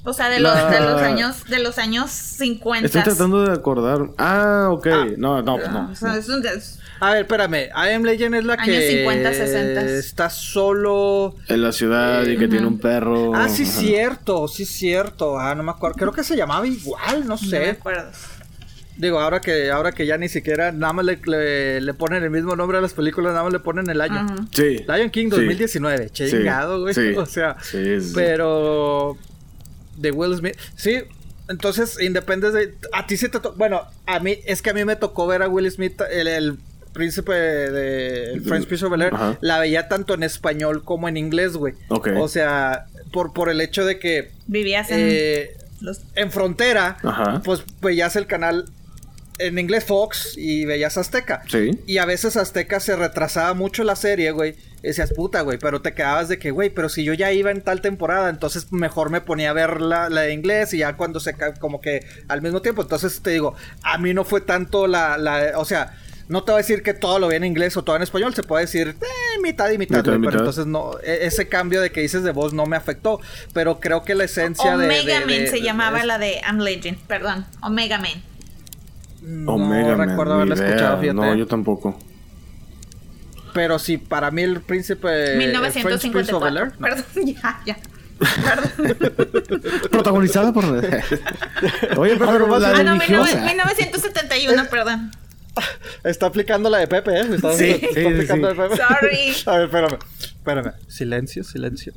O 0.04 0.14
sea, 0.14 0.30
de 0.30 0.40
los, 0.40 0.54
La- 0.56 0.70
de 0.70 0.80
los 0.80 1.02
años, 1.02 1.46
de 1.46 1.60
los 1.60 1.78
años 1.78 2.10
50. 2.10 2.86
Estoy 2.88 3.04
tratando 3.04 3.44
de 3.46 3.52
acordar. 3.54 4.00
Ah, 4.18 4.70
ok. 4.72 4.88
no, 5.18 5.42
no, 5.42 5.58
pues 5.58 5.70
no. 5.72 5.90
O 5.92 5.96
sea, 5.96 6.16
es 6.16 6.28
un- 6.30 6.46
es- 6.48 6.80
A 7.02 7.12
ver, 7.14 7.22
espérame. 7.22 7.70
I 7.76 7.94
Am 7.94 8.04
Legend 8.04 8.36
es 8.36 8.44
la 8.44 8.54
Años 8.54 8.66
que 8.66 8.98
50, 9.00 9.34
60. 9.34 9.82
está 9.98 10.30
solo. 10.30 11.36
En 11.48 11.62
la 11.62 11.72
ciudad 11.72 12.26
y 12.28 12.38
que 12.38 12.48
tiene 12.48 12.68
un 12.68 12.78
perro. 12.80 13.34
Ah, 13.36 13.48
sí, 13.50 13.64
Ajá. 13.64 13.72
cierto, 13.80 14.48
sí, 14.48 14.66
cierto. 14.66 15.40
Ah, 15.40 15.56
no 15.56 15.64
me 15.64 15.72
acuerdo. 15.72 15.96
Creo 15.98 16.12
que 16.12 16.24
se 16.24 16.36
llamaba 16.36 16.68
igual, 16.68 17.22
no 17.22 17.36
no 17.36 17.42
me 17.42 17.48
sé. 17.48 17.70
acuerdo. 17.72 18.10
Digo, 18.98 19.18
ahora 19.22 19.40
que, 19.40 19.72
ahora 19.72 19.94
que 19.94 20.06
ya 20.06 20.18
ni 20.18 20.28
siquiera 20.28 20.74
nada 20.74 20.92
más 20.92 21.06
le, 21.06 21.22
le, 21.26 21.80
le 21.80 21.94
ponen 21.94 22.22
el 22.22 22.32
mismo 22.32 22.58
nombre 22.58 22.80
a 22.80 22.82
las 22.82 22.94
películas, 22.94 23.32
nada 23.32 23.44
más 23.46 23.54
le 23.54 23.60
ponen 23.60 23.90
el 23.90 24.02
año. 24.02 24.16
Ajá. 24.20 24.36
Sí. 24.52 24.84
Lion 24.86 25.10
King 25.10 25.26
Sí. 25.32 25.38
2019, 25.38 26.10
chingado, 26.10 26.82
güey. 26.82 26.94
Sí. 26.94 27.14
O 27.18 27.26
sea, 27.26 27.56
Sí, 27.62 28.02
sí. 28.02 28.12
pero 28.14 29.16
de 29.96 30.12
Will 30.12 30.36
Smith, 30.36 30.58
sí. 30.76 30.98
Entonces, 31.48 32.00
Independence 32.02 32.56
Day, 32.56 32.74
a 32.92 33.08
ti 33.08 33.16
sí 33.18 33.30
te 33.30 33.40
tocó, 33.40 33.56
bueno, 33.58 33.82
a 34.06 34.20
mí 34.20 34.38
es 34.46 34.62
que 34.62 34.70
a 34.70 34.74
mí 34.74 34.84
me 34.86 34.96
tocó 34.98 35.26
ver 35.28 35.42
a 35.44 35.48
Will 35.48 35.72
Smith, 35.72 36.00
el, 36.12 36.28
el 36.28 36.60
príncipe 36.94 37.32
de 37.34 38.34
el 38.34 38.42
French 38.42 38.68
Prince 38.68 38.86
of 38.86 38.92
Bel-Air, 38.92 39.14
Ajá. 39.14 39.38
la 39.42 39.60
veía 39.60 39.88
tanto 39.88 40.14
en 40.14 40.24
español 40.24 40.84
como 40.84 41.08
en 41.08 41.18
inglés, 41.18 41.54
güey. 41.54 41.74
Ok. 41.90 42.10
O 42.18 42.28
sea, 42.28 42.86
por, 43.12 43.34
por 43.34 43.50
el 43.50 43.62
hecho 43.62 43.86
de 43.86 44.00
que 44.00 44.32
Vivías 44.48 44.90
en 44.92 45.00
eh, 45.02 45.52
los... 45.82 46.02
en 46.16 46.32
frontera, 46.32 46.98
Ajá. 47.04 47.42
pues 47.44 47.64
veías 47.82 48.16
el 48.16 48.28
canal 48.28 48.66
en 49.38 49.58
inglés 49.58 49.86
Fox 49.86 50.34
y 50.38 50.66
veías 50.66 50.98
Azteca. 50.98 51.44
Sí. 51.48 51.80
Y 51.88 51.98
a 52.00 52.06
veces 52.06 52.36
Azteca 52.36 52.80
se 52.82 52.96
retrasaba 52.98 53.54
mucho 53.54 53.84
la 53.86 53.96
serie, 53.96 54.32
güey. 54.32 54.56
Y 54.84 54.88
decías, 54.88 55.14
puta, 55.14 55.42
güey, 55.42 55.58
pero 55.58 55.82
te 55.82 55.94
quedabas 55.94 56.28
de 56.30 56.40
que, 56.40 56.52
güey, 56.52 56.70
pero 56.70 56.90
si 56.90 57.04
yo 57.04 57.14
ya 57.14 57.32
iba 57.32 57.52
en 57.52 57.62
tal 57.62 57.82
temporada, 57.82 58.30
entonces 58.30 58.72
mejor 58.72 59.10
me 59.10 59.22
ponía 59.22 59.50
a 59.50 59.54
ver 59.54 59.80
la, 59.82 60.10
la 60.10 60.22
de 60.22 60.34
inglés 60.34 60.74
y 60.74 60.80
ya 60.80 60.96
cuando 60.98 61.20
se 61.20 61.34
ca- 61.36 61.54
como 61.54 61.80
que 61.82 62.06
al 62.28 62.42
mismo 62.42 62.62
tiempo. 62.62 62.82
Entonces 62.82 63.22
te 63.22 63.30
digo, 63.32 63.56
a 63.82 63.98
mí 63.98 64.14
no 64.14 64.24
fue 64.26 64.42
tanto 64.42 64.88
la, 64.88 65.18
la 65.18 65.54
o 65.58 65.64
sea, 65.66 65.98
no 66.30 66.44
te 66.44 66.52
voy 66.52 66.60
a 66.60 66.62
decir 66.62 66.82
que 66.84 66.94
todo 66.94 67.20
lo 67.20 67.28
vi 67.28 67.36
en 67.36 67.44
inglés 67.44 67.76
o 67.76 67.84
todo 67.84 67.96
en 67.98 68.04
español, 68.04 68.34
se 68.34 68.44
puede 68.44 68.64
decir 68.66 68.96
eh, 69.02 69.40
mitad 69.42 69.70
y 69.72 69.78
mitad, 69.78 69.98
Mitad 69.98 70.14
y 70.14 70.18
güey, 70.18 70.30
pero 70.30 70.40
entonces 70.40 70.66
no, 70.68 70.92
e- 71.04 71.26
ese 71.26 71.50
cambio 71.50 71.82
de 71.82 71.92
que 71.92 72.00
dices 72.02 72.24
de 72.24 72.32
voz 72.32 72.54
no 72.54 72.66
me 72.68 72.78
afectó, 72.78 73.20
pero 73.52 73.80
creo 73.82 74.04
que 74.04 74.16
la 74.16 74.24
esencia 74.24 74.78
de- 74.78 74.88
de, 74.88 75.00
Omega 75.02 75.20
de- 75.20 75.26
Man 75.26 75.48
se 75.48 75.52
de- 75.58 75.62
llamaba 75.62 76.06
la 76.06 76.18
de 76.18 76.40
I'm 76.48 76.60
Legend, 76.60 76.98
perdón. 77.08 77.46
Omega 77.62 77.98
Man. 77.98 78.24
No 79.22 79.56
Omega 79.56 79.98
Man, 79.98 80.10
recuerdo 80.10 80.36
haberla 80.36 80.56
escuchado, 80.56 81.00
fíjate. 81.02 81.14
No, 81.16 81.36
yo 81.36 81.46
tampoco. 81.46 82.00
Pero 83.54 83.80
sí, 83.80 83.98
para 83.98 84.30
mí 84.32 84.44
el 84.44 84.62
príncipe. 84.62 85.34
el 85.44 85.52
French 85.72 86.12
Prince 86.12 86.32
of 86.34 86.44
1954. 86.44 86.46
Bel-Air, 86.46 86.74
no. 86.80 86.88
Perdón, 86.88 87.06
ya, 87.26 87.62
ya. 87.66 87.78
Perdón. 88.78 88.98
Protagonizada 89.92 90.54
por. 90.54 90.64
Oye, 91.98 92.16
pero, 92.18 92.32
pero 92.32 92.56
Ah, 92.56 92.84
no, 92.84 92.94
religiosa. 93.00 93.42
1971, 93.46 94.66
perdón. 94.70 95.12
Está 96.04 96.28
aplicando 96.28 96.70
la 96.70 96.80
de 96.80 96.88
Pepe, 96.88 97.12
¿eh? 97.20 97.28
Está, 97.36 97.54
Sí, 97.54 97.70
está 97.82 97.88
sí, 98.02 98.06
aplicando 98.06 98.50
sí. 98.52 98.58
la 98.58 98.64
de 98.64 98.70
Pepe. 98.70 98.84
Sorry. 98.84 99.36
A 99.46 99.58
ver, 99.58 99.66
espérame. 99.66 99.98
Espérame. 100.20 100.72
Silencio, 100.88 101.44
silencio. 101.44 101.94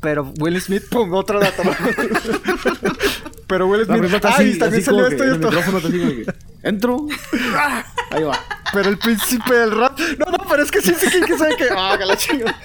Pero 0.00 0.32
Will 0.38 0.60
Smith, 0.60 0.84
pum, 0.88 1.12
otro 1.12 1.38
dato. 1.40 1.62
Pero 3.46 3.66
Will 3.66 3.84
Smith. 3.84 4.04
está 4.14 4.36
Ay, 4.36 4.50
así, 4.50 4.58
también 4.58 4.80
así 4.82 4.82
salió 4.90 5.06
esto 5.08 5.24
y 5.24 5.26
el 5.28 5.34
esto. 5.34 5.46
micrófono 5.48 5.78
está 5.78 5.88
así 5.88 5.98
como 5.98 6.10
que, 6.10 6.34
Entro. 6.62 7.06
¡Ah! 7.54 7.84
Ahí 8.10 8.22
va. 8.22 8.38
Pero 8.72 8.88
el 8.90 8.98
príncipe 8.98 9.54
del 9.54 9.72
rap. 9.72 9.98
No, 10.18 10.26
no, 10.30 10.38
pero 10.48 10.62
es 10.62 10.70
que 10.70 10.80
sí, 10.80 10.94
sí, 10.94 11.20
que, 11.26 11.36
sabe 11.36 11.56
que. 11.56 11.68
Ah, 11.76 11.96
que 11.98 12.04
la 12.06 12.16
chingada. 12.16 12.56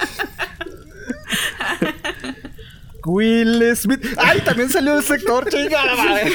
Will 3.06 3.76
Smith. 3.76 4.06
Ay, 4.18 4.41
también 4.41 4.70
salió 4.70 4.95
del 4.95 5.03
sector, 5.03 5.47
chingada 5.49 5.95
madre. 5.95 6.34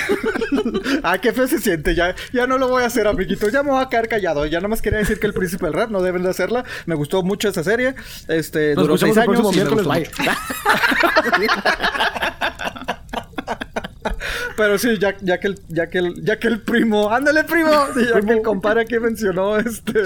ah, 1.03 1.19
qué 1.19 1.33
feo 1.33 1.47
se 1.49 1.59
siente. 1.59 1.95
Ya, 1.95 2.15
ya 2.33 2.47
no 2.47 2.59
lo 2.59 2.69
voy 2.69 2.83
a 2.83 2.87
hacer, 2.87 3.07
amiguito. 3.07 3.49
Ya 3.49 3.63
me 3.63 3.71
voy 3.71 3.83
a 3.83 3.89
quedar 3.89 4.09
callado. 4.09 4.47
Ya 4.47 4.61
nomás 4.61 4.81
quería 4.83 4.99
decir 5.01 5.19
que 5.21 5.27
el 5.27 5.35
príncipe 5.35 5.67
del 5.67 5.75
rap 5.75 5.91
no 5.91 6.03
deben 6.03 6.23
de 6.23 6.31
hacerla. 6.31 6.65
Me 6.87 6.95
gustó 6.95 7.23
mucho 7.23 7.49
esa 7.49 7.65
serie. 7.65 7.95
Este, 8.29 8.75
Nos 8.75 8.85
duró 8.85 8.99
seis 8.99 9.17
escuchamos 9.17 9.55
el 9.55 9.61
años. 9.63 9.79
próximo 9.79 9.95
miércoles. 9.95 10.11
Bye. 10.17 11.49
Pero 14.61 14.79
sí, 14.79 14.99
ya, 14.99 15.17
ya 15.23 15.41
que 15.41 15.47
el, 15.49 15.59
ya 15.69 15.89
que 15.89 15.99
el, 15.99 16.23
ya 16.23 16.39
que 16.39 16.49
el 16.49 16.61
primo, 16.61 17.11
ándale 17.11 17.45
primo, 17.45 17.71
Sí, 17.95 18.01
ya 18.15 18.21
que 18.21 18.33
el 18.33 18.43
compadre 18.43 18.83
aquí 18.83 18.99
mencionó 18.99 19.57
este 19.59 20.01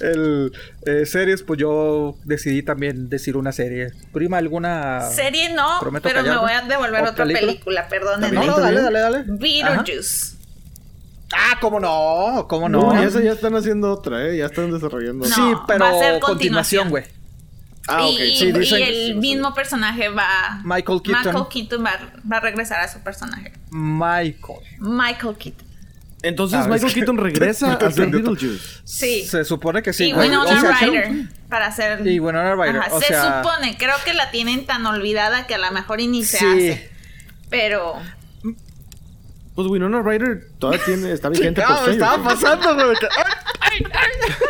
el 0.00 0.52
eh, 0.86 1.04
series, 1.04 1.42
pues 1.42 1.60
yo 1.60 2.16
decidí 2.24 2.62
también 2.62 3.10
decir 3.10 3.36
una 3.36 3.52
serie. 3.52 3.92
Prima, 4.12 4.38
alguna 4.38 5.02
Serie 5.10 5.52
no, 5.54 5.78
Prometo 5.80 6.08
pero 6.08 6.22
me 6.22 6.28
callarme. 6.28 6.46
voy 6.48 6.52
a 6.56 6.62
devolver 6.62 7.04
¿O 7.04 7.10
otra 7.10 7.24
película? 7.26 7.46
película, 7.46 7.88
perdónenme. 7.88 8.34
No, 8.36 8.44
no, 8.46 8.50
¿Está 8.52 8.60
dale, 8.62 8.80
dale, 8.80 8.98
dale. 9.00 9.24
Beetlejuice. 9.26 10.36
Ah, 11.32 11.58
cómo 11.60 11.78
no, 11.78 12.46
cómo 12.48 12.68
No, 12.68 12.92
no. 12.94 13.02
y 13.02 13.06
esa 13.06 13.20
ya 13.20 13.32
están 13.32 13.54
haciendo 13.54 13.92
otra, 13.92 14.26
¿eh? 14.26 14.38
Ya 14.38 14.46
están 14.46 14.70
desarrollando. 14.72 15.28
No. 15.28 15.34
sí, 15.34 15.42
pero 15.68 15.84
va 15.84 15.90
a 15.90 15.98
ser 15.98 16.20
continuación. 16.20 16.88
güey. 16.88 17.04
Ah, 17.90 18.08
y, 18.08 18.36
sí, 18.36 18.44
y 18.46 18.52
dicen- 18.52 18.82
el 18.82 19.06
sí, 19.08 19.14
mismo 19.14 19.52
personaje 19.54 20.08
va. 20.08 20.60
Michael 20.64 21.02
Keaton. 21.02 21.24
Michael 21.26 21.44
Keaton 21.50 21.84
va, 21.84 21.92
va 22.30 22.36
a 22.36 22.40
regresar 22.40 22.80
a 22.80 22.88
su 22.88 23.00
personaje. 23.00 23.52
Michael. 23.70 24.60
Michael 24.78 25.36
Keaton. 25.36 25.66
Entonces 26.22 26.58
Ah, 26.58 26.62
es 26.62 26.68
Michael 26.68 26.88
que- 26.92 26.94
Keaton 27.00 27.16
regresa 27.24 27.72
a 27.72 27.90
ser. 27.90 28.08
Beetlejuice. 28.10 28.80
Sí. 28.84 29.26
Se 29.26 29.44
supone 29.44 29.82
que 29.82 29.92
sí. 29.92 30.10
y. 30.10 30.12
Winona 30.12 30.42
O 30.44 30.60
sea, 30.60 30.78
Ryder. 30.80 31.12
Para 31.48 31.66
hacer. 31.66 32.06
Y 32.06 32.20
Winona 32.20 32.54
Ryder, 32.54 32.76
Ajá, 32.78 32.94
o 32.94 33.00
se 33.00 33.06
sea- 33.08 33.42
supone, 33.42 33.76
creo 33.78 33.96
que 34.04 34.12
la 34.14 34.30
tienen 34.30 34.66
tan 34.66 34.84
olvidada 34.86 35.46
que 35.46 35.54
a 35.54 35.58
lo 35.58 35.70
mejor 35.72 35.98
ni 35.98 36.24
se 36.24 36.38
Sí. 36.38 36.44
hace. 36.46 36.90
Pero. 37.48 37.94
Pues 39.54 39.66
Winona 39.66 40.00
Ryder 40.02 40.46
todavía 40.58 40.84
tiene, 40.84 41.12
está 41.12 41.28
vigente 41.28 41.60
por 41.66 41.86
me 41.86 41.92
estaba 41.92 42.22
pasando, 42.22 42.74
güey. 42.74 42.96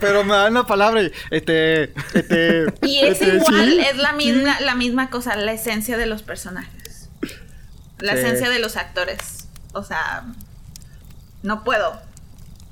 Pero 0.00 0.24
me 0.24 0.32
dan 0.34 0.54
la 0.54 0.64
palabra 0.66 1.02
y 1.02 1.12
este, 1.30 1.84
este. 2.14 2.66
Y 2.82 3.00
es 3.00 3.20
este, 3.20 3.36
igual, 3.36 3.70
sí. 3.70 3.80
es 3.80 3.96
la 3.98 4.12
misma, 4.12 4.60
la 4.60 4.74
misma 4.74 5.10
cosa, 5.10 5.36
la 5.36 5.52
esencia 5.52 5.96
de 5.96 6.06
los 6.06 6.22
personajes. 6.22 7.08
La 7.98 8.12
Sí. 8.14 8.18
esencia 8.20 8.50
de 8.50 8.58
los 8.58 8.76
actores. 8.76 9.48
O 9.72 9.82
sea, 9.82 10.24
no 11.42 11.64
puedo. 11.64 12.00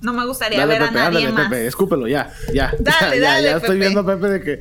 No 0.01 0.13
me 0.13 0.27
gustaría 0.27 0.59
Dale, 0.61 0.75
ver 0.79 0.83
a 0.83 0.91
nadie 0.91 1.29
más. 1.31 1.49
Pepe, 1.49 1.67
escúpelo, 1.67 2.09
ya, 2.09 2.33
ya. 2.53 2.73
Dale, 2.81 3.21
ya, 3.21 3.31
dale, 3.33 3.43
ya 3.45 3.57
estoy 3.57 3.69
Pepe. 3.71 3.79
viendo 3.79 4.01
a 4.01 4.07
Pepe 4.07 4.29
de 4.29 4.41
que 4.43 4.61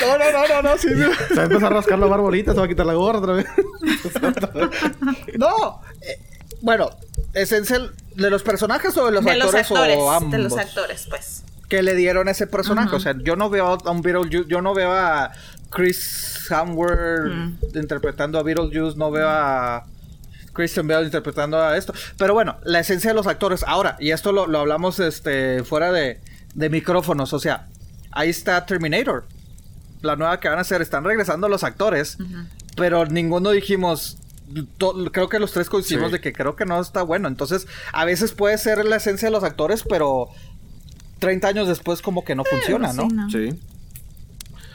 No, 0.00 0.18
no, 0.18 0.32
no, 0.32 0.48
no, 0.48 0.62
no, 0.62 0.78
sí. 0.78 0.88
sí. 0.88 0.94
se 1.28 1.34
va 1.34 1.42
a 1.42 1.44
empezar 1.44 1.72
a 1.72 1.76
rascar 1.76 1.98
la 1.98 2.06
barba 2.06 2.24
ahorita, 2.24 2.52
se 2.52 2.58
va 2.58 2.64
a 2.64 2.68
quitar 2.68 2.86
la 2.86 2.94
gorra 2.94 3.18
otra 3.20 3.32
vez. 3.34 3.46
No. 5.38 5.82
eh, 6.00 6.18
bueno, 6.62 6.90
esencial 7.34 7.92
de 8.14 8.30
los 8.30 8.42
personajes 8.42 8.96
o 8.96 9.06
de 9.06 9.12
los 9.12 9.24
de 9.24 9.36
los 9.36 9.54
actores 9.54 9.96
o 9.98 10.10
ambos 10.10 10.32
de 10.32 10.38
los 10.38 10.56
actores, 10.58 11.06
pues. 11.08 11.42
que 11.68 11.82
le 11.82 11.94
dieron 11.94 12.28
ese 12.28 12.46
personaje. 12.46 12.94
O 12.96 13.00
sea, 13.00 13.14
yo 13.22 13.36
no 13.36 13.50
veo 13.50 13.66
a 13.84 13.90
un 13.90 14.02
Beetlejuice, 14.02 14.48
yo 14.48 14.60
no 14.62 14.74
veo 14.74 14.92
a 14.92 15.30
Chris 15.70 16.46
Hemsworth 16.50 17.32
Mm. 17.32 17.56
interpretando 17.74 18.38
a 18.38 18.42
Beetlejuice, 18.42 18.96
no 18.98 19.10
veo 19.10 19.28
a 19.28 19.84
Christian 20.52 20.88
Bale 20.88 21.04
interpretando 21.04 21.62
a 21.62 21.76
esto. 21.76 21.94
Pero 22.18 22.34
bueno, 22.34 22.56
la 22.64 22.80
esencia 22.80 23.10
de 23.10 23.14
los 23.14 23.26
actores. 23.28 23.64
Ahora, 23.66 23.96
y 24.00 24.10
esto 24.10 24.32
lo, 24.32 24.46
lo 24.48 24.58
hablamos 24.58 24.98
este 24.98 25.62
fuera 25.62 25.92
de, 25.92 26.20
de 26.54 26.70
micrófonos, 26.70 27.32
o 27.32 27.38
sea, 27.38 27.68
ahí 28.10 28.30
está 28.30 28.66
Terminator. 28.66 29.24
La 30.02 30.16
nueva 30.16 30.40
que 30.40 30.48
van 30.48 30.58
a 30.58 30.62
hacer, 30.62 30.82
están 30.82 31.04
regresando 31.04 31.48
los 31.48 31.62
actores, 31.62 32.16
pero 32.74 33.04
ninguno 33.06 33.50
dijimos, 33.50 34.16
to- 34.78 35.10
creo 35.12 35.28
que 35.28 35.38
los 35.38 35.52
tres 35.52 35.68
coincidimos 35.68 36.08
Sí. 36.08 36.12
de 36.14 36.20
que 36.20 36.32
creo 36.32 36.56
que 36.56 36.64
no 36.66 36.80
está 36.80 37.02
bueno. 37.02 37.28
Entonces, 37.28 37.66
a 37.92 38.04
veces 38.04 38.32
puede 38.32 38.58
ser 38.58 38.84
la 38.84 38.96
esencia 38.96 39.28
de 39.28 39.32
los 39.32 39.44
actores, 39.44 39.84
pero 39.88 40.28
30 41.18 41.48
años 41.48 41.68
después 41.68 42.02
como 42.02 42.24
que 42.24 42.34
no 42.34 42.44
funciona, 42.44 42.92
¿no? 42.92 43.08
Sí, 43.08 43.14
no. 43.14 43.30
Sí. 43.30 43.60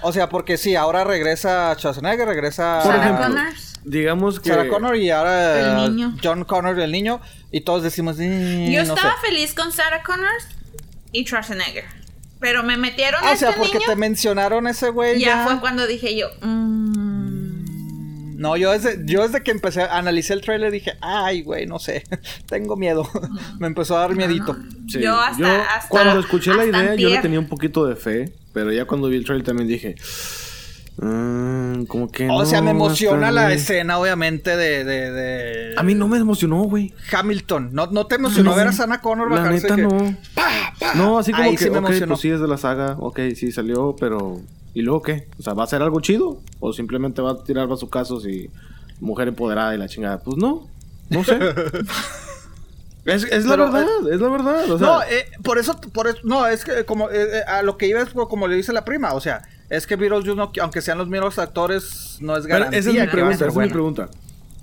O 0.02 0.12
sea, 0.12 0.30
porque 0.30 0.58
sí, 0.58 0.76
ahora 0.76 1.04
regresa 1.04 1.74
Schwarzenegger, 1.76 2.28
regresa 2.28 2.82
Por 2.84 2.92
Sarah 2.92 3.04
ejemplo, 3.04 3.26
Connors. 3.28 3.74
digamos 3.84 4.40
que 4.40 4.50
Sarah 4.50 4.68
Connor 4.68 4.96
y 4.98 5.10
ahora 5.10 5.86
El 5.88 5.96
niño. 5.96 6.16
John 6.24 6.44
Connor 6.44 6.80
el 6.80 6.92
niño 6.92 7.22
y 7.52 7.62
todos 7.62 7.82
decimos, 7.82 8.18
"Mm, 8.18 8.68
Yo 8.70 8.84
no 8.84 8.94
estaba 8.94 9.16
sé". 9.22 9.28
feliz 9.28 9.54
con 9.56 9.72
Sarah 9.72 10.04
Connors 10.04 10.46
y 11.12 11.24
Schwarzenegger. 11.26 11.86
Pero 12.40 12.62
me 12.62 12.78
metieron 12.78 13.22
Ah, 13.24 13.30
a 13.30 13.34
o 13.34 13.38
sea, 13.38 13.50
este 13.50 13.60
porque 13.62 13.78
niño. 13.80 13.88
te 13.90 13.96
mencionaron 13.96 14.68
ese 14.68 14.90
güey 14.90 15.20
ya, 15.20 15.28
ya. 15.28 15.44
fue 15.46 15.60
cuando 15.60 15.88
dije 15.88 16.16
yo. 16.16 16.28
mm, 16.42 17.15
No, 18.38 18.58
yo 18.58 18.72
desde, 18.72 19.00
yo 19.06 19.24
desde 19.24 19.42
que 19.44 19.52
empecé, 19.52 19.84
analicé 19.84 20.34
el 20.34 20.42
trailer 20.42 20.72
dije, 20.72 20.94
ay, 21.02 21.42
güey, 21.44 21.66
no 21.68 21.80
sé, 21.80 22.04
tengo 22.48 22.76
miedo. 22.76 23.08
Me 23.60 23.68
empezó 23.68 23.98
a 23.98 24.02
dar 24.02 24.16
miedito. 24.16 24.56
Sí, 24.88 25.00
Yo 25.02 25.20
hasta- 25.20 25.64
hasta- 25.76 25.90
cuando 25.90 26.20
escuché 26.20 26.54
la 26.54 26.66
idea, 26.66 26.96
yo 26.96 27.10
le 27.10 27.20
tenía 27.20 27.40
un 27.40 27.48
poquito 27.48 27.86
de 27.86 27.96
fe, 27.96 28.32
pero 28.54 28.72
ya 28.72 28.86
cuando 28.86 29.08
vi 29.10 29.18
el 29.18 29.26
trailer 29.26 29.46
también 29.46 29.68
dije, 29.68 29.96
"Mm, 30.98 31.86
como 31.86 32.10
que 32.12 32.28
O 32.30 32.46
sea, 32.46 32.62
me 32.62 32.72
emociona 32.72 33.32
la 33.32 33.48
bien". 33.48 33.60
escena, 33.60 34.00
obviamente, 34.00 34.56
de, 34.56 34.84
de, 34.84 35.12
de- 35.12 35.74
A 35.78 35.84
mí 35.84 35.94
no 35.94 36.08
me 36.08 36.18
emocionó, 36.18 36.64
güey. 36.64 36.94
Hamilton. 37.12 37.70
¿No, 37.74 37.88
no 37.88 38.08
te 38.08 38.16
emocionó 38.16 38.52
No, 38.52 38.56
ver 38.58 38.68
a 38.68 38.72
Sana 38.72 39.02
Connor 39.02 39.30
La 39.32 39.38
bajarse? 39.42 39.64
neta 39.64 39.76
que- 39.76 39.82
no. 39.82 40.16
No, 40.96 41.18
así 41.18 41.32
como 41.32 41.44
Ahí 41.44 41.52
que, 41.58 41.66
sí 41.66 41.70
me 41.70 41.80
ok, 41.80 41.86
emocionó. 41.86 42.08
pues 42.14 42.22
sí 42.22 42.30
es 42.30 42.40
de 42.40 42.48
la 42.48 42.58
saga, 42.58 42.96
ok, 43.00 43.20
sí 43.36 43.52
salió, 43.52 43.96
pero 44.00 44.40
¿y 44.76 44.82
luego 44.82 45.02
qué? 45.02 45.28
O 45.40 45.42
sea, 45.42 45.54
¿va 45.54 45.64
a 45.64 45.68
ser 45.68 45.82
algo 45.82 46.00
chido? 46.02 46.42
¿O 46.60 46.74
simplemente 46.74 47.22
va 47.22 47.32
a 47.32 47.44
tirar 47.44 47.68
bazucazos 47.68 48.28
y 48.28 48.52
mujer 49.00 49.30
empoderada 49.30 49.74
y 49.74 49.78
la 49.80 49.88
chingada? 49.88 50.20
Pues 50.20 50.38
no, 50.38 50.68
no 51.10 51.24
sé. 51.24 51.40
es, 53.06 53.24
es 53.24 53.46
la 53.46 53.52
Pero, 53.52 53.72
verdad, 53.72 54.12
es 54.12 54.20
la 54.20 54.30
verdad. 54.30 54.70
O 54.70 54.78
sea, 54.78 54.88
no, 54.88 55.02
eh, 55.04 55.26
por 55.44 55.58
eso, 55.58 55.80
por 55.94 56.08
eso, 56.08 56.20
no, 56.24 56.46
es 56.46 56.66
que 56.66 56.84
como 56.84 57.10
eh, 57.10 57.40
eh, 57.40 57.44
a 57.48 57.64
lo 57.64 57.78
que 57.78 57.88
iba 57.88 58.02
es 58.02 58.10
como 58.10 58.48
le 58.48 58.58
dice 58.58 58.74
la 58.74 58.84
prima, 58.84 59.14
o 59.14 59.22
sea, 59.22 59.44
es 59.70 59.88
que 59.88 59.96
Beetlejuice, 59.96 60.36
no, 60.36 60.52
aunque 60.62 60.82
sean 60.82 60.98
los 60.98 61.08
mismos 61.08 61.40
actores, 61.40 62.18
no 62.20 62.36
es 62.36 62.44
pero 62.44 62.56
garantía 62.56 62.80
esa 62.80 62.90
es 62.90 62.96
mi 62.96 63.08
pregunta, 63.08 63.36
esa 63.36 63.48
es 63.48 63.56
mi 63.56 63.70
pregunta. 63.70 64.10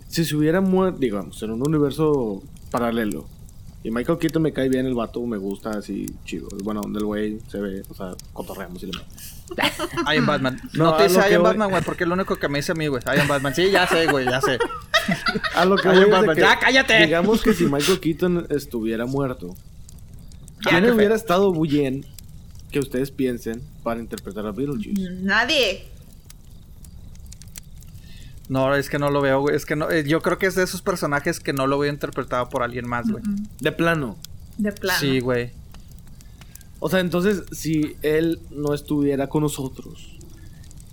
Si 0.08 0.26
se 0.26 0.36
hubiera 0.36 0.60
muerto, 0.60 0.98
digamos, 0.98 1.42
en 1.42 1.52
un 1.52 1.66
universo 1.66 2.42
paralelo. 2.70 3.26
Y 3.84 3.90
Michael 3.90 4.18
Keaton 4.18 4.40
me 4.42 4.52
cae 4.52 4.68
bien 4.68 4.86
el 4.86 4.94
vato, 4.94 5.24
me 5.26 5.36
gusta 5.38 5.70
así 5.70 6.06
chido. 6.24 6.46
Bueno, 6.62 6.82
donde 6.82 7.00
el 7.00 7.04
güey 7.04 7.38
se 7.48 7.58
ve, 7.58 7.82
o 7.88 7.94
sea, 7.94 8.12
cotorreamos 8.32 8.80
y 8.84 8.86
le 8.86 8.92
I 8.92 10.18
am 10.18 10.26
Batman. 10.28 10.60
No, 10.74 10.84
No, 10.92 10.96
te 10.96 11.04
dice 11.04 11.18
I 11.18 11.28
que 11.30 11.34
am 11.34 11.42
voy- 11.42 11.48
Batman, 11.50 11.70
güey, 11.70 11.82
porque 11.82 12.04
es 12.04 12.08
lo 12.08 12.14
único 12.14 12.36
que 12.36 12.48
me 12.48 12.58
dice 12.60 12.72
a 12.72 12.74
mí, 12.76 12.86
güey. 12.86 13.02
I 13.04 13.18
am 13.20 13.26
Batman. 13.28 13.54
Sí, 13.54 13.70
ya 13.72 13.86
sé, 13.88 14.06
güey, 14.06 14.24
ya 14.26 14.40
sé. 14.40 14.58
A 15.56 15.64
lo 15.64 15.74
que 15.76 15.88
voy 15.88 15.98
es 15.98 16.10
Batman, 16.10 16.34
que, 16.36 16.40
ya, 16.42 16.58
cállate. 16.60 17.06
Digamos 17.06 17.42
que 17.42 17.54
si 17.54 17.64
Michael 17.64 17.98
Keaton 17.98 18.46
estuviera 18.50 19.04
muerto, 19.04 19.56
¿quién 20.60 20.88
hubiera 20.90 21.16
estado 21.16 21.52
bien 21.52 22.06
que 22.70 22.78
ustedes 22.78 23.10
piensen 23.10 23.60
para 23.82 23.98
interpretar 24.00 24.46
a 24.46 24.52
Beetlejuice? 24.52 25.10
Nadie. 25.22 25.88
No, 28.48 28.74
es 28.74 28.90
que 28.90 28.98
no 28.98 29.10
lo 29.10 29.20
veo, 29.20 29.40
güey. 29.40 29.56
Es 29.56 29.64
que 29.64 29.76
no, 29.76 29.90
eh, 29.90 30.04
yo 30.06 30.20
creo 30.20 30.38
que 30.38 30.46
es 30.46 30.54
de 30.54 30.62
esos 30.62 30.82
personajes 30.82 31.40
que 31.40 31.52
no 31.52 31.66
lo 31.66 31.78
veo 31.78 31.92
interpretado 31.92 32.48
por 32.48 32.62
alguien 32.62 32.88
más, 32.88 33.10
güey. 33.10 33.22
De 33.60 33.72
plano. 33.72 34.16
De 34.58 34.72
plano. 34.72 34.98
Sí, 34.98 35.20
güey. 35.20 35.52
O 36.80 36.88
sea, 36.88 37.00
entonces, 37.00 37.44
si 37.52 37.96
él 38.02 38.40
no 38.50 38.74
estuviera 38.74 39.28
con 39.28 39.42
nosotros, 39.42 40.16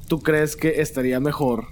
¿tú 0.07 0.21
crees 0.21 0.55
que 0.55 0.81
estaría 0.81 1.19
mejor 1.19 1.65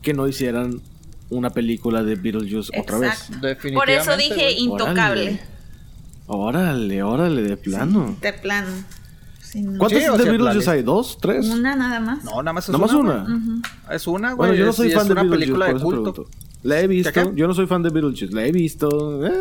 que 0.00 0.14
no 0.14 0.26
hicieran 0.26 0.80
una 1.28 1.50
película 1.50 2.02
de 2.02 2.14
Beetlejuice 2.14 2.70
otra 2.80 2.98
vez? 2.98 3.12
Exacto. 3.12 3.46
Definitivamente. 3.46 3.74
Por 3.74 3.90
eso 3.90 4.16
dije 4.16 4.34
güey. 4.34 4.58
intocable. 4.58 5.40
Órale, 6.26 7.02
órale, 7.02 7.42
de 7.42 7.56
plano. 7.56 8.16
De 8.20 8.32
plano. 8.32 8.72
Sí, 9.50 9.62
no. 9.62 9.78
¿Cuántas 9.78 10.02
Sí, 10.02 10.08
de 10.10 10.16
sea, 10.22 10.30
Beetlejuice 10.32 10.70
hay? 10.70 10.82
¿Dos? 10.82 11.18
¿Tres? 11.20 11.46
Una 11.48 11.74
nada 11.74 12.00
más. 12.00 12.22
No, 12.24 12.42
nada 12.42 12.52
más 12.52 12.64
es 12.64 12.70
¿Nada 12.70 12.78
más 12.82 12.92
una. 12.92 13.00
una? 13.14 13.22
güey. 13.24 13.36
Ujú. 13.36 13.62
Es 13.90 14.06
una, 14.06 14.28
güey. 14.32 14.36
Bueno, 14.36 14.54
yo 14.54 14.64
no 14.64 14.70
es- 14.70 14.76
soy 14.76 14.88
y 14.88 14.90
fan 14.90 15.02
es 15.02 15.06
de 15.08 15.12
una 15.12 15.22
Beetlejuice, 15.22 15.46
película 15.46 15.66
de 15.66 15.72
culto. 15.80 16.12
pregunto. 16.12 16.38
La 16.64 16.80
he 16.80 16.86
visto. 16.86 17.12
¿Qué, 17.12 17.22
qué? 17.22 17.30
Yo 17.34 17.46
no 17.46 17.54
soy 17.54 17.66
fan 17.66 17.82
de 17.82 17.90
Beetlejuice. 17.90 18.34
La 18.34 18.44
he 18.44 18.52
visto. 18.52 19.26
eh, 19.26 19.32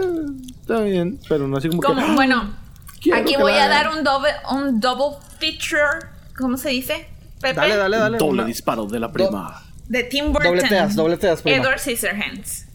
está 0.62 0.82
bien, 0.82 1.20
pero 1.28 1.47
no 1.47 1.58
así 1.58 1.68
como, 1.70 1.82
Como, 1.82 2.05
que... 2.05 2.14
bueno, 2.14 2.53
Quiero 3.01 3.20
aquí 3.20 3.34
que 3.34 3.41
voy 3.41 3.51
a 3.53 3.68
dar 3.68 3.89
un 3.97 4.03
double, 4.03 4.32
un 4.51 4.80
double 4.80 5.18
feature. 5.39 6.08
¿Cómo 6.38 6.58
se 6.58 6.70
dice? 6.70 7.08
Pepe. 7.41 7.53
Dale, 7.55 7.76
dale, 7.76 7.97
dale. 7.97 8.18
Doble 8.18 8.41
una- 8.41 8.45
disparo 8.45 8.86
de 8.86 8.99
la 8.99 9.12
prima. 9.12 9.62
De 9.89 10.03
Tim 10.03 10.32
Burton. 10.32 10.43
Dobleteas, 10.55 10.95
dobleteas, 10.95 11.41
prima. 11.41 11.58
Edward 11.58 11.80
Scissorhands. 11.80 12.66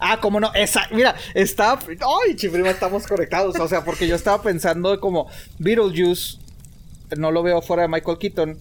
Ah, 0.00 0.18
cómo 0.20 0.40
no. 0.40 0.52
Esa, 0.54 0.82
mira, 0.92 1.14
estaba. 1.34 1.78
Ay, 2.26 2.34
chiprima, 2.36 2.70
estamos 2.70 3.06
conectados. 3.06 3.58
O 3.60 3.68
sea, 3.68 3.84
porque 3.84 4.06
yo 4.08 4.16
estaba 4.16 4.42
pensando 4.42 4.98
como 5.00 5.28
Beetlejuice. 5.58 6.38
No 7.16 7.30
lo 7.30 7.42
veo 7.42 7.62
fuera 7.62 7.82
de 7.82 7.88
Michael 7.88 8.18
Keaton. 8.18 8.58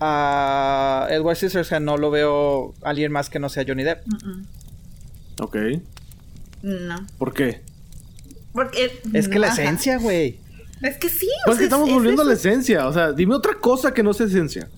A 0.00 1.06
Edward 1.10 1.36
Scissorhands 1.36 1.84
no 1.84 1.96
lo 1.96 2.10
veo 2.10 2.74
alguien 2.82 3.12
más 3.12 3.30
que 3.30 3.38
no 3.38 3.48
sea 3.48 3.64
Johnny 3.66 3.84
Depp. 3.84 4.04
Ok. 5.40 5.56
No. 6.62 7.06
¿Por 7.18 7.32
qué? 7.32 7.62
Porque. 8.52 9.00
Es 9.12 9.28
que 9.28 9.38
la 9.38 9.48
esencia, 9.48 9.98
güey. 9.98 10.38
Es 10.82 10.96
que 10.98 11.08
sí. 11.08 11.26
o 11.26 11.46
Pues 11.46 11.54
es 11.56 11.58
que 11.60 11.64
estamos 11.64 11.88
es 11.88 11.94
volviendo 11.94 12.22
a 12.22 12.24
la 12.24 12.34
esencia. 12.34 12.86
O 12.88 12.92
sea, 12.92 13.12
dime 13.12 13.34
otra 13.34 13.54
cosa 13.54 13.94
que 13.94 14.02
no 14.02 14.12
sea 14.12 14.26
esencia. 14.26 14.68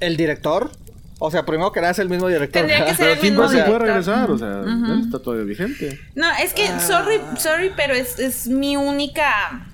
El 0.00 0.16
director. 0.16 0.70
O 1.18 1.30
sea, 1.32 1.44
primero 1.44 1.72
que 1.72 1.80
nada 1.80 1.90
es 1.90 1.98
el 1.98 2.08
mismo 2.08 2.28
director. 2.28 2.62
Tendría 2.62 2.84
que 2.86 2.94
ser 2.94 2.98
Pero 2.98 3.12
el 3.20 3.22
mismo 3.22 3.66
puede 3.66 3.78
regresar. 3.80 4.30
O 4.30 4.38
sea, 4.38 4.60
él 4.62 5.00
está 5.04 5.18
todavía 5.18 5.44
vigente. 5.44 5.98
No, 6.14 6.30
es 6.40 6.54
que, 6.54 6.68
Ah. 6.68 6.78
sorry, 6.80 7.20
sorry, 7.38 7.72
pero 7.76 7.94
es, 7.94 8.20
es 8.20 8.46
mi 8.46 8.76
única 8.76 9.67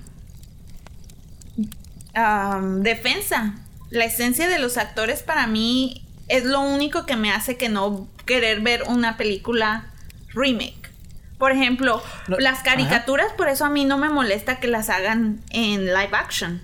am, 2.15 2.81
defensa. 2.81 3.55
La 3.91 4.05
esencia 4.05 4.47
de 4.47 4.59
los 4.59 4.77
actores 4.77 5.21
para 5.23 5.47
mí 5.47 6.03
es 6.27 6.43
lo 6.45 6.61
único 6.61 7.05
que 7.05 7.15
me 7.15 7.31
hace 7.31 7.55
que 7.57 7.69
no 7.69 8.07
querer 8.25 8.61
ver 8.61 8.83
una 8.87 9.15
película 9.17 9.91
remake. 10.33 10.91
Por 11.37 11.51
ejemplo, 11.51 12.01
No, 12.27 12.37
las 12.39 12.61
caricaturas, 12.63 13.31
por 13.33 13.49
eso 13.49 13.65
a 13.65 13.69
mí 13.69 13.85
no 13.85 13.97
me 13.97 14.09
molesta 14.09 14.59
que 14.59 14.67
las 14.67 14.89
hagan 14.89 15.41
en 15.51 15.85
live 15.85 16.09
action. 16.13 16.61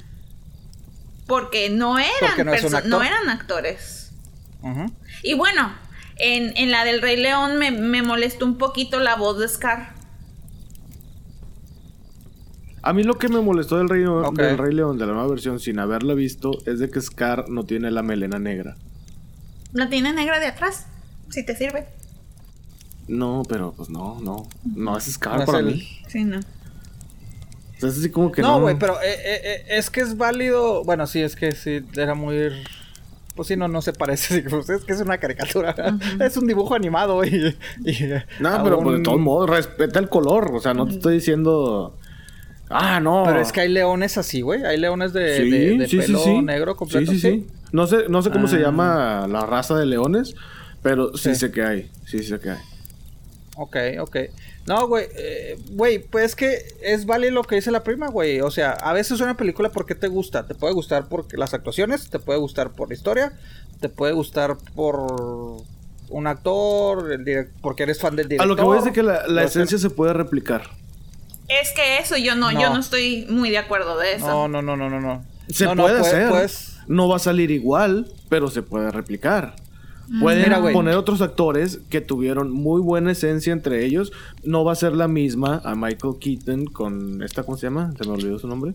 Porque 1.27 1.69
no 1.69 1.99
eran, 1.99 2.35
Porque 2.35 2.61
no 2.69 2.77
actor. 2.77 3.05
eran 3.05 3.29
actores. 3.29 4.11
Y 5.23 5.33
bueno, 5.33 5.73
en, 6.17 6.55
en 6.57 6.71
la 6.71 6.83
del 6.83 7.01
Rey 7.01 7.17
León 7.17 7.57
me, 7.57 7.71
me 7.71 8.01
molestó 8.01 8.45
un 8.45 8.57
poquito 8.57 8.99
la 8.99 9.15
voz 9.15 9.39
de 9.39 9.47
Scar. 9.47 9.93
A 12.84 12.93
mí 12.93 13.03
lo 13.03 13.17
que 13.17 13.29
me 13.29 13.39
molestó 13.41 13.77
del 13.77 13.89
Rey, 13.89 14.03
del 14.36 14.57
Rey 14.57 14.73
León, 14.73 14.97
de 14.97 15.05
la 15.05 15.13
nueva 15.13 15.27
versión, 15.29 15.59
sin 15.59 15.77
haberla 15.79 16.13
visto, 16.15 16.51
es 16.65 16.79
de 16.79 16.89
que 16.89 16.99
Scar 16.99 17.47
no 17.49 17.63
tiene 17.65 17.91
la 17.91 18.01
melena 18.01 18.39
negra. 18.39 18.75
¿La 19.73 19.88
tiene 19.89 20.13
negra 20.13 20.39
de 20.39 20.47
atrás? 20.47 20.88
Si 21.29 21.45
te 21.45 21.55
sirve. 21.55 21.86
No, 23.07 23.43
pero 23.47 23.73
pues 23.75 23.89
no, 23.89 24.19
no. 24.21 24.47
No 24.75 24.97
es 24.97 25.05
Scar 25.05 25.36
No 25.36 25.39
es 25.41 25.45
para 25.45 25.59
el- 25.59 25.65
mí. 25.65 25.88
Sí, 26.07 26.23
no. 26.23 26.39
O 26.39 26.41
sea, 27.79 27.89
es 27.89 27.97
así 27.97 28.09
como 28.09 28.32
que 28.32 28.41
No, 28.41 28.53
no. 28.57 28.61
güey, 28.61 28.77
pero 28.77 28.95
eh, 29.01 29.13
eh, 29.13 29.41
eh, 29.43 29.65
es 29.69 29.89
que 29.89 30.01
es 30.01 30.17
válido. 30.17 30.84
Bueno, 30.84 31.07
sí, 31.07 31.21
es 31.21 31.36
que 31.36 31.51
sí, 31.51 31.82
era 31.95 32.15
muy. 32.15 32.49
Pues 33.36 33.47
sí, 33.47 33.55
no, 33.55 33.67
no 33.67 33.82
se 33.82 33.93
parece. 33.93 34.41
pues 34.49 34.69
es 34.69 34.84
que 34.84 34.93
es 34.93 35.01
una 35.01 35.17
caricatura. 35.17 35.75
Es 36.19 36.36
un 36.38 36.47
dibujo 36.47 36.75
animado, 36.75 37.23
y. 37.25 37.55
y 37.86 37.97
No, 38.39 38.63
pero 38.63 38.82
pues, 38.82 38.97
de 38.97 39.03
todos 39.03 39.19
modos, 39.19 39.49
respeta 39.49 39.99
el 39.99 40.09
color. 40.09 40.51
O 40.53 40.59
sea, 40.59 40.73
no 40.73 40.86
te 40.88 40.93
estoy 40.93 41.15
diciendo. 41.15 41.97
Ah, 42.72 42.99
no. 42.99 43.24
Pero 43.26 43.41
es 43.41 43.51
que 43.51 43.61
hay 43.61 43.69
leones 43.69 44.17
así, 44.17 44.41
güey. 44.41 44.63
Hay 44.65 44.78
leones 44.78 45.13
de, 45.13 45.38
Sí, 45.38 45.49
de- 45.49 45.78
de 45.78 45.88
sí, 45.88 45.91
sí, 46.01 46.07
pelo 46.07 46.19
sí. 46.24 46.41
negro 46.41 46.76
completo. 46.76 47.11
Sí, 47.11 47.19
sí, 47.19 47.32
sí. 47.32 47.47
No 47.72 47.88
sé, 47.88 48.05
no 48.09 48.22
sé 48.22 48.32
cómo 48.32 48.47
se 48.47 48.57
Ah. 48.57 48.59
llama 48.59 49.28
la 49.30 49.45
raza 49.45 49.78
de 49.78 49.86
leones, 49.86 50.36
pero 50.82 51.15
sí, 51.17 51.36
sé 51.36 51.51
que 51.51 51.63
hay. 51.63 51.91
Sí 52.05 52.24
sé 52.24 52.39
que 52.39 52.51
hay. 52.51 52.59
Ok, 53.57 53.78
ok. 53.99 54.17
No, 54.67 54.88
güey, 54.88 55.07
eh, 55.17 55.57
güey, 55.72 55.99
pues 55.99 56.26
es 56.26 56.36
que 56.36 56.57
es 56.82 57.05
válido 57.05 57.34
lo 57.34 57.43
que 57.43 57.55
dice 57.55 57.72
la 57.72 57.84
prima, 57.84 58.07
güey. 58.09 58.41
O 58.41 58.51
sea, 58.51 58.72
a 58.74 58.93
veces 58.93 59.19
una 59.22 59.36
película 59.36 59.69
porque 59.69 59.95
te 59.95 60.07
gusta. 60.07 60.45
Te 60.47 60.55
puede 60.55 60.74
gustar 60.74 61.07
por 61.09 61.26
las 61.38 61.53
actuaciones, 61.53 62.09
te 62.09 62.19
puede 62.19 62.39
gustar 62.39 62.72
por 62.72 62.89
la 62.89 62.93
historia, 62.93 63.34
te 63.80 63.89
puede 63.89 64.13
gustar 64.13 64.57
por 64.76 65.63
un 66.09 66.28
actor, 66.28 67.11
el 67.11 67.47
porque 67.61 67.84
eres 67.84 67.99
fan 67.99 68.15
del 68.15 68.26
A 68.26 68.30
director. 68.30 68.47
lo 68.47 68.55
que 68.55 68.61
voy 68.63 68.78
es 68.80 68.86
de 68.86 68.91
que 68.91 69.01
la, 69.03 69.43
esencia 69.43 69.78
se 69.78 69.89
puede 69.89 70.13
replicar. 70.13 70.63
Es 71.61 71.71
que 71.73 71.97
eso 71.99 72.17
yo 72.17 72.35
no, 72.35 72.51
No. 72.51 72.61
yo 72.61 72.69
no 72.73 72.79
estoy 72.79 73.25
muy 73.29 73.49
de 73.49 73.57
acuerdo 73.57 73.97
de 73.97 74.13
eso. 74.13 74.27
No, 74.27 74.47
no, 74.47 74.61
no, 74.61 74.77
no, 74.77 74.89
no, 74.89 75.01
no. 75.01 75.23
Se 75.49 75.65
No, 75.65 75.75
puede 75.75 75.97
puede- 75.99 76.11
hacer. 76.11 76.29
puedes- 76.29 76.77
No 76.87 77.07
va 77.07 77.17
a 77.17 77.19
salir 77.19 77.51
igual, 77.51 78.07
pero 78.29 78.49
se 78.49 78.61
puede 78.63 78.91
replicar. 78.91 79.55
Pueden 80.19 80.43
Mira, 80.43 80.59
güey. 80.59 80.73
poner 80.73 80.95
otros 80.95 81.21
actores 81.21 81.79
que 81.89 82.01
tuvieron 82.01 82.51
muy 82.51 82.81
buena 82.81 83.11
esencia 83.13 83.53
entre 83.53 83.85
ellos. 83.85 84.11
No 84.43 84.65
va 84.65 84.73
a 84.73 84.75
ser 84.75 84.93
la 84.93 85.07
misma 85.07 85.61
a 85.63 85.75
Michael 85.75 86.15
Keaton 86.19 86.65
con 86.65 87.23
esta, 87.23 87.43
¿cómo 87.43 87.55
se 87.57 87.67
llama? 87.67 87.93
Se 87.97 88.05
me 88.05 88.11
olvidó 88.13 88.37
su 88.37 88.47
nombre. 88.47 88.73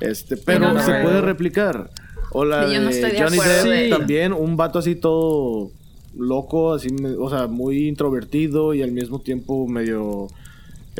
Este, 0.00 0.36
pero 0.36 0.72
no 0.72 0.80
se 0.80 0.92
puede 1.02 1.20
replicar. 1.22 1.90
O 2.32 2.44
la 2.44 2.66
Sí, 2.68 2.74
yo 2.74 2.80
no 2.82 2.88
de 2.88 2.94
estoy 2.94 3.10
de 3.12 3.22
Johnny 3.22 3.38
Depp 3.38 3.64
de- 3.66 3.88
también, 3.88 4.32
un 4.34 4.56
vato 4.58 4.78
así 4.78 4.94
todo 4.94 5.70
loco, 6.16 6.74
así, 6.74 6.88
o 7.18 7.30
sea, 7.30 7.46
muy 7.46 7.88
introvertido 7.88 8.74
y 8.74 8.82
al 8.82 8.92
mismo 8.92 9.20
tiempo 9.20 9.66
medio 9.66 10.28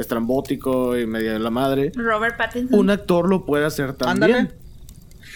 estrambótico 0.00 0.96
y 0.98 1.06
medio 1.06 1.32
de 1.32 1.38
la 1.38 1.50
madre. 1.50 1.92
Robert 1.94 2.36
Pattinson. 2.36 2.78
Un 2.78 2.90
actor 2.90 3.28
lo 3.28 3.44
puede 3.44 3.64
hacer 3.64 3.94
también. 3.94 4.36
Ándale. 4.36 4.54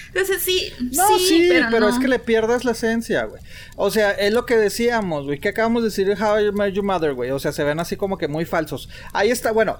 Entonces 0.09 0.43
sí, 0.43 0.71
No, 0.93 1.19
sí, 1.19 1.27
sí, 1.27 1.47
pero, 1.49 1.67
pero, 1.71 1.87
no. 1.87 1.89
es 1.89 1.99
que 1.99 2.07
le 2.07 2.19
pierdas 2.19 2.65
la 2.67 2.73
esencia, 2.73 3.25
güey. 3.25 3.43
O 3.77 3.91
sea, 3.91 4.11
es 4.11 4.33
lo 4.35 4.45
que 4.45 4.57
decíamos, 4.57 5.25
güey. 5.25 5.41
Que 5.41 5.49
acabamos 5.49 5.83
de 5.83 5.89
decir 5.89 6.07
de 6.07 6.23
How 6.23 6.41
I 6.41 6.53
Met 6.53 6.75
Your 6.75 6.85
Mother, 6.85 7.15
güey. 7.15 7.31
O 7.31 7.39
sea, 7.39 7.53
se 7.53 7.65
ven 7.65 7.81
así 7.81 7.97
como 7.97 8.19
que 8.19 8.29
muy 8.29 8.45
falsos. 8.45 8.91
Ahí 9.15 9.31
está, 9.31 9.53
bueno. 9.53 9.79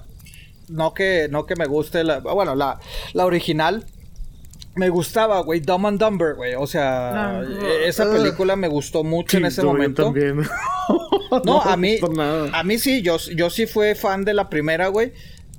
No 0.69 0.93
que, 0.93 1.27
no 1.29 1.45
que 1.45 1.55
me 1.55 1.65
guste 1.65 2.03
la. 2.03 2.19
Bueno, 2.19 2.55
la, 2.55 2.79
la 3.13 3.25
original. 3.25 3.85
Me 4.75 4.89
gustaba, 4.89 5.39
güey. 5.41 5.59
Dumb 5.59 5.85
and 5.85 5.99
Dumber, 5.99 6.33
güey. 6.35 6.55
O 6.55 6.65
sea, 6.65 7.39
Ah. 7.39 7.43
esa 7.85 8.09
película 8.11 8.55
me 8.55 8.67
gustó 8.67 9.03
mucho 9.03 9.37
en 9.37 9.45
ese 9.45 9.63
momento. 9.63 10.03
también. 10.05 10.41
No, 11.45 11.61
a 11.61 11.75
mí, 11.77 11.97
a 12.53 12.63
mí 12.63 12.77
sí, 12.77 13.01
yo, 13.01 13.17
yo 13.35 13.49
sí 13.49 13.65
fui 13.65 13.95
fan 13.95 14.23
de 14.23 14.35
la 14.35 14.49
primera, 14.49 14.89
güey. 14.89 15.13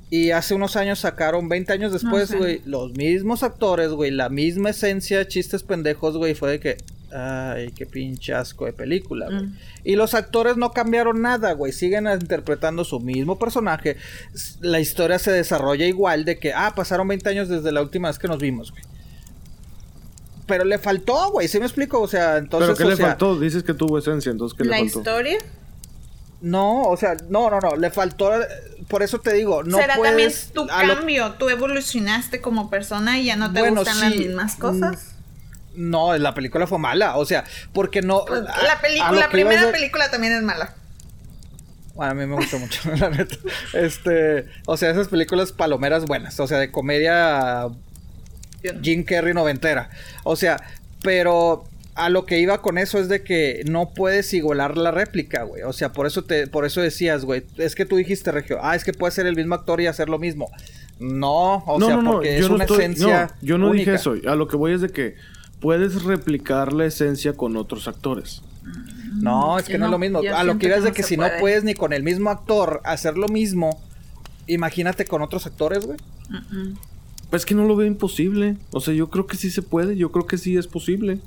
Y 0.08 0.30
hace 0.30 0.54
unos 0.54 0.76
años 0.76 1.00
sacaron, 1.00 1.48
20 1.48 1.72
años 1.72 1.92
después, 1.92 2.28
sé. 2.28 2.36
güey, 2.36 2.60
los 2.64 2.92
mismos 2.92 3.42
actores, 3.42 3.90
güey, 3.90 4.12
la 4.12 4.28
misma 4.28 4.70
esencia, 4.70 5.26
chistes 5.26 5.64
pendejos, 5.64 6.16
güey, 6.16 6.34
fue 6.34 6.52
de 6.52 6.60
que, 6.60 6.76
ay, 7.12 7.72
qué 7.72 7.86
pinche 7.86 8.32
asco 8.34 8.66
de 8.66 8.72
película, 8.72 9.26
güey. 9.26 9.46
Mm. 9.46 9.58
Y 9.82 9.96
los 9.96 10.14
actores 10.14 10.56
no 10.56 10.70
cambiaron 10.70 11.20
nada, 11.22 11.52
güey, 11.54 11.72
siguen 11.72 12.06
interpretando 12.06 12.84
su 12.84 13.00
mismo 13.00 13.38
personaje. 13.40 13.96
La 14.60 14.78
historia 14.78 15.18
se 15.18 15.32
desarrolla 15.32 15.86
igual 15.86 16.24
de 16.24 16.38
que, 16.38 16.52
ah, 16.52 16.72
pasaron 16.76 17.08
20 17.08 17.28
años 17.30 17.48
desde 17.48 17.72
la 17.72 17.82
última 17.82 18.06
vez 18.08 18.18
que 18.20 18.28
nos 18.28 18.38
vimos, 18.38 18.70
güey. 18.70 18.84
Pero 20.46 20.64
le 20.64 20.78
faltó, 20.78 21.30
güey, 21.30 21.48
¿sí 21.48 21.58
me 21.58 21.64
explico? 21.66 22.00
O 22.00 22.08
sea, 22.08 22.36
entonces, 22.36 22.68
¿Pero 22.68 22.76
qué 22.76 22.84
o 22.84 22.90
le 22.90 22.96
sea, 22.96 23.06
faltó? 23.08 23.38
Dices 23.40 23.62
que 23.62 23.72
tuvo 23.74 23.98
esencia, 23.98 24.30
entonces 24.30 24.56
¿qué 24.56 24.64
le 24.64 24.70
la 24.70 24.76
faltó? 24.78 24.98
historia. 24.98 25.38
No, 26.42 26.82
o 26.82 26.96
sea, 26.98 27.16
no, 27.30 27.48
no, 27.48 27.58
no, 27.60 27.76
le 27.76 27.90
faltó, 27.90 28.30
por 28.88 29.02
eso 29.02 29.18
te 29.20 29.32
digo, 29.32 29.62
no 29.62 29.78
Será 29.78 29.96
puedes... 29.96 30.48
también 30.52 30.68
tu 30.68 30.74
a 30.74 30.84
lo- 30.84 30.96
cambio. 30.96 31.32
Tú 31.38 31.48
evolucionaste 31.48 32.42
como 32.42 32.68
persona 32.68 33.18
y 33.18 33.24
ya 33.24 33.36
no 33.36 33.50
te 33.50 33.60
Bueno, 33.60 33.80
gustan 33.80 34.00
las 34.00 34.14
mismas 34.14 34.56
cosas. 34.56 35.14
No, 35.74 36.16
la 36.18 36.34
película 36.34 36.66
fue 36.66 36.78
mala, 36.78 37.16
o 37.16 37.24
sea, 37.24 37.44
porque 37.72 38.02
no... 38.02 38.24
Pues, 38.26 38.42
la 38.42 38.80
película, 38.82 39.12
la 39.12 39.28
primera 39.30 39.72
película 39.72 40.10
también 40.10 40.34
es 40.34 40.42
mala. 40.42 40.74
Bueno, 41.94 42.12
a 42.12 42.14
mí 42.14 42.26
me 42.26 42.34
gustó 42.36 42.58
mucho, 42.58 42.90
la 42.96 43.08
neta. 43.08 43.36
Este, 43.72 44.46
o 44.66 44.76
sea, 44.76 44.90
esas 44.90 45.08
películas 45.08 45.52
palomeras 45.52 46.04
buenas, 46.04 46.38
o 46.40 46.46
sea, 46.46 46.58
de 46.58 46.70
comedia 46.70 47.68
Jim 48.82 49.04
Carrey 49.04 49.34
noventera. 49.34 49.90
O 50.22 50.36
sea, 50.36 50.62
pero 51.02 51.64
a 51.94 52.08
lo 52.08 52.26
que 52.26 52.40
iba 52.40 52.60
con 52.60 52.78
eso 52.78 52.98
es 52.98 53.08
de 53.08 53.22
que 53.22 53.62
no 53.66 53.90
puedes 53.94 54.32
igualar 54.34 54.76
la 54.76 54.90
réplica, 54.90 55.44
güey. 55.44 55.62
O 55.62 55.72
sea, 55.72 55.92
por 55.92 56.06
eso 56.06 56.24
te, 56.24 56.46
por 56.46 56.64
eso 56.64 56.80
decías, 56.80 57.24
güey, 57.24 57.44
es 57.56 57.74
que 57.74 57.84
tú 57.84 57.96
dijiste, 57.96 58.32
Regio, 58.32 58.58
ah, 58.62 58.74
es 58.74 58.84
que 58.84 58.92
puede 58.92 59.12
ser 59.12 59.26
el 59.26 59.36
mismo 59.36 59.54
actor 59.54 59.80
y 59.80 59.86
hacer 59.86 60.08
lo 60.08 60.18
mismo. 60.18 60.50
No, 60.98 61.64
o 61.66 61.80
sea, 61.80 62.00
porque 62.04 62.38
es 62.38 62.48
una 62.48 62.64
esencia. 62.64 63.26
No, 63.26 63.46
yo 63.46 63.58
no 63.58 63.72
dije 63.72 63.94
eso. 63.94 64.14
A 64.26 64.34
lo 64.34 64.48
que 64.48 64.56
voy 64.56 64.72
es 64.72 64.80
de 64.80 64.88
que 64.88 65.16
puedes 65.60 66.02
replicar 66.04 66.72
la 66.72 66.86
esencia 66.86 67.32
con 67.34 67.56
otros 67.56 67.88
actores. 67.88 68.42
No, 69.14 69.58
es 69.58 69.66
que 69.66 69.78
no, 69.78 69.86
es 69.86 69.90
lo 69.90 69.98
mismo. 69.98 70.20
A 70.34 70.44
lo 70.44 70.58
que 70.58 70.66
iba 70.66 70.76
es 70.76 70.84
de 70.84 70.92
que, 70.92 71.02
si 71.02 71.16
no 71.16 71.26
puedes 71.40 71.64
ni 71.64 71.74
con 71.74 71.92
el 71.92 72.02
mismo 72.02 72.30
actor 72.30 72.80
hacer 72.84 73.16
lo 73.16 73.28
mismo, 73.28 73.80
imagínate 74.46 75.04
con 75.04 75.22
otros 75.22 75.46
actores, 75.46 75.86
güey. 75.86 75.98
Pues 77.34 77.42
es 77.42 77.46
que 77.46 77.56
no 77.56 77.64
lo 77.64 77.74
veo 77.74 77.88
imposible. 77.88 78.58
O 78.70 78.80
sea, 78.80 78.94
yo 78.94 79.10
creo 79.10 79.26
que 79.26 79.36
sí 79.36 79.50
se 79.50 79.60
puede. 79.60 79.96
Yo 79.96 80.12
creo 80.12 80.24
que 80.24 80.38
sí 80.38 80.56
es 80.56 80.68
posible. 80.68 81.18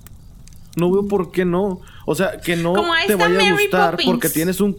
No 0.78 0.90
veo 0.90 1.06
por 1.06 1.34
qué 1.34 1.44
no. 1.44 1.82
O 2.06 2.16
sea, 2.16 2.40
que 2.40 2.56
no 2.56 2.76
te 3.06 3.16
vaya 3.16 3.50
a 3.50 3.52
gustar 3.52 3.98
porque 4.06 4.30
tienes 4.30 4.62
un, 4.62 4.74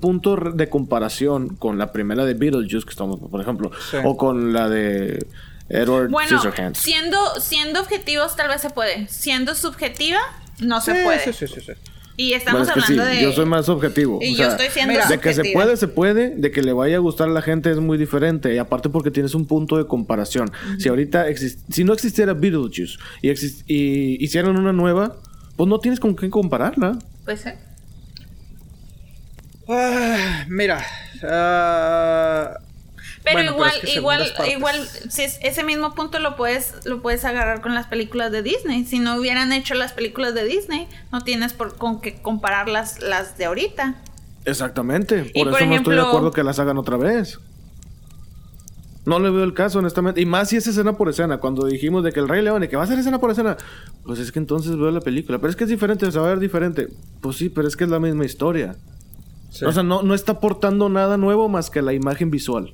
punto 0.00 0.34
de 0.34 0.68
comparación 0.68 1.54
con 1.54 1.78
la 1.78 1.92
primera 1.92 2.24
de 2.24 2.34
Beetlejuice, 2.34 2.84
que 2.84 2.90
estamos, 2.90 3.20
por 3.20 3.40
ejemplo, 3.40 3.70
o 4.02 4.16
con 4.16 4.52
la 4.52 4.68
de 4.68 5.24
Edward 5.68 6.10
bueno, 6.10 6.42
Siendo, 6.74 7.20
siendo 7.38 7.80
objetivos, 7.80 8.34
tal 8.34 8.48
vez 8.48 8.60
se 8.60 8.70
puede. 8.70 9.06
Siendo 9.06 9.54
subjetiva, 9.54 10.18
no 10.58 10.80
se 10.80 11.04
puede. 11.04 11.20
Sí, 11.20 11.32
sí, 11.34 11.46
sí, 11.46 11.60
sí. 11.60 11.72
Y 12.16 12.32
estamos 12.32 12.68
hablando 12.68 13.04
de. 13.04 13.22
Yo 13.22 13.32
soy 13.32 13.44
más 13.44 13.68
objetivo. 13.68 14.18
Y 14.22 14.36
yo 14.36 14.46
estoy 14.46 14.68
siendo 14.68 14.94
De 15.08 15.18
que 15.18 15.34
se 15.34 15.44
puede, 15.52 15.76
se 15.76 15.88
puede. 15.88 16.30
De 16.30 16.50
que 16.50 16.62
le 16.62 16.72
vaya 16.72 16.96
a 16.96 17.00
gustar 17.00 17.28
a 17.28 17.32
la 17.32 17.42
gente 17.42 17.70
es 17.70 17.78
muy 17.78 17.98
diferente. 17.98 18.54
Y 18.54 18.58
aparte 18.58 18.88
porque 18.88 19.10
tienes 19.10 19.34
un 19.34 19.46
punto 19.46 19.76
de 19.76 19.86
comparación. 19.86 20.50
Si 20.78 20.88
ahorita 20.88 21.26
si 21.68 21.84
no 21.84 21.92
existiera 21.92 22.34
Beetlejuice 22.34 22.98
y, 23.20 23.30
y 23.66 24.24
hicieran 24.24 24.56
una 24.56 24.72
nueva, 24.72 25.16
pues 25.56 25.68
no 25.68 25.78
tienes 25.78 26.00
con 26.00 26.14
qué 26.14 26.30
compararla. 26.30 26.98
Pues 27.24 27.40
sí. 27.40 27.50
Ah, 29.68 30.44
mira. 30.48 30.84
Ah, 31.22 32.58
pero 33.24 33.42
igual, 33.42 33.72
igual, 33.86 34.32
igual, 34.54 34.86
si 35.08 35.22
ese 35.22 35.64
mismo 35.64 35.94
punto 35.94 36.18
lo 36.18 36.36
puedes, 36.36 36.84
lo 36.84 37.00
puedes 37.00 37.24
agarrar 37.24 37.62
con 37.62 37.74
las 37.74 37.86
películas 37.86 38.30
de 38.30 38.42
Disney. 38.42 38.84
Si 38.84 38.98
no 38.98 39.16
hubieran 39.16 39.50
hecho 39.52 39.74
las 39.74 39.94
películas 39.94 40.34
de 40.34 40.44
Disney, 40.44 40.88
no 41.10 41.22
tienes 41.22 41.54
por, 41.54 41.76
con 41.76 42.02
qué 42.02 42.20
comparar 42.20 42.68
las, 42.68 43.00
las 43.00 43.38
de 43.38 43.46
ahorita. 43.46 43.94
Exactamente. 44.44 45.32
Por 45.34 45.48
eso 45.48 45.66
no 45.66 45.74
estoy 45.74 45.94
de 45.94 46.02
acuerdo 46.02 46.32
que 46.32 46.44
las 46.44 46.58
hagan 46.58 46.76
otra 46.76 46.98
vez. 46.98 47.40
No 49.06 49.18
le 49.18 49.30
veo 49.30 49.44
el 49.44 49.54
caso, 49.54 49.78
honestamente. 49.78 50.20
Y 50.20 50.26
más 50.26 50.50
si 50.50 50.56
es 50.56 50.66
escena 50.66 50.92
por 50.94 51.08
escena. 51.08 51.38
Cuando 51.38 51.66
dijimos 51.66 52.04
de 52.04 52.12
que 52.12 52.20
el 52.20 52.28
Rey 52.28 52.42
León 52.42 52.62
y 52.62 52.68
que 52.68 52.76
va 52.76 52.84
a 52.84 52.86
ser 52.86 52.98
escena 52.98 53.20
por 53.20 53.30
escena, 53.30 53.56
pues 54.04 54.18
es 54.18 54.32
que 54.32 54.38
entonces 54.38 54.76
veo 54.76 54.90
la 54.90 55.00
película. 55.00 55.38
Pero 55.38 55.48
es 55.48 55.56
que 55.56 55.64
es 55.64 55.70
diferente, 55.70 56.10
se 56.12 56.18
va 56.18 56.26
a 56.26 56.28
ver 56.30 56.40
diferente. 56.40 56.88
Pues 57.22 57.36
sí, 57.36 57.48
pero 57.48 57.68
es 57.68 57.76
que 57.76 57.84
es 57.84 57.90
la 57.90 58.00
misma 58.00 58.26
historia. 58.26 58.76
O 59.64 59.72
sea, 59.72 59.82
no, 59.82 60.02
no 60.02 60.14
está 60.14 60.32
aportando 60.32 60.90
nada 60.90 61.16
nuevo 61.16 61.48
más 61.48 61.70
que 61.70 61.80
la 61.80 61.94
imagen 61.94 62.30
visual. 62.30 62.72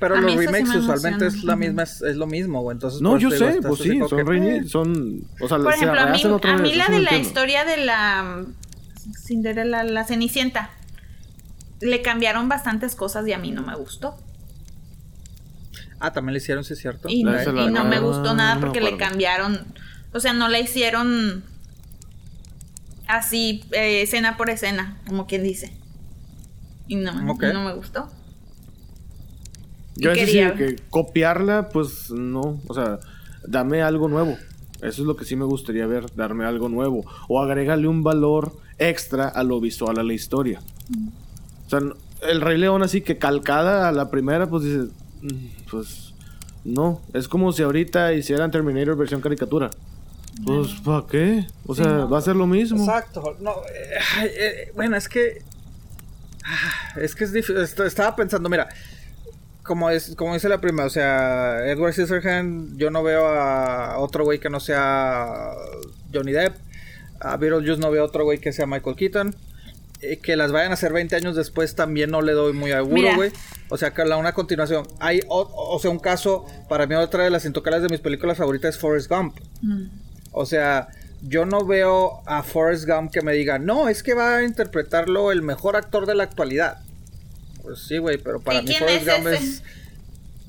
Pero 0.00 0.20
los 0.20 0.34
remakes 0.34 0.74
usualmente 0.74 1.26
es 1.26 1.44
la 1.44 1.56
misma, 1.56 1.84
es, 1.84 2.00
lo 2.00 2.26
mismo, 2.26 2.60
o 2.60 2.72
entonces. 2.72 3.00
No, 3.00 3.18
yo 3.18 3.30
sé, 3.30 3.60
pues 3.62 3.80
sí, 3.80 3.98
son 4.08 4.26
remakes, 4.26 4.70
son, 4.70 5.26
o 5.40 5.48
sea, 5.48 5.58
Por 5.58 5.72
ejemplo, 5.72 6.00
a 6.00 6.06
mí, 6.06 6.22
a 6.42 6.56
mí 6.58 6.74
la 6.74 6.88
de 6.88 7.00
la 7.00 7.16
historia 7.16 7.64
de 7.64 7.78
la 7.78 8.44
Cinderella, 9.24 9.84
la 9.84 10.04
Cenicienta, 10.04 10.70
le 11.80 12.02
cambiaron 12.02 12.48
bastantes 12.48 12.94
cosas 12.94 13.26
y 13.28 13.32
a 13.32 13.38
mí 13.38 13.50
no 13.50 13.62
me 13.62 13.74
gustó. 13.76 14.16
Ah, 16.00 16.12
también 16.12 16.34
le 16.34 16.38
hicieron, 16.38 16.64
sí 16.64 16.72
es 16.72 16.80
cierto. 16.80 17.08
Y, 17.08 17.22
no, 17.24 17.84
me 17.84 18.00
gustó 18.00 18.34
nada 18.34 18.60
porque 18.60 18.80
le 18.80 18.96
cambiaron, 18.96 19.64
o 20.12 20.20
sea, 20.20 20.32
no 20.32 20.48
la 20.48 20.58
hicieron 20.58 21.44
así, 23.06 23.64
eh, 23.72 24.02
escena 24.02 24.36
por 24.36 24.50
escena, 24.50 24.98
como 25.06 25.26
quien 25.26 25.42
dice. 25.42 25.72
Y 26.88 26.96
no, 26.96 27.12
no 27.12 27.64
me 27.64 27.72
gustó. 27.74 28.10
Yo 29.96 30.12
decía 30.12 30.54
que 30.54 30.76
copiarla, 30.90 31.68
pues 31.68 32.10
no. 32.10 32.60
O 32.66 32.74
sea, 32.74 32.98
dame 33.46 33.82
algo 33.82 34.08
nuevo. 34.08 34.36
Eso 34.82 35.02
es 35.02 35.06
lo 35.06 35.16
que 35.16 35.24
sí 35.24 35.36
me 35.36 35.44
gustaría 35.44 35.86
ver, 35.86 36.06
darme 36.14 36.44
algo 36.44 36.68
nuevo. 36.68 37.04
O 37.28 37.40
agregarle 37.40 37.88
un 37.88 38.02
valor 38.02 38.52
extra 38.78 39.28
a 39.28 39.42
lo 39.44 39.60
visual, 39.60 39.98
a 39.98 40.02
la 40.02 40.12
historia. 40.12 40.60
O 41.66 41.70
sea, 41.70 41.80
el 42.28 42.40
Rey 42.40 42.58
León 42.58 42.82
así 42.82 43.00
que 43.00 43.18
calcada 43.18 43.88
a 43.88 43.92
la 43.92 44.10
primera, 44.10 44.48
pues 44.48 44.64
dices, 44.64 44.88
mm, 45.22 45.70
pues 45.70 46.14
no. 46.64 47.00
Es 47.12 47.28
como 47.28 47.52
si 47.52 47.62
ahorita 47.62 48.12
hicieran 48.14 48.50
Terminator 48.50 48.96
versión 48.96 49.20
caricatura. 49.20 49.70
Pues, 50.44 50.72
¿para 50.84 51.06
qué? 51.06 51.46
O 51.66 51.74
sea, 51.74 52.06
va 52.06 52.18
a 52.18 52.22
ser 52.22 52.34
lo 52.34 52.46
mismo. 52.46 52.80
Exacto. 52.80 53.36
No, 53.40 53.52
eh, 53.52 54.24
eh, 54.26 54.72
bueno, 54.74 54.96
es 54.96 55.08
que... 55.08 55.42
Ah, 56.44 56.98
es 57.00 57.14
que 57.14 57.24
es 57.24 57.32
difícil. 57.32 57.56
Estaba 57.58 58.16
pensando, 58.16 58.48
mira, 58.48 58.68
como 59.64 59.90
es 59.90 60.14
como 60.14 60.34
dice 60.34 60.48
la 60.48 60.60
prima, 60.60 60.84
o 60.84 60.90
sea, 60.90 61.66
Edward 61.66 61.94
Scissorhands, 61.94 62.76
yo 62.76 62.90
no 62.90 63.02
veo 63.02 63.26
a 63.26 63.98
otro 63.98 64.24
güey 64.24 64.38
que 64.38 64.50
no 64.50 64.60
sea 64.60 65.52
Johnny 66.12 66.32
Depp. 66.32 66.56
A 67.20 67.36
Beetlejuice 67.38 67.80
no 67.80 67.90
veo 67.90 68.04
otro 68.04 68.24
güey 68.24 68.38
que 68.38 68.52
sea 68.52 68.66
Michael 68.66 68.96
Keaton. 68.96 69.34
Eh, 70.02 70.18
que 70.18 70.36
las 70.36 70.52
vayan 70.52 70.72
a 70.72 70.74
hacer 70.74 70.92
20 70.92 71.16
años 71.16 71.34
después 71.34 71.74
también 71.74 72.10
no 72.10 72.20
le 72.20 72.32
doy 72.32 72.52
muy 72.52 72.70
seguro, 72.70 73.16
güey. 73.16 73.32
O 73.70 73.78
sea, 73.78 73.92
que 73.92 74.04
la 74.04 74.18
una 74.18 74.34
continuación. 74.34 74.86
Hay, 75.00 75.20
o, 75.28 75.78
sea, 75.80 75.90
un 75.90 75.98
caso, 75.98 76.44
para 76.68 76.86
mí 76.86 76.94
otra 76.94 77.24
de 77.24 77.30
las 77.30 77.46
intocables 77.46 77.82
de 77.82 77.88
mis 77.88 78.00
películas 78.00 78.36
favoritas 78.36 78.74
es 78.74 78.80
Forrest 78.80 79.10
Gump. 79.10 79.38
Mm. 79.62 79.86
O 80.32 80.44
sea, 80.44 80.88
yo 81.22 81.46
no 81.46 81.64
veo 81.64 82.20
a 82.26 82.42
Forrest 82.42 82.86
Gump 82.86 83.10
que 83.10 83.22
me 83.22 83.32
diga, 83.32 83.58
no, 83.58 83.88
es 83.88 84.02
que 84.02 84.12
va 84.12 84.36
a 84.36 84.44
interpretarlo 84.44 85.32
el 85.32 85.40
mejor 85.40 85.76
actor 85.76 86.04
de 86.04 86.14
la 86.14 86.24
actualidad. 86.24 86.80
Pues 87.64 87.80
sí, 87.80 87.98
güey, 87.98 88.18
pero 88.18 88.40
para 88.40 88.62
mí 88.62 88.74
Forrest 88.74 89.08
Gump 89.08 89.26
es 89.28 89.62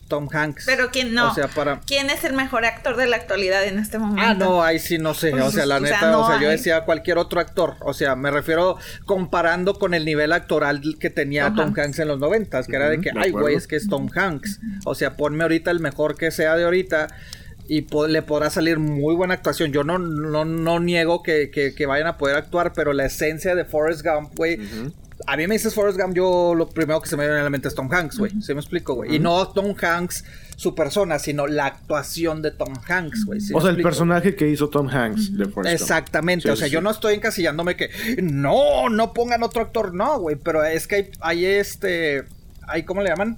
Tom 0.09 0.27
Hanks. 0.31 0.65
Pero 0.65 0.91
quién 0.91 1.13
no. 1.13 1.31
O 1.31 1.33
sea, 1.33 1.47
para... 1.47 1.79
¿Quién 1.79 2.09
es 2.09 2.23
el 2.25 2.33
mejor 2.33 2.65
actor 2.65 2.97
de 2.97 3.07
la 3.07 3.15
actualidad 3.15 3.65
en 3.65 3.79
este 3.79 3.97
momento? 3.97 4.21
Ah, 4.21 4.33
no, 4.33 4.63
ahí 4.63 4.79
sí 4.79 4.97
no 4.97 5.13
sé. 5.13 5.33
o 5.33 5.49
sea, 5.49 5.65
la 5.65 5.79
neta, 5.79 6.17
o 6.17 6.27
sea, 6.27 6.41
yo 6.41 6.49
decía 6.49 6.81
cualquier 6.81 7.17
otro 7.17 7.39
actor. 7.39 7.75
O 7.79 7.93
sea, 7.93 8.15
me 8.15 8.29
refiero 8.29 8.77
comparando 9.05 9.75
con 9.75 9.93
el 9.93 10.05
nivel 10.05 10.33
actoral 10.33 10.81
que 10.99 11.09
tenía 11.09 11.53
Tom, 11.55 11.73
Hanks. 11.75 11.99
en 11.99 12.09
los 12.09 12.19
noventas, 12.19 12.67
que 12.67 12.75
era 12.75 12.89
de 12.89 12.99
que, 12.99 13.11
ay, 13.17 13.31
güey, 13.31 13.55
es 13.55 13.65
que 13.65 13.77
es 13.77 13.87
Tom 13.87 14.09
Hanks. 14.13 14.59
O 14.83 14.93
sea, 14.93 15.15
ponme 15.15 15.43
ahorita 15.43 15.71
el 15.71 15.79
mejor 15.79 16.17
que 16.17 16.31
sea 16.31 16.55
de 16.55 16.65
ahorita 16.65 17.07
y 17.67 17.87
le 18.07 18.21
podrá 18.21 18.49
salir 18.49 18.77
muy 18.77 19.15
buena 19.15 19.33
actuación. 19.33 19.71
Yo 19.71 19.83
no, 19.83 19.97
no, 19.97 20.45
no 20.45 20.79
niego 20.79 21.23
que, 21.23 21.49
que, 21.49 21.85
vayan 21.85 22.07
a 22.07 22.17
poder 22.17 22.35
actuar, 22.35 22.73
pero 22.73 22.93
la 22.93 23.05
esencia 23.05 23.55
de 23.55 23.65
Forrest 23.65 24.05
Gump, 24.05 24.35
güey, 24.35 24.59
a 25.27 25.37
mí 25.37 25.47
me 25.47 25.55
dices 25.55 25.73
Forrest 25.73 25.99
Gump, 25.99 26.15
yo 26.15 26.53
lo 26.55 26.69
primero 26.69 27.01
que 27.01 27.09
se 27.09 27.15
me 27.15 27.23
viene 27.23 27.39
a 27.39 27.43
la 27.43 27.49
mente 27.49 27.67
es 27.67 27.75
Tom 27.75 27.91
Hanks, 27.91 28.17
güey. 28.17 28.41
¿Se 28.41 28.53
me 28.53 28.59
explico, 28.59 28.95
güey? 28.95 29.15
Y 29.15 29.19
no 29.19 29.47
Tom 29.47 29.75
Hanks, 29.79 30.25
su 30.55 30.75
persona, 30.75 31.19
sino 31.19 31.47
la 31.47 31.67
actuación 31.67 32.41
de 32.41 32.51
Tom 32.51 32.73
Hanks, 32.87 33.25
güey. 33.25 33.39
o 33.53 33.61
sea, 33.61 33.71
el 33.71 33.81
personaje 33.81 34.35
que 34.35 34.49
hizo 34.49 34.69
Tom 34.69 34.89
Hanks 34.89 35.37
de 35.37 35.45
Forrest 35.45 35.81
Exactamente. 35.81 36.51
o 36.51 36.55
sea, 36.55 36.67
yo 36.67 36.81
no 36.81 36.91
estoy 36.91 37.15
encasillándome 37.15 37.75
que 37.75 37.89
no, 38.21 38.89
no 38.89 39.13
pongan 39.13 39.43
otro 39.43 39.61
actor, 39.61 39.93
no, 39.93 40.19
güey. 40.19 40.35
Pero 40.35 40.63
es 40.63 40.87
que 40.87 40.95
hay, 40.95 41.09
hay 41.21 41.45
este. 41.45 42.25
Hay, 42.67 42.83
¿cómo 42.83 43.01
le 43.01 43.09
llaman? 43.09 43.37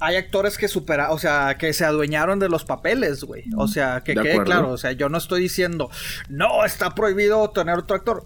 hay 0.00 0.16
actores 0.16 0.58
que 0.58 0.68
supera, 0.68 1.10
o 1.10 1.18
sea, 1.18 1.56
que 1.58 1.72
se 1.72 1.84
adueñaron 1.84 2.38
de 2.38 2.48
los 2.48 2.64
papeles, 2.64 3.24
güey. 3.24 3.44
O 3.56 3.66
sea, 3.66 4.02
que 4.04 4.14
quede 4.14 4.44
claro, 4.44 4.70
o 4.70 4.78
sea, 4.78 4.92
yo 4.92 5.08
no 5.08 5.18
estoy 5.18 5.40
diciendo, 5.40 5.90
no, 6.28 6.64
está 6.64 6.94
prohibido 6.94 7.50
tener 7.50 7.78
otro 7.78 7.96
actor 7.96 8.24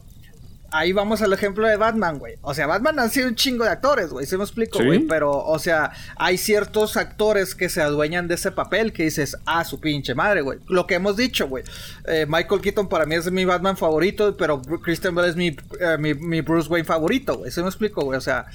ahí 0.73 0.93
vamos 0.93 1.23
al 1.23 1.33
ejemplo 1.33 1.67
de 1.67 1.77
Batman, 1.77 2.19
güey. 2.19 2.39
O 2.43 2.55
sea, 2.55 2.67
Batman 2.67 2.99
ha 2.99 3.09
sido 3.09 3.29
un 3.29 3.35
chingo 3.35 3.65
de 3.65 3.71
actores, 3.71 4.11
güey. 4.11 4.27
Se 4.27 4.37
me 4.37 4.45
explico, 4.45 4.83
güey. 4.83 5.01
Pero, 5.01 5.31
o 5.31 5.59
sea, 5.59 5.93
hay 6.17 6.39
ciertos 6.39 6.97
actores 6.97 7.55
que 7.55 7.69
se 7.69 7.83
adueñan 7.83 8.27
de 8.27 8.35
ese 8.35 8.51
papel 8.51 8.93
que 8.93 9.05
dices, 9.05 9.37
ah, 9.45 9.65
su 9.65 9.79
pinche 9.81 10.15
madre, 10.15 10.41
güey. 10.41 10.59
Lo 10.69 10.87
que 10.87 10.95
hemos 10.95 11.17
dicho, 11.17 11.47
güey. 11.49 11.63
Eh, 12.07 12.27
Michael 12.29 12.61
Keaton 12.61 12.89
para 12.89 13.07
mí 13.07 13.15
es 13.15 13.31
mi 13.31 13.45
Batman 13.45 13.77
favorito, 13.77 14.37
pero 14.37 14.61
Christian 14.63 15.15
Bale 15.15 15.29
es 15.29 15.37
mi, 15.37 15.57
eh, 15.81 15.99
mi, 15.99 16.41
Bruce 16.41 16.69
Wayne 16.69 16.87
favorito, 16.87 17.39
güey. 17.39 17.51
Se 17.51 17.63
me 17.63 17.69
explico, 17.69 18.03
güey. 18.03 18.17
O 18.17 18.23
sea, 18.23 18.47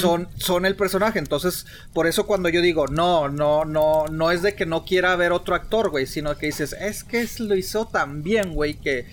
son, 0.00 0.28
son 0.36 0.66
el 0.66 0.74
personaje. 0.74 1.18
Entonces, 1.18 1.66
por 1.92 2.06
eso 2.06 2.26
cuando 2.26 2.48
yo 2.48 2.62
digo, 2.62 2.86
no, 2.88 3.28
no, 3.28 3.64
no, 3.64 4.06
no 4.10 4.30
es 4.30 4.42
de 4.42 4.54
que 4.54 4.66
no 4.66 4.84
quiera 4.84 5.14
ver 5.16 5.32
otro 5.32 5.54
actor, 5.54 5.90
güey, 5.90 6.06
sino 6.06 6.36
que 6.36 6.46
dices, 6.46 6.74
es 6.80 7.04
que 7.04 7.28
lo 7.38 7.54
hizo 7.54 7.86
tan 7.86 8.22
bien, 8.22 8.54
güey, 8.54 8.74
que 8.74 9.06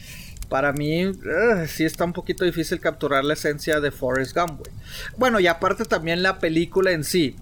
para 0.49 0.73
mí 0.73 1.01
eh, 1.01 1.67
sí 1.67 1.85
está 1.85 2.03
un 2.03 2.13
poquito 2.13 2.43
difícil 2.43 2.79
capturar 2.79 3.23
la 3.23 3.33
esencia 3.33 3.79
de 3.79 3.91
Forrest 3.91 4.35
Gump. 4.35 4.67
Bueno, 5.17 5.39
y 5.39 5.47
aparte 5.47 5.85
también 5.85 6.23
la 6.23 6.39
película 6.39 6.91
en 6.91 7.03
sí. 7.03 7.35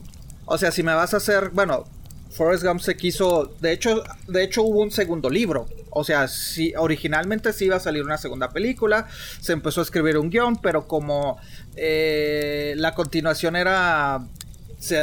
O 0.45 0.57
sea, 0.57 0.71
si 0.71 0.83
me 0.83 0.93
vas 0.93 1.13
a 1.13 1.17
hacer, 1.17 1.49
bueno, 1.49 1.85
Forrest 2.29 2.63
Gump 2.63 2.81
se 2.81 2.95
quiso, 2.95 3.55
de 3.61 3.71
hecho, 3.71 4.03
de 4.27 4.43
hecho 4.43 4.61
hubo 4.63 4.81
un 4.81 4.91
segundo 4.91 5.29
libro. 5.29 5.67
O 5.89 6.03
sea, 6.03 6.27
sí, 6.27 6.73
originalmente 6.77 7.53
sí 7.53 7.65
iba 7.65 7.77
a 7.77 7.79
salir 7.79 8.03
una 8.03 8.17
segunda 8.17 8.49
película, 8.49 9.07
se 9.39 9.53
empezó 9.53 9.81
a 9.81 9.83
escribir 9.83 10.17
un 10.17 10.29
guion, 10.29 10.57
pero 10.57 10.87
como 10.87 11.39
eh, 11.75 12.75
la 12.77 12.93
continuación 12.93 13.55
era 13.55 14.27
se, 14.79 14.97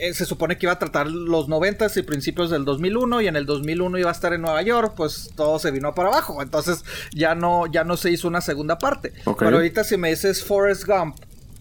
eh, 0.00 0.14
se, 0.14 0.24
supone 0.24 0.56
que 0.56 0.66
iba 0.66 0.72
a 0.72 0.78
tratar 0.78 1.08
los 1.08 1.48
90 1.48 1.88
y 1.96 2.02
principios 2.02 2.50
del 2.50 2.64
2001 2.64 3.22
y 3.22 3.26
en 3.26 3.36
el 3.36 3.44
2001 3.44 3.98
iba 3.98 4.08
a 4.08 4.12
estar 4.12 4.32
en 4.32 4.42
Nueva 4.42 4.62
York, 4.62 4.94
pues 4.96 5.30
todo 5.34 5.58
se 5.58 5.70
vino 5.70 5.94
para 5.94 6.10
abajo. 6.10 6.42
Entonces 6.42 6.84
ya 7.12 7.34
no, 7.34 7.66
ya 7.66 7.82
no 7.84 7.96
se 7.96 8.10
hizo 8.10 8.28
una 8.28 8.40
segunda 8.40 8.78
parte. 8.78 9.12
Pero 9.38 9.56
ahorita 9.56 9.82
si 9.82 9.96
me 9.96 10.10
dices 10.10 10.44
Forrest 10.44 10.86
Gump 10.86 11.16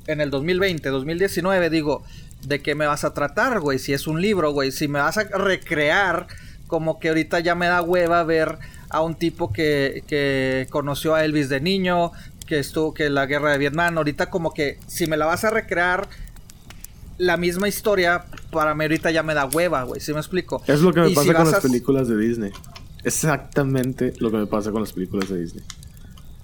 en 0.06 0.22
el 0.22 0.30
2020, 0.30 0.90
2019, 0.90 1.70
digo, 1.70 2.04
¿de 2.44 2.62
qué 2.62 2.76
me 2.76 2.86
vas 2.86 3.04
a 3.04 3.14
tratar, 3.14 3.60
güey? 3.60 3.80
Si 3.80 3.94
es 3.94 4.06
un 4.06 4.22
libro, 4.22 4.52
güey, 4.52 4.72
si 4.72 4.88
me 4.88 5.00
vas 5.00 5.18
a 5.18 5.24
recrear, 5.24 6.28
como 6.68 7.00
que 7.00 7.10
ahorita 7.10 7.40
ya 7.40 7.56
me 7.56 7.68
da 7.68 7.82
hueva 7.82 8.24
ver 8.24 8.60
a 8.90 9.02
un 9.02 9.16
tipo 9.16 9.52
que, 9.52 10.04
que 10.08 10.68
conoció 10.70 11.16
a 11.16 11.26
Elvis 11.26 11.50
de 11.50 11.62
niño, 11.62 12.12
que 12.46 12.60
estuvo, 12.60 12.94
que 12.94 13.10
la 13.10 13.26
guerra 13.26 13.52
de 13.52 13.58
Vietnam, 13.58 13.98
ahorita 13.98 14.30
como 14.30 14.54
que 14.54 14.80
si 14.88 15.06
me 15.08 15.18
la 15.18 15.26
vas 15.26 15.44
a 15.44 15.52
recrear 15.52 16.08
la 17.20 17.38
misma 17.38 17.68
historia, 17.68 18.24
para 18.50 18.74
mí 18.74 18.86
ahorita 18.86 19.12
ya 19.12 19.22
me 19.22 19.34
da 19.34 19.46
hueva, 19.46 19.84
güey, 19.84 20.02
¿sí 20.02 20.14
me 20.14 20.20
explico? 20.20 20.64
Es 20.66 20.82
lo 20.82 20.92
que 20.92 21.02
me 21.02 21.12
pasa 21.12 21.34
con 21.34 21.52
las 21.52 21.62
películas 21.62 22.08
de 22.08 22.18
Disney. 22.18 22.52
Exactamente 23.04 24.14
lo 24.20 24.32
que 24.32 24.38
me 24.38 24.48
pasa 24.48 24.72
con 24.72 24.82
las 24.82 24.94
películas 24.94 25.30
de 25.30 25.42
Disney. 25.42 25.64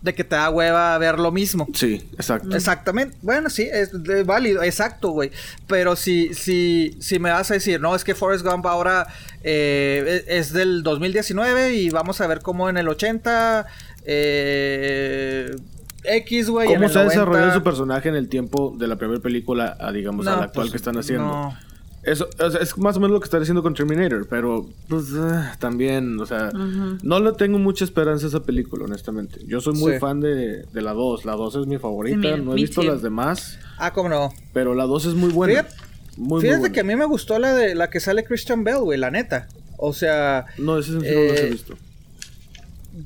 De 0.02 0.14
que 0.14 0.24
te 0.24 0.36
da 0.36 0.50
hueva 0.52 0.96
ver 1.00 1.18
lo 1.18 1.32
mismo. 1.32 1.68
Sí, 1.74 2.08
exacto. 2.14 2.56
Exactamente. 2.56 3.18
Bueno, 3.24 3.50
sí, 3.50 3.68
es, 3.72 3.90
válido, 4.26 4.62
exacto, 4.62 5.10
güey. 5.10 5.32
Pero 5.66 5.96
si, 5.96 6.34
si, 6.36 6.96
si 7.00 7.18
me 7.18 7.32
vas 7.32 7.50
a 7.50 7.56
decir, 7.56 7.82
no, 7.82 7.96
es 7.96 8.04
que 8.04 8.14
Forrest 8.14 8.46
Gump 8.46 8.68
ahora 8.68 9.08
eh, 9.44 10.24
e, 10.28 10.38
es 10.38 10.54
del 10.54 10.84
2019 10.84 11.74
y 11.74 11.90
vamos 11.90 12.22
a 12.22 12.28
ver 12.28 12.42
cómo 12.42 12.70
en 12.70 12.78
el 12.78 12.88
80 12.88 13.66
eh, 14.06 15.56
X, 16.08 16.50
güey. 16.50 16.68
¿Cómo 16.68 16.90
se 16.90 17.00
ha 17.00 17.04
desarrollado 17.04 17.54
su 17.54 17.64
personaje 17.64 18.10
en 18.10 18.16
el 18.16 18.30
tiempo 18.30 18.76
de 18.78 18.88
la 18.88 18.96
primera 18.98 19.22
película 19.22 19.78
a, 19.80 19.92
digamos, 19.92 20.28
a 20.28 20.38
la 20.38 20.44
actual 20.46 20.66
pues, 20.66 20.72
que 20.72 20.78
están 20.78 20.98
haciendo? 20.98 21.54
Eso 22.06 22.30
es 22.62 22.78
más 22.78 22.98
o 22.98 23.00
menos 23.00 23.16
lo 23.16 23.20
que 23.20 23.26
están 23.26 23.42
haciendo 23.42 23.64
con 23.64 23.74
Terminator, 23.74 24.28
pero 24.30 24.70
pues 24.88 25.06
eh, 25.16 25.44
también, 25.58 26.20
o 26.20 26.26
sea, 26.28 26.52
no 27.02 27.20
le 27.20 27.34
tengo 27.34 27.58
mucha 27.58 27.84
esperanza 27.84 28.28
a 28.28 28.30
esa 28.30 28.44
película, 28.44 28.86
honestamente. 28.86 29.40
Yo 29.48 29.60
soy 29.60 29.74
muy 29.74 29.98
fan 29.98 30.22
de, 30.22 30.66
la 30.74 30.94
2, 30.94 31.26
la 31.26 31.34
2 31.34 31.56
es 31.56 31.66
mi 31.66 31.80
favorita, 31.80 32.38
no 32.38 32.52
he 32.52 32.56
visto 32.56 32.84
las 32.84 33.02
demás. 33.02 33.58
Ah, 33.80 33.92
cómo 33.92 34.08
no. 34.08 34.32
Pero 34.54 34.76
la 34.76 34.84
2 34.84 35.06
es 35.06 35.14
muy 35.16 35.32
buena. 35.32 35.64
Fíjate, 35.64 35.76
muy, 36.18 36.42
fíjate 36.42 36.72
que 36.72 36.82
a 36.82 36.84
mí 36.84 36.96
me 36.96 37.06
gustó 37.06 37.40
la 37.40 37.56
de 37.56 37.74
la 37.74 37.90
que 37.90 38.00
sale 38.00 38.24
Christian 38.24 38.64
Bell, 38.64 38.82
güey, 38.82 39.00
la 39.00 39.10
neta. 39.10 39.48
O 39.78 39.92
sea, 39.92 40.46
no, 40.60 40.78
ese 40.78 40.92
sí 40.92 40.98
no 40.98 41.02
lo 41.02 41.08
he 41.08 41.48
eh, 41.48 41.50
visto 41.50 41.76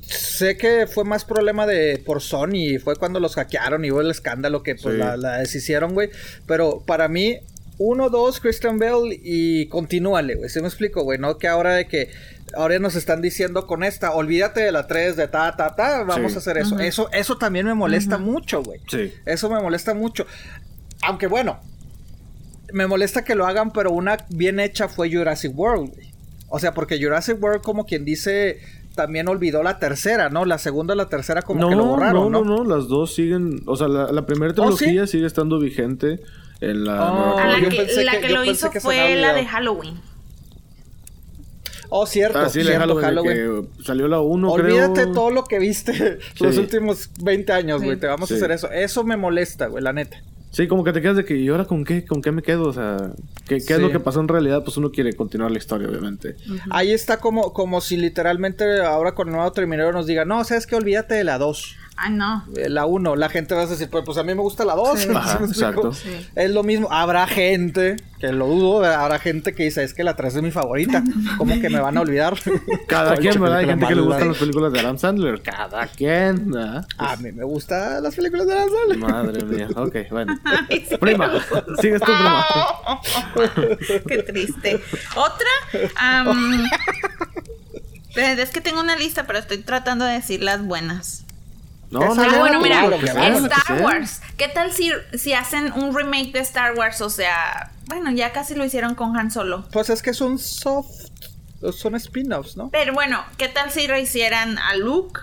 sé 0.06 0.56
que 0.56 0.86
fue 0.86 1.04
más 1.04 1.24
problema 1.24 1.66
de 1.66 1.98
por 2.04 2.20
Sony, 2.22 2.78
fue 2.82 2.96
cuando 2.96 3.20
los 3.20 3.34
hackearon 3.34 3.84
y 3.84 3.90
hubo 3.90 4.00
el 4.00 4.10
escándalo 4.10 4.62
que 4.62 4.74
pues 4.74 4.96
la, 4.96 5.38
deshicieron, 5.38 5.94
güey. 5.94 6.10
Pero 6.46 6.82
para 6.86 7.08
mí, 7.08 7.38
uno, 7.78 8.10
dos, 8.10 8.40
Christian 8.40 8.78
Bell 8.78 9.18
y 9.22 9.66
continúale, 9.66 10.36
güey. 10.36 10.50
¿Se 10.50 10.60
me 10.60 10.68
explico, 10.68 11.02
güey? 11.02 11.18
No 11.18 11.38
que 11.38 11.48
ahora 11.48 11.74
de 11.74 11.86
que 11.86 12.10
ahora 12.54 12.78
nos 12.78 12.94
están 12.94 13.20
diciendo 13.20 13.66
con 13.66 13.82
esta, 13.82 14.12
olvídate 14.12 14.60
de 14.60 14.72
la 14.72 14.86
3 14.86 15.16
de 15.16 15.28
ta, 15.28 15.56
ta, 15.56 15.74
ta, 15.74 16.02
vamos 16.04 16.34
a 16.34 16.38
hacer 16.38 16.58
eso. 16.58 16.78
Eso 16.78 17.10
eso 17.12 17.38
también 17.38 17.66
me 17.66 17.74
molesta 17.74 18.18
mucho, 18.18 18.62
güey. 18.62 18.80
Sí. 18.88 19.12
Eso 19.24 19.50
me 19.50 19.60
molesta 19.60 19.94
mucho. 19.94 20.26
Aunque 21.02 21.26
bueno, 21.26 21.60
me 22.72 22.86
molesta 22.86 23.24
que 23.24 23.34
lo 23.34 23.46
hagan, 23.46 23.72
pero 23.72 23.92
una 23.92 24.18
bien 24.28 24.60
hecha 24.60 24.88
fue 24.88 25.10
Jurassic 25.10 25.56
World, 25.56 25.94
güey. 25.94 26.10
O 26.48 26.58
sea, 26.58 26.74
porque 26.74 27.02
Jurassic 27.02 27.42
World 27.42 27.62
como 27.62 27.86
quien 27.86 28.04
dice 28.04 28.58
también 28.94 29.28
olvidó 29.28 29.62
la 29.62 29.78
tercera, 29.78 30.28
¿no? 30.30 30.44
La 30.44 30.58
segunda 30.58 30.94
y 30.94 30.96
la 30.96 31.08
tercera 31.08 31.42
como 31.42 31.68
que 31.68 31.74
lo 31.74 31.84
borraron, 31.84 32.30
¿no? 32.32 32.44
No, 32.44 32.64
no, 32.64 32.64
las 32.64 32.88
dos 32.88 33.14
siguen, 33.14 33.62
o 33.66 33.76
sea, 33.76 33.88
la, 33.88 34.26
primera 34.26 34.52
¿Oh, 34.52 34.74
trilogía 34.74 35.06
sigue 35.06 35.26
estando 35.26 35.58
vigente 35.58 36.20
en 36.60 36.84
la... 36.84 37.12
Oh, 37.12 37.36
la 37.38 37.68
que, 37.68 38.04
la 38.04 38.20
que, 38.20 38.28
lo 38.28 38.44
hizo 38.44 38.70
fue 38.72 39.16
la 39.16 39.32
de 39.32 39.46
Halloween. 39.46 40.00
Oh, 41.90 42.06
cierto. 42.06 42.38
Ah, 42.38 42.48
sí, 42.48 42.62
cierto, 42.62 42.96
Halloween, 42.96 43.68
salió 43.84 44.06
la 44.06 44.20
1, 44.20 44.52
Olvídate 44.52 45.06
todo 45.08 45.30
lo 45.30 45.44
que 45.44 45.58
viste 45.58 46.18
los 46.38 46.56
últimos 46.56 47.10
20 47.20 47.52
años, 47.52 47.82
güey. 47.82 47.96
Te 47.96 48.06
vamos 48.06 48.30
a 48.30 48.34
hacer 48.34 48.52
eso. 48.52 48.70
Eso 48.70 49.02
me 49.02 49.16
molesta, 49.16 49.66
güey, 49.66 49.82
la 49.82 49.92
neta. 49.92 50.22
Sí, 50.50 50.66
como 50.66 50.82
que 50.82 50.92
te 50.92 51.00
quedas 51.00 51.16
de 51.16 51.24
que, 51.24 51.36
¿y 51.36 51.48
ahora 51.48 51.64
con 51.64 51.84
qué, 51.84 52.04
con 52.04 52.22
qué 52.22 52.32
me 52.32 52.42
quedo? 52.42 52.64
O 52.64 52.72
sea, 52.72 53.12
¿qué, 53.46 53.56
es 53.56 53.78
lo 53.78 53.92
que 53.92 54.00
pasó 54.00 54.20
en 54.20 54.28
realidad? 54.28 54.64
Pues 54.64 54.76
uno 54.76 54.90
quiere 54.90 55.12
continuar 55.14 55.50
la 55.52 55.58
historia, 55.58 55.88
obviamente. 55.88 56.36
Ahí 56.70 56.90
está 56.92 57.18
como, 57.18 57.52
como 57.52 57.80
si 57.80 57.96
literalmente 57.96 58.80
ahora 58.80 59.14
con 59.14 59.28
el 59.28 59.34
nuevo 59.34 59.52
Terminator 59.52 59.94
nos 59.94 60.06
diga, 60.06 60.24
no, 60.24 60.42
sabes 60.44 60.66
que 60.66 60.74
olvídate 60.74 61.14
de 61.14 61.24
la 61.24 61.38
2. 61.38 61.76
Ah, 62.02 62.08
no. 62.08 62.44
Eh, 62.56 62.70
la 62.70 62.86
1, 62.86 63.14
la 63.14 63.28
gente 63.28 63.54
va 63.54 63.60
a 63.60 63.66
decir, 63.66 63.90
pues, 63.90 64.02
pues, 64.06 64.16
a 64.16 64.22
mí 64.22 64.34
me 64.34 64.40
gusta 64.40 64.64
la 64.64 64.74
2. 64.74 65.04
exacto. 65.48 65.92
Es 66.34 66.50
lo 66.50 66.62
mismo. 66.62 66.88
Habrá 66.90 67.26
gente, 67.26 67.96
que 68.18 68.32
lo 68.32 68.46
dudo, 68.46 68.82
habrá 68.82 69.18
gente 69.18 69.54
que 69.54 69.64
dice, 69.64 69.84
es 69.84 69.92
que 69.92 70.02
la 70.02 70.16
3 70.16 70.36
es 70.36 70.42
mi 70.42 70.50
favorita. 70.50 71.04
¿Cómo 71.36 71.60
que 71.60 71.68
me 71.68 71.78
van 71.78 71.98
a 71.98 72.00
olvidar? 72.00 72.38
Cada 72.88 73.18
quien, 73.18 73.38
¿verdad? 73.38 73.58
Hay 73.58 73.66
gente 73.66 73.86
que 73.86 73.94
le 73.94 74.00
gustan 74.00 74.28
las 74.28 74.38
películas 74.38 74.72
de 74.72 74.80
Adam 74.80 74.96
Sandler. 74.96 75.42
Cada 75.42 75.86
quien. 75.88 76.56
A 76.96 77.16
mí 77.16 77.32
me 77.32 77.44
gustan 77.44 78.02
las 78.02 78.14
películas 78.14 78.46
de 78.46 78.54
Adam 78.54 78.68
Sandler. 78.70 78.98
Madre 78.98 79.44
mía. 79.44 79.68
Ok, 79.76 79.96
bueno. 80.10 80.40
prima, 81.00 81.32
sigues 81.82 82.00
tú, 82.00 82.06
prima. 82.06 82.46
Qué 84.08 84.22
triste. 84.22 84.80
Otra. 85.16 85.50
es 88.16 88.50
que 88.50 88.62
tengo 88.62 88.80
una 88.80 88.96
lista, 88.96 89.26
pero 89.26 89.38
estoy 89.38 89.58
tratando 89.58 90.06
de 90.06 90.14
decir 90.14 90.42
las 90.42 90.64
buenas. 90.64 91.26
No, 91.90 92.14
no, 92.14 92.38
bueno, 92.38 92.60
mira, 92.60 92.88
Star 92.94 93.82
Wars. 93.82 94.20
¿Qué 94.36 94.46
tal 94.48 94.72
si, 94.72 94.92
si 95.14 95.32
hacen 95.32 95.72
un 95.72 95.94
remake 95.94 96.32
de 96.32 96.38
Star 96.40 96.76
Wars? 96.76 97.00
O 97.00 97.10
sea, 97.10 97.72
bueno, 97.86 98.12
ya 98.12 98.32
casi 98.32 98.54
lo 98.54 98.64
hicieron 98.64 98.94
con 98.94 99.16
Han 99.16 99.32
Solo. 99.32 99.64
Pues 99.72 99.90
es 99.90 100.00
que 100.00 100.14
son 100.14 100.38
soft, 100.38 101.08
son 101.72 101.96
spin-offs, 101.96 102.56
¿no? 102.56 102.70
Pero 102.70 102.92
bueno, 102.92 103.24
¿qué 103.38 103.48
tal 103.48 103.72
si 103.72 103.88
rehicieran 103.88 104.58
a 104.58 104.76
Luke, 104.76 105.20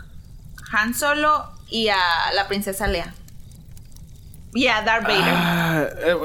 Han 0.73 0.93
Solo 0.93 1.45
y 1.69 1.87
a 1.87 1.97
la 2.35 2.49
princesa 2.49 2.87
Leia? 2.87 3.13
Y 4.53 4.67
a 4.67 4.81
Darth 4.81 5.03
Vader. 5.03 5.23
Ah, 5.25 5.87
eh, 5.99 6.15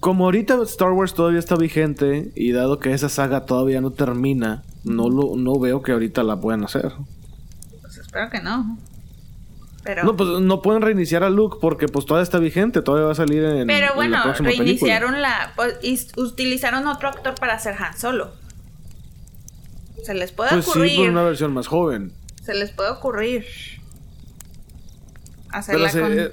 como 0.00 0.24
ahorita 0.24 0.62
Star 0.64 0.90
Wars 0.90 1.14
todavía 1.14 1.38
está 1.38 1.56
vigente 1.56 2.30
y 2.34 2.52
dado 2.52 2.78
que 2.78 2.92
esa 2.92 3.08
saga 3.08 3.46
todavía 3.46 3.80
no 3.80 3.92
termina, 3.92 4.64
no 4.84 5.08
lo 5.08 5.36
no 5.36 5.58
veo 5.58 5.82
que 5.82 5.92
ahorita 5.92 6.22
la 6.22 6.38
puedan 6.38 6.64
hacer. 6.64 6.92
Espero 8.16 8.30
que 8.30 8.40
no. 8.40 8.78
Pero... 9.84 10.04
No, 10.04 10.16
pues 10.16 10.40
no 10.40 10.62
pueden 10.62 10.80
reiniciar 10.80 11.22
a 11.22 11.28
Luke 11.28 11.58
porque 11.60 11.86
pues 11.86 12.06
todavía 12.06 12.24
está 12.24 12.38
vigente, 12.38 12.80
todavía 12.80 13.06
va 13.06 13.12
a 13.12 13.16
salir 13.16 13.44
en 13.44 13.66
Pero 13.66 13.94
bueno, 13.94 14.32
reiniciaron 14.32 15.20
la... 15.20 15.52
Pues, 15.54 16.08
utilizaron 16.16 16.86
otro 16.86 17.10
actor 17.10 17.34
para 17.34 17.54
hacer 17.54 17.74
Han 17.78 17.96
Solo. 17.96 18.32
Se 20.02 20.14
les 20.14 20.32
puede 20.32 20.50
pues 20.50 20.66
ocurrir... 20.66 20.90
Sí, 20.90 21.00
una 21.06 21.22
versión 21.24 21.52
más 21.52 21.66
joven. 21.66 22.12
Se 22.42 22.54
les 22.54 22.70
puede 22.70 22.90
ocurrir. 22.90 23.44
Hacerla 25.50 25.92
con... 25.92 26.18
Eh, 26.18 26.30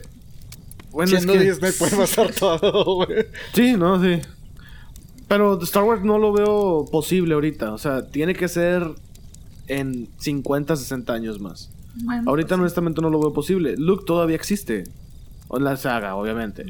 bueno, 0.91 1.09
Siendo 1.09 1.33
es 1.33 1.39
que... 1.39 1.45
Disney 1.45 1.71
puede 1.73 1.97
pasar 1.97 2.31
todo, 2.39 2.95
güey. 2.95 3.27
Sí, 3.53 3.73
no, 3.73 4.01
sí. 4.01 4.21
Pero 5.27 5.61
Star 5.63 5.83
Wars 5.83 6.03
no 6.03 6.17
lo 6.17 6.31
veo 6.31 6.85
posible 6.89 7.33
ahorita. 7.33 7.73
O 7.73 7.77
sea, 7.77 8.07
tiene 8.07 8.35
que 8.35 8.47
ser 8.47 8.95
en 9.67 10.09
50, 10.17 10.75
60 10.75 11.13
años 11.13 11.39
más. 11.39 11.72
Ahorita 12.25 12.49
pues 12.49 12.59
honestamente 12.59 13.01
no 13.01 13.09
lo 13.09 13.19
veo 13.19 13.33
posible. 13.33 13.75
Luke 13.77 14.03
todavía 14.05 14.35
existe. 14.35 14.83
O 15.47 15.59
la 15.59 15.77
saga, 15.77 16.15
obviamente. 16.15 16.65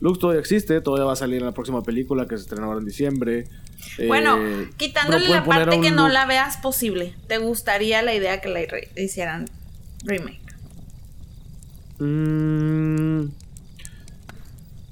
Luke 0.00 0.18
todavía 0.18 0.40
existe, 0.40 0.80
todavía 0.80 1.06
va 1.06 1.12
a 1.12 1.16
salir 1.16 1.38
en 1.38 1.46
la 1.46 1.52
próxima 1.52 1.82
película 1.82 2.26
que 2.26 2.36
se 2.36 2.42
estrena 2.42 2.66
ahora 2.66 2.80
en 2.80 2.86
diciembre. 2.86 3.46
Bueno, 4.06 4.36
eh, 4.38 4.70
quitándole 4.76 5.28
la 5.28 5.44
parte 5.44 5.80
que 5.80 5.90
no 5.90 6.08
la 6.08 6.26
veas 6.26 6.56
posible, 6.56 7.14
¿te 7.28 7.38
gustaría 7.38 8.02
la 8.02 8.14
idea 8.14 8.40
que 8.40 8.48
la 8.48 8.60
hicieran 9.00 9.46
remake? 10.04 10.40
Mm, 11.98 13.28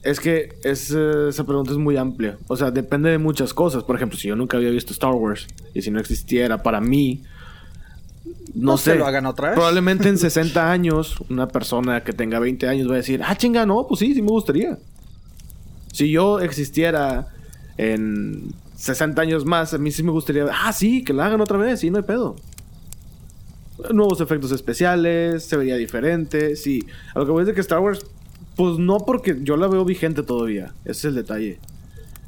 es 0.03 0.21
que 0.21 0.55
esa 0.65 1.45
pregunta 1.45 1.73
es 1.73 1.79
muy 1.79 1.97
amplia. 1.97 2.39
O 2.49 2.57
sea, 2.57 2.71
depende 2.71 3.11
de 3.11 3.19
muchas 3.19 3.55
cosas. 3.55 3.85
Por 3.85 3.97
ejemplo, 3.97 4.19
si 4.19 4.29
yo 4.29 4.37
nunca 4.37 4.57
había 4.57 4.71
visto 4.71 4.93
Star 4.93 5.13
Wars 5.13 5.47
y 5.75 5.83
si 5.83 5.91
no 5.91 6.01
existiera 6.01 6.63
para 6.63 6.81
mí, 6.81 7.23
no, 8.55 8.77
sé. 8.77 8.97
lo 8.97 9.07
hagan 9.07 9.27
otra 9.27 9.51
vez. 9.51 9.55
Probablemente 9.57 10.09
en 10.09 10.19
60 10.19 10.71
años, 10.71 11.17
una 11.29 11.49
persona 11.49 12.03
que 12.03 12.13
tenga 12.13 12.39
20 12.39 12.69
años 12.69 12.89
va 12.89 12.95
a 12.95 12.97
decir, 12.97 13.21
ah, 13.25 13.37
chinga, 13.37 13.67
no, 13.67 13.87
pues 13.87 14.01
sí, 14.01 14.15
sí 14.15 14.23
me 14.23 14.29
gustaría. 14.29 14.79
Si 15.93 16.11
yo 16.11 16.41
existiera 16.41 17.29
en 17.77 18.55
60 18.77 19.21
años 19.21 19.45
más, 19.45 19.75
a 19.75 19.79
mí 19.79 19.91
sí 19.91 20.03
me 20.03 20.11
gustaría, 20.11 20.47
ah, 20.51 20.73
sí, 20.73 21.05
que 21.05 21.13
la 21.13 21.27
hagan 21.27 21.41
otra 21.41 21.59
vez, 21.59 21.81
sí, 21.81 21.91
no 21.91 21.99
hay 21.99 22.05
pedo. 22.05 22.37
Nuevos 23.93 24.21
efectos 24.21 24.53
especiales, 24.53 25.45
se 25.45 25.57
vería 25.57 25.77
diferente, 25.77 26.57
sí. 26.57 26.87
A 27.15 27.19
lo 27.19 27.27
que 27.27 27.33
voy 27.33 27.43
a 27.43 27.45
decir 27.45 27.55
que 27.55 27.61
Star 27.61 27.81
Wars, 27.81 28.05
pues 28.57 28.79
no 28.79 28.99
porque 28.99 29.39
yo 29.43 29.57
la 29.57 29.67
veo 29.67 29.85
vigente 29.85 30.23
todavía, 30.23 30.75
ese 30.85 30.91
es 30.91 31.05
el 31.07 31.15
detalle. 31.15 31.59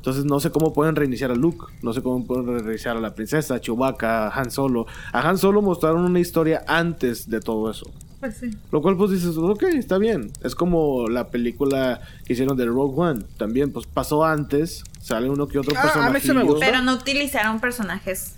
Entonces 0.05 0.26
no 0.26 0.39
sé 0.39 0.51
cómo 0.51 0.74
pueden 0.74 0.97
reiniciar 0.97 1.31
a 1.31 1.35
Luke, 1.35 1.64
no 1.81 1.94
sé 1.94 2.02
cómo 2.02 2.26
pueden 2.26 2.62
reiniciar 2.62 2.94
a 2.98 3.01
la 3.01 3.14
princesa, 3.14 3.55
a 3.55 3.60
Chewbacca, 3.62 4.28
a 4.28 4.39
Han 4.39 4.51
Solo. 4.51 4.85
A 5.14 5.26
Han 5.26 5.39
Solo 5.39 5.62
mostraron 5.62 6.02
una 6.05 6.20
historia 6.20 6.62
antes 6.68 7.31
de 7.31 7.40
todo 7.40 7.70
eso. 7.70 7.90
Pues 8.20 8.36
sí. 8.36 8.51
Lo 8.70 8.82
cual 8.82 8.98
pues 8.98 9.12
dices, 9.12 9.35
ok, 9.39 9.62
está 9.62 9.97
bien. 9.97 10.31
Es 10.43 10.55
como 10.55 11.09
la 11.09 11.28
película 11.31 12.02
que 12.26 12.35
hicieron 12.35 12.55
de 12.55 12.66
Rogue 12.66 12.93
One. 13.01 13.24
También 13.39 13.72
pues 13.72 13.86
pasó 13.86 14.26
antes, 14.26 14.85
sale 15.01 15.31
uno 15.31 15.48
que 15.48 15.59
otro 15.59 15.72
Ah, 15.74 15.81
a 15.81 15.85
mí 15.85 15.90
personaje. 16.12 16.20
sí 16.20 16.32
me 16.35 16.43
gustó. 16.43 16.60
Pero 16.60 16.82
no 16.82 16.93
utilizaron 16.97 17.60
personajes 17.60 18.35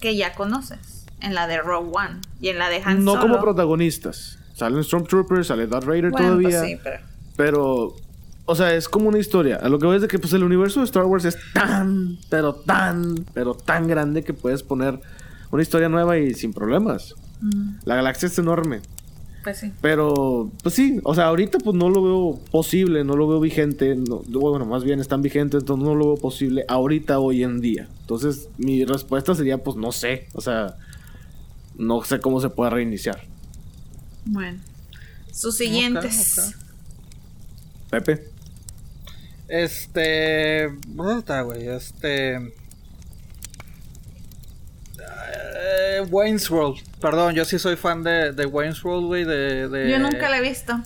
que 0.00 0.16
ya 0.16 0.34
conoces. 0.34 1.06
En 1.20 1.36
la 1.36 1.46
de 1.46 1.58
Rogue 1.58 1.92
One 1.94 2.22
y 2.40 2.48
en 2.48 2.58
la 2.58 2.68
de 2.70 2.82
Han 2.84 3.04
No 3.04 3.12
Solo. 3.12 3.22
como 3.22 3.40
protagonistas. 3.40 4.40
Salen 4.56 4.82
Stormtroopers, 4.82 5.46
sale 5.46 5.68
Darth 5.68 5.84
Vader 5.86 6.10
Bueno, 6.10 6.26
todavía. 6.30 6.48
pues 6.58 6.70
sí, 6.70 6.76
pero... 6.82 6.98
Pero, 7.36 7.94
o 8.50 8.54
sea, 8.54 8.74
es 8.74 8.88
como 8.88 9.08
una 9.08 9.18
historia. 9.18 9.56
A 9.56 9.68
lo 9.68 9.78
que 9.78 9.86
voy 9.86 9.96
es 9.96 10.02
de 10.02 10.08
que 10.08 10.18
pues 10.18 10.32
el 10.32 10.42
universo 10.44 10.80
de 10.80 10.86
Star 10.86 11.04
Wars 11.04 11.24
es 11.24 11.36
tan, 11.54 12.18
pero 12.28 12.54
tan, 12.54 13.24
pero 13.34 13.54
tan 13.54 13.86
grande 13.86 14.22
que 14.24 14.34
puedes 14.34 14.62
poner 14.62 15.00
una 15.50 15.62
historia 15.62 15.88
nueva 15.88 16.18
y 16.18 16.34
sin 16.34 16.52
problemas. 16.52 17.14
mm, 17.40 17.76
La 17.84 17.94
galaxia 17.96 18.26
es 18.26 18.38
enorme. 18.38 18.80
Pues 19.42 19.56
sí. 19.58 19.72
Pero, 19.80 20.50
pues 20.62 20.74
sí, 20.74 21.00
o 21.02 21.14
sea, 21.14 21.24
ahorita 21.28 21.58
pues 21.60 21.74
no 21.74 21.88
lo 21.88 22.02
veo 22.02 22.40
posible, 22.50 23.04
no 23.04 23.16
lo 23.16 23.26
veo 23.26 23.40
vigente. 23.40 23.96
no- 23.96 24.22
bueno, 24.28 24.66
más 24.66 24.84
bien 24.84 25.00
están 25.00 25.22
vigentes, 25.22 25.60
entonces 25.62 25.82
no 25.86 25.94
lo 25.94 26.08
veo 26.08 26.16
posible 26.16 26.64
ahorita, 26.68 27.18
hoy 27.20 27.42
en 27.42 27.60
día. 27.62 27.88
Entonces, 28.02 28.48
mi 28.58 28.84
respuesta 28.84 29.34
sería, 29.34 29.56
pues 29.56 29.76
no 29.78 29.92
sé. 29.92 30.28
O 30.34 30.42
sea, 30.42 30.76
no 31.78 32.04
sé 32.04 32.20
cómo 32.20 32.38
se 32.42 32.50
puede 32.50 32.70
reiniciar. 32.70 33.22
Bueno. 34.26 34.58
Sus 35.32 35.56
siguientes. 35.56 36.54
Pepe. 37.90 38.29
Este. 39.50 40.70
Puta, 40.96 41.42
güey. 41.42 41.66
Este. 41.68 42.36
eh, 44.98 46.00
Wayne's 46.08 46.50
World. 46.50 46.80
Perdón, 47.00 47.34
yo 47.34 47.44
sí 47.44 47.58
soy 47.58 47.76
fan 47.76 48.02
de, 48.02 48.32
de 48.32 48.46
Wayne's 48.46 48.82
World, 48.84 49.06
güey. 49.06 49.24
De, 49.24 49.68
de- 49.68 49.90
Yo 49.90 49.98
nunca 49.98 50.28
la 50.28 50.38
he 50.38 50.42
visto. 50.42 50.80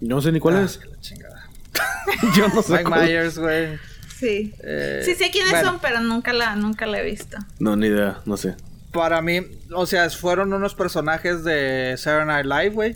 No 0.00 0.20
sé 0.20 0.32
ni 0.32 0.40
cuál 0.40 0.56
Ah, 0.56 0.62
es. 0.62 0.78
que 0.78 0.88
la 0.88 1.00
chingada. 1.00 1.48
Yo 2.36 2.48
no 2.48 2.62
sé 2.62 2.72
Mike 2.72 2.84
cuál. 2.84 3.02
Myers, 3.06 3.38
güey. 3.38 3.78
Sí. 4.18 4.52
Eh, 4.64 5.02
sí 5.04 5.14
sé 5.14 5.30
quiénes 5.30 5.50
bueno. 5.52 5.70
son, 5.72 5.78
pero 5.80 6.00
nunca 6.00 6.32
la, 6.32 6.56
nunca 6.56 6.86
la 6.86 7.00
he 7.00 7.04
visto. 7.04 7.36
No, 7.60 7.76
ni 7.76 7.86
idea, 7.86 8.20
no 8.24 8.36
sé. 8.36 8.56
Para 8.92 9.20
mí, 9.22 9.40
o 9.72 9.86
sea, 9.86 10.08
fueron 10.10 10.52
unos 10.52 10.74
personajes 10.74 11.44
de 11.44 11.94
Saturday 11.98 12.26
Night 12.26 12.46
Live, 12.46 12.74
güey. 12.74 12.92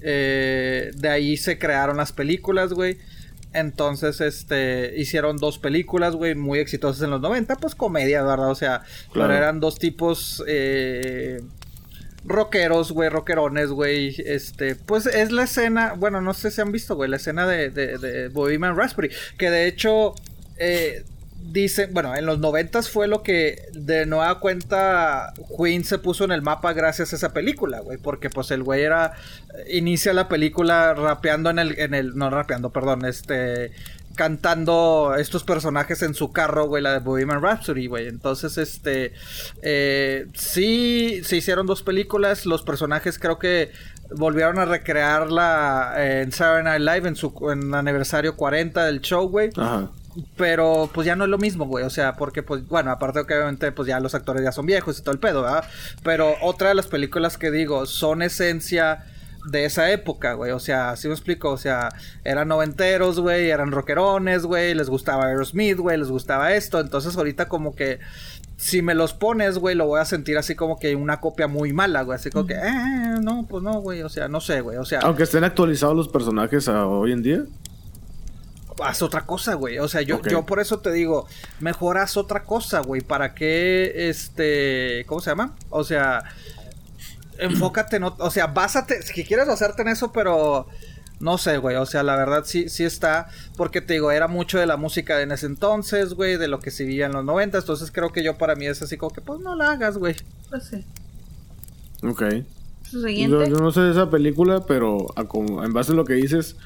Eh, 0.00 0.90
de 0.94 1.08
ahí 1.08 1.36
se 1.36 1.58
crearon 1.58 1.96
las 1.98 2.12
películas, 2.12 2.72
güey. 2.72 2.98
Entonces, 3.58 4.20
este, 4.20 4.94
hicieron 4.96 5.36
dos 5.36 5.58
películas, 5.58 6.14
güey, 6.14 6.34
muy 6.34 6.58
exitosas 6.58 7.02
en 7.02 7.10
los 7.10 7.20
90, 7.20 7.56
pues 7.56 7.74
comedia, 7.74 8.22
¿verdad? 8.22 8.50
O 8.50 8.54
sea, 8.54 8.82
Claro. 9.12 9.28
pero 9.28 9.34
eran 9.34 9.60
dos 9.60 9.78
tipos 9.78 10.42
eh, 10.48 11.40
rockeros, 12.24 12.92
güey, 12.92 13.08
rockerones, 13.08 13.70
güey. 13.70 14.14
Este, 14.24 14.74
pues 14.74 15.06
es 15.06 15.32
la 15.32 15.44
escena, 15.44 15.94
bueno, 15.96 16.20
no 16.20 16.34
sé 16.34 16.50
si 16.50 16.60
han 16.60 16.72
visto, 16.72 16.94
güey, 16.96 17.10
la 17.10 17.16
escena 17.16 17.46
de, 17.46 17.70
de, 17.70 17.98
de 17.98 18.28
Bohemian 18.28 18.76
Raspberry, 18.76 19.10
que 19.38 19.50
de 19.50 19.66
hecho, 19.66 20.14
eh, 20.58 21.04
dice, 21.50 21.88
bueno, 21.90 22.14
en 22.14 22.26
los 22.26 22.38
noventas 22.38 22.90
fue 22.90 23.08
lo 23.08 23.22
que 23.22 23.62
de 23.72 24.06
nueva 24.06 24.38
cuenta 24.40 25.32
Queen 25.56 25.84
se 25.84 25.98
puso 25.98 26.24
en 26.24 26.32
el 26.32 26.42
mapa 26.42 26.72
gracias 26.72 27.12
a 27.12 27.16
esa 27.16 27.32
película, 27.32 27.80
güey, 27.80 27.98
porque 27.98 28.30
pues 28.30 28.50
el 28.50 28.62
güey 28.62 28.82
era, 28.82 29.14
inicia 29.70 30.12
la 30.12 30.28
película 30.28 30.94
rapeando 30.94 31.50
en 31.50 31.58
el, 31.58 31.78
en 31.78 31.94
el, 31.94 32.16
no 32.16 32.30
rapeando, 32.30 32.70
perdón, 32.70 33.04
este, 33.04 33.72
cantando 34.14 35.14
estos 35.16 35.44
personajes 35.44 36.02
en 36.02 36.12
su 36.14 36.32
carro, 36.32 36.66
güey, 36.66 36.82
la 36.82 36.92
de 36.92 36.98
Bohemian 36.98 37.40
Rhapsody, 37.40 37.86
güey. 37.86 38.08
Entonces, 38.08 38.58
este, 38.58 39.12
eh, 39.62 40.26
sí, 40.34 41.22
se 41.24 41.36
hicieron 41.36 41.66
dos 41.66 41.82
películas, 41.82 42.44
los 42.44 42.62
personajes 42.62 43.18
creo 43.18 43.38
que 43.38 43.70
volvieron 44.10 44.58
a 44.58 44.64
recrearla 44.64 45.94
eh, 45.98 46.22
en 46.22 46.32
Saturday 46.32 46.64
Night 46.64 46.80
Live 46.80 47.08
en 47.08 47.16
su 47.16 47.32
en 47.50 47.74
aniversario 47.74 48.36
40 48.36 48.86
del 48.86 49.00
show, 49.00 49.28
güey. 49.28 49.50
Ajá. 49.56 49.90
Pero 50.36 50.90
pues 50.92 51.06
ya 51.06 51.16
no 51.16 51.24
es 51.24 51.30
lo 51.30 51.38
mismo, 51.38 51.66
güey. 51.66 51.84
O 51.84 51.90
sea, 51.90 52.14
porque 52.14 52.42
pues, 52.42 52.66
bueno, 52.66 52.90
aparte 52.90 53.20
de 53.20 53.26
que 53.26 53.34
obviamente 53.34 53.72
pues 53.72 53.88
ya 53.88 54.00
los 54.00 54.14
actores 54.14 54.42
ya 54.42 54.52
son 54.52 54.66
viejos 54.66 54.98
y 54.98 55.02
todo 55.02 55.12
el 55.12 55.20
pedo, 55.20 55.42
¿verdad? 55.42 55.64
Pero 56.02 56.34
otra 56.42 56.70
de 56.70 56.74
las 56.74 56.86
películas 56.86 57.38
que 57.38 57.50
digo 57.50 57.86
son 57.86 58.22
esencia 58.22 59.04
de 59.50 59.64
esa 59.64 59.90
época, 59.90 60.34
güey. 60.34 60.52
O 60.52 60.58
sea, 60.58 60.90
así 60.90 61.08
me 61.08 61.14
explico. 61.14 61.50
O 61.50 61.56
sea, 61.56 61.90
eran 62.24 62.48
noventeros, 62.48 63.20
güey, 63.20 63.50
eran 63.50 63.70
rockerones, 63.70 64.44
güey. 64.44 64.74
Les 64.74 64.88
gustaba 64.88 65.26
Aerosmith, 65.26 65.78
güey, 65.78 65.98
les 65.98 66.10
gustaba 66.10 66.52
esto. 66.54 66.80
Entonces 66.80 67.16
ahorita 67.16 67.48
como 67.48 67.74
que 67.74 67.98
si 68.56 68.82
me 68.82 68.94
los 68.94 69.14
pones, 69.14 69.58
güey, 69.58 69.76
lo 69.76 69.86
voy 69.86 70.00
a 70.00 70.04
sentir 70.04 70.36
así 70.36 70.54
como 70.54 70.78
que 70.78 70.96
una 70.96 71.20
copia 71.20 71.46
muy 71.46 71.72
mala, 71.72 72.02
güey. 72.02 72.16
Así 72.16 72.30
como 72.30 72.46
que, 72.46 72.54
eh, 72.54 73.18
no, 73.22 73.46
pues 73.48 73.62
no, 73.62 73.80
güey. 73.80 74.02
O 74.02 74.08
sea, 74.08 74.28
no 74.28 74.40
sé, 74.40 74.60
güey. 74.60 74.76
O 74.78 74.84
sea, 74.84 75.00
Aunque 75.00 75.22
estén 75.22 75.44
actualizados 75.44 75.96
los 75.96 76.08
personajes 76.08 76.68
a 76.68 76.86
hoy 76.86 77.12
en 77.12 77.22
día. 77.22 77.44
Haz 78.82 79.02
otra 79.02 79.26
cosa, 79.26 79.54
güey. 79.54 79.78
O 79.78 79.88
sea, 79.88 80.02
yo, 80.02 80.20
yo 80.22 80.46
por 80.46 80.60
eso 80.60 80.80
te 80.80 80.92
digo, 80.92 81.26
mejor 81.60 81.98
haz 81.98 82.16
otra 82.16 82.44
cosa, 82.44 82.80
güey. 82.80 83.00
¿Para 83.00 83.34
qué, 83.34 84.08
este, 84.08 85.04
cómo 85.06 85.20
se 85.20 85.30
llama? 85.30 85.54
O 85.70 85.84
sea, 85.84 86.24
enfócate 87.38 87.96
en, 87.96 88.04
o 88.04 88.30
sea, 88.30 88.48
básate, 88.48 89.02
si 89.02 89.24
quieres 89.24 89.46
basarte 89.46 89.82
en 89.82 89.88
eso, 89.88 90.12
pero 90.12 90.66
no 91.20 91.38
sé, 91.38 91.58
güey. 91.58 91.76
O 91.76 91.86
sea, 91.86 92.02
la 92.02 92.16
verdad 92.16 92.42
sí, 92.44 92.68
sí 92.68 92.84
está, 92.84 93.28
porque 93.56 93.80
te 93.80 93.94
digo, 93.94 94.10
era 94.10 94.28
mucho 94.28 94.58
de 94.58 94.66
la 94.66 94.76
música 94.76 95.16
de 95.16 95.24
en 95.24 95.32
ese 95.32 95.46
entonces, 95.46 96.14
güey, 96.14 96.36
de 96.36 96.48
lo 96.48 96.60
que 96.60 96.70
se 96.70 96.84
vivía 96.84 97.06
en 97.06 97.12
los 97.12 97.24
90. 97.24 97.58
Entonces 97.58 97.90
creo 97.90 98.12
que 98.12 98.22
yo 98.22 98.38
para 98.38 98.54
mí 98.54 98.66
es 98.66 98.82
así 98.82 98.96
como 98.96 99.12
que, 99.12 99.20
pues 99.20 99.40
no 99.40 99.54
la 99.56 99.72
hagas, 99.72 99.98
güey. 99.98 100.16
Pues 100.50 100.64
sí. 100.64 100.84
Ok. 102.02 102.22
Yo, 102.90 103.00
siguiente. 103.02 103.50
yo 103.50 103.56
no 103.56 103.70
sé 103.70 103.80
de 103.80 103.90
esa 103.90 104.08
película, 104.10 104.64
pero 104.66 105.06
a 105.16 105.24
como- 105.24 105.62
en 105.64 105.72
base 105.72 105.92
a 105.92 105.94
lo 105.94 106.04
que 106.04 106.14
dices, 106.14 106.56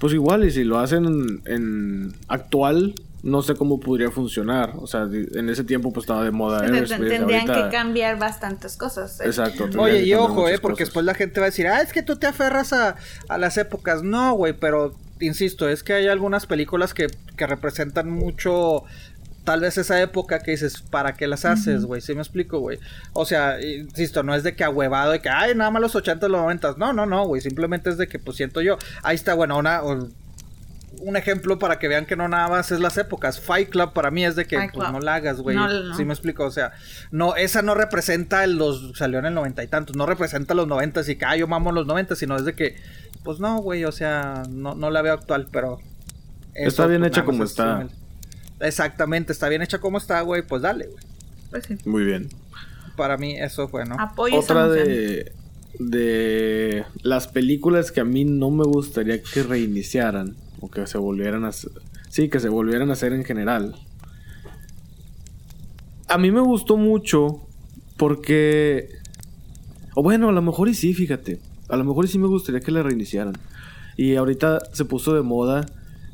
pues 0.00 0.12
igual, 0.12 0.44
y 0.44 0.50
si 0.50 0.64
lo 0.64 0.78
hacen 0.80 1.04
en, 1.04 1.42
en 1.46 2.12
actual, 2.26 2.94
no 3.22 3.42
sé 3.42 3.54
cómo 3.54 3.78
podría 3.80 4.10
funcionar. 4.10 4.72
O 4.78 4.86
sea, 4.86 5.02
en 5.12 5.48
ese 5.50 5.62
tiempo 5.62 5.92
pues 5.92 6.04
estaba 6.04 6.24
de 6.24 6.30
moda 6.30 6.62
Aerosmith, 6.62 7.08
Tendrían 7.10 7.42
ahorita- 7.50 7.68
que 7.70 7.76
cambiar 7.76 8.18
bastantes 8.18 8.76
cosas. 8.78 9.20
¿eh? 9.20 9.24
Exacto. 9.26 9.68
Oye, 9.78 10.02
y 10.04 10.14
ojo, 10.14 10.48
eh, 10.48 10.58
porque 10.58 10.84
cosas. 10.84 10.86
después 10.88 11.04
la 11.06 11.14
gente 11.14 11.38
va 11.38 11.46
a 11.46 11.50
decir, 11.50 11.66
ah, 11.68 11.82
es 11.82 11.92
que 11.92 12.02
tú 12.02 12.16
te 12.16 12.26
aferras 12.26 12.72
a, 12.72 12.96
a 13.28 13.38
las 13.38 13.58
épocas. 13.58 14.02
No, 14.02 14.32
güey, 14.34 14.54
pero 14.54 14.94
insisto, 15.20 15.68
es 15.68 15.82
que 15.82 15.92
hay 15.92 16.08
algunas 16.08 16.46
películas 16.46 16.94
que, 16.94 17.08
que 17.36 17.46
representan 17.46 18.10
mucho, 18.10 18.84
tal 19.50 19.58
vez 19.62 19.76
esa 19.78 20.00
época 20.00 20.38
que 20.38 20.52
dices, 20.52 20.80
¿para 20.80 21.14
qué 21.14 21.26
las 21.26 21.44
haces, 21.44 21.84
güey? 21.84 22.00
¿Sí 22.00 22.14
me 22.14 22.20
explico, 22.20 22.60
güey? 22.60 22.78
O 23.14 23.24
sea, 23.26 23.60
insisto, 23.60 24.22
no 24.22 24.32
es 24.32 24.44
de 24.44 24.54
que 24.54 24.62
ahuevado, 24.62 25.10
de 25.10 25.20
que, 25.20 25.28
ay, 25.28 25.56
nada 25.56 25.72
más 25.72 25.82
los 25.82 25.96
80, 25.96 26.28
los 26.28 26.40
90. 26.40 26.76
No, 26.78 26.92
no, 26.92 27.04
no, 27.04 27.26
güey, 27.26 27.42
simplemente 27.42 27.90
es 27.90 27.98
de 27.98 28.06
que, 28.06 28.20
pues 28.20 28.36
siento 28.36 28.60
yo. 28.60 28.78
Ahí 29.02 29.16
está, 29.16 29.34
bueno, 29.34 29.58
una... 29.58 29.82
o- 29.82 30.08
un 31.00 31.16
ejemplo 31.16 31.58
para 31.58 31.80
que 31.80 31.88
vean 31.88 32.06
que 32.06 32.14
no 32.14 32.28
nada 32.28 32.48
más 32.48 32.70
es 32.70 32.78
las 32.78 32.96
épocas. 32.96 33.40
Fight 33.40 33.70
Club 33.70 33.92
para 33.92 34.12
mí 34.12 34.24
es 34.24 34.36
de 34.36 34.44
que 34.46 34.56
pues, 34.72 34.92
no 34.92 35.00
la 35.00 35.14
hagas, 35.16 35.40
güey. 35.40 35.56
No, 35.56 35.66
no. 35.68 35.96
¿Sí 35.96 36.04
me 36.04 36.12
explico? 36.12 36.44
O 36.44 36.50
sea, 36.52 36.72
no, 37.10 37.34
esa 37.34 37.62
no 37.62 37.74
representa 37.74 38.46
los. 38.46 38.92
Salió 38.96 39.18
en 39.18 39.26
el 39.26 39.34
noventa 39.34 39.64
y 39.64 39.66
tantos, 39.66 39.96
no 39.96 40.06
representa 40.06 40.54
los 40.54 40.68
noventas 40.68 41.08
y 41.08 41.16
que, 41.16 41.24
ah, 41.24 41.36
yo 41.36 41.48
mamo 41.48 41.72
los 41.72 41.86
noventas, 41.86 42.18
sino 42.18 42.36
es 42.36 42.44
de 42.44 42.54
que, 42.54 42.76
pues 43.24 43.40
no, 43.40 43.58
güey, 43.62 43.84
o 43.84 43.90
sea, 43.92 44.42
no, 44.48 44.76
no 44.76 44.90
la 44.90 45.02
veo 45.02 45.14
actual, 45.14 45.48
pero. 45.50 45.78
Está 46.54 46.86
bien 46.86 47.00
pues, 47.00 47.12
hecha 47.12 47.24
como 47.24 47.44
está. 47.44 47.86
Exactamente, 48.60 49.32
está 49.32 49.48
bien 49.48 49.62
hecha 49.62 49.78
como 49.78 49.98
está, 49.98 50.20
güey, 50.20 50.42
pues 50.46 50.62
dale, 50.62 50.86
güey. 50.86 51.04
Pues 51.50 51.64
sí. 51.66 51.76
Muy 51.84 52.04
bien. 52.04 52.28
Para 52.96 53.16
mí 53.16 53.36
eso 53.36 53.68
fue, 53.68 53.84
¿no? 53.84 53.96
Apoyo 53.98 54.38
esa 54.38 54.52
Otra 54.52 54.68
de, 54.68 55.32
de 55.78 56.84
las 57.02 57.28
películas 57.28 57.90
que 57.90 58.00
a 58.00 58.04
mí 58.04 58.24
no 58.24 58.50
me 58.50 58.64
gustaría 58.64 59.22
que 59.22 59.42
reiniciaran 59.42 60.36
o 60.60 60.70
que 60.70 60.86
se 60.86 60.98
volvieran 60.98 61.44
a 61.44 61.48
hacer. 61.48 61.72
Sí, 62.08 62.28
que 62.28 62.40
se 62.40 62.48
volvieran 62.48 62.90
a 62.90 62.92
hacer 62.92 63.12
en 63.12 63.24
general. 63.24 63.74
A 66.08 66.18
mí 66.18 66.30
me 66.30 66.40
gustó 66.40 66.76
mucho 66.76 67.46
porque... 67.96 68.88
O 69.94 70.02
bueno, 70.02 70.28
a 70.28 70.32
lo 70.32 70.42
mejor 70.42 70.68
y 70.68 70.74
sí, 70.74 70.92
fíjate. 70.92 71.40
A 71.68 71.76
lo 71.76 71.84
mejor 71.84 72.04
y 72.04 72.08
sí 72.08 72.18
me 72.18 72.26
gustaría 72.26 72.60
que 72.60 72.72
la 72.72 72.82
reiniciaran. 72.82 73.34
Y 73.96 74.16
ahorita 74.16 74.60
se 74.72 74.84
puso 74.84 75.14
de 75.14 75.22
moda 75.22 75.66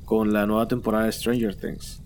con 0.04 0.32
la 0.32 0.46
nueva 0.46 0.68
temporada 0.68 1.06
de 1.06 1.12
Stranger 1.12 1.54
Things. 1.56 2.00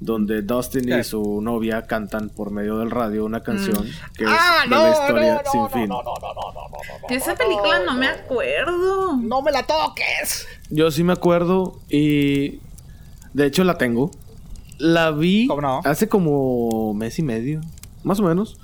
Donde 0.00 0.42
Dustin 0.42 0.88
y 0.92 1.02
su 1.02 1.40
novia 1.42 1.86
cantan 1.86 2.28
por 2.28 2.50
medio 2.52 2.78
del 2.78 2.90
radio 2.90 3.24
una 3.24 3.42
canción 3.42 3.84
que 4.16 4.24
es 4.24 4.30
Ah, 4.32 4.60
de 4.64 4.70
no, 4.70 4.82
la 4.84 4.90
historia 4.92 5.34
no, 5.34 5.42
no, 5.42 5.50
sin 5.50 5.70
fin. 5.80 5.88
no, 5.88 6.02
no, 6.02 6.14
no, 6.20 6.34
no, 6.34 6.52
no, 6.52 6.68
no, 6.68 7.08
De 7.08 7.14
esa 7.16 7.34
película 7.34 7.80
no 7.84 7.94
me 7.94 8.06
acuerdo. 8.06 9.16
¡No 9.16 9.42
me 9.42 9.50
la 9.50 9.64
toques! 9.64 10.46
Yo 10.70 10.90
sí 10.92 11.02
me 11.02 11.12
acuerdo 11.14 11.80
y 11.88 12.60
de 13.34 13.46
hecho 13.46 13.64
la 13.64 13.76
tengo. 13.76 14.10
La 14.78 15.10
vi 15.10 15.48
hace 15.84 16.08
como 16.08 16.94
mes 16.94 17.18
y 17.18 17.22
medio, 17.22 17.60
más 18.04 18.20
o 18.20 18.22
menos. 18.22 18.56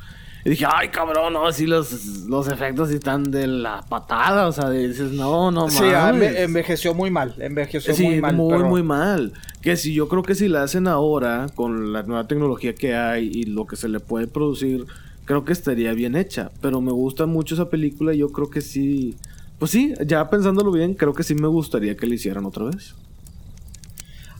Y 0.46 0.50
dije, 0.50 0.66
ay, 0.70 0.88
cabrón, 0.88 1.32
no, 1.32 1.50
sí, 1.52 1.66
los, 1.66 2.16
los 2.26 2.48
efectos 2.48 2.90
están 2.90 3.30
de 3.30 3.46
la 3.46 3.80
patada. 3.88 4.46
O 4.46 4.52
sea, 4.52 4.68
dices, 4.68 5.12
no, 5.12 5.50
no 5.50 5.70
Sí, 5.70 5.84
ah, 5.84 6.12
enve- 6.12 6.38
envejeció 6.40 6.92
muy 6.92 7.10
mal. 7.10 7.34
Envejeció 7.38 7.94
Sí, 7.94 8.02
muy 8.04 8.20
mal. 8.20 8.36
muy, 8.36 8.52
pero- 8.54 8.68
muy 8.68 8.82
mal. 8.82 9.32
Que 9.62 9.76
si 9.76 9.94
yo 9.94 10.06
creo 10.08 10.22
que 10.22 10.34
si 10.34 10.48
la 10.48 10.62
hacen 10.62 10.86
ahora, 10.86 11.46
con 11.54 11.94
la 11.94 12.02
nueva 12.02 12.26
tecnología 12.28 12.74
que 12.74 12.94
hay 12.94 13.30
y 13.32 13.44
lo 13.44 13.66
que 13.66 13.76
se 13.76 13.88
le 13.88 14.00
puede 14.00 14.26
producir, 14.26 14.84
creo 15.24 15.46
que 15.46 15.54
estaría 15.54 15.94
bien 15.94 16.14
hecha. 16.14 16.50
Pero 16.60 16.82
me 16.82 16.92
gusta 16.92 17.24
mucho 17.24 17.54
esa 17.54 17.70
película 17.70 18.12
y 18.12 18.18
yo 18.18 18.28
creo 18.30 18.50
que 18.50 18.60
sí. 18.60 19.16
Pues 19.58 19.70
sí, 19.70 19.94
ya 20.04 20.28
pensándolo 20.28 20.70
bien, 20.72 20.92
creo 20.92 21.14
que 21.14 21.22
sí 21.22 21.34
me 21.34 21.48
gustaría 21.48 21.96
que 21.96 22.06
la 22.06 22.16
hicieran 22.16 22.44
otra 22.44 22.66
vez. 22.66 22.94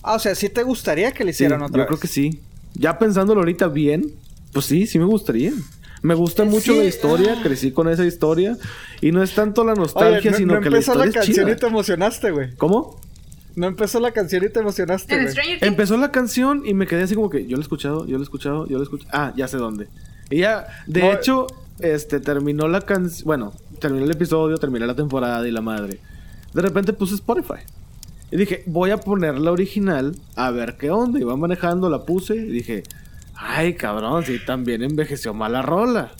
Ah, 0.03 0.17
o 0.17 0.19
sea, 0.19 0.35
¿sí 0.35 0.51
te 0.51 0.63
gustaría 0.65 1.13
que 1.13 1.25
le 1.25 1.33
Sí, 1.33 1.37
hicieran 1.45 1.63
otra 1.63 1.77
yo 1.77 1.79
vez? 1.79 1.87
creo 1.87 1.99
que 2.01 2.09
sí. 2.09 2.41
Ya 2.75 2.99
pensándolo 2.99 3.41
ahorita 3.41 3.69
bien, 3.69 4.13
pues 4.53 4.67
sí, 4.67 4.87
sí 4.87 4.99
me 4.99 5.07
gustaría. 5.07 5.53
Me 6.05 6.15
gusta 6.15 6.45
mucho 6.45 6.73
Sí, 6.75 6.79
la 6.79 6.85
historia, 6.85 7.37
ah. 7.39 7.43
crecí 7.43 7.73
con 7.73 7.89
esa 7.89 8.05
historia. 8.05 8.59
Y 9.01 9.11
no 9.11 9.23
es 9.23 9.35
tanto 9.35 9.65
la 9.65 9.73
Oye, 9.73 9.81
nostalgia, 9.81 10.31
no, 10.33 10.37
sino 10.37 10.55
no 10.57 10.61
que 10.61 10.69
la 10.69 10.77
empezó 10.77 10.93
historia 10.93 11.05
la 11.07 11.09
es 11.09 11.15
canción 11.15 11.47
chida. 11.47 11.57
y 11.57 11.59
te 11.59 11.67
emocionaste, 11.67 12.31
güey. 12.31 12.55
¿Cómo? 12.57 13.01
No 13.57 13.67
empezó 13.69 14.01
la 14.01 14.11
canción 14.11 14.45
y 14.45 14.51
te 14.51 14.61
emocionaste, 14.61 15.15
güey. 15.19 15.59
Empezó 15.63 15.97
la 15.97 16.13
canción 16.13 16.63
y 16.67 16.75
me 16.75 16.87
quedé 16.87 17.05
así 17.05 17.15
como 17.15 17.31
que 17.31 17.47
yo 17.47 17.57
la 17.57 17.61
he 17.61 17.63
escuchado, 17.63 18.05
yo 18.07 18.19
la 18.19 18.23
he 18.23 18.23
escuchado, 18.23 18.67
yo 18.67 18.77
la 18.77 18.83
he 18.83 18.85
escuchado. 18.85 19.11
Ah, 19.15 19.33
ya 19.35 19.49
sé 19.49 19.57
dónde. 19.57 19.89
Y 20.29 20.41
ya, 20.41 20.67
de 20.87 21.01
No, 21.01 21.13
hecho, 21.13 21.47
este 21.81 22.21
terminó 22.21 22.69
la 22.69 22.83
canción. 22.83 23.25
Bueno, 23.25 23.55
terminó 23.81 24.05
el 24.05 24.11
episodio, 24.11 24.59
terminé 24.59 24.87
la 24.87 24.95
temporada 24.95 25.49
y 25.49 25.53
la 25.53 25.63
madre. 25.63 26.01
De 26.53 26.61
repente 26.61 26.93
puse 26.93 27.15
Spotify. 27.15 27.61
Y 28.31 28.37
dije, 28.37 28.63
voy 28.67 28.91
a 28.91 28.99
poner 28.99 29.39
la 29.39 29.53
original 29.53 30.17
a 30.37 30.51
ver 30.51 30.77
qué 30.77 30.91
onda. 30.91 31.19
Iba 31.19 31.35
manejando, 31.37 31.89
la 31.89 32.05
puse 32.05 32.37
y 32.37 32.51
dije, 32.51 32.83
ay, 33.37 33.75
cabrón, 33.75 34.25
sí, 34.25 34.39
también 34.45 34.83
envejeció 34.83 35.35
mal 35.35 35.53
la 35.53 35.63
rola. 35.63 36.13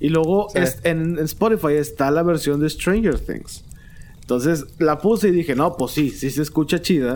Y 0.00 0.08
luego 0.10 0.48
Sí. 0.52 0.58
es- 0.60 0.78
en, 0.84 1.18
en 1.18 1.24
Spotify 1.24 1.74
está 1.74 2.10
la 2.10 2.22
versión 2.22 2.60
de 2.60 2.68
Stranger 2.70 3.18
Things. 3.18 3.64
Entonces 4.20 4.66
la 4.78 4.98
puse 4.98 5.28
y 5.28 5.32
dije, 5.32 5.54
no, 5.54 5.76
pues 5.76 5.92
sí, 5.92 6.10
sí 6.10 6.30
se 6.30 6.42
escucha 6.42 6.80
chida. 6.80 7.14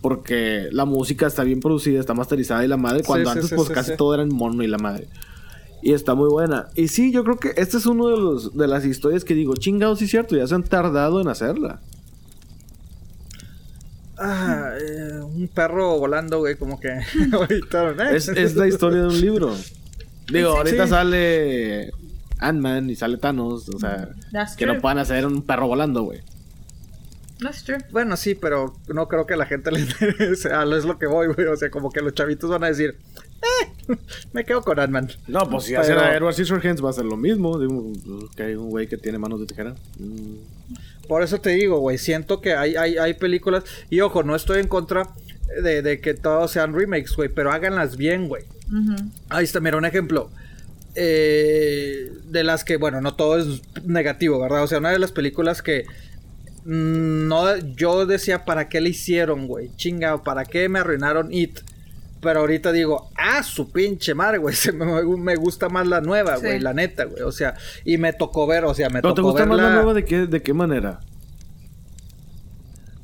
Porque 0.00 0.66
la 0.72 0.84
música 0.84 1.28
está 1.28 1.44
bien 1.44 1.60
producida, 1.60 2.00
está 2.00 2.12
masterizada 2.12 2.64
y 2.64 2.68
la 2.68 2.76
madre. 2.76 3.04
Cuando 3.04 3.30
sí, 3.30 3.36
antes, 3.38 3.50
sí, 3.50 3.54
pues 3.54 3.68
casi 3.70 3.96
todo 3.96 4.14
era 4.14 4.24
en 4.24 4.34
mono 4.34 4.64
y 4.64 4.66
la 4.66 4.78
madre. 4.78 5.06
Y 5.80 5.92
está 5.92 6.14
muy 6.16 6.28
buena. 6.28 6.66
Y 6.74 6.88
sí, 6.88 7.12
yo 7.12 7.22
creo 7.22 7.36
que 7.38 7.52
este 7.56 7.76
es 7.76 7.86
uno 7.86 8.08
de 8.08 8.16
los 8.16 8.56
de 8.56 8.66
las 8.66 8.84
historias 8.84 9.22
que 9.24 9.34
digo, 9.34 9.54
chingados, 9.54 10.00
sí 10.00 10.06
es 10.06 10.10
cierto, 10.10 10.36
ya 10.36 10.44
se 10.48 10.56
han 10.56 10.64
tardado 10.64 11.20
en 11.20 11.28
hacerla. 11.28 11.80
Ah, 14.18 14.72
eh, 14.80 15.20
un 15.22 15.48
perro 15.48 15.98
volando, 15.98 16.38
güey, 16.40 16.56
como 16.56 16.78
que... 16.78 16.88
Es, 18.14 18.28
es 18.28 18.54
la 18.56 18.68
historia 18.68 19.00
de 19.02 19.06
un 19.08 19.20
libro. 19.20 19.56
Digo, 20.30 20.52
Sí. 20.52 20.56
ahorita 20.58 20.84
Sí. 20.84 20.90
sale 20.90 21.92
Ant-Man 22.38 22.90
y 22.90 22.96
sale 22.96 23.16
Thanos. 23.16 23.68
O 23.68 23.78
sea, 23.78 24.10
That's 24.32 24.56
que 24.56 24.64
true. 24.64 24.76
no 24.76 24.80
puedan 24.80 24.98
hacer 24.98 25.26
un 25.26 25.42
perro 25.42 25.66
volando, 25.66 26.02
güey. 26.02 26.20
That's 27.40 27.64
true. 27.64 27.78
Bueno, 27.90 28.16
sí, 28.16 28.34
pero 28.36 28.76
no 28.88 29.08
creo 29.08 29.26
que 29.26 29.34
a 29.34 29.36
la 29.36 29.46
gente 29.46 29.72
le 29.72 29.80
interese. 29.80 30.50
Es 30.76 30.84
lo 30.84 30.98
que 30.98 31.06
voy, 31.06 31.26
güey. 31.28 31.46
O 31.48 31.56
sea, 31.56 31.70
como 31.70 31.90
que 31.90 32.00
los 32.00 32.14
chavitos 32.14 32.48
van 32.50 32.62
a 32.64 32.68
decir, 32.68 32.96
eh, 33.88 33.96
me 34.32 34.44
quedo 34.44 34.62
con 34.62 34.78
Ant-Man. 34.78 35.08
No, 35.26 35.48
pues 35.50 35.64
si 35.64 35.70
Pero- 35.70 35.82
hacen 35.82 35.98
a 35.98 36.14
Edward 36.14 36.34
Scissorhands 36.34 36.84
va 36.84 36.90
a 36.90 36.92
ser 36.92 37.04
lo 37.04 37.16
mismo. 37.16 37.58
Digo, 37.58 37.92
que 38.36 38.42
hay 38.44 38.54
un 38.54 38.70
güey 38.70 38.86
que 38.86 38.96
tiene 38.96 39.18
manos 39.18 39.40
de 39.40 39.46
tijera. 39.46 39.74
Mm. 39.98 40.36
Por 41.12 41.22
eso 41.22 41.42
te 41.42 41.50
digo, 41.50 41.78
güey, 41.78 41.98
siento 41.98 42.40
que 42.40 42.54
hay, 42.54 42.74
hay, 42.74 42.96
hay 42.96 43.12
películas. 43.12 43.64
Y 43.90 44.00
ojo, 44.00 44.22
no 44.22 44.34
estoy 44.34 44.60
en 44.60 44.66
contra 44.66 45.10
de, 45.62 45.82
de 45.82 46.00
que 46.00 46.14
todos 46.14 46.52
sean 46.52 46.72
remakes, 46.72 47.14
güey, 47.14 47.28
pero 47.28 47.52
háganlas 47.52 47.98
bien, 47.98 48.28
güey. 48.28 48.44
Ahí 49.28 49.44
está, 49.44 49.60
mira, 49.60 49.76
un 49.76 49.84
ejemplo. 49.84 50.30
Eh, 50.94 52.10
de 52.24 52.44
las 52.44 52.64
que, 52.64 52.78
bueno, 52.78 53.02
no 53.02 53.14
todo 53.14 53.38
es 53.38 53.60
negativo, 53.84 54.40
¿verdad? 54.40 54.62
O 54.62 54.66
sea, 54.66 54.78
una 54.78 54.90
de 54.90 54.98
las 54.98 55.12
películas 55.12 55.60
que 55.60 55.84
no, 56.64 57.58
yo 57.58 58.06
decía, 58.06 58.46
¿para 58.46 58.70
qué 58.70 58.80
le 58.80 58.88
hicieron, 58.88 59.46
güey? 59.46 59.68
Chinga, 59.76 60.24
¿para 60.24 60.46
qué 60.46 60.70
me 60.70 60.78
arruinaron 60.78 61.30
It? 61.30 61.58
Pero 62.22 62.40
ahorita 62.40 62.72
digo, 62.72 63.10
ah, 63.16 63.42
su 63.42 63.70
pinche 63.72 64.14
madre, 64.14 64.38
güey. 64.38 64.54
se 64.56 64.72
Me, 64.72 65.02
me 65.02 65.36
gusta 65.36 65.68
más 65.68 65.86
la 65.86 66.00
nueva, 66.00 66.36
Sí. 66.36 66.46
güey, 66.46 66.60
la 66.60 66.72
neta, 66.72 67.04
güey. 67.04 67.22
O 67.22 67.32
sea, 67.32 67.54
y 67.84 67.98
me 67.98 68.12
tocó 68.14 68.46
ver, 68.46 68.64
o 68.64 68.72
sea, 68.74 68.88
me 68.88 69.02
¿Pero 69.02 69.12
te 69.12 69.16
tocó 69.16 69.28
gusta 69.32 69.40
ver 69.42 69.48
más 69.48 69.58
la 69.58 69.68
la- 69.68 69.74
nueva 69.74 69.92
de 69.92 70.04
qué, 70.04 70.26
de 70.26 70.40
qué 70.42 70.54
manera? 70.54 71.00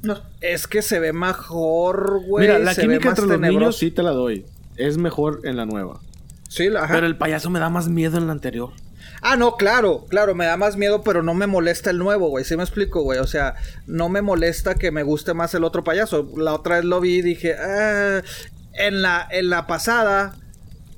Los- 0.03 0.23
Es 0.40 0.66
que 0.69 0.82
se 0.82 1.01
ve 1.01 1.12
mejor, 1.12 2.23
güey. 2.27 2.47
Mira, 2.47 2.59
la 2.61 2.73
se 2.74 2.82
química 2.82 3.09
entre 3.11 3.27
los 3.27 3.40
niños 3.40 3.77
sí 3.77 3.90
te 3.90 4.03
la 4.03 4.11
doy. 4.12 4.47
Es 4.77 4.97
mejor 4.97 5.40
en 5.45 5.57
la 5.57 5.66
nueva. 5.66 6.01
Sí, 6.49 6.69
la- 6.70 6.85
ajá. 6.85 6.95
Pero 6.95 7.07
el 7.07 7.16
payaso 7.16 7.51
me 7.51 7.59
da 7.59 7.69
más 7.69 7.89
miedo 7.89 8.16
en 8.19 8.27
la 8.27 8.32
anterior. 8.32 8.70
Ah, 9.20 9.35
no, 9.35 9.57
claro, 9.57 10.05
claro, 10.09 10.36
me 10.36 10.47
da 10.47 10.57
más 10.57 10.77
miedo, 10.77 11.03
pero 11.03 11.24
no 11.24 11.35
me 11.35 11.49
molesta 11.49 11.90
el 11.90 11.99
nuevo, 11.99 12.28
güey. 12.28 12.45
¿Sí 12.45 12.57
me 12.57 12.62
explico, 12.62 13.03
güey? 13.03 13.19
O 13.19 13.27
sea, 13.27 13.57
no 13.89 14.09
me 14.09 14.23
molesta 14.23 14.77
que 14.77 14.93
me 14.93 15.03
guste 15.03 15.35
más 15.35 15.53
el 15.55 15.65
otro 15.65 15.82
payaso. 15.82 16.31
La 16.36 16.55
otra 16.55 16.77
vez 16.77 16.85
lo 16.85 17.01
vi 17.01 17.16
y 17.16 17.23
dije, 17.23 17.57
ah, 17.59 18.23
en 18.73 19.03
la, 19.03 19.27
en 19.31 19.51
la 19.51 19.66
pasada, 19.66 20.36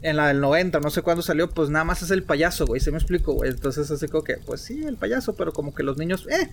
en 0.03 0.17
la 0.17 0.29
del 0.29 0.41
90, 0.41 0.81
no 0.81 0.91
sé 0.91 1.03
cuándo 1.03 1.23
salió, 1.23 1.51
pues 1.51 1.69
nada 1.69 1.85
más 1.85 2.03
es 2.03 2.11
el 2.11 2.23
payaso, 2.23 2.67
güey. 2.67 2.81
¿Sí 2.81 2.91
me 2.91 2.99
explico, 2.99 3.33
güey? 3.35 3.51
Entonces 3.51 3.91
así 3.91 4.09
como 4.09 4.25
que, 4.25 4.37
pues 4.39 4.63
sí, 4.63 4.83
el 4.85 4.97
payaso, 4.97 5.35
pero 5.35 5.53
como 5.53 5.75
que 5.75 5.83
los 5.83 5.99
niños, 5.99 6.27
eh. 6.31 6.51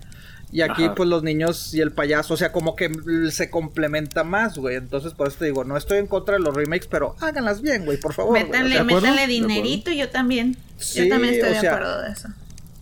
Y 0.52 0.62
aquí, 0.62 0.86
Ajá. 0.86 0.96
pues 0.96 1.10
los 1.10 1.24
niños 1.24 1.74
y 1.74 1.82
el 1.82 1.92
payaso, 1.92 2.34
o 2.34 2.38
sea, 2.38 2.52
como 2.52 2.76
que 2.76 2.92
se 3.32 3.50
complementa 3.50 4.24
más, 4.24 4.58
güey. 4.58 4.76
Entonces, 4.76 5.14
por 5.14 5.28
eso 5.28 5.38
te 5.40 5.46
digo, 5.46 5.64
no 5.64 5.78
estoy 5.78 6.00
en 6.00 6.08
contra 6.08 6.36
de 6.36 6.42
los 6.42 6.56
remakes, 6.56 6.88
pero 6.88 7.16
háganlas 7.20 7.62
bien, 7.62 7.86
güey, 7.86 7.98
por 7.98 8.14
favor. 8.14 8.34
métanle, 8.34 8.84
métanle 8.84 9.28
dinerito, 9.28 9.92
yo 9.92 10.10
también. 10.10 10.58
Sí, 10.78 11.04
yo 11.04 11.10
también 11.10 11.34
estoy 11.34 11.50
o 11.50 11.62
de 11.62 11.68
acuerdo 11.68 12.02
de 12.02 12.12
eso. 12.12 12.30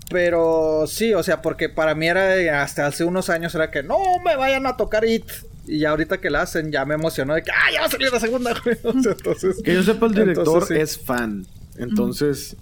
Pero 0.10 0.86
sí, 0.88 1.14
o 1.14 1.24
sea, 1.24 1.41
porque 1.41 1.70
para 1.70 1.95
mí 1.95 2.07
era 2.07 2.62
hasta 2.62 2.86
hace 2.86 3.03
unos 3.03 3.30
años 3.30 3.56
era 3.56 3.72
que 3.72 3.82
no 3.82 3.98
me 4.24 4.36
vayan 4.36 4.68
a 4.68 4.78
tocar 4.78 5.06
It. 5.06 5.26
Y 5.67 5.79
ya 5.79 5.89
ahorita 5.91 6.19
que 6.19 6.29
la 6.29 6.41
hacen, 6.43 6.71
ya 6.71 6.85
me 6.85 6.93
emocionó 6.95 7.33
de 7.33 7.43
que 7.43 7.51
¡ah, 7.51 7.71
ya 7.73 7.81
va 7.81 7.87
a 7.87 7.89
salir 7.89 8.11
la 8.11 8.19
segunda! 8.19 8.53
güey! 8.63 8.77
Entonces, 8.83 9.61
Que 9.63 9.73
yo 9.73 9.83
sepa, 9.83 10.05
el 10.07 10.13
director 10.13 10.45
entonces, 10.45 10.77
sí. 10.77 10.81
es 10.81 10.97
fan. 11.05 11.45
Entonces, 11.77 12.55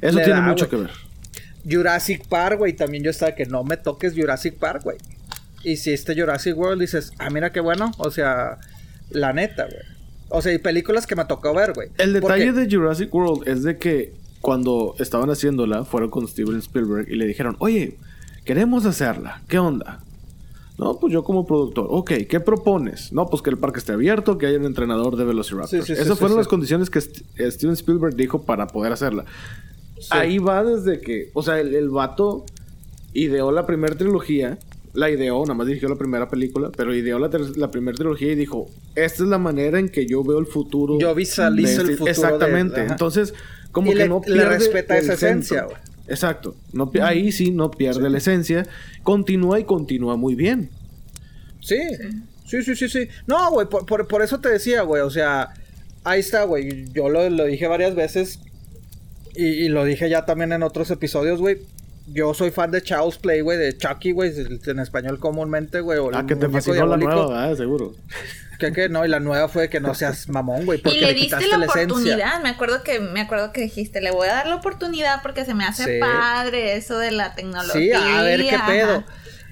eso 0.00 0.18
Le 0.18 0.24
tiene 0.24 0.40
da, 0.40 0.46
mucho 0.46 0.68
que 0.68 0.76
ver. 0.76 0.90
Jurassic 1.68 2.26
Park, 2.28 2.58
güey, 2.58 2.74
también 2.74 3.02
yo 3.02 3.10
estaba 3.10 3.34
que 3.34 3.46
no 3.46 3.64
me 3.64 3.76
toques 3.76 4.14
Jurassic 4.14 4.54
Park, 4.58 4.82
güey. 4.84 4.98
Y 5.62 5.76
si 5.78 5.92
este 5.92 6.14
Jurassic 6.14 6.56
World 6.56 6.80
dices, 6.80 7.12
ah, 7.18 7.30
mira 7.30 7.50
qué 7.52 7.60
bueno, 7.60 7.90
o 7.98 8.10
sea, 8.10 8.58
la 9.10 9.32
neta, 9.32 9.64
güey. 9.64 9.82
O 10.28 10.42
sea, 10.42 10.52
y 10.52 10.58
películas 10.58 11.06
que 11.06 11.16
me 11.16 11.24
tocó 11.24 11.54
ver, 11.54 11.72
güey. 11.72 11.88
El 11.98 12.12
detalle 12.12 12.46
Porque- 12.52 12.66
de 12.66 12.76
Jurassic 12.76 13.14
World 13.14 13.48
es 13.48 13.62
de 13.62 13.78
que 13.78 14.12
cuando 14.40 14.94
estaban 14.98 15.30
haciéndola, 15.30 15.84
fueron 15.86 16.10
con 16.10 16.28
Steven 16.28 16.58
Spielberg 16.58 17.08
y 17.08 17.16
le 17.16 17.26
dijeron, 17.26 17.56
oye, 17.60 17.96
queremos 18.44 18.84
hacerla, 18.84 19.40
¿qué 19.48 19.58
onda? 19.58 20.00
No, 20.78 20.98
pues 20.98 21.12
yo 21.12 21.22
como 21.22 21.46
productor, 21.46 21.86
ok, 21.88 22.12
¿qué 22.28 22.40
propones? 22.40 23.12
No, 23.12 23.26
pues 23.26 23.42
que 23.42 23.50
el 23.50 23.58
parque 23.58 23.78
esté 23.78 23.92
abierto, 23.92 24.38
que 24.38 24.46
haya 24.46 24.58
un 24.58 24.64
entrenador 24.66 25.16
de 25.16 25.24
Velociraptor. 25.24 25.84
Sí, 25.84 25.92
Esas 25.92 26.06
sí, 26.08 26.14
fueron 26.16 26.36
las 26.36 26.48
condiciones 26.48 26.90
que 26.90 26.98
eh, 26.98 27.50
Steven 27.50 27.74
Spielberg 27.74 28.16
dijo 28.16 28.42
para 28.42 28.66
poder 28.66 28.92
hacerla. 28.92 29.24
Ahí 30.10 30.38
va 30.38 30.64
desde 30.64 31.00
que, 31.00 31.30
o 31.32 31.42
sea, 31.42 31.60
el, 31.60 31.74
el 31.76 31.90
vato 31.90 32.44
ideó 33.12 33.52
la 33.52 33.66
primera 33.66 33.94
trilogía, 33.96 34.58
la 34.94 35.10
ideó, 35.10 35.42
nada 35.42 35.54
más 35.54 35.66
dirigió 35.68 35.88
la 35.88 35.94
primera 35.96 36.28
película, 36.28 36.70
pero 36.76 36.92
ideó 36.94 37.18
la, 37.20 37.30
la 37.56 37.70
primera 37.70 37.96
trilogía 37.96 38.32
y 38.32 38.34
dijo, 38.34 38.66
esta 38.96 39.22
es 39.22 39.28
la 39.28 39.38
manera 39.38 39.78
en 39.78 39.88
que 39.88 40.06
yo 40.06 40.24
veo 40.24 40.38
el 40.40 40.46
futuro. 40.46 40.98
Yo 40.98 41.14
visualizo 41.14 41.68
de 41.68 41.74
el 41.74 41.80
este-". 41.90 41.92
futuro 41.98 42.10
Exactamente. 42.10 42.82
Entonces, 42.82 43.32
como 43.70 43.88
Y 43.90 43.94
que 43.94 43.98
le- 44.00 44.08
no 44.08 44.20
le 44.26 44.32
pierde 44.34 44.58
respeta 44.58 44.98
el 44.98 45.04
esa 45.04 45.12
esencia, 45.14 45.62
güey. 45.64 45.76
Exacto. 46.08 46.54
No 46.72 46.90
ahí 47.02 47.32
sí 47.32 47.50
no 47.50 47.70
pierde 47.70 48.10
la 48.10 48.18
esencia. 48.18 48.66
Continúa 49.02 49.60
y 49.60 49.64
continúa 49.64 50.16
muy 50.16 50.34
bien. 50.34 50.70
Sí, 51.60 51.78
sí, 52.46 52.62
sí, 52.62 52.76
sí, 52.76 52.88
sí. 52.88 53.08
No, 53.26 53.50
güey, 53.50 53.68
por, 53.68 53.86
por, 53.86 54.06
por 54.06 54.22
eso 54.22 54.40
te 54.40 54.50
decía, 54.50 54.82
güey, 54.82 55.02
o 55.02 55.10
sea, 55.10 55.54
ahí 56.04 56.20
está, 56.20 56.44
güey. 56.44 56.84
Yo 56.92 57.08
lo, 57.08 57.28
lo 57.30 57.44
dije 57.44 57.66
varias 57.66 57.94
veces 57.94 58.38
y, 59.34 59.46
y 59.46 59.68
lo 59.68 59.84
dije 59.84 60.08
ya 60.10 60.24
también 60.26 60.52
en 60.52 60.62
otros 60.62 60.90
episodios, 60.90 61.40
güey. 61.40 61.58
Yo 62.06 62.34
soy 62.34 62.50
fan 62.50 62.70
de 62.70 62.82
Child's 62.82 63.18
Play, 63.18 63.40
güey, 63.40 63.56
de 63.58 63.76
Chucky, 63.76 64.12
güey, 64.12 64.32
en 64.66 64.78
español 64.78 65.18
comúnmente, 65.18 65.80
güey. 65.80 65.98
Ah, 66.12 66.24
que 66.26 66.36
te 66.36 66.48
fascinó 66.48 66.86
la 66.86 66.96
diabólico. 66.98 67.10
nueva, 67.12 67.40
¿verdad? 67.42 67.56
Seguro. 67.56 67.92
Que, 68.56 68.70
que 68.72 68.88
no, 68.88 69.04
y 69.04 69.08
la 69.08 69.18
nueva 69.18 69.48
fue 69.48 69.68
que 69.68 69.80
no 69.80 69.94
seas 69.94 70.28
mamón, 70.28 70.64
güey, 70.64 70.80
porque 70.80 70.96
Y 70.96 71.00
le 71.00 71.08
le, 71.08 71.14
diste 71.14 71.26
quitaste 71.38 71.48
la 71.48 71.56
la, 71.58 71.64
esencia. 71.66 71.84
oportunidad. 71.92 72.40
Me 72.40 72.50
acuerdo 72.50 72.84
que 72.84 73.00
me 73.00 73.20
acuerdo 73.20 73.52
que 73.52 73.62
dijiste, 73.62 74.00
le 74.00 74.12
voy 74.12 74.28
a 74.28 74.32
dar 74.34 74.46
la 74.46 74.54
oportunidad 74.54 75.22
porque 75.22 75.44
se 75.44 75.54
me 75.54 75.64
hace 75.64 75.84
Sí. 75.96 76.00
padre 76.00 76.76
eso 76.76 76.96
de 76.98 77.10
la 77.10 77.34
tecnología. 77.34 77.98
Sí, 77.98 78.06
a 78.16 78.22
ver 78.22 78.42
qué 78.42 78.54
ajá. 78.54 79.04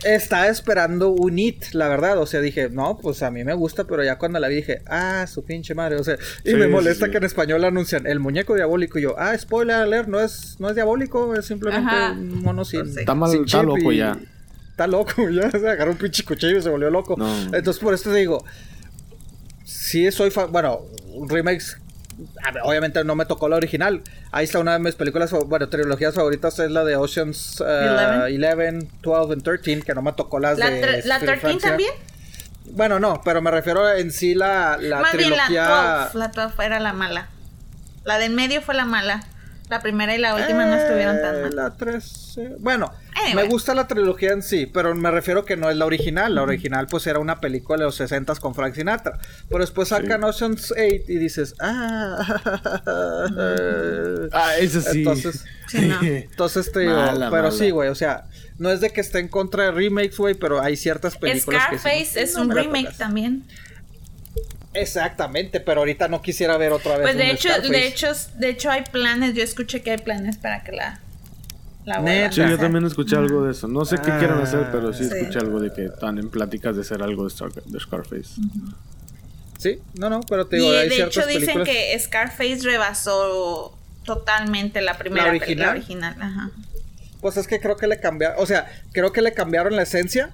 Estaba 0.04 0.48
esperando 0.48 1.10
un 1.10 1.36
hit, 1.36 1.64
la 1.72 1.88
verdad. 1.88 2.18
O 2.18 2.26
sea, 2.26 2.40
dije, 2.40 2.68
no, 2.70 2.98
pues 2.98 3.22
a 3.22 3.30
mí 3.30 3.44
me 3.44 3.54
gusta, 3.54 3.84
pero 3.84 4.02
ya 4.02 4.18
cuando 4.18 4.40
la 4.40 4.48
vi 4.48 4.56
dije, 4.56 4.82
ah, 4.86 5.26
su 5.28 5.44
pinche 5.44 5.74
madre. 5.74 5.96
O 5.96 6.04
sea, 6.04 6.16
y 6.44 6.50
Sí, 6.50 6.54
me 6.56 6.66
molesta 6.66 7.06
sí. 7.06 7.12
que 7.12 7.18
en 7.18 7.24
español 7.24 7.64
anuncian 7.64 8.06
el 8.06 8.18
muñeco 8.18 8.54
diabólico. 8.54 8.98
Y 8.98 9.02
yo, 9.02 9.14
ah, 9.18 9.36
spoiler 9.38 9.76
alert, 9.76 10.08
no 10.08 10.18
es, 10.20 10.56
no 10.58 10.68
es 10.68 10.74
diabólico, 10.74 11.34
es 11.36 11.46
simplemente 11.46 11.88
Ajá. 11.88 12.12
un 12.12 12.42
mono 12.42 12.64
sin. 12.64 12.80
Está 12.98 13.14
mal- 13.14 13.30
sin 13.30 13.44
está 13.44 13.62
loco 13.62 13.92
y- 13.92 13.98
ya. 13.98 14.18
Está 14.70 14.86
loco, 14.86 15.12
ya. 15.30 15.50
Se 15.50 15.68
agarró 15.68 15.92
un 15.92 15.98
pinche 15.98 16.24
cuchillo 16.24 16.58
y 16.58 16.62
se 16.62 16.68
volvió 16.70 16.90
loco. 16.90 17.14
No. 17.16 17.32
Entonces, 17.54 17.78
por 17.78 17.94
esto 17.94 18.10
te 18.10 18.16
digo, 18.16 18.44
sí 19.64 20.10
soy 20.10 20.30
fan. 20.30 20.50
Bueno, 20.50 20.80
remakes 21.28 21.78
obviamente 22.64 23.02
no 23.04 23.14
me 23.14 23.26
tocó 23.26 23.48
la 23.48 23.56
original. 23.56 24.02
Ahí 24.30 24.44
está 24.44 24.58
una 24.58 24.74
de 24.74 24.78
mis 24.78 24.94
películas, 24.94 25.30
bueno, 25.46 25.68
trilogías 25.68 26.14
favoritas 26.14 26.58
es 26.58 26.70
la 26.70 26.84
de 26.84 26.96
Oceans 26.96 27.60
11, 27.60 28.88
12 29.02 29.34
y 29.34 29.42
13, 29.42 29.82
que 29.82 29.94
no 29.94 30.02
me 30.02 30.12
tocó 30.12 30.38
las 30.38 30.58
¿La, 30.58 30.70
de... 30.70 31.02
¿La 31.04 31.18
13 31.18 31.56
también? 31.56 31.90
Bueno, 32.70 33.00
no, 33.00 33.20
pero 33.24 33.42
me 33.42 33.50
refiero 33.50 33.90
en 33.92 34.10
sí 34.10 34.34
la, 34.34 34.78
la 34.80 35.00
Más 35.00 35.12
trilogía... 35.12 35.46
bien 35.48 35.64
la 35.64 36.10
12, 36.12 36.18
la 36.18 36.28
12 36.28 36.64
era 36.64 36.80
la 36.80 36.92
mala. 36.92 37.28
La 38.04 38.18
del 38.18 38.32
medio 38.32 38.62
fue 38.62 38.74
la 38.74 38.84
mala. 38.84 39.24
La 39.72 39.80
primera 39.80 40.14
y 40.14 40.18
la 40.18 40.34
última 40.34 40.66
no 40.66 40.74
estuvieron 40.76 41.20
tan 41.22 41.36
Eh, 41.36 41.42
mal. 41.44 41.56
La 41.56 41.70
13... 41.70 42.56
Bueno, 42.58 42.92
Anyway. 43.14 43.44
me 43.46 43.50
gusta 43.50 43.74
la 43.74 43.86
trilogía 43.86 44.32
en 44.32 44.42
sí, 44.42 44.66
pero 44.66 44.94
me 44.94 45.10
refiero 45.10 45.44
que 45.46 45.56
no 45.56 45.70
es 45.70 45.76
la 45.76 45.86
original. 45.86 46.34
La 46.34 46.42
original 46.42 46.86
pues 46.90 47.06
era 47.06 47.18
una 47.18 47.40
película 47.40 47.78
de 47.78 47.84
los 47.84 47.94
60 47.96 48.34
con 48.36 48.54
Frank 48.54 48.74
Sinatra. 48.74 49.18
Pero 49.48 49.60
después 49.60 49.88
sacan 49.88 50.22
Ocean's 50.24 50.70
8 50.72 50.82
y 51.08 51.16
dices, 51.16 51.54
ah... 51.60 52.18
Ah, 54.32 54.56
eso 54.58 54.80
sí. 54.80 54.98
Entonces, 54.98 55.44
Sí, 55.68 55.80
no. 55.86 56.02
entonces 56.02 56.70
te 56.70 56.80
digo, 56.80 56.94
Mala, 56.94 57.30
pero 57.30 57.44
mala. 57.44 57.50
sí, 57.50 57.70
güey, 57.70 57.88
o 57.88 57.94
sea, 57.94 58.24
no 58.58 58.70
es 58.70 58.80
de 58.82 58.90
que 58.90 59.00
esté 59.00 59.20
en 59.20 59.28
contra 59.28 59.64
de 59.64 59.70
remakes, 59.70 60.18
güey, 60.18 60.34
pero 60.34 60.60
hay 60.60 60.76
ciertas 60.76 61.16
películas 61.16 61.62
que 61.70 61.78
sí, 61.78 61.82
Scarface 61.82 62.22
es 62.22 62.34
no 62.34 62.42
un 62.42 62.50
remake 62.50 62.84
tocas. 62.84 62.98
también. 62.98 63.44
Exactamente, 64.74 65.60
pero 65.60 65.80
ahorita 65.80 66.08
no 66.08 66.22
quisiera 66.22 66.56
ver 66.56 66.72
otra 66.72 66.92
vez 66.96 67.02
Pues 67.02 67.16
de 67.16 67.24
un 67.24 67.30
hecho, 67.30 67.48
Scarface. 67.48 67.70
de 67.72 67.86
hecho, 67.86 68.08
de 68.36 68.48
hecho 68.48 68.70
hay 68.70 68.82
planes, 68.90 69.34
yo 69.34 69.42
escuché 69.42 69.82
que 69.82 69.90
hay 69.92 69.98
planes 69.98 70.38
para 70.38 70.62
que 70.64 70.72
la, 70.72 71.00
la 71.84 72.30
Sí, 72.32 72.40
yo 72.48 72.58
también 72.58 72.84
escuché 72.86 73.16
algo 73.16 73.44
de 73.44 73.52
eso. 73.52 73.68
No 73.68 73.84
sé 73.84 73.96
qué 74.02 74.10
Ah, 74.12 74.18
quieran 74.18 74.40
hacer, 74.40 74.68
pero 74.72 74.92
sí, 74.94 75.04
sí. 75.04 75.14
escuché 75.14 75.38
algo 75.40 75.60
de 75.60 75.72
que 75.72 75.84
están 75.86 76.18
en 76.18 76.30
pláticas 76.30 76.74
de 76.76 76.82
hacer 76.82 77.02
algo 77.02 77.24
de, 77.24 77.28
Star- 77.28 77.52
de 77.52 77.80
Scarface. 77.80 78.40
Sí, 79.58 79.78
no, 79.94 80.08
no, 80.10 80.20
pero 80.28 80.46
te 80.46 80.56
Y 80.56 80.60
digo, 80.60 80.72
hay 80.72 80.88
de 80.88 81.02
hecho 81.02 81.26
dicen 81.26 81.40
películas... 81.44 81.68
que 81.68 81.98
Scarface 82.00 82.58
rebasó 82.62 83.76
totalmente 84.04 84.80
la 84.80 84.96
primera 84.98 85.26
¿La 85.26 85.32
pe- 85.32 85.38
la 85.38 85.44
original? 85.44 85.76
original. 85.76 86.16
Ajá. 86.20 86.50
Pues 87.20 87.36
es 87.36 87.46
que 87.46 87.60
creo 87.60 87.76
que 87.76 87.86
le 87.86 88.00
cambiaron, 88.00 88.42
o 88.42 88.46
sea, 88.46 88.66
creo 88.92 89.12
que 89.12 89.22
le 89.22 89.32
cambiaron 89.32 89.76
la 89.76 89.82
esencia, 89.82 90.30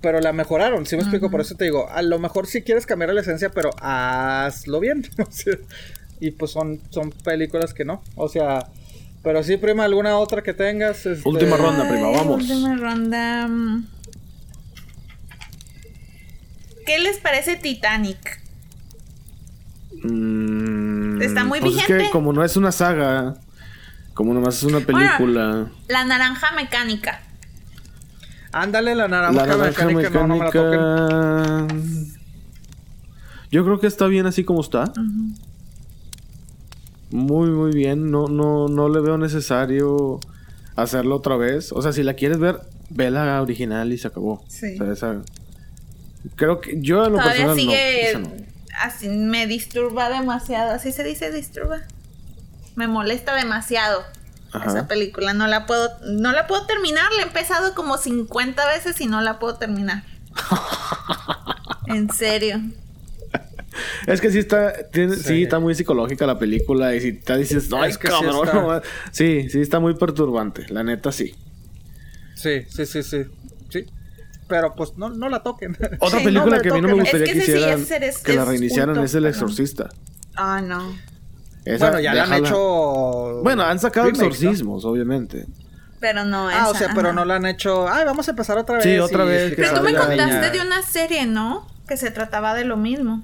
pero 0.00 0.20
la 0.20 0.32
mejoraron, 0.32 0.86
¿sí 0.86 0.96
me 0.96 1.02
explico? 1.02 1.30
Por 1.30 1.40
eso 1.40 1.54
te 1.54 1.64
digo, 1.64 1.88
a 1.90 2.02
lo 2.02 2.18
mejor 2.18 2.46
sí 2.46 2.62
quieres 2.62 2.86
cambiar 2.86 3.12
la 3.12 3.20
esencia, 3.20 3.50
pero 3.50 3.70
hazlo 3.80 4.80
bien. 4.80 5.06
y 6.20 6.30
pues 6.32 6.50
son, 6.50 6.80
son 6.90 7.10
películas 7.10 7.74
que 7.74 7.84
no, 7.84 8.02
o 8.14 8.28
sea, 8.28 8.66
pero 9.22 9.42
sí, 9.42 9.56
prima, 9.56 9.84
alguna 9.84 10.18
otra 10.18 10.42
que 10.42 10.54
tengas. 10.54 11.04
Este, 11.04 11.28
Última 11.28 11.56
ronda, 11.56 11.88
prima, 11.88 12.10
vamos. 12.10 12.42
Última 12.42 12.76
ronda. 12.76 13.48
mm. 13.48 13.86
¿Qué 16.86 17.00
les 17.00 17.18
parece 17.18 17.56
Titanic? 17.56 18.40
Mm, 20.04 21.20
Está 21.20 21.44
muy 21.44 21.58
pues 21.60 21.72
Es 21.72 21.78
vigente. 21.80 22.04
que 22.04 22.10
como 22.10 22.32
no 22.32 22.44
es 22.44 22.56
una 22.56 22.70
saga, 22.70 23.34
como 24.14 24.32
nomás 24.32 24.58
es 24.58 24.62
una 24.62 24.78
película. 24.80 25.68
La 25.88 26.04
naranja 26.04 26.52
mecánica. 26.52 27.22
Ándale, 28.58 28.94
la 28.94 29.06
naranja, 29.08 29.32
la 29.46 29.46
naranja 29.56 29.84
mecánica, 29.86 30.10
no, 30.10 30.26
no 30.26 30.36
me 30.36 30.44
la 30.44 30.50
toquen. 30.50 30.70
mecánica. 30.70 31.74
Yo 33.50 33.64
creo 33.64 33.78
que 33.80 33.86
está 33.86 34.06
bien 34.06 34.26
así 34.26 34.44
como 34.44 34.60
está. 34.60 34.92
Muy, 37.10 37.50
muy 37.50 37.72
bien. 37.72 38.10
No, 38.10 38.26
no, 38.28 38.68
no 38.68 38.88
le 38.88 39.00
veo 39.00 39.18
necesario 39.18 40.20
hacerlo 40.74 41.16
otra 41.16 41.36
vez. 41.36 41.72
O 41.72 41.82
sea, 41.82 41.92
si 41.92 42.02
la 42.02 42.14
quieres 42.14 42.38
ver, 42.38 42.60
ve 42.90 43.10
la 43.10 43.40
original 43.42 43.92
y 43.92 43.98
se 43.98 44.08
acabó. 44.08 44.42
Sí. 44.48 44.74
O 44.80 44.84
sea, 44.84 44.92
esa- 44.92 45.22
Creo 46.34 46.60
que 46.60 46.80
yo 46.80 47.04
en 47.06 47.12
lo 47.12 47.18
Todavía 47.18 47.46
personal 47.46 47.56
sigue. 47.56 48.18
no. 48.18 48.32
Así 48.82 49.08
me 49.08 49.46
disturba 49.46 50.10
demasiado. 50.10 50.72
Así 50.72 50.90
se 50.92 51.04
dice 51.04 51.30
disturba. 51.30 51.82
Me 52.74 52.88
molesta 52.88 53.34
demasiado. 53.34 54.02
Ajá. 54.52 54.70
Esa 54.70 54.88
película 54.88 55.34
no 55.34 55.46
la 55.46 55.66
puedo 55.66 55.90
no 56.04 56.32
la 56.32 56.46
puedo 56.46 56.66
terminar, 56.66 57.12
la 57.12 57.22
he 57.22 57.26
empezado 57.26 57.74
como 57.74 57.98
50 57.98 58.66
veces 58.68 59.00
y 59.00 59.06
no 59.06 59.20
la 59.20 59.38
puedo 59.38 59.56
terminar. 59.56 60.04
en 61.86 62.10
serio. 62.12 62.60
Es 64.06 64.20
que 64.20 64.30
sí 64.30 64.38
está, 64.38 64.88
tiene- 64.90 65.16
sí. 65.16 65.22
Sí. 65.22 65.42
está 65.42 65.58
muy 65.58 65.74
psicológica 65.74 66.26
la 66.26 66.38
película 66.38 66.94
y 66.94 67.00
si 67.00 67.12
te 67.12 67.36
dices, 67.36 67.68
ay, 67.76 67.90
Es 67.90 67.98
que 67.98 68.08
sí 68.08 68.12
cabrón, 68.14 68.46
está. 68.46 68.60
no". 68.62 68.80
sí, 69.12 69.50
sí 69.50 69.60
está 69.60 69.80
muy 69.80 69.94
perturbante, 69.94 70.66
la 70.70 70.82
neta 70.82 71.12
sí. 71.12 71.34
Sí, 72.34 72.62
sí, 72.68 72.86
sí, 72.86 73.02
sí, 73.02 73.18
sí. 73.70 73.86
Pero 74.48 74.74
pues 74.74 74.96
no, 74.96 75.08
no 75.10 75.28
la 75.28 75.42
toquen. 75.42 75.76
Otra 75.98 76.18
Sí, 76.20 76.24
película 76.24 76.56
no 76.56 76.62
que 76.62 76.68
a 76.70 76.74
mí 76.74 76.80
no 76.80 76.88
me 76.88 76.94
gustaría 76.94 77.26
Es 77.26 77.32
que 77.32 77.38
que 77.38 77.42
ese 77.42 77.52
sí 77.52 77.58
hicieran, 77.58 77.80
es- 77.82 77.90
es- 78.16 78.22
que 78.22 78.32
la 78.34 78.44
reiniciaran 78.44 78.98
es 79.04 79.14
El. 79.14 79.26
Exorcista. 79.26 79.88
Ah, 80.36 80.60
no. 80.62 80.94
Esa, 81.66 81.86
bueno, 81.86 82.00
ya 82.00 82.14
le 82.14 82.20
han 82.20 82.32
hecho. 82.34 83.40
Bueno, 83.42 83.62
han 83.64 83.78
sacado 83.78 84.06
remakes, 84.06 84.22
¿no? 84.22 84.28
exorcismos, 84.28 84.84
obviamente. 84.84 85.46
Pero 86.00 86.24
no 86.24 86.48
Ah, 86.48 86.68
o 86.68 86.70
esa, 86.70 86.78
sea, 86.78 86.88
pero 86.94 87.08
ajá. 87.08 87.16
no 87.16 87.24
la 87.24 87.36
han 87.36 87.46
hecho. 87.46 87.88
Ay, 87.88 88.04
vamos 88.04 88.28
a 88.28 88.30
empezar 88.30 88.56
otra 88.58 88.76
vez. 88.76 88.84
Sí, 88.84 88.98
otra 88.98 89.24
y 89.24 89.28
vez, 89.28 89.50
que 89.50 89.62
Pero 89.62 89.74
tú 89.78 89.82
me 89.82 89.94
contaste 89.94 90.50
de 90.50 90.60
una 90.64 90.82
serie, 90.82 91.26
¿no? 91.26 91.66
Que 91.88 91.96
se 91.96 92.10
trataba 92.10 92.54
de 92.54 92.64
lo 92.64 92.76
mismo. 92.76 93.22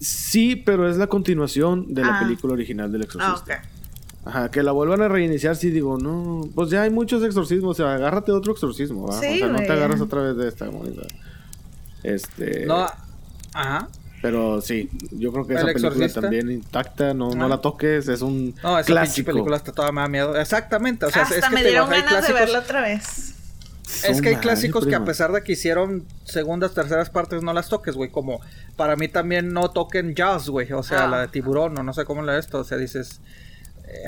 Sí, 0.00 0.56
pero 0.56 0.88
es 0.88 0.96
la 0.96 1.06
continuación 1.06 1.92
de 1.94 2.02
la 2.02 2.16
Ah. 2.18 2.20
película 2.20 2.52
original 2.54 2.90
del 2.92 3.02
Ah, 3.02 3.04
exorcista. 3.04 3.54
ok. 3.62 4.28
Ajá, 4.28 4.50
que 4.50 4.62
la 4.62 4.72
vuelvan 4.72 5.02
a 5.02 5.08
reiniciar, 5.08 5.54
sí 5.56 5.70
digo, 5.70 5.98
no, 5.98 6.48
pues 6.54 6.68
ya 6.70 6.82
hay 6.82 6.90
muchos 6.90 7.22
exorcismos, 7.22 7.78
o 7.78 7.82
sea, 7.84 7.94
agárrate 7.94 8.32
de 8.32 8.38
otro 8.38 8.52
exorcismo, 8.52 9.06
¿va? 9.06 9.20
Sí, 9.20 9.34
o 9.36 9.38
sea, 9.38 9.48
no 9.48 9.58
te 9.58 9.70
agarras 9.72 10.00
otra 10.00 10.20
vez 10.22 10.36
de 10.36 10.48
esta 10.48 10.68
moneda. 10.70 11.02
Este, 12.02 12.66
No. 12.66 12.86
Ajá. 13.54 13.88
Pero 14.26 14.60
sí, 14.60 14.90
yo 15.12 15.30
creo 15.32 15.46
que 15.46 15.52
¿El 15.52 15.58
esa 15.58 15.66
película 15.66 15.88
exorcista? 15.88 16.20
también 16.20 16.50
intacta, 16.50 17.14
no, 17.14 17.30
no 17.32 17.44
Ah. 17.44 17.48
la 17.48 17.58
toques, 17.60 18.08
es 18.08 18.22
un 18.22 18.56
No, 18.60 18.76
esa 18.76 18.76
pinche 18.78 18.92
clásico. 18.92 19.26
película 19.30 19.56
hasta 19.56 19.70
toda 19.70 19.92
me 19.92 20.00
da 20.00 20.08
miedo. 20.08 20.36
Exactamente. 20.36 21.06
O 21.06 21.10
sea, 21.10 21.22
Hasta 21.22 21.36
es 21.36 21.44
que 21.44 21.54
me 21.54 21.62
dieron 21.62 21.88
ganas 21.88 22.04
de 22.06 22.08
clásicos- 22.08 22.34
verla 22.40 22.58
otra 22.58 22.80
vez. 22.80 23.34
Es 24.02 24.20
que 24.20 24.30
hay 24.30 24.36
clásicos 24.36 24.84
que 24.84 24.96
a 24.96 25.04
pesar 25.04 25.30
de 25.30 25.44
que 25.44 25.52
hicieron 25.52 26.04
segundas, 26.24 26.74
terceras 26.74 27.08
partes, 27.08 27.42
no 27.44 27.52
las 27.52 27.68
toques, 27.68 27.94
güey. 27.94 28.10
Como 28.10 28.40
para 28.74 28.96
mí 28.96 29.06
también 29.06 29.52
no 29.52 29.70
toquen 29.70 30.14
Jaws, 30.16 30.50
güey. 30.50 30.72
O 30.72 30.82
sea, 30.82 31.04
Ah. 31.04 31.06
la 31.06 31.20
de 31.20 31.28
tiburón 31.28 31.78
o 31.78 31.84
no 31.84 31.92
sé 31.94 32.04
cómo 32.04 32.20
la 32.22 32.32
de 32.32 32.40
esto. 32.40 32.58
O 32.58 32.64
sea, 32.64 32.78
dices, 32.78 33.20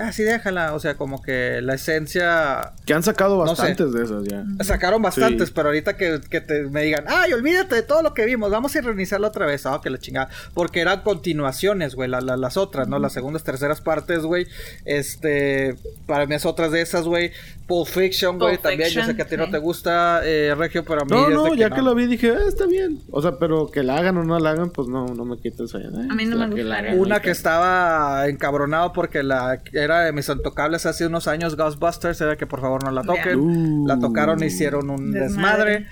así 0.00 0.22
déjala. 0.22 0.74
O 0.74 0.80
sea, 0.80 0.96
como 0.96 1.22
que 1.22 1.60
la 1.62 1.74
esencia... 1.74 2.72
Que 2.86 2.94
han 2.94 3.02
sacado 3.02 3.36
No 3.44 3.54
sé. 3.54 3.62
bastantes 3.62 3.92
de 3.92 4.04
esas 4.04 4.24
ya. 4.24 4.44
Sacaron 4.64 5.02
bastantes, 5.02 5.48
Sí. 5.48 5.52
pero 5.54 5.68
ahorita 5.68 5.96
que, 5.96 6.20
que 6.28 6.40
te, 6.40 6.62
me 6.64 6.82
digan, 6.82 7.04
ay, 7.08 7.32
olvídate 7.32 7.74
de 7.76 7.82
todo 7.82 8.02
lo 8.02 8.14
que 8.14 8.24
vimos, 8.24 8.50
vamos 8.50 8.74
a 8.76 8.80
reiniciarlo 8.80 9.26
otra 9.28 9.46
vez. 9.46 9.66
Ah, 9.66 9.80
que 9.82 9.90
la 9.90 9.98
chingada. 9.98 10.28
Porque 10.54 10.80
eran 10.80 11.02
continuaciones, 11.02 11.94
güey, 11.94 12.08
la- 12.08 12.20
la- 12.20 12.36
las 12.36 12.56
otras, 12.56 12.88
¿no? 12.88 12.98
Las 12.98 13.12
segundas, 13.12 13.44
terceras 13.44 13.80
partes, 13.80 14.20
güey. 14.22 14.46
Este, 14.84 15.76
para 16.06 16.26
mí 16.26 16.34
es 16.34 16.44
otras 16.46 16.72
de 16.72 16.80
esas, 16.80 17.04
güey. 17.04 17.32
Pulp 17.68 17.86
Fiction, 17.86 18.38
güey, 18.38 18.56
también. 18.58 18.88
Yo 18.90 19.04
sé 19.04 19.14
que 19.14 19.22
a 19.22 19.26
ti 19.26 19.36
no 19.36 19.48
te 19.50 19.58
gusta, 19.58 20.22
eh, 20.24 20.54
Regio, 20.56 20.84
pero 20.84 21.02
a 21.02 21.04
mí 21.04 21.10
No, 21.10 21.28
no, 21.28 21.44
de 21.44 21.56
ya 21.58 21.68
no. 21.68 21.76
que 21.76 21.82
la 21.82 21.92
vi 21.94 22.06
dije, 22.06 22.32
ah, 22.32 22.48
está 22.48 22.66
bien. 22.66 22.98
O 23.10 23.20
sea, 23.22 23.38
pero 23.38 23.70
que 23.70 23.82
la 23.82 23.98
hagan 23.98 24.16
o 24.16 24.24
no 24.24 24.38
la 24.40 24.50
hagan, 24.52 24.70
pues 24.70 24.88
no, 24.88 25.06
no 25.06 25.24
me 25.26 25.36
quites 25.38 25.74
ahí. 25.74 25.84
A 25.84 26.14
mí 26.14 26.24
no 26.24 26.36
me 26.38 26.48
gustaría. 26.62 26.94
Una 26.94 27.20
que 27.20 27.30
estaba 27.30 28.26
encabronado 28.26 28.92
porque 28.94 29.22
la 29.22 29.60
era 29.74 30.00
de 30.00 30.12
mis 30.12 30.28
intocables 30.30 30.86
hace 30.86 31.06
unos 31.06 31.28
años, 31.28 31.56
Ghostbusters, 31.56 32.18
era 32.22 32.36
que 32.36 32.46
por 32.46 32.60
favor 32.62 32.82
no 32.82 32.90
la 32.90 33.02
toquen. 33.02 33.38
Uh. 33.38 33.86
La 33.86 33.98
tocaron, 34.00 34.42
hicieron 34.42 34.88
un 34.88 35.12
desmadre. 35.12 35.72
Desmadre. 35.80 35.86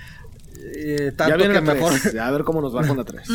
Eh, 0.74 1.11
Ya 1.12 1.16
tanto 1.16 1.36
viene 1.36 1.55
que 1.55 1.61
la 1.66 1.74
mejor. 1.74 1.93
tres. 2.03 2.16
A 2.19 2.31
ver 2.32 2.43
cómo 2.43 2.61
nos 2.61 2.74
va 2.74 2.85
con 2.86 2.97
la 2.97 3.05
3. 3.05 3.28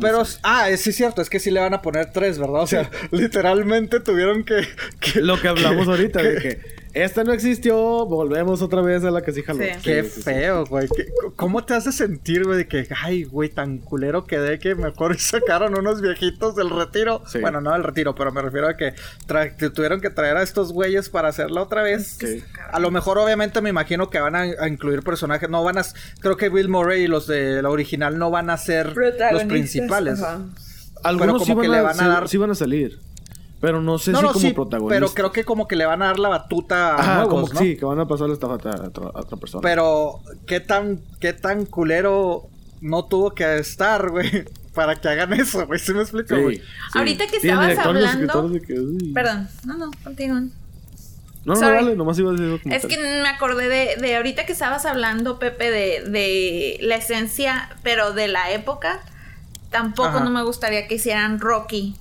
Pero, 0.00 0.22
ah, 0.44 0.68
es- 0.70 0.80
sí 0.82 0.90
es 0.90 0.96
cierto, 0.96 1.20
es 1.20 1.28
que 1.30 1.40
sí 1.40 1.50
le 1.50 1.58
van 1.58 1.74
a 1.74 1.82
poner 1.82 2.12
tres, 2.12 2.38
¿verdad? 2.38 2.62
O 2.62 2.66
sea, 2.66 2.88
literalmente 3.10 3.98
tuvieron 4.00 4.44
que... 4.44 4.62
que- 5.00 5.20
Lo 5.20 5.40
que 5.40 5.48
hablamos 5.48 5.86
que- 5.86 5.90
ahorita, 5.90 6.20
que- 6.22 6.28
de 6.28 6.38
que 6.40 6.60
esta 6.94 7.22
no 7.24 7.32
existió, 7.32 7.76
volvemos 8.06 8.62
otra 8.62 8.82
vez 8.82 9.04
a 9.04 9.10
la 9.10 9.22
que 9.22 9.32
sí 9.32 9.42
jaló. 9.42 9.62
Sí. 9.62 9.70
Qué 9.82 10.02
feo, 10.02 10.64
güey. 10.66 10.88
¿Qué- 10.88 11.06
¿Cómo 11.36 11.64
te 11.64 11.74
hace 11.74 11.92
sentir, 11.92 12.44
güey? 12.44 12.58
De 12.58 12.68
que, 12.68 12.88
ay, 13.02 13.24
güey, 13.24 13.48
tan 13.48 13.78
culero 13.78 14.24
quedé 14.24 14.58
que 14.58 14.74
mejor 14.74 15.18
sacaron 15.20 15.78
unos 15.78 16.00
viejitos 16.00 16.56
del 16.56 16.70
retiro. 16.70 17.22
Sí. 17.26 17.38
Bueno, 17.40 17.60
no 17.60 17.72
del 17.72 17.84
retiro, 17.84 18.14
pero 18.14 18.32
me 18.32 18.42
refiero 18.42 18.68
a 18.68 18.76
que 18.76 18.92
tuvieron 19.70 20.00
que 20.00 20.10
traer 20.10 20.36
a 20.36 20.42
estos 20.42 20.72
güeyes 20.72 21.08
para 21.08 21.28
hacerla 21.28 21.62
otra 21.62 21.82
vez. 21.82 22.16
Sí. 22.20 22.42
A 22.72 22.78
lo 22.80 22.90
mejor, 22.90 23.18
obviamente, 23.18 23.60
me 23.60 23.70
imagino 23.70 24.10
que 24.10 24.18
van 24.20 24.34
a, 24.36 24.40
a 24.42 24.68
incluir 24.68 25.02
personajes. 25.02 25.48
No 25.48 25.62
van 25.64 25.78
a. 25.78 25.82
Creo 26.20 26.36
que 26.36 26.48
Bill 26.48 26.68
Murray 26.68 27.02
y 27.02 27.06
los 27.06 27.26
de 27.26 27.62
la 27.62 27.70
original 27.70 28.18
no 28.18 28.30
van 28.30 28.50
a 28.50 28.56
ser 28.56 28.94
los 29.32 29.44
principales. 29.44 30.20
Algunos 31.02 31.44
sí 31.44 31.50
como 31.52 31.62
que 31.62 31.68
van, 31.68 31.76
le 31.76 31.80
a, 31.80 31.82
van 31.82 31.92
a 31.92 32.02
sí- 32.02 32.04
dar- 32.08 32.28
sí 32.28 32.36
van 32.36 32.50
a 32.50 32.54
salir. 32.54 32.98
Pero 33.60 33.82
no 33.82 33.98
sé 33.98 34.10
No, 34.12 34.18
si 34.20 34.24
no, 34.24 34.32
como 34.32 34.40
sí, 34.40 34.52
protagonistas. 34.54 34.96
pero 34.98 35.14
creo 35.14 35.32
que 35.32 35.44
como 35.44 35.68
que 35.68 35.76
le 35.76 35.84
van 35.84 36.00
a 36.02 36.06
dar 36.06 36.18
la 36.18 36.28
batuta 36.30 36.94
a 36.94 36.98
Ajá, 36.98 37.14
nuevos, 37.24 37.50
como 37.50 37.52
¿no? 37.54 37.60
sí, 37.60 37.76
que 37.76 37.84
van 37.84 37.98
a 38.00 38.06
pasar 38.08 38.28
la 38.28 38.34
estafeta 38.34 38.70
a 38.70 38.88
otra, 38.88 39.06
a 39.06 39.20
otra 39.20 39.36
persona. 39.36 39.60
Pero, 39.62 40.20
¿qué 40.46 40.60
tan, 40.60 41.00
qué 41.20 41.32
tan 41.34 41.66
culero 41.66 42.48
no 42.80 43.04
tuvo 43.04 43.32
que 43.34 43.58
estar, 43.58 44.08
güey? 44.10 44.44
Para 44.74 44.94
que 44.96 45.08
hagan 45.08 45.32
eso, 45.34 45.66
güey. 45.66 45.78
¿Sí 45.80 45.92
me 45.92 46.00
explico, 46.02 46.40
güey? 46.40 46.56
sí. 46.58 46.62
Ahorita 46.94 47.26
que 47.26 47.36
estabas 47.38 47.76
hablando- 47.78 48.48
de 48.48 48.60
que. 48.62 48.80
Perdón, 49.12 49.48
no, 49.66 49.76
no, 49.76 49.90
continúan. 50.04 50.52
No, 51.44 51.54
no, 51.54 51.60
vale, 51.60 51.96
nomás 51.96 52.18
iba 52.18 52.30
a 52.30 52.34
decir 52.34 52.60
Es 52.72 52.82
tal. 52.82 52.90
que 52.90 52.98
me 52.98 53.28
acordé 53.28 53.68
de, 53.68 53.96
de 53.96 54.16
ahorita 54.16 54.44
que 54.46 54.52
estabas 54.52 54.84
hablando, 54.86 55.38
Pepe, 55.38 55.70
de, 55.70 56.04
de 56.08 56.78
la 56.82 56.96
esencia, 56.96 57.70
pero 57.82 58.12
de 58.12 58.28
la 58.28 58.50
época. 58.52 59.00
Tampoco 59.70 60.08
Ajá. 60.08 60.20
no 60.20 60.30
me 60.30 60.42
gustaría 60.42 60.86
que 60.86 60.96
hicieran 60.96 61.40
Rocky. 61.40 61.96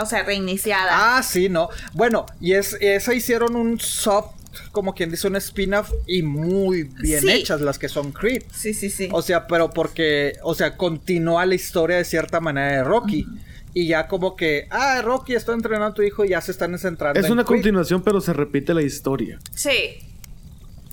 O 0.00 0.06
sea, 0.06 0.22
reiniciada. 0.22 1.16
Ah, 1.18 1.22
sí, 1.22 1.48
no. 1.48 1.68
Bueno, 1.92 2.26
y 2.40 2.52
es, 2.54 2.76
esa 2.80 3.14
hicieron 3.14 3.56
un 3.56 3.78
soft, 3.80 4.32
como 4.72 4.94
quien 4.94 5.10
dice, 5.10 5.28
un 5.28 5.36
spin-off 5.36 5.90
y 6.06 6.22
muy 6.22 6.84
bien 6.84 7.20
Sí. 7.20 7.30
hechas 7.30 7.60
las 7.60 7.78
que 7.78 7.88
son 7.88 8.12
Creed. 8.12 8.42
Sí, 8.52 8.74
sí, 8.74 8.90
sí. 8.90 9.08
O 9.12 9.22
sea, 9.22 9.46
pero 9.46 9.70
porque, 9.70 10.34
o 10.42 10.54
sea, 10.54 10.76
continúa 10.76 11.44
la 11.46 11.54
historia 11.54 11.96
de 11.96 12.04
cierta 12.04 12.40
manera 12.40 12.78
de 12.78 12.84
Rocky. 12.84 13.26
Y 13.74 13.86
ya 13.86 14.08
como 14.08 14.34
que, 14.34 14.66
ah, 14.70 15.00
Rocky, 15.02 15.34
estoy 15.34 15.54
entrenando 15.54 15.86
a 15.88 15.94
tu 15.94 16.02
hijo 16.02 16.24
y 16.24 16.30
ya 16.30 16.40
se 16.40 16.50
están 16.50 16.76
centrando 16.78 17.20
Es 17.20 17.26
en 17.26 17.32
una 17.32 17.44
Creed. 17.44 17.58
continuación, 17.58 18.02
pero 18.02 18.20
se 18.20 18.32
repite 18.32 18.72
la 18.74 18.82
historia. 18.82 19.38
Sí. 19.54 20.00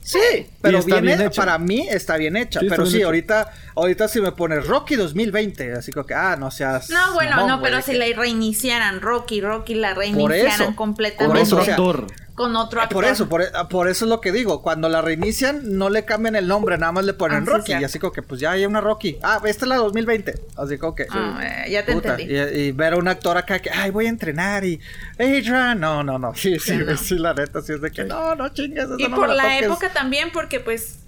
Sí, 0.07 0.47
pero 0.61 0.77
está 0.77 0.95
bien, 1.01 1.05
bien 1.17 1.21
he- 1.21 1.25
hecha. 1.25 1.41
para 1.41 1.57
mí 1.57 1.87
está 1.89 2.15
bien 2.17 2.37
hecha. 2.37 2.59
Sí, 2.59 2.67
pero 2.69 2.85
sí, 2.85 2.97
hecha. 2.97 3.05
ahorita, 3.07 3.51
ahorita 3.75 4.07
si 4.07 4.21
me 4.21 4.31
pones 4.33 4.67
Rocky 4.67 4.95
2020, 4.95 5.73
así 5.73 5.91
como 5.91 6.05
que, 6.05 6.13
ah, 6.13 6.35
no 6.39 6.51
seas. 6.51 6.91
No, 6.91 7.13
bueno, 7.15 7.31
mamón, 7.37 7.49
no, 7.49 7.61
pero 7.61 7.81
si 7.81 7.93
que- 7.93 7.97
la 7.97 8.05
reiniciaran 8.15 9.01
Rocky, 9.01 9.41
Rocky 9.41 9.73
la 9.73 9.89
Por 9.95 9.97
reiniciaran 10.03 10.61
eso, 10.61 10.75
completamente. 10.75 11.41
eso, 11.41 11.55
otro 11.55 11.63
o 11.63 11.65
sea, 11.65 11.73
actor. 11.73 12.07
Con 12.35 12.55
otro 12.57 12.81
Eh, 12.81 12.83
actor. 12.83 13.01
Por 13.01 13.05
eso, 13.11 13.29
por, 13.29 13.41
e- 13.41 13.51
por 13.69 13.87
eso 13.87 14.05
es 14.05 14.09
lo 14.09 14.19
que 14.21 14.31
digo. 14.33 14.61
Cuando 14.61 14.89
la 14.89 15.01
reinician, 15.01 15.77
no 15.77 15.89
le 15.89 16.03
cambian 16.05 16.35
el 16.35 16.47
nombre, 16.47 16.77
nada 16.77 16.91
más 16.91 17.05
le 17.05 17.13
ponen 17.13 17.43
Ah, 17.43 17.45
sí, 17.45 17.51
Rocky. 17.51 17.71
y 17.71 17.83
así 17.85 17.97
como 17.97 18.11
que, 18.11 18.21
pues 18.21 18.41
ya 18.41 18.51
hay 18.51 18.65
una 18.65 18.81
Rocky. 18.81 19.17
Ah, 19.23 19.39
esta 19.45 19.63
es 19.65 19.69
la 19.69 19.77
2020. 19.77 20.35
Así 20.57 20.77
como 20.77 20.93
que. 20.95 21.07
Ah, 21.09 21.39
eh, 21.65 21.71
ya 21.71 21.85
te 21.85 21.93
puta, 21.93 22.09
entendí. 22.19 22.33
Y, 22.35 22.67
y 22.67 22.71
ver 22.73 22.93
a 22.93 22.97
un 22.97 23.07
actor 23.07 23.37
acá 23.37 23.59
que, 23.59 23.69
ay, 23.71 23.89
voy 23.91 24.05
a 24.07 24.09
entrenar 24.09 24.65
y. 24.65 24.79
Adrian, 25.17 25.79
no, 25.79 26.03
no, 26.03 26.19
no. 26.19 26.33
Sí, 26.35 26.59
sí, 26.59 26.75
no. 26.75 26.97
sí, 26.97 27.17
la 27.17 27.33
neta, 27.33 27.61
sí 27.61 27.71
es 27.73 27.81
de 27.81 27.89
que, 27.91 28.03
no, 28.03 28.35
no 28.35 28.49
chingues. 28.49 28.83
eso 28.83 28.95
Y 28.99 29.07
no 29.07 29.15
por 29.15 29.29
la 29.29 29.43
toques". 29.43 29.61
época 29.63 29.93
también, 29.93 30.29
porque 30.33 30.59
pues 30.59 30.99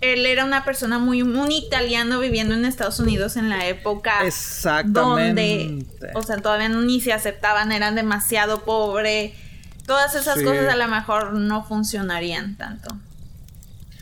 él 0.00 0.24
era 0.24 0.46
una 0.46 0.64
persona 0.64 0.98
muy, 0.98 1.20
un 1.20 1.52
italiano 1.52 2.20
viviendo 2.20 2.54
en 2.54 2.64
Estados 2.64 2.98
Unidos 3.00 3.36
en 3.36 3.50
la 3.50 3.66
época 3.66 4.24
Exactamente. 4.24 5.66
donde, 5.68 5.86
o 6.14 6.22
sea, 6.22 6.38
todavía 6.38 6.70
ni 6.70 7.02
se 7.02 7.12
aceptaban, 7.12 7.70
eran 7.70 7.94
demasiado 7.96 8.62
pobre. 8.64 9.34
Todas 9.90 10.14
esas 10.14 10.38
Sí. 10.38 10.44
cosas 10.44 10.68
a 10.68 10.76
lo 10.76 10.86
mejor 10.86 11.32
no 11.32 11.64
funcionarían 11.64 12.56
tanto. 12.56 12.96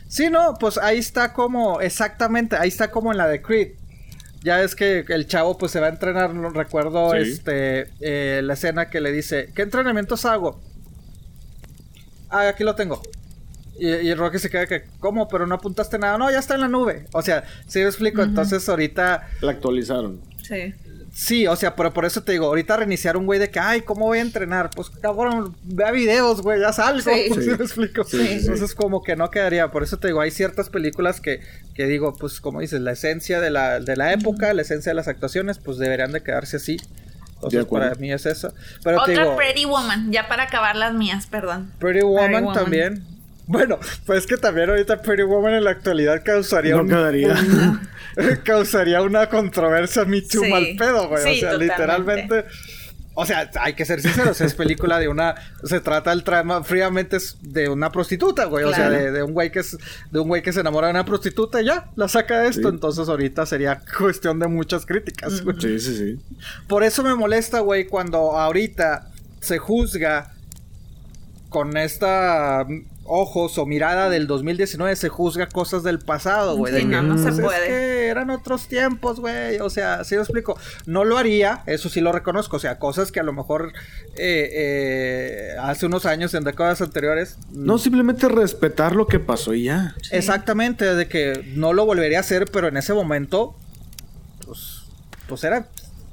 Sí, 0.07 0.29
no, 0.29 0.53
pues 0.59 0.77
ahí 0.77 0.99
está 0.99 1.33
como, 1.33 1.81
exactamente, 1.81 2.55
ahí 2.57 2.67
está 2.67 2.91
como 2.91 3.11
en 3.11 3.17
la 3.17 3.27
de 3.27 3.41
Creed. 3.41 3.69
Ya 4.43 4.61
es 4.61 4.75
que 4.75 5.03
el 5.09 5.25
chavo 5.25 5.57
pues 5.57 5.71
se 5.71 5.79
va 5.79 5.87
a 5.87 5.89
entrenar, 5.89 6.35
no 6.35 6.51
recuerdo 6.51 7.13
Sí. 7.13 7.17
este 7.31 7.89
eh, 8.01 8.41
la 8.43 8.53
escena 8.53 8.91
que 8.91 9.01
le 9.01 9.11
dice, 9.11 9.51
¿qué 9.55 9.63
entrenamientos 9.63 10.25
hago? 10.25 10.61
Ah, 12.29 12.47
aquí 12.49 12.63
lo 12.63 12.75
tengo. 12.75 13.01
Y, 13.79 13.87
y 13.87 14.13
Rocky 14.13 14.37
se 14.37 14.51
queda 14.51 14.67
que, 14.67 14.83
¿cómo? 14.99 15.27
Pero 15.27 15.47
no 15.47 15.55
apuntaste 15.55 15.97
nada. 15.97 16.19
No, 16.19 16.29
ya 16.29 16.37
está 16.37 16.53
en 16.53 16.61
la 16.61 16.67
nube. 16.67 17.07
O 17.13 17.23
sea, 17.23 17.43
si 17.67 17.79
me 17.79 17.85
explico, 17.85 18.21
entonces 18.21 18.69
ahorita 18.69 19.27
La 19.41 19.51
actualizaron. 19.53 20.21
Sí. 20.43 20.75
Sí, 21.13 21.47
o 21.47 21.55
sea, 21.55 21.75
pero 21.75 21.93
por 21.93 22.05
eso 22.05 22.23
te 22.23 22.31
digo, 22.33 22.45
ahorita 22.45 22.77
reiniciar 22.77 23.17
un 23.17 23.25
güey 23.25 23.39
de 23.39 23.49
que, 23.49 23.59
ay, 23.59 23.81
¿cómo 23.81 24.05
voy 24.05 24.19
a 24.19 24.21
entrenar? 24.21 24.69
Pues 24.69 24.89
cabrón, 24.89 25.55
vea 25.63 25.91
videos, 25.91 26.41
güey, 26.41 26.59
ya 26.61 26.71
salgo. 26.71 27.01
Sí. 27.01 27.29
¿Sí 27.33 27.41
Sí. 27.41 27.49
me 27.49 27.55
explico? 27.55 28.03
Sí, 28.03 28.17
sí, 28.17 28.33
Entonces, 28.41 28.75
como 28.75 29.03
que 29.03 29.15
no 29.15 29.29
quedaría. 29.31 29.71
Por 29.71 29.83
eso 29.83 29.97
te 29.97 30.07
digo, 30.07 30.21
hay 30.21 30.31
ciertas 30.31 30.69
películas 30.69 31.19
que, 31.19 31.41
que 31.73 31.85
digo, 31.87 32.15
pues, 32.15 32.39
como 32.41 32.61
dices, 32.61 32.81
la 32.81 32.91
esencia 32.91 33.39
de 33.41 33.49
la, 33.49 33.79
de 33.79 33.95
la 33.95 34.13
época, 34.13 34.53
la 34.53 34.61
esencia 34.61 34.91
de 34.91 34.95
las 34.95 35.07
actuaciones, 35.07 35.57
pues 35.57 35.77
deberían 35.77 36.11
de 36.11 36.21
quedarse 36.21 36.57
así. 36.57 36.77
Entonces, 37.35 37.65
para 37.65 37.95
mí 37.95 38.11
es 38.11 38.25
eso. 38.25 38.53
Pero 38.83 38.97
te 39.05 39.11
Otra 39.13 39.23
digo, 39.23 39.37
Pretty 39.37 39.65
Woman, 39.65 40.11
ya 40.11 40.27
para 40.27 40.43
acabar 40.43 40.75
las 40.75 40.93
mías, 40.93 41.25
perdón. 41.27 41.71
Pretty 41.79 42.01
Woman, 42.01 42.25
Pretty 42.31 42.43
Woman. 42.43 42.53
también. 42.55 43.03
Bueno, 43.51 43.79
pues 44.05 44.19
es 44.19 44.27
que 44.27 44.37
también 44.37 44.69
ahorita 44.69 45.01
Pretty 45.01 45.23
Woman 45.23 45.55
en 45.55 45.63
la 45.63 45.71
actualidad 45.71 46.21
causaría 46.23 46.75
No 46.75 46.83
un, 46.83 46.87
quedaría. 46.89 47.33
un- 47.33 47.89
causaría 48.45 49.01
una 49.01 49.27
controversia 49.27 50.05
Me 50.05 50.21
Too 50.21 50.43
Sí. 50.43 50.51
mal 50.51 50.67
pedo, 50.77 51.09
güey. 51.09 51.23
Sí, 51.23 51.29
o 51.29 51.33
sea, 51.39 51.49
totalmente. 51.53 51.65
literalmente. 51.73 52.45
O 53.15 53.25
sea, 53.25 53.49
hay 53.59 53.73
que 53.73 53.85
ser 53.85 54.01
sinceros, 54.01 54.39
es 54.39 54.53
película 54.53 54.99
de 54.99 55.07
una. 55.07 55.33
Se 55.63 55.81
trata 55.81 56.13
el 56.13 56.23
trama 56.23 56.63
fríamente 56.63 57.17
es 57.17 57.37
de 57.41 57.69
una 57.69 57.91
prostituta, 57.91 58.45
güey. 58.45 58.65
O 58.65 58.71
sea, 58.73 58.89
de, 58.91 59.11
de 59.11 59.23
un 59.23 59.33
güey 59.33 59.51
que 59.51 59.59
es, 59.59 59.77
de 60.11 60.19
un 60.19 60.27
güey 60.27 60.43
que 60.43 60.53
se 60.53 60.59
enamora 60.59 60.85
de 60.87 60.91
una 60.93 61.03
prostituta 61.05 61.59
y 61.59 61.65
ya, 61.65 61.89
la 61.95 62.07
saca 62.07 62.41
de 62.41 62.49
esto. 62.49 62.69
Sí. 62.69 62.75
Entonces 62.75 63.09
ahorita 63.09 63.47
sería 63.47 63.81
cuestión 63.97 64.37
de 64.39 64.47
muchas 64.47 64.85
críticas, 64.85 65.41
güey. 65.41 65.59
Sí, 65.59 65.79
sí, 65.79 65.97
sí. 65.97 66.19
Por 66.67 66.83
eso 66.83 67.03
me 67.03 67.15
molesta, 67.15 67.61
güey, 67.61 67.87
cuando 67.87 68.37
ahorita 68.37 69.09
se 69.41 69.57
juzga 69.57 70.33
con 71.49 71.75
esta 71.77 72.63
ojos 73.09 73.57
o 73.57 73.65
mirada 73.65 74.09
del 74.09 74.27
2019 74.27 74.95
se 74.95 75.09
juzga 75.09 75.47
cosas 75.47 75.83
del 75.83 75.99
pasado, 75.99 76.55
güey. 76.55 76.73
Sí, 76.73 76.79
de 76.79 76.85
no, 76.85 77.01
que, 77.01 77.07
no 77.07 77.17
se 77.17 77.23
pues, 77.23 77.35
es 77.35 77.41
puede. 77.41 77.67
que 77.67 78.07
eran 78.07 78.29
otros 78.29 78.67
tiempos, 78.67 79.19
güey. 79.19 79.59
O 79.59 79.69
sea, 79.69 80.03
si 80.03 80.15
lo 80.15 80.21
explico. 80.21 80.57
No 80.85 81.03
lo 81.03 81.17
haría, 81.17 81.63
eso 81.65 81.89
sí 81.89 82.01
lo 82.01 82.11
reconozco. 82.11 82.57
O 82.57 82.59
sea, 82.59 82.79
cosas 82.79 83.11
que 83.11 83.19
a 83.19 83.23
lo 83.23 83.33
mejor 83.33 83.73
eh, 84.15 84.49
eh, 84.53 85.55
hace 85.59 85.87
unos 85.87 86.05
años, 86.05 86.33
en 86.33 86.43
décadas 86.43 86.81
anteriores. 86.81 87.37
No, 87.51 87.77
simplemente 87.77 88.29
respetar 88.29 88.95
lo 88.95 89.07
que 89.07 89.19
pasó 89.19 89.53
y 89.53 89.63
ya. 89.63 89.95
Exactamente, 90.11 90.95
de 90.95 91.07
que 91.07 91.51
no 91.55 91.73
lo 91.73 91.85
volvería 91.85 92.19
a 92.19 92.21
hacer, 92.21 92.45
pero 92.51 92.67
en 92.67 92.77
ese 92.77 92.93
momento, 92.93 93.55
pues, 94.45 94.83
pues 95.27 95.43
era, 95.43 95.67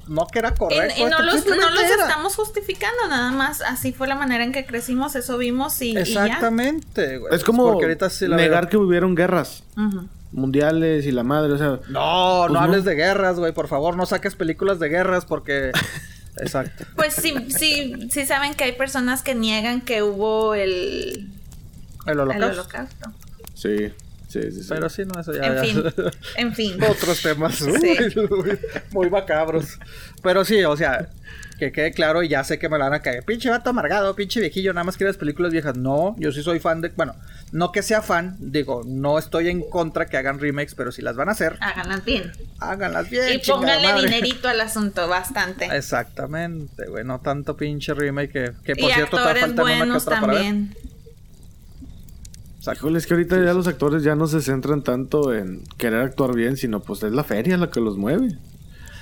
no 0.09 0.27
que 0.27 0.39
era 0.39 0.55
correcto. 0.55 0.95
y 0.99 1.05
no 1.11 1.21
los, 1.23 1.45
no 1.47 1.55
estamos 2.01 2.37
justificando, 2.37 3.09
nada 3.09 3.31
más 3.33 3.61
así 3.63 3.93
fue 3.93 4.07
la 4.09 4.15
manera 4.15 4.45
en 4.45 4.53
que 4.53 4.65
crecimos, 4.67 5.17
eso 5.17 5.37
vimos 5.39 5.81
y, 5.83 5.91
y 5.91 5.95
ya. 5.95 6.01
Exactamente, 6.01 7.19
güey. 7.19 7.35
Es 7.35 7.43
como 7.45 7.65
Porque 7.67 7.85
ahorita 7.87 8.09
sí 8.11 8.27
la 8.27 8.37
negar 8.37 8.65
veo. 8.65 8.71
que 8.71 8.77
hubieron 8.79 9.15
guerras 9.15 9.65
mundiales 10.33 11.07
y 11.07 11.13
la 11.13 11.23
madre, 11.23 11.53
o 11.53 11.59
sea, 11.59 11.81
No, 11.89 12.41
Pues 12.43 12.53
no 12.53 12.59
no. 12.59 12.61
hables 12.61 12.85
de 12.85 12.95
guerras, 12.95 13.39
güey. 13.39 13.53
Por 13.53 13.69
favor, 13.69 13.97
no 13.97 14.07
saques 14.07 14.35
películas 14.35 14.79
de 14.79 14.89
guerras 14.89 15.25
porque. 15.25 15.73
Exacto. 16.39 16.85
Pues 16.97 17.15
sí, 17.15 17.35
sí, 17.49 17.95
sí 18.11 18.27
saben 18.27 18.53
que 18.55 18.65
hay 18.65 18.73
personas 18.73 19.23
que 19.23 19.35
niegan 19.35 19.81
que 19.81 20.03
hubo 20.03 20.55
el, 20.55 21.31
El 22.05 22.13
el 22.13 22.21
holocausto. 22.21 22.61
holocausto. 22.61 23.11
sí, 23.55 23.91
sí, 24.29 24.43
sí. 24.51 24.63
sí. 24.63 24.67
Pero 24.69 24.89
sí, 24.89 25.05
no, 25.05 25.21
eso 25.21 25.33
ya. 25.35 25.47
En 25.47 25.55
ya. 25.55 25.61
fin, 25.63 25.85
en 26.37 26.55
fin. 26.55 26.83
Otros 26.83 27.23
temas 27.23 27.57
Sí. 27.57 27.67
uy, 28.17 28.27
uy, 28.31 28.59
muy 28.93 29.11
macabros. 29.11 29.79
Pero 30.23 30.45
sí, 30.45 30.63
o 30.65 30.77
sea, 30.77 31.09
que 31.59 31.73
quede 31.73 31.93
claro 31.93 32.23
y 32.23 32.29
ya 32.29 32.45
sé 32.45 32.59
que 32.59 32.69
me 32.69 32.79
la 32.79 32.85
van 32.85 32.95
a 32.95 33.03
caer. 33.03 33.25
Pinche 33.25 33.49
vato 33.49 33.71
amargado, 33.71 34.15
pinche 34.15 34.41
viejillo, 34.41 34.73
nada 34.75 34.85
más 34.85 34.97
que 34.97 35.05
las 35.05 35.17
películas 35.17 35.53
viejas. 35.53 35.77
No, 35.77 36.15
yo 36.19 36.33
sí 36.33 36.43
soy 36.43 36.61
fan 36.61 36.81
de. 36.81 36.89
Bueno, 36.91 37.15
no 37.53 37.73
que 37.73 37.83
sea 37.83 38.03
fan, 38.03 38.37
digo, 38.41 38.83
no 38.87 39.19
estoy 39.19 39.49
en 39.49 39.63
contra 39.71 40.07
que 40.07 40.17
hagan 40.17 40.39
remakes, 40.41 40.75
pero 40.75 40.91
si 40.93 41.01
las 41.01 41.17
van 41.17 41.29
a 41.29 41.33
hacer, 41.33 41.57
Háganlas 41.61 42.05
bien. 42.05 42.33
háganlas 42.59 43.09
bien. 43.09 43.25
Y 43.35 43.39
pónganle 43.39 43.89
madre. 43.89 44.03
dinerito 44.03 44.49
al 44.49 44.61
asunto, 44.61 45.09
bastante. 45.09 45.67
Exactamente, 45.75 46.87
güey, 46.89 47.05
no 47.05 47.21
tanto 47.21 47.57
pinche 47.57 47.95
remake 47.95 48.33
que, 48.33 48.53
que 48.65 48.77
por 48.77 48.91
y 48.91 48.95
cierto 48.95 49.17
está 49.17 49.29
faltando 49.35 49.63
una 49.65 49.85
que 49.85 49.91
otra 49.93 50.21
para 50.21 50.33
ver. 50.35 50.55
Exacto. 52.67 52.81
Híjole, 52.87 52.99
es 52.99 53.07
que 53.07 53.15
ahorita 53.15 53.45
ya 53.45 53.55
los 53.55 53.67
actores 53.67 54.03
ya 54.03 54.15
no 54.17 54.27
se 54.27 54.41
centran 54.41 54.83
tanto 54.83 55.33
en 55.35 55.63
querer 55.79 56.01
actuar 56.03 56.35
bien, 56.35 56.57
sino 56.57 56.81
pues 56.81 57.03
es 57.03 57.13
la 57.13 57.25
feria 57.25 57.57
la 57.57 57.71
que 57.71 57.81
los 57.81 57.97
mueve. 57.97 58.29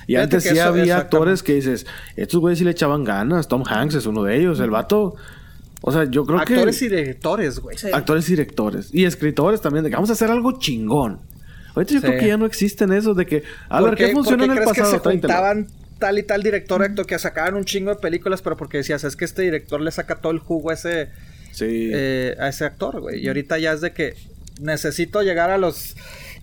Y 0.07 0.13
Fíjate 0.13 0.23
antes 0.35 0.43
sí 0.43 0.49
eso- 0.49 0.63
había 0.67 0.97
actores 0.97 1.41
que 1.41 1.55
dices, 1.55 1.87
estos 2.15 2.39
güeyes 2.39 2.59
sí 2.59 2.65
le 2.65 2.71
echaban 2.71 3.03
ganas, 3.03 3.47
Tom 3.47 3.63
Hanks 3.67 3.95
es 3.95 4.05
uno 4.05 4.21
de 4.23 4.37
ellos, 4.37 4.59
el 4.59 4.69
vato. 4.69 5.15
O 5.81 5.91
sea, 5.91 6.03
yo 6.05 6.25
creo 6.25 6.39
Actores 6.39 6.79
que 6.79 6.85
y 6.85 6.89
directores, 6.89 7.59
güey. 7.59 7.77
Sí. 7.77 7.87
actores 7.91 8.27
y 8.29 8.31
directores 8.33 8.89
y 8.93 9.05
escritores 9.05 9.61
también 9.61 9.83
de 9.83 9.89
que 9.89 9.95
vamos 9.95 10.09
a 10.09 10.13
hacer 10.13 10.29
algo 10.31 10.59
chingón. 10.59 11.19
Ahorita 11.75 11.93
yo 11.93 11.99
Sí. 12.01 12.05
creo 12.07 12.19
que 12.19 12.27
ya 12.27 12.37
no 12.37 12.45
existen 12.45 12.93
esos 12.93 13.17
de 13.17 13.25
que 13.25 13.43
a 13.67 13.79
¿Por 13.79 13.89
ver 13.89 13.97
qué 13.97 14.13
funcionó 14.13 14.43
en 14.45 14.51
el 14.51 14.57
crees 14.57 14.69
pasado, 14.69 14.91
que 14.91 14.97
se 14.97 15.01
Tráetelo. 15.03 15.33
juntaban 15.33 15.67
tal 15.99 16.17
y 16.19 16.23
tal 16.23 16.43
director 16.43 16.83
actor 16.83 17.05
que 17.05 17.17
sacaban 17.19 17.55
un 17.55 17.65
chingo 17.65 17.89
de 17.89 17.97
películas, 17.97 18.41
pero 18.41 18.57
porque 18.57 18.77
decías, 18.77 19.03
es 19.03 19.15
que 19.15 19.25
este 19.25 19.41
director 19.41 19.81
le 19.81 19.91
saca 19.91 20.15
todo 20.15 20.31
el 20.31 20.39
jugo 20.39 20.69
a 20.69 20.73
ese, 20.73 21.09
Sí. 21.55 21.89
eh, 21.93 22.35
a 22.39 22.49
ese 22.49 22.65
actor, 22.65 22.99
güey. 23.01 23.23
Y 23.23 23.27
ahorita 23.27 23.57
ya 23.59 23.73
es 23.73 23.81
de 23.81 23.93
que 23.93 24.13
necesito 24.61 25.21
llegar 25.21 25.49
a 25.49 25.57
los 25.57 25.95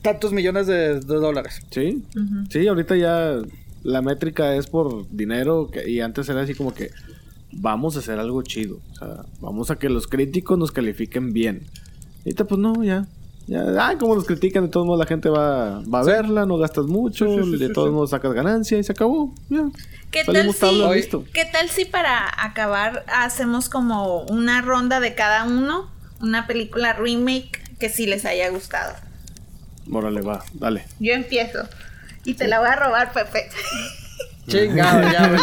tantos 0.02 0.32
millones 0.32 0.66
de, 0.66 1.00
de 1.00 1.00
dólares. 1.00 1.60
Sí, 1.70 2.02
sí, 2.50 2.66
ahorita 2.66 2.96
ya 2.96 3.36
la 3.84 4.02
métrica 4.02 4.54
es 4.56 4.66
por 4.66 5.06
dinero 5.10 5.68
que- 5.72 5.88
y 5.88 6.00
antes 6.00 6.28
era 6.28 6.42
así 6.42 6.54
como 6.54 6.74
que 6.74 6.90
vamos 7.52 7.96
a 7.96 7.98
hacer 8.00 8.18
algo 8.18 8.42
chido, 8.42 8.78
o 8.92 8.96
sea, 8.96 9.24
vamos 9.40 9.70
a 9.70 9.76
que 9.76 9.88
los 9.88 10.06
críticos 10.06 10.58
nos 10.58 10.72
califiquen 10.72 11.32
bien. 11.32 11.62
Ahorita 12.24 12.44
pues 12.46 12.60
no, 12.60 12.82
ya. 12.84 13.06
Ya, 13.48 13.64
ah, 13.88 13.96
como 13.98 14.14
nos 14.14 14.24
critican, 14.24 14.64
de 14.64 14.70
todos 14.70 14.86
modos 14.86 15.00
la 15.00 15.06
gente 15.06 15.28
va, 15.28 15.80
va 15.82 16.00
a 16.00 16.04
verla, 16.04 16.46
no 16.46 16.58
gastas 16.58 16.86
mucho, 16.86 17.26
Sí, 17.26 17.42
sí, 17.44 17.50
sí, 17.52 17.58
de 17.58 17.66
sí, 17.66 17.72
todos 17.72 17.88
sí. 17.88 17.94
modos 17.94 18.10
sacas 18.10 18.32
ganancia 18.34 18.78
y 18.78 18.84
se 18.84 18.92
acabó. 18.92 19.34
Ya. 19.50 19.68
¿Qué 20.12 20.24
tal, 20.24 20.52
si, 20.52 20.64
Hoy-. 20.82 21.08
¿Qué 21.32 21.46
tal 21.46 21.70
si 21.70 21.86
para 21.86 22.30
acabar 22.44 23.02
hacemos 23.08 23.70
como 23.70 24.20
una 24.24 24.60
ronda 24.60 25.00
de 25.00 25.14
cada 25.14 25.44
uno? 25.44 25.90
Una 26.20 26.46
película 26.46 26.92
remake 26.92 27.58
que 27.80 27.88
sí 27.88 28.06
les 28.06 28.26
haya 28.26 28.50
gustado. 28.50 28.94
Órale, 29.90 30.20
va, 30.20 30.44
dale. 30.52 30.84
Yo 31.00 31.14
empiezo. 31.14 31.66
Y 32.24 32.34
te 32.34 32.46
la 32.46 32.60
voy 32.60 32.68
a 32.68 32.76
robar, 32.76 33.12
Pepe. 33.12 33.48
Chingado, 34.46 35.00
ya. 35.10 35.34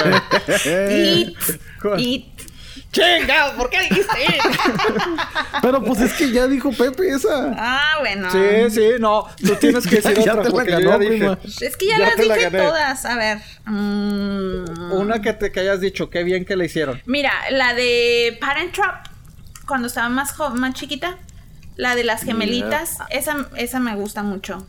It. 0.91 1.35
It. 1.97 2.38
¡Chingado! 2.91 3.55
¿Por 3.55 3.69
qué 3.69 3.81
dijiste? 3.83 4.07
Pero 5.61 5.83
pues 5.83 6.01
es 6.01 6.13
que 6.13 6.31
ya 6.31 6.47
dijo 6.47 6.71
Pepe 6.71 7.09
esa. 7.09 7.53
Ah, 7.55 7.97
bueno. 7.99 8.31
sí, 8.31 8.39
sí, 8.71 8.89
no. 8.99 9.25
Tú 9.45 9.55
tienes 9.57 9.85
que 9.85 9.95
decir 10.01 10.17
Ya 10.23 10.33
otra 10.33 10.43
te 10.43 10.49
la 10.49 10.55
porque 10.55 10.71
yo 10.71 10.77
ganó, 10.79 10.91
ya 10.91 10.97
dije. 10.97 11.09
prima. 11.17 11.37
Es 11.61 11.77
que 11.77 11.85
ya, 11.87 11.99
Ya 11.99 12.09
las 12.15 12.25
la 12.27 12.35
dije 12.35 12.51
todas. 12.51 13.05
A 13.05 13.15
ver. 13.15 13.37
mm, 13.65 14.91
Una 14.93 15.21
que 15.21 15.33
te 15.33 15.51
que 15.51 15.59
hayas 15.59 15.81
dicho, 15.81 16.09
qué 16.09 16.23
bien 16.23 16.45
que 16.45 16.55
le 16.55 16.65
hicieron. 16.65 17.01
Mira, 17.05 17.31
la 17.51 17.73
de 17.75 18.37
Parent 18.41 18.73
Trap, 18.73 19.05
cuando 19.67 19.87
estaba 19.87 20.09
más, 20.09 20.33
más 20.55 20.73
chiquita. 20.73 21.17
La 21.75 21.95
de 21.95 22.03
las 22.03 22.23
gemelitas. 22.23 22.97
Esa, 23.09 23.47
esa 23.55 23.79
me 23.79 23.95
gusta 23.95 24.23
mucho. 24.23 24.65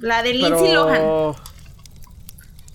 La 0.00 0.22
de 0.22 0.32
Lindsay 0.34 0.72
Lohan. 0.72 1.34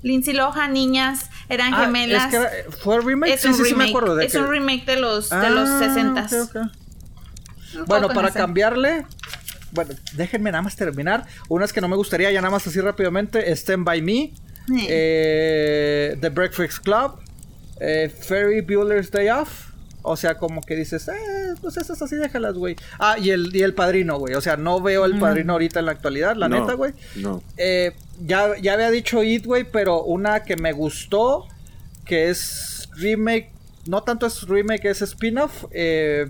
Lindsay 0.03 0.33
Lohan, 0.33 0.71
niñas, 0.71 1.29
eran 1.49 1.73
Ah, 1.73 1.85
gemelas. 1.85 2.23
es 2.25 2.29
que 2.29 2.35
era- 2.37 2.51
¿Fue 2.83 2.99
remake? 3.01 3.33
Es 3.33 3.41
sí, 3.41 3.47
un 3.49 3.53
sí, 3.53 3.57
sí, 3.57 3.63
me 3.63 3.69
remake. 3.85 3.89
acuerdo 3.89 4.15
de 4.15 4.25
es 4.25 4.31
que... 4.31 4.37
un 4.39 4.47
remake 4.49 4.85
de 4.85 4.95
los, 4.97 5.29
de 5.29 5.49
los 5.49 5.69
Ah, 5.69 5.79
60 5.79 6.21
ok, 6.43 6.49
ok. 6.49 7.85
Bueno, 7.87 8.07
para 8.09 8.31
cambiar 8.31 8.73
cambiarle, 8.73 9.05
bueno, 9.71 9.93
déjenme 10.13 10.51
nada 10.51 10.61
más 10.61 10.75
terminar. 10.75 11.25
Unas 11.49 11.73
que 11.73 11.81
no 11.81 11.87
me 11.87 11.95
gustaría, 11.95 12.31
ya 12.31 12.41
nada 12.41 12.51
más 12.51 12.65
así 12.65 12.79
rápidamente: 12.79 13.51
Stand 13.55 13.83
By 13.85 14.01
Me, 14.01 14.33
eh, 14.87 16.17
The 16.19 16.29
Breakfast 16.29 16.79
Club, 16.79 17.19
eh, 17.79 18.09
Ferry 18.09 18.61
Bueller's 18.61 19.11
Day 19.11 19.29
Off. 19.29 19.67
O 20.01 20.15
sea, 20.15 20.37
como 20.37 20.61
que 20.61 20.75
dices, 20.75 21.07
eh, 21.09 21.53
pues 21.59 21.75
esas 21.75 22.01
así 22.01 22.15
déjalas, 22.15 22.53
güey. 22.55 22.77
Ah, 22.97 23.17
y 23.19 23.31
el, 23.31 23.53
y 23.53 23.61
el 23.61 23.73
padrino, 23.73 24.17
güey. 24.17 24.35
O 24.35 24.41
sea, 24.41 24.55
no 24.55 24.79
veo 24.81 25.03
el 25.03 25.19
padrino 25.19 25.53
ahorita 25.53 25.79
en 25.81 25.85
la 25.87 25.91
actualidad, 25.91 26.35
la 26.37 26.47
No, 26.47 26.61
neta, 26.61 26.73
güey. 26.75 26.93
No. 27.17 27.43
Eh, 27.57 27.93
ya, 28.19 28.57
ya 28.61 28.73
había 28.73 28.91
dicho 28.91 29.23
It, 29.23 29.45
güey, 29.45 29.63
pero 29.63 30.03
una 30.03 30.43
que 30.43 30.55
me 30.55 30.71
gustó, 30.71 31.47
que 32.05 32.29
es 32.29 32.89
remake, 32.95 33.51
no 33.85 34.03
tanto 34.03 34.25
es 34.25 34.43
remake, 34.43 34.85
es 34.85 35.01
spin-off, 35.01 35.65
eh, 35.71 36.25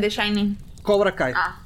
The 0.00 0.08
Shining. 0.08 0.58
Cobra 0.82 1.14
Kai. 1.14 1.32
Ah. 1.34 1.60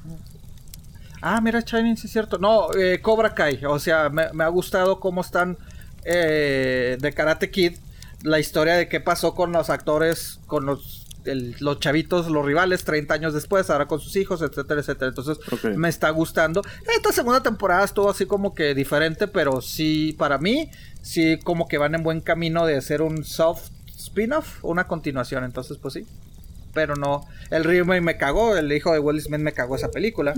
Ah, 1.21 1.39
mira, 1.41 1.61
Shining, 1.61 1.95
sí 1.97 2.07
es 2.07 2.13
cierto. 2.13 2.39
No, 2.39 2.73
eh, 2.73 2.99
Cobra 3.01 3.33
Kai. 3.35 3.63
O 3.65 3.77
sea, 3.77 4.09
me, 4.09 4.33
me 4.33 4.43
ha 4.43 4.47
gustado 4.47 4.99
cómo 4.99 5.21
están 5.21 5.57
eh, 6.03 6.97
de 6.99 7.13
Karate 7.13 7.51
Kid. 7.51 7.77
La 8.23 8.39
historia 8.39 8.75
de 8.75 8.87
qué 8.87 8.99
pasó 8.99 9.33
con 9.35 9.51
los 9.51 9.69
actores, 9.69 10.39
con 10.47 10.65
los, 10.65 11.00
el- 11.25 11.55
los 11.59 11.79
chavitos, 11.79 12.27
los 12.27 12.45
rivales, 12.45 12.83
30 12.83 13.13
años 13.13 13.33
después, 13.33 13.69
ahora 13.69 13.87
con 13.87 13.99
sus 13.99 14.15
hijos, 14.15 14.41
etcétera, 14.41 14.81
etcétera. 14.81 15.09
Entonces, 15.09 15.37
me 15.77 15.89
está 15.89 16.09
gustando. 16.09 16.61
Esta 16.95 17.11
segunda 17.11 17.41
temporada 17.43 17.83
estuvo 17.85 18.09
así 18.09 18.25
como 18.25 18.53
que 18.53 18.73
diferente, 18.75 19.27
pero 19.27 19.61
sí, 19.61 20.15
para 20.17 20.37
mí, 20.37 20.69
sí, 21.01 21.37
como 21.43 21.67
que 21.67 21.77
van 21.77 21.95
en 21.95 22.03
buen 22.03 22.21
camino 22.21 22.65
de 22.65 22.77
hacer 22.77 23.01
un 23.01 23.23
soft 23.23 23.69
spin-off, 23.97 24.63
una 24.63 24.87
continuación. 24.87 25.43
Entonces, 25.43 25.77
pues 25.77 25.93
sí. 25.93 26.05
Pero 26.73 26.95
no, 26.95 27.27
el 27.49 27.65
remake 27.65 28.01
me 28.01 28.15
cagó, 28.15 28.55
el 28.55 28.71
hijo 28.71 28.93
de 28.93 28.99
Will 28.99 29.19
Smith 29.21 29.41
me 29.41 29.51
cagó 29.51 29.75
esa 29.75 29.91
película. 29.91 30.33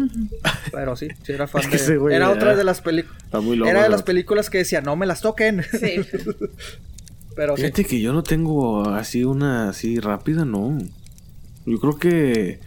Pero 0.72 0.96
sí, 0.96 1.08
sí 1.22 1.32
era 1.32 1.46
fan 1.48 1.62
Es 1.62 1.68
que 1.68 1.94
de- 1.94 2.16
Era 2.16 2.32
otra 2.32 2.56
de 2.56 2.64
las 2.64 2.82
películas. 2.82 3.22
Era 3.70 3.84
de 3.84 3.90
las 3.90 4.02
películas 4.02 4.50
que 4.50 4.58
decía, 4.58 4.82
no 4.82 4.96
me 4.96 5.06
las 5.06 5.22
toquen. 5.22 5.64
Sí. 5.80 6.02
Pero 7.36 7.56
sí. 7.56 7.64
Fíjate 7.64 7.86
que 7.86 8.00
yo 8.02 8.14
no 8.14 8.24
tengo 8.24 8.90
así 8.90 9.24
una 9.24 9.70
así 9.70 10.00
rápida, 10.00 10.46
no. 10.46 10.78
Yo 11.66 11.80
creo 11.80 11.98
que. 11.98 12.60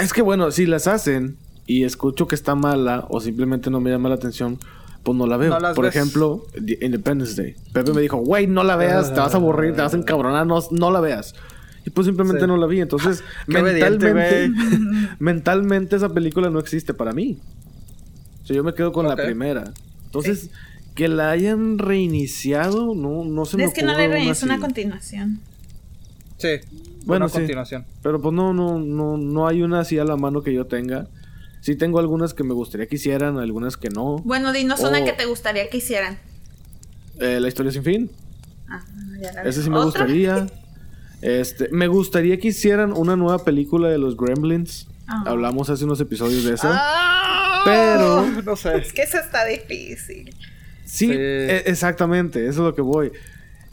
Es 0.00 0.12
que 0.12 0.22
bueno, 0.22 0.50
si 0.50 0.66
las 0.66 0.86
hacen 0.86 1.36
y 1.66 1.84
escucho 1.84 2.26
que 2.28 2.34
está 2.34 2.54
mala 2.54 3.06
o 3.08 3.20
simplemente 3.20 3.70
no 3.70 3.80
me 3.80 3.90
llama 3.90 4.08
la 4.08 4.14
atención, 4.16 4.58
pues 5.02 5.16
no 5.16 5.26
la 5.26 5.36
veo. 5.36 5.58
No 5.58 5.74
Por 5.74 5.86
ves. 5.86 5.96
ejemplo, 5.96 6.44
Independence 6.80 7.40
Day. 7.40 7.54
Pepe 7.72 7.92
me 7.92 8.02
dijo, 8.02 8.18
güey, 8.18 8.46
no 8.46 8.62
la 8.62 8.76
veas, 8.76 9.12
te 9.14 9.20
vas 9.20 9.34
a 9.34 9.36
aburrir, 9.38 9.74
te 9.74 9.82
vas 9.82 9.94
a 9.94 9.96
encabronar, 9.96 10.46
no, 10.46 10.58
no 10.70 10.90
la 10.90 11.00
veas. 11.00 11.34
Y 11.84 11.90
pues 11.90 12.06
simplemente 12.06 12.40
Sí. 12.42 12.46
no 12.46 12.56
la 12.56 12.66
vi. 12.66 12.80
Entonces, 12.80 13.22
mentalmente, 13.46 14.50
mentalmente 15.18 15.96
esa 15.96 16.08
película 16.08 16.50
no 16.50 16.58
existe 16.58 16.92
para 16.94 17.12
mí. 17.12 17.38
O 18.42 18.46
sea, 18.46 18.56
yo 18.56 18.64
me 18.64 18.74
quedo 18.74 18.92
con 18.92 19.08
la 19.08 19.16
primera. 19.16 19.72
Entonces, 20.04 20.50
que 20.96 21.08
la 21.08 21.30
hayan 21.30 21.78
reiniciado, 21.78 22.94
no, 22.94 23.24
no 23.24 23.44
se 23.44 23.58
me 23.58 23.64
es 23.64 23.72
que 23.74 23.82
no 23.82 23.96
es 23.96 24.42
una 24.42 24.58
continuación. 24.58 25.40
Sí. 26.38 26.48
Bueno, 27.04 27.26
una 27.26 27.32
sí. 27.32 27.38
continuación. 27.38 27.84
Pero 28.02 28.20
pues 28.20 28.34
no, 28.34 28.52
no, 28.52 28.78
no, 28.80 29.16
no 29.18 29.46
hay 29.46 29.62
una 29.62 29.80
así 29.80 29.98
a 29.98 30.04
la 30.04 30.16
mano 30.16 30.42
que 30.42 30.52
yo 30.52 30.66
tenga. 30.66 31.06
Sí 31.60 31.76
tengo 31.76 31.98
algunas 31.98 32.32
que 32.34 32.44
me 32.44 32.54
gustaría 32.54 32.86
que 32.86 32.96
hicieran, 32.96 33.38
algunas 33.38 33.76
que 33.76 33.90
no. 33.90 34.18
Bueno, 34.24 34.52
dinos 34.52 34.80
una 34.80 35.04
que 35.04 35.12
te 35.12 35.26
gustaría 35.26 35.68
que 35.68 35.76
hicieran. 35.76 36.18
Eh, 37.20 37.40
la 37.40 37.48
historia 37.48 37.70
sin 37.70 37.84
fin. 37.84 38.10
Ah, 38.68 38.82
ya 39.20 39.32
la 39.32 39.42
Ese 39.42 39.60
vi. 39.60 39.64
sí 39.64 39.70
me 39.70 39.76
¿Otra? 39.76 39.84
gustaría. 39.84 40.46
Este, 41.22 41.68
me 41.72 41.88
gustaría 41.88 42.38
que 42.38 42.48
hicieran 42.48 42.92
una 42.92 43.16
nueva 43.16 43.44
película 43.44 43.88
de 43.88 43.98
los 43.98 44.16
Gremlins. 44.16 44.88
Ah. 45.06 45.24
Hablamos 45.26 45.68
hace 45.70 45.84
unos 45.84 46.00
episodios 46.00 46.44
de 46.44 46.54
eso. 46.54 46.68
Ah, 46.70 47.62
Pero 47.64 48.42
No 48.44 48.56
sé. 48.56 48.78
Es 48.78 48.92
que 48.92 49.02
eso 49.02 49.18
está 49.18 49.44
difícil. 49.44 50.34
Sí, 50.86 51.10
e- 51.12 51.64
exactamente, 51.66 52.40
eso 52.46 52.62
es 52.62 52.66
lo 52.68 52.74
que 52.74 52.82
voy. 52.82 53.12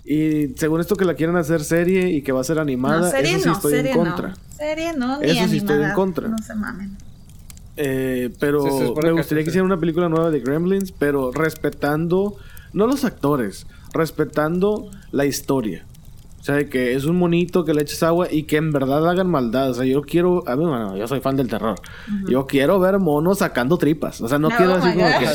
Y 0.06 0.50
según 0.58 0.82
esto 0.82 0.96
que 0.98 1.06
la 1.06 1.14
quieren 1.14 1.38
hacer 1.38 1.64
serie 1.64 2.10
y 2.10 2.22
que 2.22 2.34
va 2.34 2.42
a 2.42 2.44
ser 2.44 2.60
animada, 2.60 3.00
no, 3.00 3.10
serie 3.10 3.32
eso 3.32 3.40
sí 3.40 3.46
no, 3.48 3.54
estoy 3.54 3.72
serie 3.72 3.92
en 3.92 3.98
contra. 3.98 4.28
no. 4.30 4.36
Serie 4.58 4.94
no, 4.98 5.20
ni 5.20 5.30
Eso 5.30 5.48
sí 5.48 5.58
estoy 5.58 5.84
en 5.84 5.94
contra. 5.94 6.28
No 6.28 6.38
se 6.40 6.56
mamen. 6.56 6.98
Eh, 7.78 8.30
pero 8.40 8.62
Sí, 8.64 8.70
se 8.78 8.86
supone 8.88 9.08
me 9.08 9.14
gustaría 9.14 9.44
que 9.44 9.50
hicieran 9.50 9.66
una 9.66 9.80
película 9.80 10.10
nueva 10.10 10.30
de 10.30 10.40
Gremlins, 10.42 10.92
pero 10.92 11.32
respetando, 11.32 12.36
no 12.74 12.86
los 12.86 13.04
actores, 13.06 13.66
respetando 13.94 14.92
la 15.12 15.26
historia. 15.26 15.86
O 16.44 16.46
sea, 16.46 16.56
de 16.56 16.68
que 16.68 16.94
es 16.94 17.06
un 17.06 17.18
monito 17.18 17.64
que 17.64 17.74
le 17.74 17.84
eches 17.84 18.04
agua 18.04 18.28
y 18.30 18.44
que 18.44 18.58
en 18.58 18.74
verdad 18.74 19.10
hagan 19.10 19.30
maldad. 19.30 19.70
O 19.70 19.74
sea, 19.76 19.86
yo 19.86 20.02
quiero, 20.02 20.44
a 20.46 20.58
mí, 20.58 20.66
bueno, 20.66 20.98
yo 20.98 21.08
soy 21.08 21.22
fan 21.22 21.38
del 21.38 21.48
terror. 21.48 21.80
Yo 22.28 22.46
quiero 22.48 22.82
ver 22.82 23.00
monos 23.00 23.38
sacando 23.38 23.78
tripas. 23.78 24.20
O 24.20 24.28
sea, 24.28 24.38
no 24.40 24.50
No, 24.50 24.58
quiero 24.58 24.74
oh 24.74 24.76
así 24.76 24.90
como 24.92 25.06
God. 25.06 25.20
que, 25.20 25.28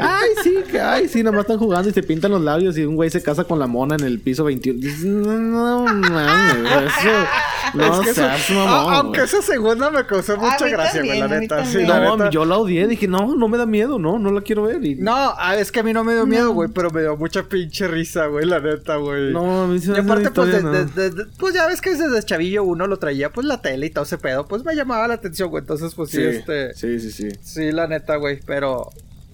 ay, 0.00 0.28
sí, 0.42 0.54
que, 0.70 0.80
ay, 0.80 1.06
sí, 1.08 1.18
nada 1.22 1.32
más 1.36 1.42
están 1.42 1.58
jugando 1.58 1.90
y 1.90 1.92
se 1.92 2.02
pintan 2.02 2.30
los 2.30 2.40
labios 2.40 2.78
y 2.78 2.84
un 2.86 2.94
güey 2.96 3.10
se 3.10 3.22
casa 3.22 3.44
con 3.44 3.58
la 3.58 3.66
mona 3.66 3.96
en 3.96 4.04
el 4.04 4.20
piso 4.20 4.42
21. 4.44 4.80
Dices, 4.80 5.04
No, 5.04 5.84
no 5.84 6.10
mames, 6.10 6.72
eso, 6.86 7.10
no 7.74 7.84
Es 7.84 8.00
que 8.00 8.10
eso- 8.12 8.14
seas 8.22 8.50
Ah, 8.50 8.54
mamón, 8.54 8.94
aunque 8.94 9.20
esa 9.20 9.42
segunda 9.42 9.90
me 9.90 10.06
causó 10.06 10.38
mucha 10.38 10.66
gracia, 10.66 11.02
güey, 11.04 11.20
la 11.20 11.28
neta. 11.28 11.62
Sí, 11.66 11.72
también. 11.84 11.88
la 11.90 12.00
No, 12.04 12.16
neta. 12.16 12.30
yo 12.30 12.46
la 12.46 12.56
odié, 12.56 12.86
dije, 12.88 13.06
no, 13.06 13.34
no 13.36 13.48
me 13.48 13.58
da 13.58 13.66
miedo, 13.66 13.98
no, 13.98 14.18
no 14.18 14.30
la 14.30 14.40
quiero 14.40 14.62
ver. 14.62 14.82
Y... 14.82 14.94
No, 14.94 15.12
ah, 15.14 15.56
es 15.58 15.70
que 15.70 15.80
a 15.80 15.82
mí 15.82 15.92
no 15.92 16.04
me 16.04 16.14
dio 16.14 16.24
miedo, 16.24 16.52
güey, 16.52 16.70
pero 16.74 16.90
me 16.90 17.02
dio 17.02 17.18
mucha 17.18 17.42
pinche 17.42 17.86
risa, 17.86 18.28
güey, 18.28 18.46
la 18.46 18.60
neta, 18.60 18.96
güey. 18.96 19.30
No, 19.30 19.64
a 19.64 19.66
mí 19.66 19.78
se 19.78 19.90
me 19.90 19.98
aparte, 19.98 20.30
pues, 20.30 20.53
no. 20.62 21.24
pues 21.38 21.54
ya 21.54 21.66
ves 21.66 21.80
que 21.80 21.90
desde 21.94 22.22
chavillo 22.22 22.64
uno 22.64 22.86
lo 22.86 22.98
traía, 22.98 23.32
pues 23.32 23.46
la 23.46 23.60
tele 23.62 23.86
y 23.86 23.90
todo 23.90 24.04
ese 24.04 24.18
pedo, 24.18 24.46
pues 24.46 24.64
me 24.64 24.74
llamaba 24.74 25.08
la 25.08 25.14
atención, 25.14 25.50
güey. 25.50 25.62
Entonces, 25.62 25.94
pues 25.94 26.10
sí, 26.10 26.16
Sí, 26.18 26.22
este. 26.24 26.74
Sí, 26.74 27.00
sí, 27.00 27.10
sí, 27.10 27.28
sí. 27.42 27.72
la 27.72 27.86
neta, 27.86 28.16
güey, 28.16 28.40
pero. 28.46 28.90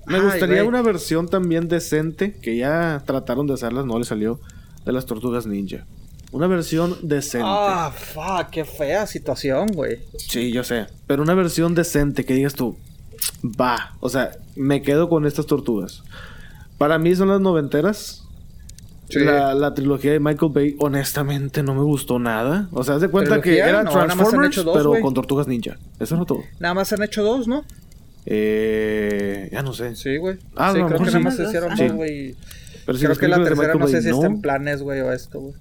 Me 0.07 0.17
Ay, 0.17 0.23
gustaría 0.23 0.57
güey. 0.63 0.69
una 0.69 0.83
versión 0.83 1.29
también 1.29 1.69
decente, 1.69 2.33
que 2.35 2.57
ya 2.57 3.03
trataron 3.07 3.47
de 3.47 3.55
hacerlas, 3.55 3.85
no 3.87 3.99
le 3.99 4.05
salió, 4.05 4.41
de 4.85 4.93
las 4.93 5.07
tortugas 5.07 5.47
ninja. 5.47 5.87
Una 6.33 6.47
versión 6.47 6.97
decente. 7.03 7.47
Ah, 7.49 7.93
fuck, 7.95 8.51
qué 8.51 8.65
fea 8.65 9.07
situación, 9.07 9.67
güey. 9.75 9.99
Sí, 10.19 10.53
yo 10.53 10.63
sé. 10.65 10.87
Pero 11.07 11.23
una 11.23 11.35
versión 11.35 11.75
decente 11.75 12.25
que 12.25 12.35
digas 12.35 12.55
tú, 12.55 12.77
va. 13.45 13.97
O 14.01 14.09
sea, 14.09 14.33
me 14.57 14.81
quedo 14.83 15.09
con 15.09 15.27
estas 15.27 15.47
tortugas. 15.47 16.03
Para 16.79 16.99
mí 16.99 17.15
son 17.15 17.29
las 17.29 17.41
noventeras. 17.41 18.20
Sí. 19.11 19.19
La, 19.21 19.55
la 19.55 19.75
trilogía 19.75 20.13
de 20.13 20.21
Michael 20.21 20.53
Bay, 20.55 20.77
honestamente, 20.79 21.63
no 21.63 21.75
me 21.75 21.83
gustó 21.83 22.19
nada. 22.19 22.69
O 22.73 22.85
sea, 22.85 22.95
haz 22.95 23.01
de 23.01 23.09
cuenta 23.09 23.37
que 23.37 23.51
¿Trilogía? 23.51 23.69
era 23.69 23.83
No, 23.83 23.91
Transformers, 23.91 24.65
dos, 24.65 24.77
pero 24.77 25.01
con 25.03 25.13
tortugas 25.15 25.47
ninja. 25.49 25.77
Eso 25.99 26.17
no 26.17 26.25
todo. 26.27 26.43
Nada 26.61 26.75
más 26.75 26.93
han 26.93 27.03
hecho 27.03 27.23
dos, 27.23 27.47
¿no? 27.49 27.65
Eh, 28.27 29.49
ya 29.53 29.63
no 29.63 29.73
sé. 29.73 29.97
Sí, 29.97 30.17
güey. 30.17 30.39
Ah, 30.57 30.73
sí, 30.73 30.79
lo 30.79 30.87
creo 30.87 30.99
que 31.01 31.07
nada 31.07 31.19
más 31.21 31.37
se 31.37 31.43
hicieron 31.45 31.75
dos, 31.77 31.93
güey. 31.93 32.35
Pero 32.87 32.99
si 32.99 33.05
Creo 33.05 33.17
que 33.17 33.29
la 33.29 33.43
tercera 33.43 33.75
no 33.75 33.87
sé 33.89 34.03
si 34.03 34.09
está 34.11 34.27
en 34.27 34.41
planes, 34.41 34.83
güey, 34.83 35.01
o 35.01 35.13
esto, 35.13 35.41
güey. 35.41 35.55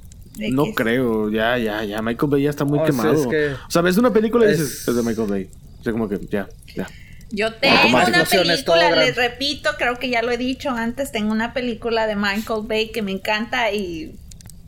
No 0.52 0.66
creo, 0.74 1.30
ya, 1.30 1.58
ya, 1.58 1.84
ya. 1.84 2.02
Michael 2.02 2.32
Bay 2.32 2.44
ya 2.44 2.50
está 2.50 2.64
muy 2.64 2.80
O 2.80 2.86
sea, 2.86 2.92
quemado. 2.92 3.14
es 3.14 3.28
que- 3.28 3.52
O 3.68 3.72
sea, 3.72 3.82
ves 3.82 3.98
una 3.98 4.14
película 4.14 4.46
y 4.46 4.52
dices, 4.52 4.82
es- 4.84 4.88
es 4.88 4.96
de 4.96 5.04
Michael 5.04 5.28
Bay. 5.30 5.50
O 5.80 5.84
sea, 5.84 5.92
como 5.92 6.08
que 6.08 6.18
ya, 6.30 6.48
ya. 6.76 6.88
Yo 7.32 7.54
tengo 7.54 7.98
una 7.98 8.26
película, 8.26 8.92
les 8.92 9.16
repito, 9.16 9.70
creo 9.78 10.00
que 10.00 10.10
ya 10.10 10.22
lo 10.22 10.32
he 10.32 10.38
dicho 10.38 10.72
antes, 10.72 11.12
tengo 11.12 11.32
una 11.32 11.54
película 11.54 12.08
de 12.08 12.16
Michael 12.16 12.62
Bay 12.64 12.92
que 12.92 13.02
me 13.02 13.12
encanta 13.12 13.72
y 13.72 14.16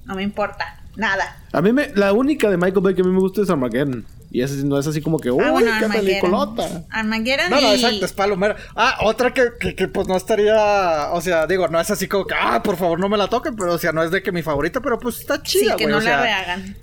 no 0.06 0.16
me 0.16 0.24
importa 0.24 0.80
nada. 0.96 1.38
A 1.54 1.62
mí 1.62 1.74
me, 1.74 1.90
la 1.96 2.14
única 2.14 2.50
de 2.50 2.58
Michael 2.58 2.82
Bay 2.82 2.94
que 2.96 3.02
a 3.02 3.06
mí 3.06 3.12
me 3.12 3.20
gusta 3.20 3.42
es 3.42 3.50
Armageddon. 3.50 4.06
Y 4.34 4.42
esa 4.44 4.56
sí 4.56 4.62
no 4.64 4.80
es 4.80 4.88
así 4.88 5.02
como 5.02 5.20
que, 5.20 5.30
uy, 5.30 5.44
ah, 5.46 5.52
bueno, 5.52 5.68
qué 5.78 5.86
Armageddon. 5.86 6.06
peliculota. 6.06 6.84
Armageddon 6.90 7.50
No, 7.50 7.60
no, 7.60 7.72
y... 7.74 7.76
exacto, 7.76 8.06
es 8.06 8.14
palomera. 8.14 8.56
Ah, 8.76 9.00
otra 9.02 9.34
que, 9.34 9.50
que, 9.60 9.76
que, 9.76 9.88
pues 9.90 10.08
no 10.08 10.16
estaría. 10.16 11.10
O 11.12 11.20
sea, 11.20 11.48
digo, 11.48 11.68
no 11.68 11.82
es 11.82 11.92
así 11.92 12.08
como 12.08 12.26
que, 12.26 12.36
ah, 12.40 12.62
por 12.64 12.78
favor 12.78 12.98
no 13.00 13.10
me 13.10 13.18
la 13.18 13.28
toquen, 13.28 13.56
pero 13.58 13.74
o 13.74 13.78
sea, 13.78 13.92
no 13.92 14.04
es 14.04 14.12
de 14.12 14.24
que 14.24 14.32
mi 14.32 14.42
favorita, 14.42 14.80
pero 14.80 15.00
pues 15.00 15.20
está 15.20 15.36
Sí, 15.44 15.60
chida, 15.60 15.76
que 15.76 15.84
güey. 15.84 15.92
no 15.94 15.98
o 15.98 16.02
sea, 16.02 16.18
la 16.18 16.24
rehagan. 16.24 16.76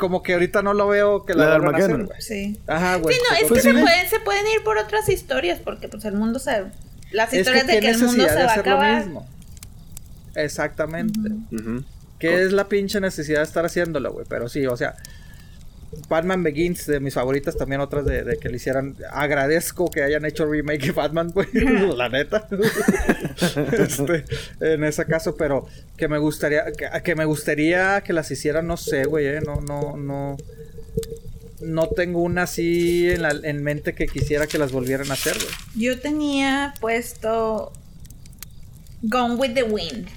Como 0.00 0.24
que 0.24 0.32
ahorita 0.32 0.62
no 0.62 0.74
lo 0.74 0.88
veo 0.88 1.24
que 1.24 1.34
la, 1.34 1.44
La 1.44 1.52
de 1.52 1.58
vuelvan 1.60 1.80
a 1.80 1.84
hacer, 1.84 2.04
güey. 2.06 2.20
Sí. 2.20 2.60
Ajá, 2.66 2.96
güey. 2.96 3.14
sí, 3.14 3.20
no, 3.30 3.36
es 3.36 3.42
Pues 3.48 3.62
que 3.62 3.70
sí. 3.70 3.76
se, 3.76 3.80
pueden, 3.82 4.08
se 4.10 4.18
pueden 4.20 4.44
ir 4.48 4.64
por 4.64 4.76
otras 4.78 5.08
historias 5.08 5.60
porque 5.60 5.86
pues 5.88 6.04
el 6.06 6.14
mundo 6.14 6.40
se... 6.40 6.64
Las 7.12 7.32
Es 7.32 7.40
historias 7.40 7.64
que 7.66 7.74
de 7.74 7.80
que 7.80 7.90
el 7.90 7.98
mundo 7.98 8.12
se 8.28 8.34
va 8.34 8.40
a 8.42 8.44
hacer 8.46 8.66
lo 8.66 8.72
acabar. 8.72 9.04
mismo. 9.04 9.28
Exactamente. 10.34 11.20
Ujú. 11.52 11.84
¿Qué 12.18 12.42
es 12.42 12.52
la 12.52 12.68
pinche 12.68 13.00
necesidad 13.00 13.38
de 13.38 13.44
estar 13.44 13.64
haciéndolo, 13.64 14.12
güey? 14.12 14.26
Pero 14.28 14.48
sí, 14.48 14.66
o 14.66 14.76
sea, 14.76 14.94
Batman 16.08 16.42
Begins, 16.42 16.86
de 16.86 17.00
mis 17.00 17.14
favoritas, 17.14 17.56
también 17.56 17.80
otras 17.80 18.04
de, 18.04 18.38
que 18.40 18.48
le 18.48 18.56
hicieran. 18.56 18.96
Agradezco 19.10 19.90
que 19.90 20.02
hayan 20.02 20.24
hecho 20.24 20.46
remake 20.46 20.86
de 20.86 20.92
Batman, 20.92 21.30
güey. 21.32 21.48
la 21.96 22.08
neta. 22.08 22.46
este, 23.72 24.24
en 24.60 24.84
ese 24.84 25.04
caso, 25.06 25.36
pero 25.36 25.66
que 25.96 26.06
me 26.08 26.18
gustaría. 26.18 26.64
Que, 27.04 27.14
me 27.14 27.24
gustaría 27.24 28.02
que 28.02 28.12
las 28.12 28.30
hicieran, 28.30 28.66
no 28.66 28.76
sé, 28.76 29.04
güey, 29.04 29.26
eh, 29.26 29.40
No, 29.40 29.60
no, 29.60 29.96
no. 29.96 30.36
No 31.60 31.88
tengo 31.88 32.22
una 32.22 32.44
así 32.44 33.10
en, 33.10 33.22
la, 33.22 33.30
en 33.30 33.62
mente 33.62 33.94
que 33.94 34.06
quisiera 34.06 34.46
que 34.46 34.56
las 34.56 34.72
volvieran 34.72 35.10
a 35.10 35.14
hacer, 35.14 35.34
güey. 35.34 35.48
Yo 35.76 36.00
tenía 36.00 36.72
puesto 36.80 37.72
Gone 39.02 39.34
with 39.34 39.54
the 39.54 39.64
Wind. 39.64 40.08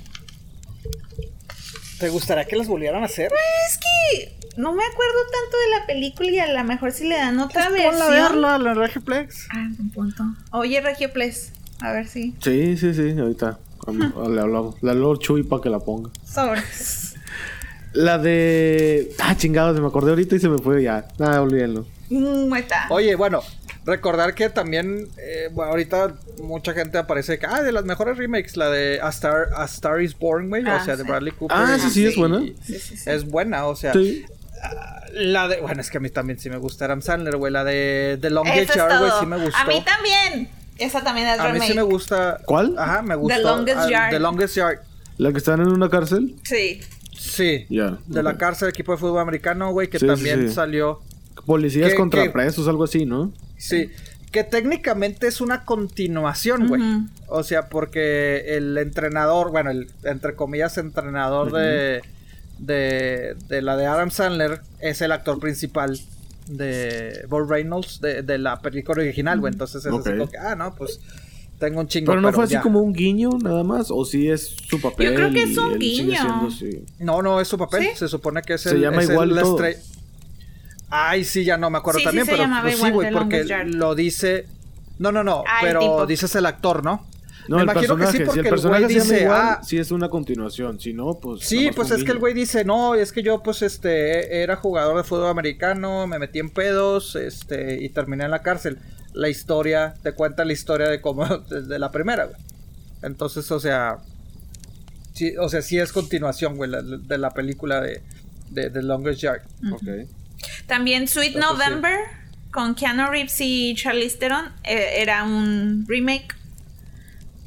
¿Te 2.04 2.10
gustaría 2.10 2.44
que 2.44 2.58
las 2.58 2.68
volvieran 2.68 3.02
a 3.02 3.06
hacer? 3.06 3.30
Pues 3.30 3.42
es 3.72 3.78
que 3.78 4.58
no 4.58 4.74
me 4.74 4.84
acuerdo 4.84 5.20
tanto 5.32 5.58
de 5.58 5.80
la 5.80 5.88
película 5.88 6.30
y 6.30 6.38
a 6.38 6.52
lo 6.52 6.64
mejor 6.66 6.92
si 6.92 7.08
le 7.08 7.16
dan 7.16 7.40
otra 7.40 7.70
pues 7.70 7.82
versión. 7.82 7.94
Ponla 7.94 8.06
a 8.06 8.28
verla, 8.28 8.58
la 8.58 8.74
Regioplex. 8.74 9.48
Ah, 9.54 9.70
un 9.80 9.90
punto. 9.90 10.26
Oye, 10.52 10.82
Regioplex, 10.82 11.54
a 11.80 11.94
ver 11.94 12.10
si. 12.10 12.36
Sí, 12.42 12.76
sí, 12.76 12.94
sí, 12.94 13.18
ahorita. 13.18 13.58
le 14.30 14.42
hablamos. 14.42 14.76
La 14.82 14.94
Lord 14.94 15.20
Chuy 15.20 15.44
para 15.44 15.62
que 15.62 15.70
la 15.70 15.80
ponga. 15.80 16.10
Sobres. 16.26 17.16
La 17.94 18.18
de. 18.18 19.16
Ah, 19.20 19.38
chingados, 19.38 19.80
me 19.80 19.88
acordé 19.88 20.10
ahorita 20.10 20.36
y 20.36 20.40
se 20.40 20.50
me 20.50 20.58
fue 20.58 20.84
ya. 20.84 21.08
Nada, 21.18 21.42
olvídenlo. 21.42 21.86
Mm, 22.14 22.54
Oye, 22.90 23.16
bueno, 23.16 23.42
Recordar 23.86 24.34
que 24.34 24.50
también, 24.50 25.10
eh, 25.18 25.50
bueno, 25.52 25.72
ahorita 25.72 26.16
mucha 26.42 26.74
gente 26.74 26.98
aparece 26.98 27.38
que, 27.38 27.46
ah, 27.46 27.62
de 27.62 27.74
las 27.74 27.84
mejores 27.84 28.18
remakes, 28.18 28.56
la 28.56 28.70
de 28.70 29.02
A 29.02 29.10
Star, 29.10 29.50
A 29.58 29.66
Star 29.66 30.02
is 30.02 30.18
Born, 30.18 30.48
güey, 30.48 30.64
o 30.64 30.72
ah, 30.72 30.86
sea, 30.86 30.96
de 30.96 31.04
Bradley 31.04 31.34
Cooper. 31.34 31.58
Ah, 31.58 31.78
sí, 31.78 31.90
sí, 31.90 32.06
es 32.06 32.16
buena. 32.16 32.42
es 32.70 33.26
buena, 33.26 33.66
o 33.66 33.76
sea. 33.76 33.92
Ah, 34.62 35.04
la 35.12 35.50
de, 35.50 35.60
bueno, 35.60 35.82
es 35.82 35.90
que 35.90 35.98
a 35.98 36.00
mí 36.00 36.10
también 36.10 36.40
sí 36.40 36.50
me 36.50 36.56
gusta 36.56 36.86
Adam 36.86 37.02
Sandler, 37.02 37.36
güey, 37.36 37.52
la 37.52 37.66
de 37.66 38.18
The 38.22 38.30
Longest 38.30 38.74
Yard, 38.74 39.00
güey, 39.00 39.12
sí 39.20 39.26
me 39.26 39.38
gustó. 39.38 39.58
A 39.58 39.66
mí 39.66 39.84
también. 39.84 40.50
Esa 40.78 41.04
también 41.04 41.28
es 41.28 41.40
A 41.40 41.50
mí 41.50 41.60
sí 41.60 41.74
me 41.74 41.84
gusta. 41.84 42.40
¿Cuál? 42.46 42.76
Ajá, 42.78 43.02
me 43.02 43.16
gusta. 43.16 43.36
The 43.36 43.44
Longest 43.44 43.90
Yard. 43.90 44.12
The 44.12 44.20
Longest 44.20 44.56
Yard. 44.56 44.80
¿La 45.18 45.32
que 45.34 45.38
están 45.40 45.60
en 45.60 45.68
una 45.68 45.90
cárcel? 45.90 46.36
Sí. 46.44 46.80
Sí. 47.12 47.68
De 47.68 48.24
la 48.24 48.38
cárcel, 48.38 48.70
equipo 48.70 48.94
de 48.94 48.98
fútbol 48.98 49.20
americano, 49.20 49.74
güey, 49.74 49.90
que 49.90 50.00
también 50.00 50.50
salió. 50.50 51.02
Policías 51.46 51.94
contra 51.94 52.32
presos, 52.32 52.68
algo 52.68 52.84
así, 52.86 53.06
¿no? 53.06 53.32
Sí. 53.58 53.90
Que 54.32 54.44
técnicamente 54.44 55.28
es 55.28 55.42
una 55.42 55.64
continuación, 55.64 56.68
güey. 56.68 56.82
O 57.28 57.44
sea, 57.44 57.70
porque 57.70 58.56
el 58.58 58.78
entrenador, 58.78 59.52
bueno, 59.52 59.70
el 59.70 59.92
entre 60.04 60.36
comillas 60.36 60.78
entrenador 60.78 61.52
de, 61.52 62.02
de, 62.58 63.62
la 63.62 63.78
de 63.78 63.86
Adam 63.86 64.10
Sandler 64.10 64.62
es 64.80 65.02
el 65.02 65.12
actor 65.12 65.40
principal 65.40 66.00
de 66.48 67.26
Bob 67.30 67.50
Reynolds 67.50 68.02
de, 68.02 68.38
la 68.38 68.60
película 68.60 69.02
original, 69.02 69.40
güey. 69.40 69.54
Entonces 69.54 69.86
es 69.86 69.92
okay. 69.92 70.18
que, 70.28 70.38
ah, 70.38 70.56
no, 70.56 70.74
pues 70.74 71.00
tengo 71.60 71.80
un 71.80 71.88
chingo. 71.88 72.08
Pero 72.08 72.22
no 72.22 72.34
fue 72.34 72.46
así 72.46 72.58
como 72.58 72.82
un 72.82 72.94
guiño 72.94 73.30
nada 73.42 73.64
más, 73.64 73.92
o 73.92 74.04
sí 74.04 74.30
es 74.30 74.56
su 74.68 74.82
papel. 74.82 75.10
Yo 75.10 75.16
creo 75.16 75.32
que 75.32 75.44
es 75.44 75.58
un 75.58 75.78
guiño. 75.78 76.50
No, 77.00 77.22
no, 77.22 77.40
es 77.40 77.48
su 77.48 77.58
papel. 77.58 77.90
Se 77.96 78.08
supone 78.08 78.42
que 78.42 78.54
es 78.54 78.66
el. 78.66 78.74
Se 78.74 78.80
llama 78.80 79.04
igual 79.04 79.36
Ay, 80.96 81.24
sí, 81.24 81.44
ya 81.44 81.58
no 81.58 81.72
me 81.72 81.80
acuerdo 81.80 82.02
también, 82.04 82.28
pero 82.28 82.44
pues, 82.62 82.78
sí, 82.78 82.92
güey, 82.92 83.12
porque 83.12 83.44
lo 83.66 83.96
dice. 83.96 84.46
No, 85.00 85.12
no, 85.12 85.24
no, 85.24 85.44
ah, 85.48 85.58
pero 85.60 86.06
dices 86.06 86.36
el 86.36 86.46
actor, 86.46 86.84
¿no? 86.84 87.08
No, 87.48 87.56
me 87.56 87.64
el 87.64 87.70
imagino 87.72 87.98
que 87.98 88.06
sí, 88.06 88.20
porque 88.20 88.32
si 88.32 88.40
el 88.40 88.50
personaje 88.50 88.88
dice, 88.88 89.22
igual, 89.24 89.42
ah, 89.42 89.62
sí 89.64 89.80
es 89.80 89.90
una 89.90 90.08
continuación, 90.08 90.80
si 90.80 90.94
no, 90.94 91.16
pues. 91.16 91.46
Sí, 91.46 91.72
pues 91.76 91.90
es 91.90 92.04
que 92.04 92.12
el 92.12 92.20
güey 92.20 92.36
dice, 92.36 92.64
no, 92.64 92.94
es 92.94 93.12
que 93.12 93.24
yo, 93.24 93.42
pues, 93.42 93.64
este, 93.64 94.44
era 94.44 94.56
jugador 94.56 94.96
de 94.96 95.04
fútbol 95.04 95.30
americano, 95.30 96.06
me 96.06 96.20
metí 96.20 96.38
en 96.38 96.52
pedos, 96.52 97.16
este, 97.16 97.84
y 97.84 97.90
terminé 97.90 98.26
en 98.26 98.32
la 98.32 98.44
cárcel. 98.44 98.78
La 99.14 99.30
historia, 99.30 99.96
te 100.04 100.14
cuenta 100.14 100.46
la 100.46 100.54
historia 100.54 100.90
de 100.90 101.02
cómo, 101.02 101.26
desde 101.50 101.80
la 101.80 101.92
primera, 101.92 102.26
güey. 102.26 102.38
Entonces, 103.02 103.50
o 103.52 103.60
sea, 103.60 103.98
sí, 105.14 105.36
o 105.38 105.50
sea, 105.50 105.64
sí 105.64 105.80
es 105.80 105.92
continuación, 105.92 106.56
güey, 106.56 106.70
de 106.72 107.18
la 107.18 107.32
película 107.32 107.82
de, 107.82 108.04
de 108.52 108.70
The 108.70 108.84
Longest 108.84 109.22
Yard. 109.22 109.42
Ok. 109.72 110.08
También 110.68 111.08
Sweet 111.08 111.36
November 111.36 111.98
con 112.52 112.76
Keanu 112.76 113.10
Reeves 113.10 113.40
y 113.40 113.76
Charlize 113.76 114.18
Theron 114.18 114.46
eh, 114.64 115.02
era 115.02 115.24
un 115.24 115.86
remake. 115.88 116.36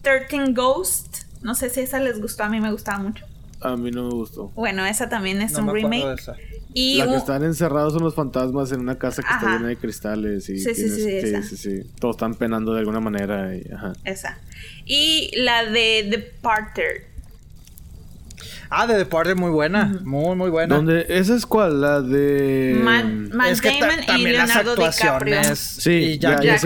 13 0.03 0.53
Ghost, 0.53 1.25
no 1.43 1.55
sé 1.55 1.69
si 1.69 1.81
esa 1.81 1.99
les 1.99 2.21
gustó, 2.21 2.45
a 2.45 2.49
mí 2.49 2.61
me 2.61 2.71
gustaba 2.71 2.99
mucho. 2.99 3.25
A 3.61 3.77
mí 3.77 3.91
no 3.91 4.05
me 4.05 4.15
gustó. 4.15 4.49
Bueno, 4.55 4.87
esa 4.87 5.09
también 5.09 5.41
es 5.41 5.57
un 5.57 5.73
remake. 5.73 6.17
Y 6.73 6.99
la 6.99 7.07
que 7.07 7.17
están 7.17 7.43
encerrados 7.43 7.95
son 7.95 8.03
los 8.05 8.15
fantasmas 8.15 8.71
en 8.71 8.81
una 8.81 8.99
casa 8.99 9.23
que 9.23 9.33
está 9.33 9.57
llena 9.57 9.69
de 9.69 9.77
cristales. 9.77 10.49
Y 10.51 10.59
sí, 10.59 10.75
sí, 10.75 10.89
sí, 10.91 11.43
sí, 11.43 11.57
sí, 11.57 11.91
Todos 11.99 12.17
están 12.17 12.35
penando 12.35 12.75
de 12.75 12.81
alguna 12.81 13.01
manera. 13.01 13.57
Y, 13.57 13.67
ajá. 13.73 13.95
Esa. 14.05 14.39
Y 14.85 15.31
la 15.37 15.65
de 15.65 16.07
The 16.11 16.19
Parter. 16.19 17.16
Ah, 18.71 18.87
de 18.87 18.97
Departed 18.97 19.37
muy 19.37 19.51
buena, 19.51 20.01
muy 20.03 20.37
muy 20.37 20.51
buena. 20.51 20.75
¿Dónde 20.75 21.07
esa 21.09 21.35
es 21.35 21.47
cuál? 21.47 21.81
La 21.81 22.01
de 22.01 22.79
Matt, 22.83 23.47
es 23.51 23.61
que 23.61 23.79
Damon 23.81 24.19
y 24.19 24.23
Leonardo 24.25 24.77
las 24.77 25.03
actuaciones 25.03 25.59
sí, 25.59 25.91
y 25.91 26.19
Jack, 26.19 26.43
ya, 26.43 26.59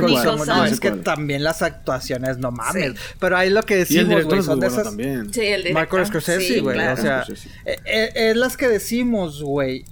No, 0.46 0.64
es 0.64 0.80
que 0.80 0.90
también 0.92 1.42
las 1.42 1.62
actuaciones, 1.62 2.38
no 2.38 2.50
mames. 2.50 2.94
Pero 3.18 3.36
ahí 3.36 3.50
lo 3.50 3.62
que 3.62 3.76
decimos, 3.76 4.24
güey, 4.24 4.42
son 4.42 4.60
de 4.60 4.66
esas 4.66 4.84
también. 4.84 5.32
Sí, 5.32 5.40
el 5.40 5.62
director. 5.62 5.74
Marco 5.74 6.04
Scorsese, 6.04 6.60
güey, 6.60 6.78
o 6.78 6.96
sea, 6.96 7.24
eh, 7.64 7.78
eh, 7.84 8.12
es 8.14 8.36
las 8.36 8.56
que 8.56 8.68
decimos, 8.68 9.42
güey 9.42 9.84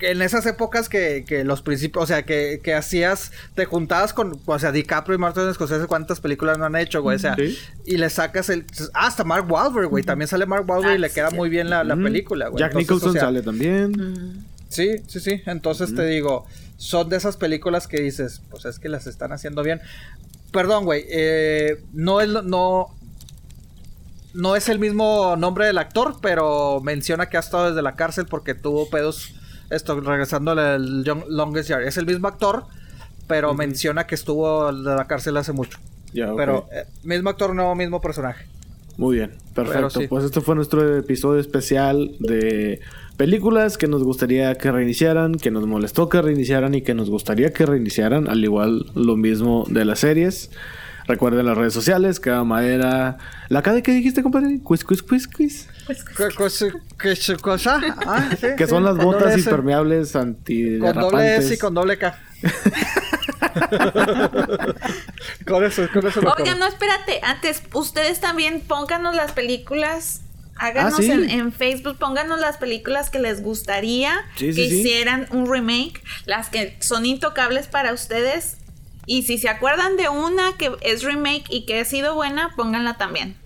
en 0.00 0.22
esas 0.22 0.46
épocas 0.46 0.88
que, 0.88 1.24
que 1.26 1.44
los 1.44 1.62
principios, 1.62 2.04
o 2.04 2.06
sea, 2.06 2.24
que, 2.24 2.60
que, 2.62 2.74
hacías, 2.74 3.32
te 3.54 3.64
juntabas 3.64 4.12
con, 4.12 4.40
o 4.44 4.58
sea, 4.58 4.72
DiCaprio 4.72 5.16
y 5.16 5.18
Martin 5.18 5.52
Scorsese, 5.52 5.86
cuántas 5.86 6.20
películas 6.20 6.58
no 6.58 6.64
han 6.64 6.76
hecho, 6.76 7.02
güey, 7.02 7.16
o 7.16 7.18
sea, 7.18 7.36
y 7.84 7.96
le 7.96 8.10
sacas 8.10 8.48
el, 8.48 8.64
ah, 8.94 9.06
hasta 9.06 9.24
Mark 9.24 9.50
Wahlberg, 9.50 9.88
güey, 9.88 10.04
también 10.04 10.28
sale 10.28 10.46
Mark 10.46 10.64
Wahlberg 10.68 10.96
y 10.96 10.98
le 10.98 11.06
ah, 11.08 11.10
queda 11.10 11.30
muy 11.30 11.48
bien 11.48 11.70
la, 11.70 11.84
la 11.84 11.96
película, 11.96 12.48
güey. 12.48 12.60
Jack 12.60 12.74
Nicholson 12.74 13.14
sale 13.14 13.42
también. 13.42 14.44
Sí, 14.68 14.96
sí, 15.08 15.20
sí, 15.20 15.42
entonces 15.46 15.94
te 15.94 16.06
digo, 16.06 16.46
son 16.76 17.08
de 17.08 17.16
esas 17.16 17.36
películas 17.36 17.86
que 17.86 18.00
dices, 18.00 18.40
pues 18.50 18.64
es 18.64 18.78
que 18.78 18.88
las 18.88 19.06
están 19.06 19.32
haciendo 19.32 19.62
bien. 19.62 19.80
Perdón, 20.52 20.84
güey, 20.84 21.04
eh, 21.08 21.82
no 21.92 22.20
es, 22.20 22.28
no, 22.28 22.94
no 24.32 24.56
es 24.56 24.68
el 24.68 24.78
mismo 24.78 25.36
nombre 25.36 25.66
del 25.66 25.78
actor, 25.78 26.16
pero 26.22 26.80
menciona 26.80 27.28
que 27.28 27.36
ha 27.36 27.40
estado 27.40 27.68
desde 27.68 27.82
la 27.82 27.96
cárcel 27.96 28.26
porque 28.26 28.54
tuvo 28.54 28.88
pedos 28.88 29.34
esto, 29.70 29.98
regresando 30.00 30.52
al 30.52 31.04
Longest 31.04 31.68
Yard. 31.68 31.82
Es 31.82 31.96
el 31.96 32.06
mismo 32.06 32.28
actor, 32.28 32.64
pero 33.26 33.54
menciona 33.54 34.06
que 34.06 34.14
estuvo 34.14 34.72
de 34.72 34.94
la 34.94 35.06
cárcel 35.06 35.36
hace 35.36 35.52
mucho. 35.52 35.78
Pero 36.12 36.66
eh, 36.72 36.86
mismo 37.04 37.30
actor, 37.30 37.54
no 37.54 37.74
mismo 37.74 38.00
personaje. 38.00 38.46
Muy 38.96 39.16
bien, 39.16 39.32
perfecto. 39.54 40.00
Pues 40.08 40.24
este 40.24 40.40
fue 40.40 40.54
nuestro 40.54 40.98
episodio 40.98 41.40
especial 41.40 42.16
de 42.18 42.80
películas 43.16 43.78
que 43.78 43.86
nos 43.86 44.02
gustaría 44.02 44.54
que 44.56 44.70
reiniciaran, 44.70 45.36
que 45.36 45.50
nos 45.50 45.66
molestó 45.66 46.08
que 46.08 46.20
reiniciaran 46.20 46.74
y 46.74 46.82
que 46.82 46.94
nos 46.94 47.08
gustaría 47.08 47.52
que 47.52 47.64
reiniciaran, 47.64 48.28
al 48.28 48.42
igual 48.44 48.86
lo 48.94 49.16
mismo 49.16 49.64
de 49.68 49.84
las 49.84 50.00
series. 50.00 50.50
Recuerden 51.06 51.46
las 51.46 51.56
redes 51.56 51.72
sociales, 51.72 52.20
cada 52.20 52.44
madera. 52.44 53.18
¿La 53.48 53.62
cada 53.62 53.80
que 53.82 53.92
dijiste, 53.92 54.22
compadre? 54.22 54.60
Quiz, 54.62 54.84
quiz, 54.84 55.02
quiz, 55.02 55.26
quiz. 55.26 55.68
¿Qué 56.16 56.28
cosa? 57.36 57.80
Ah, 58.06 58.30
que 58.56 58.66
son 58.66 58.84
las 58.84 58.96
botas 58.96 59.36
impermeables 59.38 60.16
anti 60.16 60.78
Con 60.78 60.94
doble 60.94 61.36
S 61.36 61.54
y 61.54 61.58
con 61.58 61.74
doble 61.74 61.98
K. 61.98 62.18
con 65.46 65.64
eso, 65.64 65.88
con 65.92 66.06
eso 66.06 66.20
Oigan, 66.38 66.58
no, 66.58 66.66
espérate. 66.66 67.20
Antes, 67.22 67.62
ustedes 67.72 68.20
también 68.20 68.60
pónganos 68.60 69.14
las 69.14 69.32
películas 69.32 70.22
Háganos 70.60 71.00
ah, 71.00 71.04
en, 71.04 71.52
Facebook, 71.52 71.96
pónganos 71.98 72.38
las 72.38 72.58
películas 72.58 73.08
que 73.08 73.18
les 73.18 73.42
gustaría 73.42 74.20
que 74.36 74.48
hicieran 74.48 75.26
un 75.30 75.50
remake, 75.50 76.02
las 76.26 76.50
que 76.50 76.76
son 76.80 77.06
intocables 77.06 77.66
para 77.66 77.94
ustedes 77.94 78.58
y 79.06 79.22
si 79.22 79.38
se 79.38 79.48
acuerdan 79.48 79.96
de 79.96 80.10
una 80.10 80.58
que 80.58 80.70
es 80.82 81.02
remake 81.02 81.44
y 81.48 81.64
que 81.64 81.80
ha 81.80 81.84
sido 81.86 82.14
buena, 82.14 82.54
pónganla 82.56 82.98
también. 82.98 83.39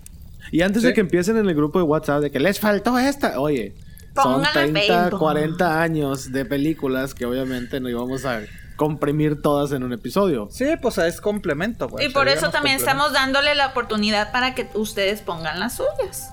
Y 0.54 0.62
antes 0.62 0.84
de 0.84 0.94
que 0.94 1.00
empiecen 1.00 1.36
en 1.36 1.48
el 1.48 1.54
grupo 1.56 1.80
de 1.80 1.84
WhatsApp 1.84 2.20
de 2.22 2.30
que 2.30 2.38
les 2.38 2.60
faltó 2.60 2.96
esta, 2.96 3.40
oye, 3.40 3.74
son 4.14 4.40
30, 4.40 5.10
40 5.10 5.82
años 5.82 6.30
de 6.30 6.44
películas 6.44 7.12
que 7.12 7.26
obviamente 7.26 7.80
no 7.80 7.88
íbamos 7.88 8.24
a 8.24 8.42
comprimir 8.76 9.42
todas 9.42 9.72
en 9.72 9.82
un 9.82 9.92
episodio. 9.92 10.46
Sí, 10.52 10.66
pues 10.80 10.98
es 10.98 11.20
complemento, 11.20 11.88
Y 11.98 12.10
por 12.10 12.28
eso 12.28 12.50
también 12.50 12.76
estamos 12.76 13.12
dándole 13.12 13.56
la 13.56 13.66
oportunidad 13.66 14.30
para 14.30 14.54
que 14.54 14.68
ustedes 14.74 15.22
pongan 15.22 15.58
las 15.58 15.74
suyas. 15.78 16.32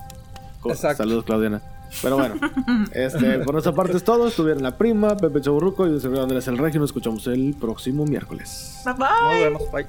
Exacto. 0.66 1.02
Saludos, 1.02 1.24
Claudiana. 1.24 1.60
Pero 2.00 2.16
bueno, 2.16 2.36
este, 2.92 3.40
por 3.40 3.54
nuestra 3.54 3.72
parte 3.72 3.96
es 3.96 4.04
todo. 4.04 4.28
Estuvieron 4.28 4.62
la 4.62 4.78
prima, 4.78 5.16
Pepe 5.16 5.40
Chaburruco 5.40 5.84
y 5.84 5.90
un 5.90 6.00
servidor 6.00 6.22
Andrés 6.22 6.46
El 6.46 6.58
Regio. 6.58 6.78
Nos 6.78 6.90
escuchamos 6.90 7.26
el 7.26 7.56
próximo 7.60 8.04
miércoles. 8.04 8.82
Bye 8.84 8.94
bye. 8.94 9.08
Nos 9.08 9.32
vemos. 9.32 9.72
Bye. 9.72 9.86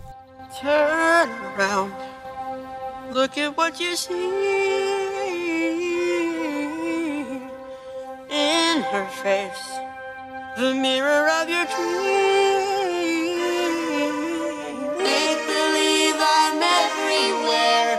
Turn 0.59 1.29
around. 1.55 1.93
Look 3.13 3.37
at 3.37 3.55
what 3.55 3.79
you 3.79 3.95
see 3.95 4.11
in 8.31 8.81
her 8.81 9.07
face, 9.21 9.69
the 10.57 10.73
mirror 10.73 11.29
of 11.29 11.47
your 11.47 11.63
dream. 11.65 12.63
Make 14.97 15.45
believe 15.45 16.17
I'm 16.17 16.63
everywhere. 16.81 17.92